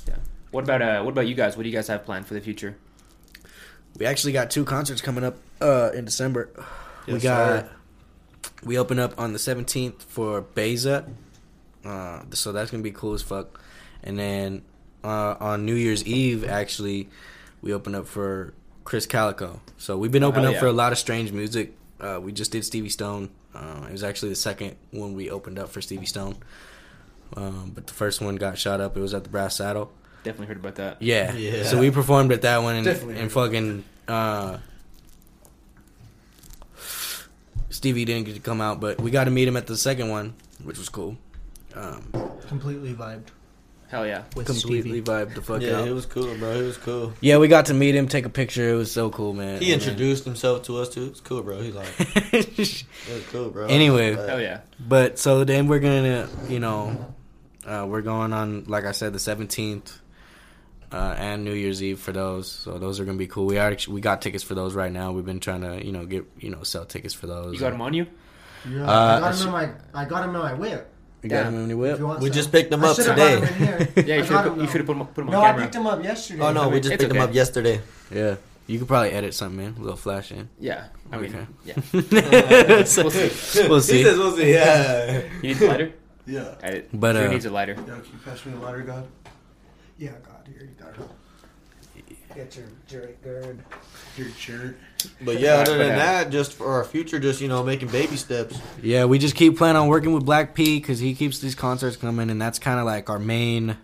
Yeah. 0.07 0.15
what 0.51 0.63
about 0.63 0.81
uh 0.81 1.01
what 1.03 1.11
about 1.11 1.27
you 1.27 1.36
guys? 1.36 1.57
What 1.57 1.63
do 1.63 1.69
you 1.69 1.75
guys 1.75 1.88
have 1.88 2.05
planned 2.05 2.27
for 2.27 2.34
the 2.36 2.41
future? 2.41 2.77
We 3.97 4.05
actually 4.05 4.34
got 4.34 4.49
two 4.51 4.65
concerts 4.65 5.01
coming 5.01 5.23
up 5.23 5.38
uh, 5.61 5.91
in 5.93 6.05
December. 6.05 6.49
we 7.07 7.13
Yes, 7.13 7.23
got 7.23 7.65
sir. 7.65 7.69
we 8.63 8.77
open 8.77 8.97
up 8.99 9.19
on 9.19 9.34
the 9.34 9.39
17th 9.39 10.01
for 10.03 10.41
Beza. 10.41 11.05
Uh, 11.86 12.21
so 12.31 12.51
that's 12.51 12.71
gonna 12.71 12.81
be 12.84 12.91
cool 12.91 13.13
as 13.13 13.21
fuck. 13.21 13.59
And 14.03 14.17
then 14.17 14.61
uh, 15.03 15.36
on 15.39 15.65
New 15.65 15.75
Year's 15.75 16.03
Eve, 16.05 16.43
actually, 16.47 17.09
we 17.61 17.73
open 17.73 17.93
up 17.95 18.07
for 18.07 18.53
Krizz 18.86 19.07
Kaliko. 19.07 19.59
So 19.77 19.97
we've 19.97 20.11
been 20.11 20.23
Oh, 20.23 20.27
opening 20.29 20.45
hell 20.45 20.51
up 20.51 20.55
yeah. 20.55 20.59
for 20.61 20.67
a 20.67 20.73
lot 20.73 20.91
of 20.91 20.97
strange 20.97 21.31
music. 21.31 21.73
Uh, 21.99 22.19
we 22.21 22.31
just 22.31 22.51
did 22.51 22.65
Stevie 22.65 22.89
Stone. 22.89 23.29
Uh, 23.55 23.85
it 23.87 23.91
was 23.91 24.03
actually 24.03 24.29
the 24.29 24.35
second 24.35 24.75
one 24.91 25.13
we 25.13 25.29
opened 25.29 25.59
up 25.59 25.69
for 25.69 25.81
Stevie 25.81 26.05
Stone. 26.05 26.35
Um, 27.37 27.71
but 27.73 27.87
the 27.87 27.93
first 27.93 28.21
one 28.21 28.35
got 28.35 28.57
shot 28.57 28.81
up. 28.81 28.97
It 28.97 28.99
was 28.99 29.13
at 29.13 29.23
the 29.23 29.29
Brass 29.29 29.55
Saddle. 29.55 29.91
Definitely 30.23 30.47
heard 30.47 30.57
about 30.57 30.75
that. 30.75 31.01
Yeah. 31.01 31.33
Yeah. 31.33 31.63
So 31.63 31.79
we 31.79 31.91
performed 31.91 32.31
at 32.31 32.41
that 32.43 32.59
one 32.63 32.75
and, 32.75 32.85
Definitely. 32.85 33.19
and 33.19 33.31
fucking 33.31 33.83
uh 34.07 34.57
Stevie 37.69 38.05
didn't 38.05 38.25
get 38.25 38.35
to 38.35 38.39
come 38.39 38.61
out, 38.61 38.79
but 38.79 39.01
we 39.01 39.11
got 39.11 39.25
to 39.25 39.31
meet 39.31 39.47
him 39.47 39.57
at 39.57 39.67
the 39.67 39.75
second 39.75 40.09
one, 40.09 40.35
which 40.63 40.77
was 40.77 40.89
cool. 40.89 41.17
Um, 41.75 42.11
Completely 42.47 42.93
vibed 42.93 43.27
Hell 43.93 44.07
yeah. 44.07 44.23
with 44.35 44.47
completely 44.47 44.89
Stevie. 44.89 45.01
vibed 45.03 45.35
the 45.35 45.41
fuck 45.43 45.61
Yeah, 45.61 45.81
out. 45.81 45.87
it 45.87 45.93
was 45.93 46.07
cool, 46.07 46.33
bro. 46.37 46.49
It 46.49 46.63
was 46.63 46.77
cool. 46.77 47.13
yeah, 47.21 47.37
we 47.37 47.47
got 47.47 47.67
to 47.67 47.75
meet 47.75 47.93
him, 47.93 48.07
take 48.07 48.25
a 48.25 48.29
picture. 48.29 48.67
It 48.71 48.75
was 48.75 48.91
so 48.91 49.11
cool, 49.11 49.33
man. 49.33 49.61
He 49.61 49.71
And 49.71 49.79
then- 49.81 49.89
introduced 49.89 50.25
himself 50.25 50.63
to 50.63 50.77
us 50.79 50.89
too. 50.89 51.05
It's 51.05 51.21
cool, 51.21 51.43
bro. 51.43 51.61
He's 51.61 51.75
like, 51.75 51.87
it 52.33 52.57
was 52.57 52.83
cool, 53.31 53.51
bro. 53.51 53.67
Anyway. 53.67 54.13
Hell 54.15 54.41
yeah. 54.41 54.61
But 54.79 55.19
so 55.19 55.43
then 55.43 55.67
we're 55.67 55.79
gonna, 55.79 56.27
you 56.49 56.59
know, 56.59 57.13
uh, 57.67 57.85
we're 57.87 58.01
going 58.01 58.33
on, 58.33 58.63
like 58.63 58.85
I 58.85 58.93
said, 58.93 59.13
the 59.13 59.19
seventeenth 59.19 59.99
uh, 60.91 61.15
and 61.17 61.43
New 61.45 61.53
Year's 61.53 61.81
Eve 61.83 61.99
for 61.99 62.11
those. 62.11 62.51
So 62.51 62.79
those 62.79 62.99
are 62.99 63.05
gonna 63.05 63.17
be 63.19 63.27
cool. 63.27 63.45
We 63.45 63.59
actually 63.59 63.93
we 63.93 64.01
got 64.01 64.21
tickets 64.23 64.43
for 64.43 64.55
those 64.55 64.73
right 64.73 64.91
now. 64.91 65.11
We've 65.11 65.23
been 65.25 65.39
trying 65.39 65.61
to, 65.61 65.85
you 65.85 65.91
know, 65.91 66.05
get 66.05 66.25
you 66.39 66.49
know 66.49 66.63
sell 66.63 66.85
tickets 66.85 67.13
for 67.13 67.27
those. 67.27 67.53
You 67.53 67.59
got 67.59 67.69
them 67.71 67.81
on 67.81 67.93
you? 67.93 68.07
Yeah, 68.67 68.87
Uh, 68.89 69.17
I 69.17 69.19
got 69.19 69.35
sh- 69.35 69.41
him 69.41 69.47
in 69.47 69.53
my, 69.53 69.69
I 69.93 70.05
got 70.05 70.23
him 70.23 70.35
in 70.35 70.41
my 70.41 70.53
whip. 70.53 70.89
You 71.24 71.30
got 71.30 71.45
them 71.45 71.63
in 71.63 71.69
your 71.69 71.78
whip. 71.78 71.99
You 71.99 72.07
We 72.07 72.13
some. 72.15 72.32
just 72.32 72.51
picked 72.51 72.69
them 72.69 72.84
I 72.84 72.88
up 72.89 72.95
should've 72.97 73.15
today. 73.15 73.38
brought 73.39 73.51
'em 73.51 73.61
in 73.61 73.67
here. 73.67 73.88
Yeah, 74.05 74.15
I 74.15 74.17
you 74.17 74.24
should 74.24 74.30
got 74.34 74.43
have 74.43 74.53
'em 74.53 74.59
you 74.59 74.65
though. 74.65 74.71
should 74.71 74.78
have 74.82 74.88
put 74.88 74.97
them 74.97 75.07
put 75.07 75.21
'em 75.24 75.32
No, 75.32 75.38
on 75.39 75.43
I 75.43 75.47
camera. 75.47 75.63
picked 75.63 75.76
him 75.76 75.88
up 75.88 76.03
yesterday. 76.03 76.43
Oh 76.43 76.51
no, 76.51 76.61
I 76.63 76.67
we 76.67 76.80
just 76.82 76.93
it's 76.93 77.01
picked 77.03 77.09
them 77.13 77.17
okay. 77.21 77.30
up 77.30 77.34
yesterday. 77.34 77.82
Yeah, 78.13 78.36
you 78.67 78.80
could 78.80 78.88
probably 78.89 79.11
edit 79.11 79.34
something 79.34 79.65
in, 79.65 79.74
a 79.76 79.80
little 79.80 79.95
flash 79.97 80.32
in. 80.32 80.49
Yeah. 80.59 80.86
I 81.11 81.17
mean, 81.17 81.34
Okay. 81.36 81.45
yeah. 81.65 81.76
we'll 81.93 82.03
We'll 83.03 83.11
see. 83.11 83.67
We'll 83.69 83.82
see. 83.82 83.97
He 83.99 84.03
says 84.03 84.17
we'll 84.17 84.36
see. 84.36 84.51
Yeah. 84.51 85.21
You 85.41 85.53
need 85.53 85.61
a 85.61 85.67
lighter? 85.67 85.91
Yeah. 86.26 86.55
I, 86.63 86.84
But, 86.93 87.13
Drew 87.13 87.26
uh, 87.26 87.30
needs 87.32 87.45
a 87.45 87.49
lighter. 87.51 87.74
Yo, 87.74 87.84
can 87.84 87.95
you 87.95 88.19
pass 88.26 88.45
me 88.45 88.51
the 88.53 88.59
lighter, 88.59 88.82
God? 88.82 89.07
Yeah, 89.97 90.11
God, 90.26 90.47
here 90.47 90.67
you 90.67 90.76
go. 90.78 91.05
Get 92.36 92.55
your 92.55 92.65
jerk 92.88 93.23
gird. 93.23 93.59
Your 94.17 94.29
shirt. 94.29 94.77
But 95.21 95.39
yeah, 95.39 95.55
other 95.55 95.77
than 95.77 95.89
that, 95.97 96.29
just 96.29 96.53
for 96.53 96.71
our 96.71 96.84
future, 96.84 97.19
just 97.19 97.41
you 97.41 97.47
know, 97.47 97.63
making 97.63 97.89
baby 97.89 98.15
steps. 98.15 98.59
Yeah, 98.81 99.05
we 99.05 99.19
just 99.19 99.36
keep 99.36 99.57
planning 99.57 99.81
on 99.81 99.88
working 99.88 100.13
with 100.13 100.25
Black 100.25 100.55
P 100.55 100.79
because 100.79 100.99
he 100.99 101.13
keeps 101.13 101.39
these 101.39 101.55
concerts 101.55 101.95
coming, 101.97 102.29
and 102.29 102.41
that's 102.41 102.59
kind 102.59 102.79
of 102.79 102.86
like 102.86 103.09
our 103.09 103.19
main. 103.19 103.77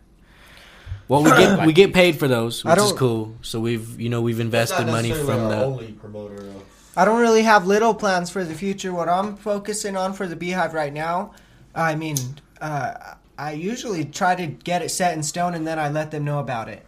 Well, 1.07 1.23
we 1.23 1.29
get 1.31 1.65
we 1.65 1.73
get 1.73 1.93
paid 1.93 2.17
for 2.17 2.27
those, 2.27 2.63
I 2.65 2.69
which 2.73 2.83
is 2.83 2.89
don't- 2.89 2.97
cool. 2.97 3.35
So 3.41 3.59
we've 3.59 3.99
you 3.99 4.09
know 4.09 4.21
we've 4.21 4.39
invested 4.39 4.85
money 4.87 5.11
from 5.11 5.49
the. 5.49 5.63
only 5.63 5.91
promoter. 5.93 6.41
Though. 6.41 6.61
I 6.95 7.05
don't 7.05 7.19
really 7.21 7.43
have 7.43 7.65
little 7.67 7.93
plans 7.93 8.29
for 8.29 8.43
the 8.43 8.53
future. 8.55 8.91
What 8.93 9.09
I'm 9.09 9.35
focusing 9.37 9.95
on 9.95 10.13
for 10.13 10.27
the 10.27 10.35
Beehive 10.35 10.73
right 10.73 10.93
now, 10.93 11.33
I 11.73 11.95
mean, 11.95 12.17
uh, 12.61 13.15
I 13.37 13.53
usually 13.53 14.05
try 14.05 14.35
to 14.35 14.47
get 14.47 14.81
it 14.81 14.89
set 14.89 15.13
in 15.15 15.23
stone 15.23 15.53
and 15.53 15.65
then 15.65 15.79
I 15.79 15.89
let 15.89 16.11
them 16.11 16.25
know 16.25 16.39
about 16.39 16.67
it. 16.67 16.85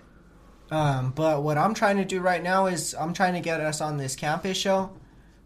Um, 0.71 1.11
but 1.11 1.43
what 1.43 1.57
I'm 1.57 1.73
trying 1.73 1.97
to 1.97 2.05
do 2.05 2.21
right 2.21 2.41
now 2.41 2.67
is 2.67 2.95
I'm 2.97 3.13
trying 3.13 3.33
to 3.33 3.41
get 3.41 3.59
us 3.59 3.81
on 3.81 3.97
this 3.97 4.15
campus 4.15 4.57
show 4.57 4.89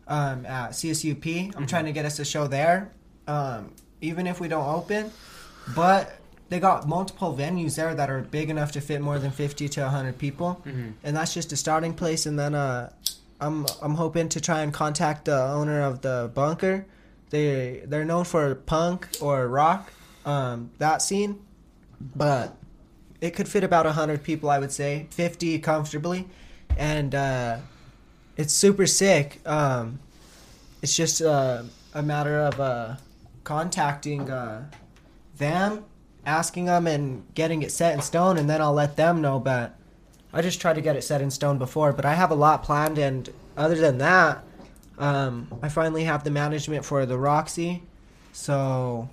um, 0.07 0.45
at 0.45 0.71
CSUP. 0.71 1.55
I'm 1.57 1.65
trying 1.65 1.85
to 1.85 1.91
get 1.91 2.05
us 2.05 2.19
a 2.19 2.25
show 2.25 2.45
there, 2.47 2.91
um, 3.27 3.71
even 4.01 4.27
if 4.27 4.39
we 4.39 4.47
don't 4.47 4.67
open. 4.67 5.11
But 5.75 6.17
they 6.49 6.59
got 6.59 6.87
multiple 6.87 7.35
venues 7.35 7.75
there 7.75 7.95
that 7.95 8.07
are 8.09 8.21
big 8.21 8.51
enough 8.51 8.71
to 8.73 8.81
fit 8.81 9.01
more 9.01 9.17
than 9.17 9.31
50 9.31 9.67
to 9.69 9.81
100 9.81 10.19
people, 10.19 10.61
Mhm. 10.63 10.93
and 11.03 11.15
that's 11.17 11.33
just 11.33 11.51
a 11.51 11.57
starting 11.57 11.95
place. 11.95 12.27
And 12.27 12.37
then 12.37 12.53
uh, 12.53 12.91
I'm 13.41 13.65
I'm 13.81 13.95
hoping 13.95 14.29
to 14.29 14.39
try 14.39 14.61
and 14.61 14.71
contact 14.71 15.25
the 15.25 15.41
owner 15.41 15.81
of 15.81 16.01
the 16.01 16.29
bunker. 16.35 16.85
They 17.31 17.81
they're 17.87 18.05
known 18.05 18.25
for 18.25 18.53
punk 18.53 19.07
or 19.21 19.47
rock, 19.47 19.91
um, 20.23 20.69
that 20.77 21.01
scene, 21.01 21.39
but 21.99 22.55
it 23.21 23.31
could 23.31 23.47
fit 23.47 23.63
about 23.63 23.85
hundred 23.85 24.23
people. 24.23 24.49
I 24.49 24.59
would 24.59 24.71
say 24.71 25.07
fifty 25.09 25.59
comfortably, 25.59 26.27
and 26.77 27.13
uh, 27.15 27.57
it's 28.37 28.53
super 28.53 28.85
sick. 28.85 29.39
Um, 29.45 29.99
it's 30.81 30.95
just 30.95 31.21
uh, 31.21 31.63
a 31.93 32.03
matter 32.03 32.39
of 32.39 32.59
uh, 32.59 32.95
contacting 33.43 34.29
uh, 34.29 34.69
them, 35.37 35.85
asking 36.25 36.65
them, 36.65 36.87
and 36.87 37.23
getting 37.33 37.63
it 37.63 37.71
set 37.71 37.93
in 37.93 38.01
stone, 38.01 38.37
and 38.37 38.49
then 38.49 38.61
I'll 38.61 38.73
let 38.73 38.95
them 38.95 39.21
know. 39.21 39.39
But 39.39 39.75
I 40.33 40.41
just 40.41 40.59
tried 40.59 40.73
to 40.75 40.81
get 40.81 40.95
it 40.95 41.03
set 41.03 41.21
in 41.21 41.31
stone 41.31 41.57
before, 41.57 41.93
but 41.93 42.05
I 42.05 42.13
have 42.13 42.31
a 42.31 42.35
lot 42.35 42.63
planned, 42.63 42.97
and 42.97 43.29
other 43.55 43.75
than 43.75 43.97
that, 43.99 44.43
um, 44.97 45.47
I 45.61 45.69
finally 45.69 46.03
have 46.03 46.23
the 46.23 46.31
management 46.31 46.83
for 46.85 47.05
the 47.05 47.17
Roxy, 47.17 47.83
so 48.33 49.09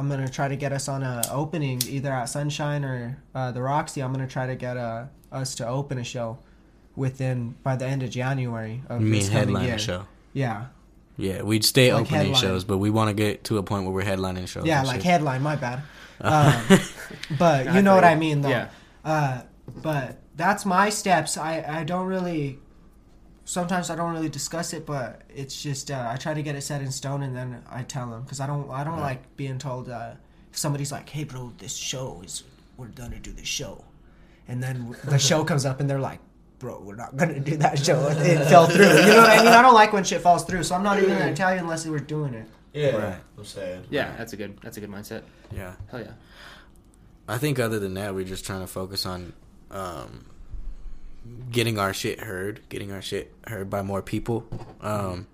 I'm 0.00 0.08
gonna 0.08 0.28
try 0.28 0.48
to 0.48 0.56
get 0.56 0.72
us 0.72 0.88
on 0.88 1.02
a 1.02 1.20
opening 1.30 1.82
either 1.86 2.10
at 2.10 2.24
Sunshine 2.24 2.84
or 2.84 3.18
uh, 3.34 3.52
the 3.52 3.60
Roxy. 3.60 4.02
I'm 4.02 4.12
gonna 4.12 4.26
try 4.26 4.46
to 4.46 4.56
get 4.56 4.76
uh, 4.78 5.04
us 5.30 5.54
to 5.56 5.68
open 5.68 5.98
a 5.98 6.04
show 6.04 6.38
within 6.96 7.54
by 7.62 7.76
the 7.76 7.84
end 7.86 8.02
of 8.02 8.10
January 8.10 8.82
of 8.88 9.00
You 9.00 9.06
mean 9.06 9.20
this 9.20 9.28
headline 9.28 9.66
year. 9.66 9.78
show? 9.78 10.06
Yeah, 10.32 10.66
Yeah, 11.18 11.42
we'd 11.42 11.64
stay 11.64 11.92
Like 11.92 12.02
opening 12.02 12.20
headline. 12.32 12.40
shows, 12.40 12.64
but 12.64 12.78
we 12.78 12.88
want 12.88 13.08
to 13.08 13.14
get 13.14 13.44
to 13.44 13.58
a 13.58 13.62
point 13.62 13.84
where 13.84 13.92
we're 13.92 14.04
headlining 14.04 14.48
shows. 14.48 14.64
yeah, 14.64 14.82
like 14.82 14.96
shit. 14.96 15.04
headline. 15.04 15.42
My 15.42 15.56
bad. 15.56 15.82
Um, 16.22 16.62
but 17.38 17.66
you 17.74 17.80
know 17.82 17.94
what. 17.94 18.04
I 18.04 18.14
mean, 18.14 18.42
though. 18.42 18.50
Yeah. 18.50 18.68
Uh, 19.04 19.40
but 19.82 20.18
that's 20.36 20.66
my 20.66 20.90
steps. 20.90 21.38
I, 21.38 21.64
I 21.66 21.84
don't 21.84 22.06
really. 22.06 22.58
Sometimes 23.50 23.90
I 23.90 23.96
don't 23.96 24.12
really 24.12 24.28
discuss 24.28 24.72
it, 24.72 24.86
but 24.86 25.22
it's 25.28 25.60
just 25.60 25.90
uh, 25.90 26.08
I 26.08 26.14
try 26.14 26.34
to 26.34 26.42
get 26.42 26.54
it 26.54 26.60
set 26.60 26.82
in 26.82 26.92
stone, 26.92 27.24
and 27.24 27.34
then 27.34 27.64
I 27.68 27.82
tell 27.82 28.08
them 28.08 28.22
because 28.22 28.38
I 28.38 28.46
don't 28.46 28.70
I 28.70 28.84
don't 28.84 29.00
like 29.00 29.36
being 29.36 29.58
told 29.58 29.88
uh, 29.88 30.12
if 30.52 30.56
somebody's 30.56 30.92
like, 30.92 31.08
"Hey, 31.08 31.24
bro, 31.24 31.52
this 31.58 31.74
show 31.74 32.22
is 32.24 32.44
we're 32.76 32.86
gonna 32.86 33.18
do 33.18 33.32
this 33.32 33.48
show," 33.48 33.84
and 34.46 34.62
then 34.62 34.94
the 35.02 35.18
show 35.30 35.42
comes 35.42 35.64
up, 35.64 35.80
and 35.80 35.90
they're 35.90 35.98
like, 35.98 36.20
"Bro, 36.60 36.82
we're 36.84 36.94
not 36.94 37.16
gonna 37.16 37.40
do 37.40 37.56
that 37.56 37.84
show. 37.84 38.06
It, 38.06 38.18
it 38.24 38.46
fell 38.46 38.66
through." 38.68 38.86
You 38.86 39.06
know 39.06 39.16
what 39.16 39.30
I 39.30 39.38
mean? 39.38 39.48
I 39.48 39.62
don't 39.62 39.74
like 39.74 39.92
when 39.92 40.04
shit 40.04 40.20
falls 40.20 40.44
through, 40.44 40.62
so 40.62 40.76
I'm 40.76 40.84
not 40.84 40.98
even 41.02 41.18
gonna 41.18 41.34
tell 41.34 41.52
you 41.52 41.58
unless 41.58 41.84
we're 41.84 41.98
doing 41.98 42.34
it. 42.34 42.46
Yeah, 42.72 42.96
Right. 42.96 43.16
I'm 43.36 43.44
saying. 43.44 43.82
Yeah, 43.90 44.16
that's 44.16 44.32
a 44.32 44.36
good 44.36 44.60
that's 44.62 44.76
a 44.76 44.80
good 44.80 44.90
mindset. 44.90 45.22
yeah. 45.52 45.74
Hell 45.90 46.02
yeah. 46.02 46.12
I 47.26 47.38
think 47.38 47.58
other 47.58 47.80
than 47.80 47.94
that, 47.94 48.14
we're 48.14 48.24
just 48.24 48.46
trying 48.46 48.60
to 48.60 48.68
focus 48.68 49.06
on 49.06 49.32
um, 49.72 50.24
getting 51.50 51.78
our 51.78 51.92
shit 51.92 52.20
heard, 52.20 52.60
getting 52.68 52.92
our 52.92 53.02
shit 53.02 53.32
heard 53.46 53.70
by 53.70 53.82
more 53.82 54.02
people. 54.02 54.46
Um, 54.80 55.26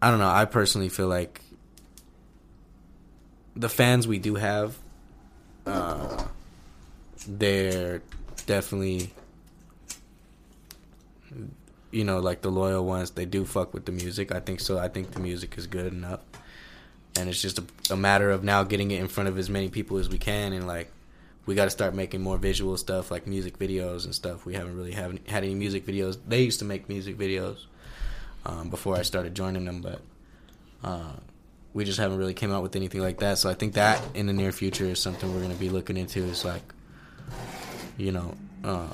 I 0.00 0.10
don't 0.10 0.18
know. 0.18 0.30
I 0.30 0.44
personally 0.44 0.88
feel 0.88 1.08
like 1.08 1.40
the 3.54 3.68
fans 3.68 4.08
we 4.08 4.18
do 4.18 4.36
have, 4.36 4.78
uh, 5.66 6.24
they're 7.26 8.02
definitely, 8.46 9.10
you 11.90 12.04
know, 12.04 12.20
like 12.20 12.40
the 12.40 12.50
loyal 12.50 12.84
ones. 12.84 13.10
They 13.10 13.26
do 13.26 13.44
fuck 13.44 13.74
with 13.74 13.84
the 13.84 13.92
music. 13.92 14.32
I 14.32 14.40
think 14.40 14.60
so. 14.60 14.78
I 14.78 14.88
think 14.88 15.10
the 15.10 15.20
music 15.20 15.58
is 15.58 15.66
good 15.66 15.92
enough 15.92 16.20
and 17.16 17.28
it's 17.28 17.40
just 17.40 17.58
a, 17.58 17.64
a 17.90 17.96
matter 17.96 18.30
of 18.30 18.44
now 18.44 18.62
getting 18.62 18.90
it 18.90 19.00
in 19.00 19.08
front 19.08 19.28
of 19.28 19.38
as 19.38 19.50
many 19.50 19.68
people 19.68 19.98
as 19.98 20.08
we 20.08 20.18
can 20.18 20.52
and 20.52 20.66
like 20.66 20.90
we 21.50 21.56
got 21.56 21.64
to 21.64 21.70
start 21.70 21.94
making 21.94 22.22
more 22.22 22.38
visual 22.38 22.76
stuff 22.76 23.10
like 23.10 23.26
music 23.26 23.58
videos 23.58 24.04
and 24.04 24.14
stuff 24.14 24.46
we 24.46 24.54
haven't 24.54 24.76
really 24.76 24.92
haven't 24.92 25.28
had 25.28 25.42
any 25.42 25.54
music 25.54 25.84
videos 25.84 26.16
they 26.28 26.42
used 26.42 26.60
to 26.60 26.64
make 26.64 26.88
music 26.88 27.18
videos 27.18 27.66
um, 28.46 28.70
before 28.70 28.96
i 28.96 29.02
started 29.02 29.34
joining 29.34 29.64
them 29.64 29.80
but 29.80 30.00
uh, 30.84 31.12
we 31.72 31.84
just 31.84 31.98
haven't 31.98 32.18
really 32.18 32.34
came 32.34 32.52
out 32.52 32.62
with 32.62 32.76
anything 32.76 33.00
like 33.00 33.18
that. 33.20 33.38
So 33.38 33.48
I 33.48 33.54
think 33.54 33.74
that 33.74 34.02
in 34.14 34.26
the 34.26 34.32
near 34.32 34.52
future 34.52 34.86
is 34.86 34.98
something 35.00 35.32
we're 35.32 35.42
gonna 35.42 35.54
be 35.54 35.70
looking 35.70 35.96
into. 35.96 36.24
Is 36.24 36.44
like, 36.44 36.62
you 37.96 38.12
know, 38.12 38.34
uh, 38.64 38.88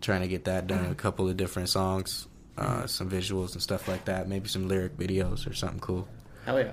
trying 0.00 0.22
to 0.22 0.28
get 0.28 0.44
that 0.44 0.66
done. 0.66 0.90
A 0.90 0.94
couple 0.94 1.28
of 1.28 1.36
different 1.36 1.68
songs, 1.68 2.26
uh, 2.56 2.86
some 2.86 3.10
visuals 3.10 3.54
and 3.54 3.62
stuff 3.62 3.88
like 3.88 4.04
that. 4.04 4.28
Maybe 4.28 4.48
some 4.48 4.68
lyric 4.68 4.96
videos 4.96 5.50
or 5.50 5.54
something 5.54 5.80
cool. 5.80 6.06
Hell 6.44 6.60
yeah. 6.60 6.72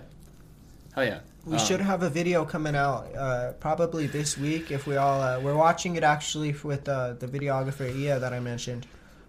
Hell 0.93 1.05
yeah. 1.05 1.19
We 1.45 1.53
Um, 1.53 1.59
should 1.59 1.81
have 1.81 2.03
a 2.03 2.09
video 2.09 2.45
coming 2.45 2.75
out 2.75 3.15
uh, 3.15 3.53
probably 3.53 4.07
this 4.07 4.37
week 4.37 4.71
if 4.71 4.85
we 4.85 4.97
all 4.97 5.21
uh, 5.21 5.39
we're 5.39 5.55
watching 5.55 5.95
it 5.95 6.03
actually 6.03 6.53
with 6.63 6.87
uh, 6.87 7.13
the 7.13 7.27
videographer 7.27 7.89
Ia 7.95 8.19
that 8.19 8.33
I 8.33 8.39
mentioned, 8.39 8.85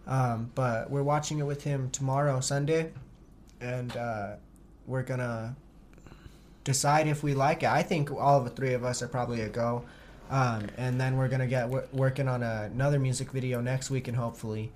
um, 0.07 0.51
but 0.55 0.91
we're 0.91 1.03
watching 1.05 1.39
it 1.39 1.45
with 1.45 1.63
him 1.63 1.89
tomorrow 1.91 2.41
Sunday, 2.41 2.93
and 3.61 3.97
uh, 3.97 4.33
we're 4.87 5.05
gonna 5.05 5.57
decide 6.65 7.07
if 7.07 7.23
we 7.23 7.33
like 7.35 7.63
it. 7.63 7.71
I 7.71 7.83
think 7.83 8.11
all 8.11 8.39
of 8.39 8.45
the 8.45 8.51
three 8.51 8.75
of 8.75 8.85
us 8.85 9.01
are 9.03 9.09
probably 9.09 9.41
a 9.43 9.49
go, 9.49 9.85
um, 10.31 10.67
and 10.77 11.01
then 11.01 11.17
we're 11.17 11.29
gonna 11.29 11.47
get 11.47 11.63
w- 11.71 11.87
working 11.93 12.29
on 12.29 12.43
another 12.43 12.99
music 12.99 13.31
video 13.31 13.61
next 13.61 13.89
week 13.89 14.07
and 14.09 14.17
hopefully, 14.17 14.71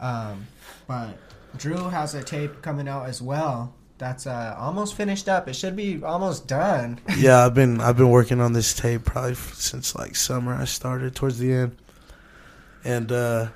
um, 0.00 0.46
but 0.86 1.18
Drew 1.56 1.88
has 1.90 2.14
a 2.14 2.22
tape 2.22 2.62
coming 2.62 2.88
out 2.88 3.06
as 3.08 3.20
well. 3.20 3.74
That's 3.98 4.28
uh, 4.28 4.54
almost 4.56 4.94
finished 4.94 5.28
up. 5.28 5.48
It 5.48 5.54
should 5.54 5.74
be 5.74 6.02
almost 6.04 6.46
done. 6.46 7.00
yeah, 7.18 7.44
I've 7.44 7.54
been 7.54 7.80
I've 7.80 7.96
been 7.96 8.10
working 8.10 8.40
on 8.40 8.52
this 8.52 8.72
tape 8.72 9.04
probably 9.04 9.34
since 9.34 9.96
like 9.96 10.14
summer. 10.14 10.54
I 10.54 10.64
started 10.66 11.16
towards 11.16 11.38
the 11.38 11.52
end, 11.52 11.76
and 12.84 13.10
uh, 13.10 13.48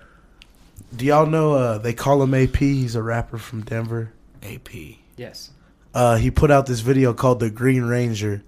do 0.94 1.04
y'all 1.04 1.26
know 1.26 1.54
uh, 1.54 1.78
they 1.78 1.92
call 1.92 2.20
him 2.22 2.34
AP? 2.34 2.56
He's 2.56 2.96
a 2.96 3.02
rapper 3.02 3.38
from 3.38 3.62
Denver. 3.62 4.12
AP. 4.42 4.70
Yes. 5.16 5.50
Uh, 5.94 6.16
he 6.16 6.30
put 6.30 6.50
out 6.50 6.66
this 6.66 6.80
video 6.80 7.14
called 7.14 7.38
the 7.38 7.48
Green 7.50 7.84
Ranger, 7.84 8.42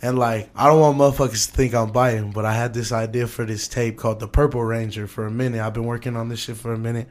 and 0.00 0.16
like 0.16 0.48
I 0.54 0.68
don't 0.68 0.80
want 0.80 0.96
motherfuckers 0.96 1.50
to 1.50 1.56
think 1.56 1.74
I'm 1.74 1.90
biting, 1.90 2.30
but 2.30 2.44
I 2.44 2.54
had 2.54 2.72
this 2.72 2.92
idea 2.92 3.26
for 3.26 3.44
this 3.44 3.66
tape 3.66 3.98
called 3.98 4.20
the 4.20 4.28
Purple 4.28 4.62
Ranger 4.62 5.08
for 5.08 5.26
a 5.26 5.30
minute. 5.30 5.60
I've 5.60 5.74
been 5.74 5.86
working 5.86 6.14
on 6.14 6.28
this 6.28 6.38
shit 6.38 6.56
for 6.56 6.72
a 6.72 6.78
minute. 6.78 7.08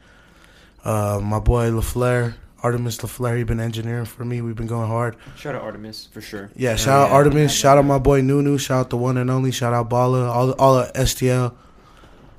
Uh, 0.86 1.20
my 1.22 1.40
boy 1.40 1.70
LaFleur, 1.70 2.36
Artemis 2.64 2.98
LaFleur, 2.98 3.38
he 3.38 3.44
been 3.44 3.60
engineering 3.60 4.06
for 4.06 4.24
me. 4.24 4.42
We've 4.42 4.56
been 4.56 4.68
going 4.68 4.88
hard. 4.88 5.16
Shout 5.36 5.56
out 5.56 5.64
Artemis 5.64 6.08
for 6.12 6.22
sure. 6.22 6.52
Yeah, 6.56 6.76
shout 6.76 7.06
out 7.06 7.10
yeah. 7.10 7.16
Artemis. 7.16 7.52
Shout 7.54 7.78
out 7.78 7.86
my 7.86 7.98
boy 7.98 8.22
Nunu. 8.22 8.58
Shout 8.58 8.80
out 8.80 8.90
the 8.90 8.98
one 8.98 9.18
and 9.18 9.32
only. 9.32 9.52
Shout 9.52 9.74
out 9.74 9.90
Bala. 9.90 10.30
All 10.30 10.52
all 10.54 10.76
of 10.78 10.94
STL. 10.94 11.56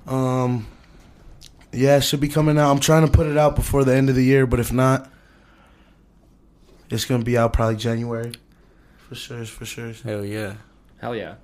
Um, 0.07 0.67
yeah, 1.73 1.97
it 1.97 2.03
should 2.03 2.21
be 2.21 2.29
coming 2.29 2.59
out. 2.59 2.71
I'm 2.71 2.81
trying 2.81 3.05
to 3.05 3.11
put 3.11 3.27
it 3.27 3.37
out 3.37 3.57
before 3.57 3.85
the 3.85 3.95
end 3.95 4.09
of 4.09 4.15
the 4.15 4.25
year, 4.25 4.47
but 4.47 4.61
if 4.61 4.73
not, 4.73 5.11
it's 6.91 7.05
gonna 7.05 7.25
be 7.25 7.37
out 7.37 7.53
probably 7.53 7.77
January. 7.77 8.33
For 9.09 9.15
sure, 9.15 9.45
for 9.45 9.65
sure. 9.65 9.93
Hell 9.93 10.25
yeah. 10.25 10.55
Hell 11.01 11.17
yeah. 11.17 11.35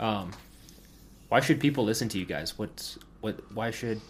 Um, 0.00 0.32
why 1.28 1.40
should 1.40 1.60
people 1.60 1.84
listen 1.84 2.08
to 2.10 2.18
you 2.18 2.24
guys? 2.24 2.58
What's 2.58 2.98
what? 3.20 3.40
Why 3.54 3.70
should 3.70 4.00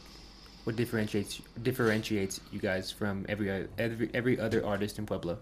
what 0.65 0.77
differentiates 0.77 1.41
differentiates 1.63 2.41
you 2.51 2.59
guys 2.59 2.91
from 2.91 3.27
every 3.29 3.69
every 3.79 4.11
every 4.13 4.41
other 4.41 4.65
artist 4.65 4.99
in 4.99 5.07
Pueblo? 5.07 5.39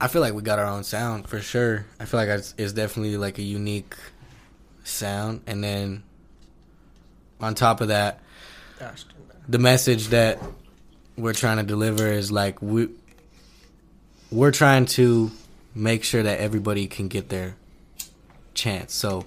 I 0.00 0.08
feel 0.08 0.20
like 0.20 0.34
we 0.34 0.42
got 0.42 0.58
our 0.58 0.66
own 0.66 0.84
sound 0.84 1.28
for 1.28 1.40
sure. 1.40 1.86
I 2.00 2.04
feel 2.04 2.20
like 2.20 2.28
it's, 2.28 2.54
it's 2.58 2.72
definitely 2.72 3.16
like 3.16 3.38
a 3.38 3.42
unique 3.42 3.94
sound, 4.84 5.42
and 5.46 5.62
then 5.62 6.02
on 7.40 7.54
top 7.54 7.80
of 7.80 7.88
that, 7.88 8.20
the 9.48 9.58
message 9.58 10.08
that 10.08 10.40
we're 11.16 11.32
trying 11.32 11.56
to 11.56 11.62
deliver 11.62 12.10
is 12.10 12.30
like 12.30 12.60
we 12.62 12.88
we're 14.30 14.52
trying 14.52 14.86
to 14.86 15.30
make 15.74 16.04
sure 16.04 16.22
that 16.22 16.40
everybody 16.40 16.86
can 16.86 17.08
get 17.08 17.28
their 17.28 17.56
chance. 18.54 18.94
So 18.94 19.24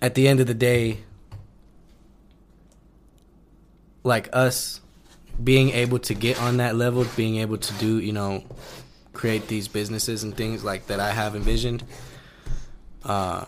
at 0.00 0.14
the 0.14 0.28
end 0.28 0.40
of 0.40 0.46
the 0.46 0.54
day, 0.54 0.98
like 4.04 4.28
us 4.32 4.80
being 5.42 5.70
able 5.70 5.98
to 6.00 6.14
get 6.14 6.40
on 6.40 6.58
that 6.58 6.76
level, 6.76 7.06
being 7.16 7.36
able 7.36 7.58
to 7.58 7.72
do, 7.74 7.98
you 7.98 8.12
know, 8.12 8.44
create 9.12 9.48
these 9.48 9.68
businesses 9.68 10.22
and 10.22 10.36
things 10.36 10.64
like 10.64 10.86
that 10.86 11.00
I 11.00 11.10
have 11.10 11.34
envisioned. 11.34 11.84
Uh, 13.04 13.44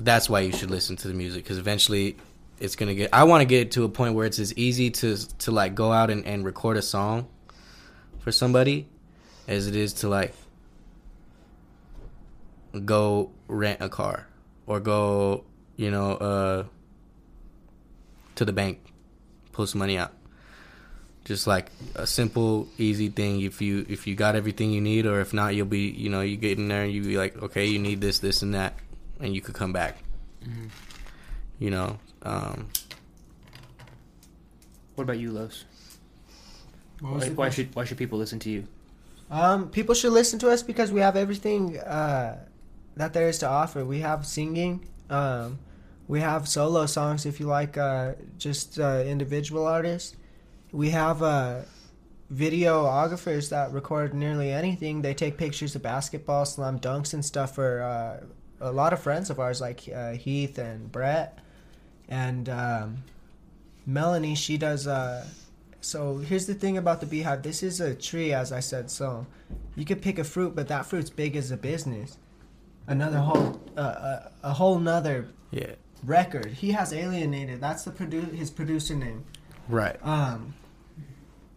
that's 0.00 0.28
why 0.28 0.40
you 0.40 0.52
should 0.52 0.70
listen 0.70 0.96
to 0.96 1.08
the 1.08 1.14
music 1.14 1.44
because 1.44 1.58
eventually 1.58 2.16
it's 2.58 2.76
gonna 2.76 2.94
get. 2.94 3.10
I 3.12 3.24
want 3.24 3.40
to 3.42 3.44
get 3.44 3.72
to 3.72 3.84
a 3.84 3.88
point 3.88 4.14
where 4.14 4.26
it's 4.26 4.38
as 4.38 4.56
easy 4.56 4.90
to 4.90 5.16
to 5.38 5.50
like 5.50 5.74
go 5.74 5.92
out 5.92 6.10
and, 6.10 6.24
and 6.26 6.44
record 6.44 6.76
a 6.76 6.82
song 6.82 7.28
for 8.18 8.32
somebody 8.32 8.88
as 9.48 9.66
it 9.66 9.76
is 9.76 9.92
to 9.94 10.08
like 10.08 10.34
go 12.84 13.30
rent 13.48 13.80
a 13.80 13.88
car 13.88 14.26
or 14.66 14.80
go, 14.80 15.44
you 15.76 15.90
know, 15.90 16.12
uh, 16.12 16.64
to 18.36 18.44
the 18.44 18.52
bank, 18.52 18.80
pull 19.52 19.66
some 19.66 19.78
money 19.78 19.98
out. 19.98 20.12
Just 21.24 21.46
like 21.46 21.70
a 21.94 22.06
simple, 22.06 22.66
easy 22.78 23.08
thing. 23.08 23.42
If 23.42 23.60
you 23.62 23.86
if 23.88 24.08
you 24.08 24.16
got 24.16 24.34
everything 24.34 24.72
you 24.72 24.80
need, 24.80 25.06
or 25.06 25.20
if 25.20 25.32
not, 25.32 25.54
you'll 25.54 25.66
be 25.66 25.88
you 25.88 26.10
know 26.10 26.20
you 26.20 26.36
get 26.36 26.58
in 26.58 26.66
there 26.66 26.82
and 26.82 26.92
you 26.92 27.02
be 27.02 27.16
like, 27.16 27.36
okay, 27.40 27.66
you 27.66 27.78
need 27.78 28.00
this, 28.00 28.18
this, 28.18 28.42
and 28.42 28.54
that, 28.54 28.74
and 29.20 29.32
you 29.32 29.40
could 29.40 29.54
come 29.54 29.72
back. 29.72 29.98
You 31.60 31.70
know, 31.70 31.98
um, 32.22 32.66
What 34.96 35.04
about 35.04 35.18
you, 35.20 35.30
Los? 35.30 35.64
Why, 37.00 37.28
why 37.28 37.50
should 37.50 37.72
why 37.76 37.84
should 37.84 37.98
people 37.98 38.18
listen 38.18 38.40
to 38.40 38.50
you? 38.50 38.66
Um, 39.30 39.68
people 39.68 39.94
should 39.94 40.12
listen 40.12 40.40
to 40.40 40.50
us 40.50 40.62
because 40.64 40.90
we 40.90 41.00
have 41.00 41.14
everything 41.16 41.78
uh, 41.78 42.36
that 42.96 43.12
there 43.12 43.28
is 43.28 43.38
to 43.38 43.48
offer. 43.48 43.84
We 43.84 44.00
have 44.00 44.26
singing. 44.26 44.86
Um, 45.10 45.58
we 46.08 46.20
have 46.20 46.48
solo 46.48 46.86
songs 46.86 47.26
if 47.26 47.40
you 47.40 47.46
like 47.46 47.78
uh, 47.78 48.12
just 48.38 48.78
uh, 48.78 49.02
individual 49.06 49.66
artists. 49.66 50.16
We 50.72 50.90
have 50.90 51.22
uh, 51.22 51.62
videographers 52.32 53.50
that 53.50 53.72
record 53.72 54.14
nearly 54.14 54.50
anything. 54.50 55.02
They 55.02 55.14
take 55.14 55.36
pictures 55.36 55.74
of 55.74 55.82
basketball, 55.82 56.44
slam 56.44 56.80
dunks, 56.80 57.14
and 57.14 57.24
stuff 57.24 57.54
for 57.54 57.82
uh, 57.82 58.24
a 58.60 58.72
lot 58.72 58.92
of 58.92 59.00
friends 59.00 59.30
of 59.30 59.38
ours 59.38 59.60
like 59.60 59.88
uh, 59.94 60.12
Heath 60.12 60.58
and 60.58 60.90
Brett. 60.90 61.38
And 62.08 62.48
um, 62.48 63.04
Melanie, 63.86 64.34
she 64.34 64.56
does. 64.56 64.86
Uh, 64.86 65.26
so 65.80 66.18
here's 66.18 66.46
the 66.46 66.54
thing 66.54 66.78
about 66.78 67.00
the 67.00 67.06
beehive. 67.06 67.42
This 67.42 67.62
is 67.62 67.80
a 67.80 67.94
tree, 67.94 68.32
as 68.32 68.52
I 68.52 68.60
said. 68.60 68.90
So 68.90 69.26
you 69.76 69.84
could 69.84 70.00
pick 70.00 70.18
a 70.18 70.24
fruit, 70.24 70.54
but 70.54 70.68
that 70.68 70.86
fruit's 70.86 71.10
big 71.10 71.36
as 71.36 71.50
a 71.50 71.56
business. 71.56 72.18
Another 72.86 73.18
whole, 73.18 73.60
uh, 73.76 73.80
a, 73.80 74.30
a 74.42 74.52
whole 74.52 74.78
nother 74.78 75.28
yeah, 75.50 75.74
record. 76.04 76.46
He 76.46 76.72
has 76.72 76.92
alienated. 76.92 77.60
That's 77.60 77.84
the 77.84 77.92
produ- 77.92 78.34
his 78.34 78.50
producer 78.50 78.94
name. 78.94 79.24
right. 79.68 79.96
Um, 80.04 80.54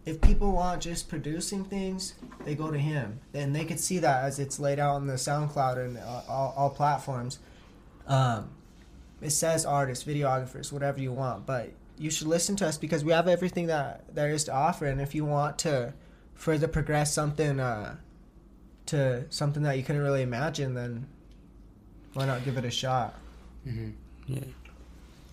if 0.06 0.22
people 0.22 0.52
want 0.52 0.84
just 0.84 1.10
producing 1.10 1.66
things, 1.66 2.14
they 2.46 2.54
go 2.54 2.70
to 2.70 2.78
him, 2.78 3.20
and 3.34 3.56
they 3.56 3.66
could 3.66 3.80
see 3.80 3.98
that 4.00 4.24
as 4.24 4.38
it's 4.38 4.60
laid 4.60 4.78
out 4.78 4.96
on 4.96 5.08
the 5.08 5.14
SoundCloud 5.14 5.84
and 5.84 5.98
uh, 5.98 6.22
all, 6.30 6.54
all 6.56 6.70
platforms. 6.70 7.40
Um, 8.06 8.50
it 9.20 9.32
says 9.32 9.66
artists, 9.66 10.04
videographers, 10.04 10.72
whatever 10.72 11.00
you 11.00 11.12
want, 11.12 11.48
but 11.48 11.72
you 11.98 12.12
should 12.12 12.28
listen 12.28 12.56
to 12.58 12.68
us 12.68 12.78
because 12.78 13.04
we 13.04 13.14
have 13.14 13.28
everything 13.28 13.68
that 13.68 14.14
there 14.14 14.30
is 14.30 14.44
to 14.44 14.54
offer. 14.54 14.86
And 14.86 15.02
if 15.02 15.16
you 15.16 15.26
want 15.26 15.58
to 15.60 15.94
further 16.36 16.68
progress 16.68 17.12
something 17.12 17.60
uh, 17.60 17.96
to 18.88 19.26
something 19.32 19.64
that 19.64 19.78
you 19.78 19.84
couldn't 19.84 20.04
really 20.04 20.22
imagine, 20.22 20.76
then 20.76 21.08
why 22.16 22.26
not 22.26 22.44
give 22.44 22.58
it 22.58 22.66
a 22.66 22.72
shot? 22.72 23.14
Yeah. 24.28 24.40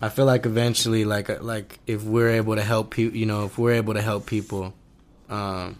I 0.01 0.09
feel 0.09 0.25
like 0.25 0.45
eventually, 0.45 1.05
like 1.05 1.29
uh, 1.29 1.37
like 1.41 1.79
if 1.87 2.03
we're 2.03 2.31
able 2.31 2.55
to 2.55 2.61
help 2.61 2.91
people, 2.91 3.17
you 3.17 3.25
know, 3.25 3.45
if 3.45 3.57
we're 3.57 3.73
able 3.73 3.93
to 3.93 4.01
help 4.01 4.25
people, 4.25 4.73
um, 5.29 5.79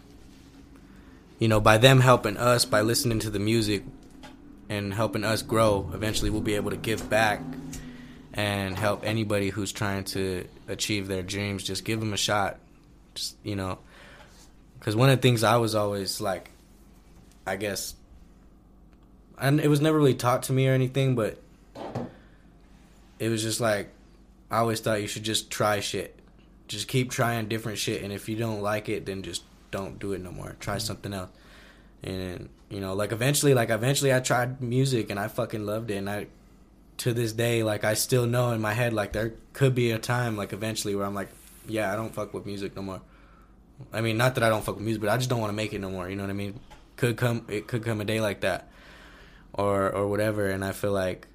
you 1.38 1.46
know, 1.46 1.60
by 1.60 1.76
them 1.76 2.00
helping 2.00 2.38
us, 2.38 2.64
by 2.64 2.80
listening 2.80 3.18
to 3.20 3.30
the 3.30 3.38
music, 3.38 3.84
and 4.70 4.94
helping 4.94 5.24
us 5.24 5.42
grow, 5.42 5.90
eventually 5.92 6.30
we'll 6.30 6.40
be 6.40 6.54
able 6.54 6.70
to 6.70 6.76
give 6.76 7.10
back 7.10 7.42
and 8.32 8.78
help 8.78 9.04
anybody 9.04 9.50
who's 9.50 9.72
trying 9.72 10.04
to 10.04 10.48
achieve 10.68 11.06
their 11.06 11.22
dreams. 11.22 11.62
Just 11.62 11.84
give 11.84 12.00
them 12.00 12.14
a 12.14 12.16
shot, 12.16 12.58
just 13.14 13.36
you 13.44 13.56
know, 13.56 13.78
because 14.78 14.96
one 14.96 15.10
of 15.10 15.18
the 15.18 15.22
things 15.22 15.44
I 15.44 15.58
was 15.58 15.74
always 15.74 16.22
like, 16.22 16.50
I 17.46 17.56
guess, 17.56 17.94
and 19.38 19.60
it 19.60 19.68
was 19.68 19.80
never 19.80 19.98
really 19.98 20.14
taught 20.14 20.44
to 20.44 20.52
me 20.52 20.68
or 20.68 20.72
anything, 20.72 21.14
but 21.14 21.38
it 23.18 23.28
was 23.28 23.42
just 23.42 23.60
like 23.60 23.90
I 24.50 24.58
always 24.58 24.80
thought 24.80 25.00
you 25.00 25.08
should 25.08 25.24
just 25.24 25.50
try 25.50 25.80
shit. 25.80 26.18
Just 26.68 26.88
keep 26.88 27.10
trying 27.10 27.48
different 27.48 27.78
shit 27.78 28.02
and 28.02 28.12
if 28.12 28.28
you 28.28 28.36
don't 28.36 28.60
like 28.60 28.88
it 28.88 29.06
then 29.06 29.22
just 29.22 29.42
don't 29.70 29.98
do 29.98 30.12
it 30.12 30.20
no 30.20 30.30
more. 30.30 30.56
Try 30.60 30.76
mm-hmm. 30.76 30.80
something 30.80 31.12
else. 31.12 31.30
And 32.02 32.48
you 32.68 32.80
know, 32.80 32.94
like 32.94 33.12
eventually 33.12 33.54
like 33.54 33.70
eventually 33.70 34.12
I 34.12 34.20
tried 34.20 34.60
music 34.60 35.10
and 35.10 35.18
I 35.18 35.28
fucking 35.28 35.64
loved 35.66 35.90
it 35.90 35.96
and 35.96 36.08
I 36.08 36.26
to 36.98 37.12
this 37.12 37.32
day 37.32 37.62
like 37.62 37.82
I 37.84 37.94
still 37.94 38.26
know 38.26 38.52
in 38.52 38.60
my 38.60 38.72
head 38.72 38.92
like 38.92 39.12
there 39.12 39.34
could 39.52 39.74
be 39.74 39.90
a 39.90 39.98
time 39.98 40.36
like 40.36 40.52
eventually 40.52 40.94
where 40.94 41.06
I'm 41.06 41.14
like 41.14 41.28
yeah, 41.66 41.92
I 41.92 41.96
don't 41.96 42.14
fuck 42.14 42.34
with 42.34 42.46
music 42.46 42.76
no 42.76 42.82
more. 42.82 43.00
I 43.92 44.00
mean, 44.00 44.16
not 44.16 44.34
that 44.36 44.44
I 44.44 44.48
don't 44.48 44.64
fuck 44.64 44.76
with 44.76 44.84
music, 44.84 45.00
but 45.02 45.10
I 45.10 45.16
just 45.16 45.30
don't 45.30 45.40
want 45.40 45.50
to 45.50 45.56
make 45.56 45.72
it 45.72 45.80
no 45.80 45.90
more. 45.90 46.08
You 46.08 46.16
know 46.16 46.22
what 46.22 46.30
I 46.30 46.34
mean? 46.34 46.60
Could 46.96 47.16
come, 47.16 47.44
it 47.48 47.66
could 47.66 47.84
come 47.84 48.00
a 48.00 48.04
day 48.04 48.20
like 48.20 48.40
that, 48.40 48.68
or 49.54 49.90
or 49.90 50.06
whatever. 50.08 50.48
And 50.48 50.64
I 50.64 50.72
feel 50.72 50.92
like 50.92 51.26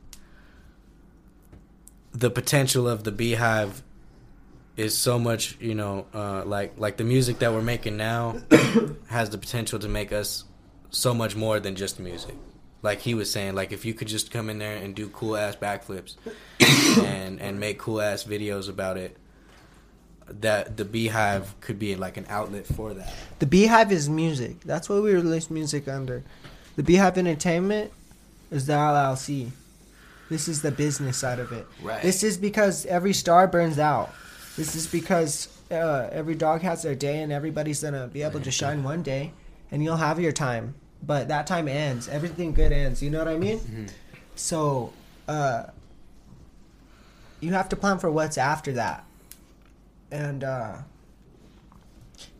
the 2.13 2.30
potential 2.30 2.88
of 2.88 3.03
the 3.03 3.11
Beehive 3.11 3.84
is 4.78 4.97
so 4.97 5.20
much, 5.20 5.57
you 5.59 5.76
know, 5.76 6.05
uh, 6.13 6.43
like 6.45 6.74
like 6.78 6.97
the 6.97 7.03
music 7.03 7.39
that 7.39 7.51
we're 7.51 7.61
making 7.61 7.97
now 7.97 8.38
has 9.07 9.30
the 9.30 9.38
potential 9.38 9.80
to 9.80 9.88
make 9.88 10.11
us 10.11 10.45
so 10.89 11.13
much 11.13 11.36
more 11.36 11.59
than 11.59 11.76
just 11.76 11.99
music. 11.99 12.36
Like 12.82 12.99
he 13.01 13.13
was 13.13 13.30
saying, 13.30 13.55
like 13.55 13.72
if 13.72 13.84
you 13.84 13.93
could 13.93 14.07
just 14.07 14.32
come 14.32 14.49
in 14.49 14.57
there 14.57 14.78
and 14.78 14.95
do 14.95 15.09
cool 15.09 15.36
ass 15.36 15.55
backflips 15.55 16.15
and 17.05 17.41
and 17.41 17.59
make 17.59 17.78
cool 17.78 18.01
ass 18.01 18.24
videos 18.24 18.70
about 18.70 18.97
it, 18.97 19.17
that 20.28 20.78
the 20.78 20.86
Beehive 20.86 21.59
could 21.59 21.78
be 21.78 21.95
like 21.95 22.17
an 22.17 22.26
outlet 22.30 22.65
for 22.65 22.93
that. 22.93 23.13
The 23.39 23.45
Beehive 23.47 23.91
is 23.91 24.07
music. 24.09 24.61
That's 24.61 24.88
what 24.88 25.03
we 25.03 25.13
release 25.13 25.49
music 25.49 25.88
under. 25.88 26.24
The 26.76 26.84
Beehive 26.84 27.17
Entertainment 27.17 27.91
is 28.52 28.66
the 28.66 28.74
LLC. 28.74 29.52
This 30.30 30.47
is 30.47 30.62
the 30.62 30.72
business 30.72 31.18
side 31.18 31.39
of 31.39 31.52
it. 31.52 31.66
Right. 31.82 32.02
This 32.02 32.24
is 32.24 32.38
because 32.38 32.86
every 32.86 33.14
star 33.14 33.47
burns 33.47 33.80
out. 33.80 34.14
This 34.56 34.76
is 34.76 34.86
because 34.88 35.47
uh, 35.72 36.10
every 36.12 36.36
dog 36.36 36.62
has 36.62 36.84
their 36.84 36.95
day, 36.95 37.22
and 37.22 37.32
everybody's 37.32 37.82
gonna 37.82 38.08
be 38.08 38.22
able 38.22 38.39
to 38.41 38.52
shine 38.52 38.84
one 38.84 39.02
day, 39.04 39.32
and 39.72 39.84
you'll 39.84 39.97
have 39.97 40.20
your 40.20 40.32
time. 40.32 40.76
But 41.02 41.30
that 41.30 41.47
time 41.47 41.68
ends. 41.68 42.08
Everything 42.08 42.54
good 42.54 42.72
ends. 42.72 43.02
You 43.02 43.10
know 43.10 43.20
what 43.20 43.28
I 43.28 43.38
mean? 43.38 43.88
So, 44.36 44.93
uh, 45.28 45.66
you 47.39 47.54
have 47.54 47.70
to 47.70 47.76
plan 47.76 48.00
for 48.00 48.12
what's 48.12 48.38
after 48.38 48.74
that, 48.74 49.06
and 50.12 50.43
uh, 50.43 50.78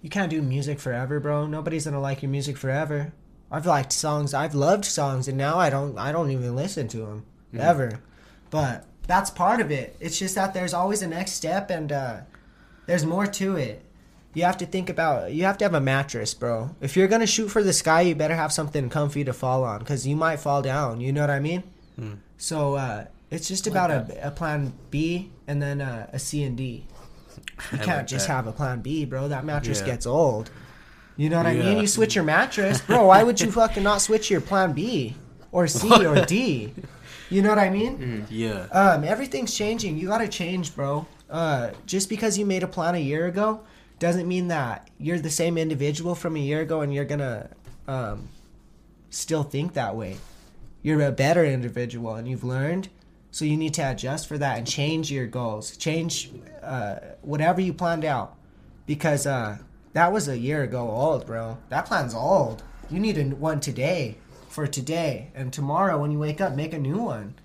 you 0.02 0.10
can't 0.10 0.30
do 0.30 0.42
music 0.42 0.80
forever, 0.80 1.20
bro. 1.20 1.48
Nobody's 1.48 1.86
gonna 1.86 2.02
like 2.02 2.22
your 2.22 2.32
music 2.32 2.58
forever. 2.58 3.14
I've 3.52 3.66
liked 3.66 3.92
songs. 3.92 4.34
I've 4.34 4.54
loved 4.56 4.86
songs, 4.86 5.28
and 5.28 5.38
now 5.38 5.58
I 5.58 5.70
don't. 5.70 5.98
I 5.98 6.12
don't 6.12 6.32
even 6.32 6.56
listen 6.56 6.88
to 6.90 6.98
them 7.00 7.26
ever. 7.58 8.00
But 8.50 8.86
that's 9.08 9.30
part 9.32 9.60
of 9.60 9.72
it. 9.72 9.96
It's 10.00 10.20
just 10.20 10.36
that 10.36 10.54
there's 10.54 10.74
always 10.74 11.02
a 11.02 11.08
next 11.08 11.32
step, 11.34 11.70
and 11.72 11.92
uh, 11.92 12.18
there's 12.86 13.06
more 13.06 13.26
to 13.28 13.56
it. 13.56 13.84
You 14.36 14.44
have 14.44 14.58
to 14.58 14.66
think 14.68 14.90
about. 14.90 15.32
You 15.32 15.44
have 15.46 15.58
to 15.60 15.66
have 15.66 15.74
a 15.74 15.82
mattress, 15.82 16.34
bro. 16.36 16.76
If 16.80 16.96
you're 16.96 17.08
gonna 17.08 17.26
shoot 17.28 17.50
for 17.50 17.64
the 17.64 17.74
sky, 17.74 18.02
you 18.02 18.14
better 18.16 18.36
have 18.36 18.52
something 18.54 18.88
comfy 18.90 19.24
to 19.24 19.34
fall 19.34 19.64
on, 19.64 19.80
because 19.80 20.06
you 20.06 20.16
might 20.16 20.38
fall 20.40 20.62
down. 20.62 21.02
You 21.02 21.12
know 21.12 21.22
what 21.22 21.32
I 21.32 21.40
mean? 21.40 21.64
So 22.38 22.76
uh, 22.76 23.06
it's 23.32 23.48
just 23.48 23.68
about 23.68 23.92
a, 23.92 24.28
a 24.28 24.32
plan 24.32 24.74
B 24.92 25.32
and 25.48 25.62
then 25.62 25.82
uh, 25.82 26.10
a 26.14 26.20
C 26.20 26.44
and 26.44 26.56
D. 26.56 26.86
You 27.36 27.44
I 27.74 27.78
can't 27.78 27.88
like 28.00 28.08
just 28.08 28.28
that. 28.28 28.34
have 28.34 28.48
a 28.48 28.52
plan 28.54 28.82
B, 28.82 29.04
bro. 29.06 29.28
That 29.28 29.44
mattress 29.44 29.80
Yeah. 29.82 29.88
gets 29.88 30.06
old. 30.06 30.50
You 31.20 31.30
know 31.30 31.36
what 31.36 31.48
I 31.48 31.54
mean? 31.54 31.80
You 31.80 31.88
switch 31.88 32.16
your 32.16 32.24
mattress, 32.24 32.80
bro. 32.80 33.08
Why 33.08 33.24
would 33.24 33.42
you 33.42 33.52
fucking 33.52 33.84
not 33.84 34.00
switch 34.00 34.32
your 34.32 34.40
plan 34.40 34.72
B 34.72 35.16
or 35.52 35.68
C 35.68 36.06
or 36.06 36.24
D? 36.26 36.74
You 37.30 37.42
know 37.42 37.50
what 37.50 37.60
I 37.60 37.70
mean? 37.70 38.26
Yeah. 38.30 38.68
Um, 38.72 39.04
everything's 39.04 39.54
changing. 39.54 39.98
You 39.98 40.08
gotta 40.08 40.30
change, 40.30 40.74
bro. 40.74 41.06
Uh, 41.30 41.72
just 41.86 42.08
because 42.08 42.38
you 42.38 42.46
made 42.46 42.64
a 42.64 42.68
plan 42.68 42.96
a 42.96 43.00
year 43.00 43.28
ago 43.28 43.60
doesn't 44.00 44.30
mean 44.30 44.48
that 44.48 44.90
you're 44.98 45.20
the 45.20 45.30
same 45.30 45.58
individual 45.58 46.16
from 46.16 46.38
a 46.38 46.40
year 46.40 46.62
ago 46.62 46.80
and 46.80 46.94
you're 46.94 47.04
gonna 47.04 47.50
um, 47.86 48.30
still 49.10 49.44
think 49.44 49.74
that 49.74 49.98
way. 49.98 50.16
You're 50.84 51.02
a 51.02 51.12
better 51.12 51.44
individual 51.44 52.16
and 52.16 52.30
you've 52.30 52.46
learned, 52.46 52.88
so 53.30 53.44
you 53.44 53.58
need 53.58 53.74
to 53.74 53.82
adjust 53.82 54.26
for 54.26 54.38
that 54.38 54.58
and 54.58 54.66
change 54.66 55.12
your 55.12 55.28
goals. 55.28 55.76
Change 55.76 56.32
uh, 56.64 56.96
whatever 57.22 57.60
you 57.60 57.74
planned 57.74 58.06
out, 58.06 58.38
because 58.88 59.28
uh, 59.28 59.58
that 59.94 60.12
was 60.12 60.28
a 60.28 60.38
year 60.38 60.64
ago 60.64 60.90
old, 60.90 61.26
bro. 61.26 61.58
That 61.70 61.86
plan's 61.86 62.14
old. 62.14 62.64
You 62.90 63.00
need 63.00 63.18
a 63.18 63.24
one 63.36 63.60
today 63.60 64.18
for 64.50 64.66
today, 64.68 65.32
and 65.36 65.52
tomorrow 65.54 66.00
when 66.00 66.12
you 66.12 66.20
wake 66.20 66.42
up, 66.42 66.56
make 66.56 66.74
a 66.74 66.80
new 66.80 66.98
one. 66.98 67.36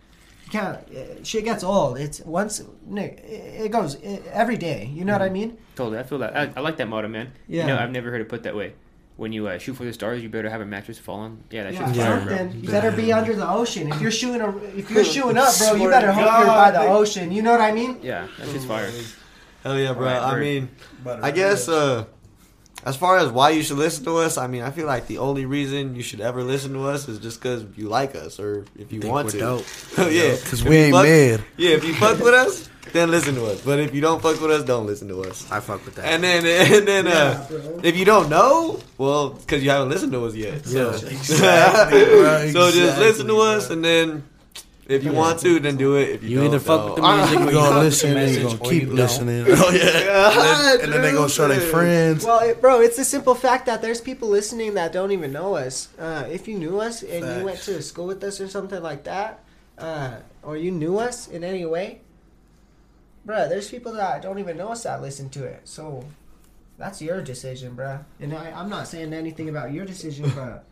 You 0.46 0.50
can't. 0.50 0.76
uh, 0.90 1.22
Shit 1.24 1.44
gets 1.44 1.64
old. 1.64 1.98
It's 1.98 2.20
once. 2.20 2.62
Nick, 2.86 3.18
it 3.26 3.64
it 3.66 3.72
goes 3.72 3.96
uh, 3.96 4.20
every 4.32 4.56
day. 4.56 4.90
You 4.92 5.04
know 5.04 5.12
what 5.12 5.22
I 5.22 5.28
mean? 5.30 5.56
Totally, 5.76 5.98
I 5.98 6.02
feel 6.02 6.18
that. 6.18 6.36
I, 6.36 6.50
I 6.56 6.60
like 6.60 6.76
that 6.78 6.88
motto, 6.88 7.08
man. 7.08 7.32
Yeah. 7.48 7.62
You 7.62 7.68
know, 7.68 7.78
I've 7.78 7.90
never 7.90 8.10
heard 8.10 8.20
it 8.20 8.28
put 8.28 8.42
that 8.44 8.54
way. 8.56 8.74
When 9.16 9.32
you 9.32 9.46
uh, 9.46 9.58
shoot 9.58 9.74
for 9.74 9.84
the 9.84 9.92
stars, 9.92 10.22
you 10.24 10.28
better 10.28 10.50
have 10.50 10.60
a 10.60 10.66
mattress 10.66 10.96
to 10.96 11.02
fall 11.04 11.20
on. 11.20 11.44
Yeah, 11.50 11.62
that 11.64 11.74
Yeah, 11.74 11.86
shit's 11.86 11.98
fire, 11.98 12.20
bro. 12.24 12.50
You 12.60 12.68
better 12.68 12.90
be 12.90 13.12
under 13.12 13.34
the 13.36 13.48
ocean. 13.48 13.92
If 13.92 14.00
you're 14.00 14.10
shooting, 14.10 14.40
a, 14.40 14.56
if 14.76 14.90
you're 14.90 15.04
shooting 15.14 15.38
up, 15.38 15.56
bro, 15.56 15.74
you 15.76 15.88
better 15.88 16.10
hope 16.10 16.24
you're 16.24 16.46
by 16.46 16.70
the 16.72 16.80
ocean. 16.82 17.30
You 17.30 17.42
know 17.42 17.52
what 17.52 17.60
I 17.60 17.70
mean? 17.72 18.00
Yeah, 18.02 18.26
that 18.38 18.48
shit's 18.48 18.64
fire. 18.64 18.90
Hell 19.62 19.78
yeah, 19.78 19.92
bro. 19.92 20.08
Alright, 20.08 20.22
I 20.22 20.40
mean, 20.40 20.68
I 21.06 21.30
guess 21.30 21.68
uh, 21.68 22.06
as 22.84 22.96
far 22.96 23.18
as 23.18 23.30
why 23.30 23.50
you 23.50 23.62
should 23.62 23.78
listen 23.78 24.04
to 24.04 24.18
us, 24.18 24.36
I 24.36 24.46
mean, 24.46 24.62
I 24.62 24.70
feel 24.70 24.86
like 24.86 25.06
the 25.06 25.18
only 25.18 25.46
reason 25.46 25.94
you 25.96 26.02
should 26.02 26.20
ever 26.20 26.42
listen 26.42 26.72
to 26.74 26.84
us 26.88 27.08
is 27.08 27.18
just 27.18 27.40
because 27.40 27.64
you 27.76 27.88
like 27.88 28.14
us 28.14 28.38
or 28.38 28.64
if 28.78 28.92
you 28.92 29.00
Think 29.00 29.12
want 29.12 29.26
we're 29.26 29.32
to. 29.32 29.38
dope. 29.38 29.64
yeah, 30.12 30.32
Because 30.36 30.60
If 30.62 30.68
we 30.68 30.76
you 30.78 30.82
ain't 30.84 30.94
fuck- 30.94 31.04
mad. 31.06 31.44
Yeah, 31.56 31.70
if 31.70 31.84
you 31.84 31.94
fuck 31.94 32.18
with 32.18 32.34
us, 32.34 32.68
then 32.92 33.10
listen 33.10 33.34
to 33.36 33.46
us. 33.46 33.62
But 33.62 33.78
if 33.80 33.94
you 33.94 34.00
don't 34.02 34.20
fuck 34.22 34.38
with 34.40 34.50
us, 34.50 34.62
don't 34.64 34.86
listen 34.86 35.08
to 35.08 35.22
us. 35.22 35.50
I 35.50 35.60
fuck 35.60 35.84
with 35.86 35.94
that. 35.96 36.04
And 36.04 36.22
then, 36.22 36.44
and 36.74 36.86
then, 36.86 37.06
uh, 37.06 37.10
Yeah, 37.50 37.58
bro. 37.58 37.80
if 37.82 37.96
you 37.96 38.04
don't 38.04 38.28
know, 38.28 38.78
well, 38.98 39.30
because 39.30 39.64
you 39.64 39.70
haven't 39.70 39.88
listened 39.88 40.12
to 40.12 40.24
us 40.26 40.34
yet. 40.34 40.66
So, 40.66 40.90
Yeah, 40.90 41.08
exactly, 41.08 42.04
bro, 42.04 42.50
so 42.52 42.70
just 42.70 42.98
listen 42.98 43.26
to 43.28 43.38
us, 43.38 43.66
bro. 43.68 43.76
and 43.76 43.84
then 43.84 44.24
if 44.88 45.02
you 45.04 45.12
want 45.12 45.40
to, 45.40 45.58
then 45.60 45.76
do 45.76 45.96
it. 45.96 46.08
If 46.10 46.22
you, 46.22 46.28
You 46.30 46.36
don't, 46.38 46.46
either 46.46 46.58
fuck 46.60 46.84
with 46.86 46.96
the 46.96 47.02
don't. 47.02 47.16
music 47.18 47.38
or 47.40 47.42
You 47.42 47.46
you 47.46 47.52
gonna 47.52 47.80
listen 47.80 48.10
the 48.14 48.18
and 48.20 48.30
you 48.30 48.42
message 48.42 48.58
gonna 48.60 48.70
keep 48.70 48.82
you 48.82 48.88
don't. 48.88 48.96
listening. 48.96 49.46
Oh 49.48 49.70
yeah. 49.70 50.30
And 50.34 50.80
then, 50.80 50.80
and 50.84 50.92
then 50.92 51.02
they 51.02 51.12
gonna 51.12 51.28
show 51.28 51.48
their 51.48 51.60
friends. 51.60 52.24
Well, 52.24 52.40
it, 52.40 52.60
bro, 52.60 52.80
it's 52.80 52.96
the 52.96 53.04
simple 53.04 53.34
fact 53.34 53.66
that 53.66 53.80
there's 53.82 54.00
people 54.00 54.28
listening 54.28 54.74
that 54.74 54.92
don't 54.92 55.12
even 55.12 55.32
know 55.32 55.56
us. 55.56 55.88
Uh, 55.98 56.26
if 56.30 56.46
you 56.48 56.58
knew 56.58 56.80
us 56.80 57.02
and 57.02 57.24
you 57.38 57.44
went 57.44 57.58
to 57.62 57.80
school 57.82 58.06
with 58.06 58.22
us 58.24 58.40
or 58.40 58.48
something 58.48 58.82
like 58.82 59.04
that, 59.04 59.40
uh, 59.78 60.16
or 60.42 60.56
you 60.56 60.70
knew 60.70 60.98
us 60.98 61.28
in 61.28 61.42
any 61.44 61.64
way, 61.64 62.00
bro, 63.24 63.48
there's 63.48 63.70
people 63.70 63.92
that 63.94 64.22
don't 64.22 64.38
even 64.38 64.56
know 64.56 64.68
us 64.68 64.82
that 64.84 65.00
listen 65.02 65.28
to 65.30 65.44
it. 65.44 65.62
So 65.64 66.04
that's 66.78 67.00
your 67.00 67.22
decision, 67.22 67.74
bro. 67.74 68.00
And 68.20 68.34
I, 68.34 68.50
I'm 68.50 68.68
not 68.68 68.88
saying 68.88 69.12
anything 69.12 69.48
about 69.48 69.72
your 69.72 69.84
decision, 69.84 70.30
but 70.34 70.64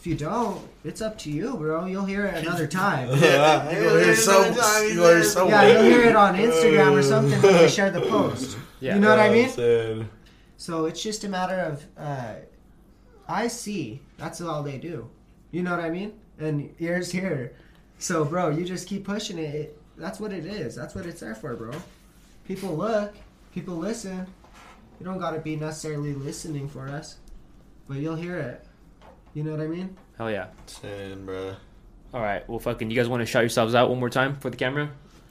if 0.00 0.06
you 0.06 0.14
don't, 0.14 0.66
it's 0.82 1.02
up 1.02 1.18
to 1.18 1.30
you, 1.30 1.54
bro. 1.58 1.84
You'll 1.84 2.06
hear 2.06 2.24
it 2.24 2.42
another 2.42 2.66
time. 2.82 3.08
Yeah, 3.20 3.70
You 3.70 3.84
gonna 3.84 4.02
hear 4.02 4.14
so. 4.16 4.46
You 4.46 4.54
gonna 4.54 5.16
hear 5.16 5.22
so. 5.22 5.46
Yeah, 5.46 5.72
you'll 5.72 5.82
hear 5.82 6.04
it 6.04 6.16
on 6.16 6.34
Instagram 6.46 6.92
or 6.98 7.02
something 7.02 7.40
when 7.42 7.60
we 7.60 7.68
share 7.68 7.90
the 7.90 8.00
post. 8.00 8.56
Yeah. 8.80 8.94
You 8.94 9.00
know 9.02 9.10
what 9.10 9.18
I 9.18 9.28
mean? 9.28 9.54
mean? 9.54 10.08
So 10.56 10.86
it's 10.86 11.02
just 11.02 11.24
a 11.24 11.28
matter 11.28 11.60
of 11.60 11.84
uh, 11.98 12.32
I 13.28 13.48
see. 13.48 14.00
That's 14.16 14.40
all 14.40 14.62
they 14.62 14.78
do. 14.78 15.10
You 15.50 15.62
know 15.62 15.72
what 15.72 15.80
I 15.80 15.90
mean? 15.90 16.14
And 16.38 16.74
ears 16.78 17.12
here. 17.12 17.54
So, 17.98 18.24
bro, 18.24 18.48
you 18.48 18.64
just 18.64 18.88
keep 18.88 19.04
pushing 19.04 19.36
it. 19.36 19.54
it. 19.54 19.82
That's 19.98 20.18
what 20.18 20.32
it 20.32 20.46
is. 20.46 20.74
That's 20.74 20.94
what 20.94 21.04
it's 21.04 21.20
there 21.20 21.34
for, 21.34 21.54
bro. 21.56 21.72
People 22.46 22.74
look. 22.74 23.14
People 23.54 23.76
listen. 23.76 24.26
You 24.98 25.04
don't 25.04 25.18
gotta 25.18 25.40
be 25.40 25.56
necessarily 25.56 26.14
listening 26.14 26.70
for 26.70 26.88
us, 26.88 27.16
but 27.86 27.98
you'll 27.98 28.16
hear 28.16 28.38
it. 28.38 28.66
You 29.34 29.44
know 29.44 29.52
what 29.52 29.60
I 29.60 29.66
mean? 29.66 29.96
Hell 30.18 30.30
yeah. 30.30 30.46
Saying, 30.66 31.24
bro. 31.24 31.54
All 32.12 32.20
right. 32.20 32.46
Well, 32.48 32.58
fucking, 32.58 32.90
you 32.90 32.96
guys 32.96 33.08
want 33.08 33.20
to 33.20 33.26
shout 33.26 33.42
yourselves 33.42 33.74
out 33.74 33.88
one 33.88 34.00
more 34.00 34.10
time 34.10 34.36
for 34.36 34.50
the 34.50 34.56
camera? 34.56 34.90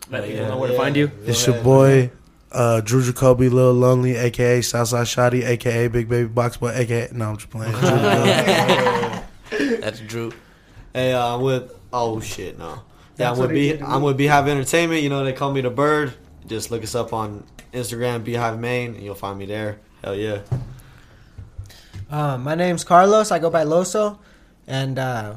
Let 0.09 0.25
people 0.25 0.47
know 0.47 0.57
where 0.57 0.69
to 0.71 0.77
find 0.77 0.95
you. 0.95 1.11
It's 1.25 1.45
your 1.45 1.61
boy, 1.61 2.09
uh, 2.51 2.81
Drew 2.81 3.03
Jacoby, 3.03 3.49
Lil 3.49 3.73
Lonely, 3.73 4.15
aka 4.15 4.61
Southside 4.61 5.05
Shotty, 5.05 5.45
aka 5.45 5.87
Big 5.87 6.09
Baby 6.09 6.27
Box 6.29 6.57
Boy, 6.57 6.71
aka 6.73 7.09
no, 7.11 7.29
I'm 7.29 7.37
just 7.37 7.49
playing. 7.49 7.73
Drew 9.49 9.77
That's 9.81 9.99
Drew. 9.99 10.31
Hey, 10.93 11.13
uh, 11.13 11.35
I'm 11.35 11.41
with. 11.41 11.75
Oh 11.93 12.19
shit, 12.21 12.57
no. 12.57 12.69
Yeah, 12.69 12.79
That's 13.17 13.39
I'm 13.39 13.41
with 13.47 13.51
he 13.51 13.55
B. 13.55 13.67
did 13.69 13.79
to 13.79 13.89
I'm 13.89 14.01
with 14.01 14.17
Beehive 14.17 14.47
Entertainment. 14.47 15.03
You 15.03 15.09
know 15.09 15.23
they 15.23 15.33
call 15.33 15.51
me 15.51 15.61
the 15.61 15.69
Bird. 15.69 16.13
Just 16.47 16.71
look 16.71 16.81
us 16.83 16.95
up 16.95 17.13
on 17.13 17.43
Instagram, 17.73 18.23
Beehive 18.23 18.59
Main, 18.59 18.95
and 18.95 19.03
you'll 19.03 19.13
find 19.15 19.37
me 19.37 19.45
there. 19.45 19.79
Hell 20.03 20.15
yeah. 20.15 20.39
Um, 22.09 22.43
my 22.43 22.55
name's 22.55 22.83
Carlos. 22.83 23.31
I 23.31 23.39
go 23.39 23.49
by 23.49 23.63
Loso, 23.63 24.17
and 24.67 24.97
uh, 24.97 25.35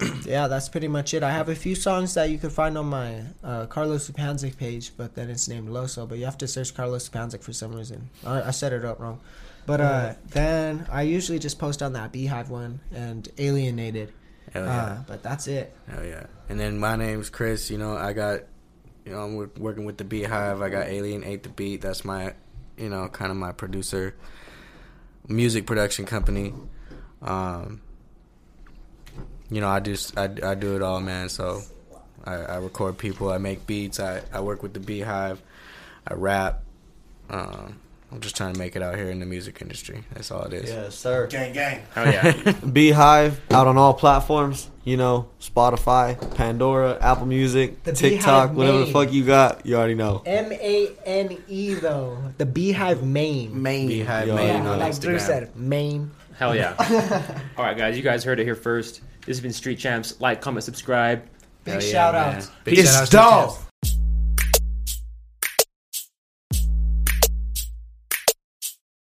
yeah, 0.24 0.48
that's 0.48 0.68
pretty 0.68 0.88
much 0.88 1.12
it. 1.14 1.22
I 1.22 1.30
have 1.30 1.48
a 1.48 1.54
few 1.54 1.74
songs 1.74 2.14
that 2.14 2.30
you 2.30 2.38
can 2.38 2.50
find 2.50 2.78
on 2.78 2.86
my 2.86 3.22
uh, 3.42 3.66
Carlos 3.66 4.10
Upanzik 4.10 4.56
page, 4.56 4.92
but 4.96 5.14
then 5.14 5.28
it's 5.28 5.48
named 5.48 5.68
Loso. 5.68 6.08
But 6.08 6.18
you 6.18 6.24
have 6.24 6.38
to 6.38 6.48
search 6.48 6.74
Carlos 6.74 7.08
Upanzik 7.08 7.42
for 7.42 7.52
some 7.52 7.74
reason. 7.74 8.08
I, 8.24 8.42
I 8.42 8.50
set 8.52 8.72
it 8.72 8.84
up 8.84 9.00
wrong. 9.00 9.20
But 9.66 9.80
uh, 9.80 10.14
then 10.28 10.86
I 10.90 11.02
usually 11.02 11.38
just 11.38 11.58
post 11.58 11.82
on 11.82 11.94
that 11.94 12.12
Beehive 12.12 12.50
one 12.50 12.80
and 12.92 13.26
Alienated. 13.38 14.12
Hell 14.52 14.64
yeah. 14.64 14.82
Uh, 14.84 14.98
but 15.06 15.22
that's 15.22 15.46
it. 15.46 15.74
Hell 15.88 16.04
yeah. 16.04 16.26
And 16.48 16.60
then 16.60 16.78
my 16.78 16.96
name's 16.96 17.30
Chris. 17.30 17.70
You 17.70 17.78
know, 17.78 17.96
I 17.96 18.12
got, 18.12 18.40
you 19.04 19.12
know, 19.12 19.20
I'm 19.20 19.50
working 19.58 19.84
with 19.86 19.96
the 19.96 20.04
Beehive. 20.04 20.60
I 20.60 20.68
got 20.68 20.86
Alien 20.86 21.24
Eight 21.24 21.42
the 21.42 21.48
Beat. 21.48 21.80
That's 21.80 22.04
my, 22.04 22.34
you 22.76 22.90
know, 22.90 23.08
kind 23.08 23.30
of 23.30 23.38
my 23.38 23.52
producer, 23.52 24.14
music 25.28 25.66
production 25.66 26.06
company. 26.06 26.52
Um, 27.22 27.80
you 29.50 29.60
know, 29.60 29.68
I 29.68 29.80
just 29.80 30.16
I, 30.18 30.24
I 30.42 30.54
do 30.54 30.76
it 30.76 30.82
all, 30.82 31.00
man. 31.00 31.28
So 31.28 31.62
I, 32.24 32.34
I 32.34 32.56
record 32.56 32.98
people. 32.98 33.30
I 33.30 33.38
make 33.38 33.66
beats. 33.66 34.00
I, 34.00 34.22
I 34.32 34.40
work 34.40 34.62
with 34.62 34.74
the 34.74 34.80
Beehive. 34.80 35.40
I 36.06 36.14
rap. 36.14 36.62
Um, 37.30 37.80
I'm 38.14 38.20
just 38.20 38.36
trying 38.36 38.52
to 38.52 38.58
make 38.60 38.76
it 38.76 38.82
out 38.82 38.94
here 38.94 39.10
in 39.10 39.18
the 39.18 39.26
music 39.26 39.60
industry. 39.60 40.04
That's 40.12 40.30
all 40.30 40.42
it 40.44 40.52
is. 40.52 40.70
Yes, 40.70 40.94
sir. 40.94 41.26
Gang, 41.26 41.52
gang. 41.52 41.82
Hell 41.94 42.06
yeah. 42.06 42.52
Beehive 42.72 43.40
out 43.50 43.66
on 43.66 43.76
all 43.76 43.92
platforms. 43.92 44.70
You 44.84 44.96
know, 44.96 45.28
Spotify, 45.40 46.36
Pandora, 46.36 46.96
Apple 47.00 47.26
Music, 47.26 47.82
The 47.82 47.92
TikTok, 47.92 48.50
Beehive 48.50 48.56
whatever 48.56 48.78
the 48.80 48.86
fuck 48.92 49.12
you 49.12 49.24
got. 49.24 49.66
You 49.66 49.76
already 49.76 49.94
know. 49.94 50.22
M 50.26 50.52
A 50.52 50.92
N 51.04 51.38
E 51.48 51.74
though. 51.74 52.16
The 52.38 52.46
Beehive 52.46 53.02
Mane. 53.02 53.60
Main. 53.60 53.88
Beehive 53.88 54.28
Yo, 54.28 54.36
Mane 54.36 54.62
Yeah, 54.62 54.70
on 54.70 54.78
like 54.78 55.00
Drew 55.00 55.18
said, 55.18 55.56
Mane. 55.56 56.10
Hell 56.38 56.54
yeah. 56.54 56.74
All 57.56 57.64
right, 57.64 57.76
guys, 57.76 57.96
you 57.96 58.02
guys 58.04 58.22
heard 58.22 58.38
it 58.38 58.44
here 58.44 58.54
first. 58.54 59.00
This 59.26 59.38
has 59.38 59.40
been 59.40 59.52
Street 59.52 59.78
Champs. 59.78 60.20
Like, 60.20 60.40
comment, 60.40 60.62
subscribe. 60.62 61.24
Big 61.64 61.74
Hell 61.74 61.82
yeah, 61.82 61.90
shout 61.90 62.14
man. 62.14 62.36
out. 62.36 62.50
Big 62.62 62.78
It's 62.78 62.92
shout 62.92 63.02
out 63.02 63.06
to 63.06 63.12
dog. 63.16 63.48
Champs. 63.50 63.63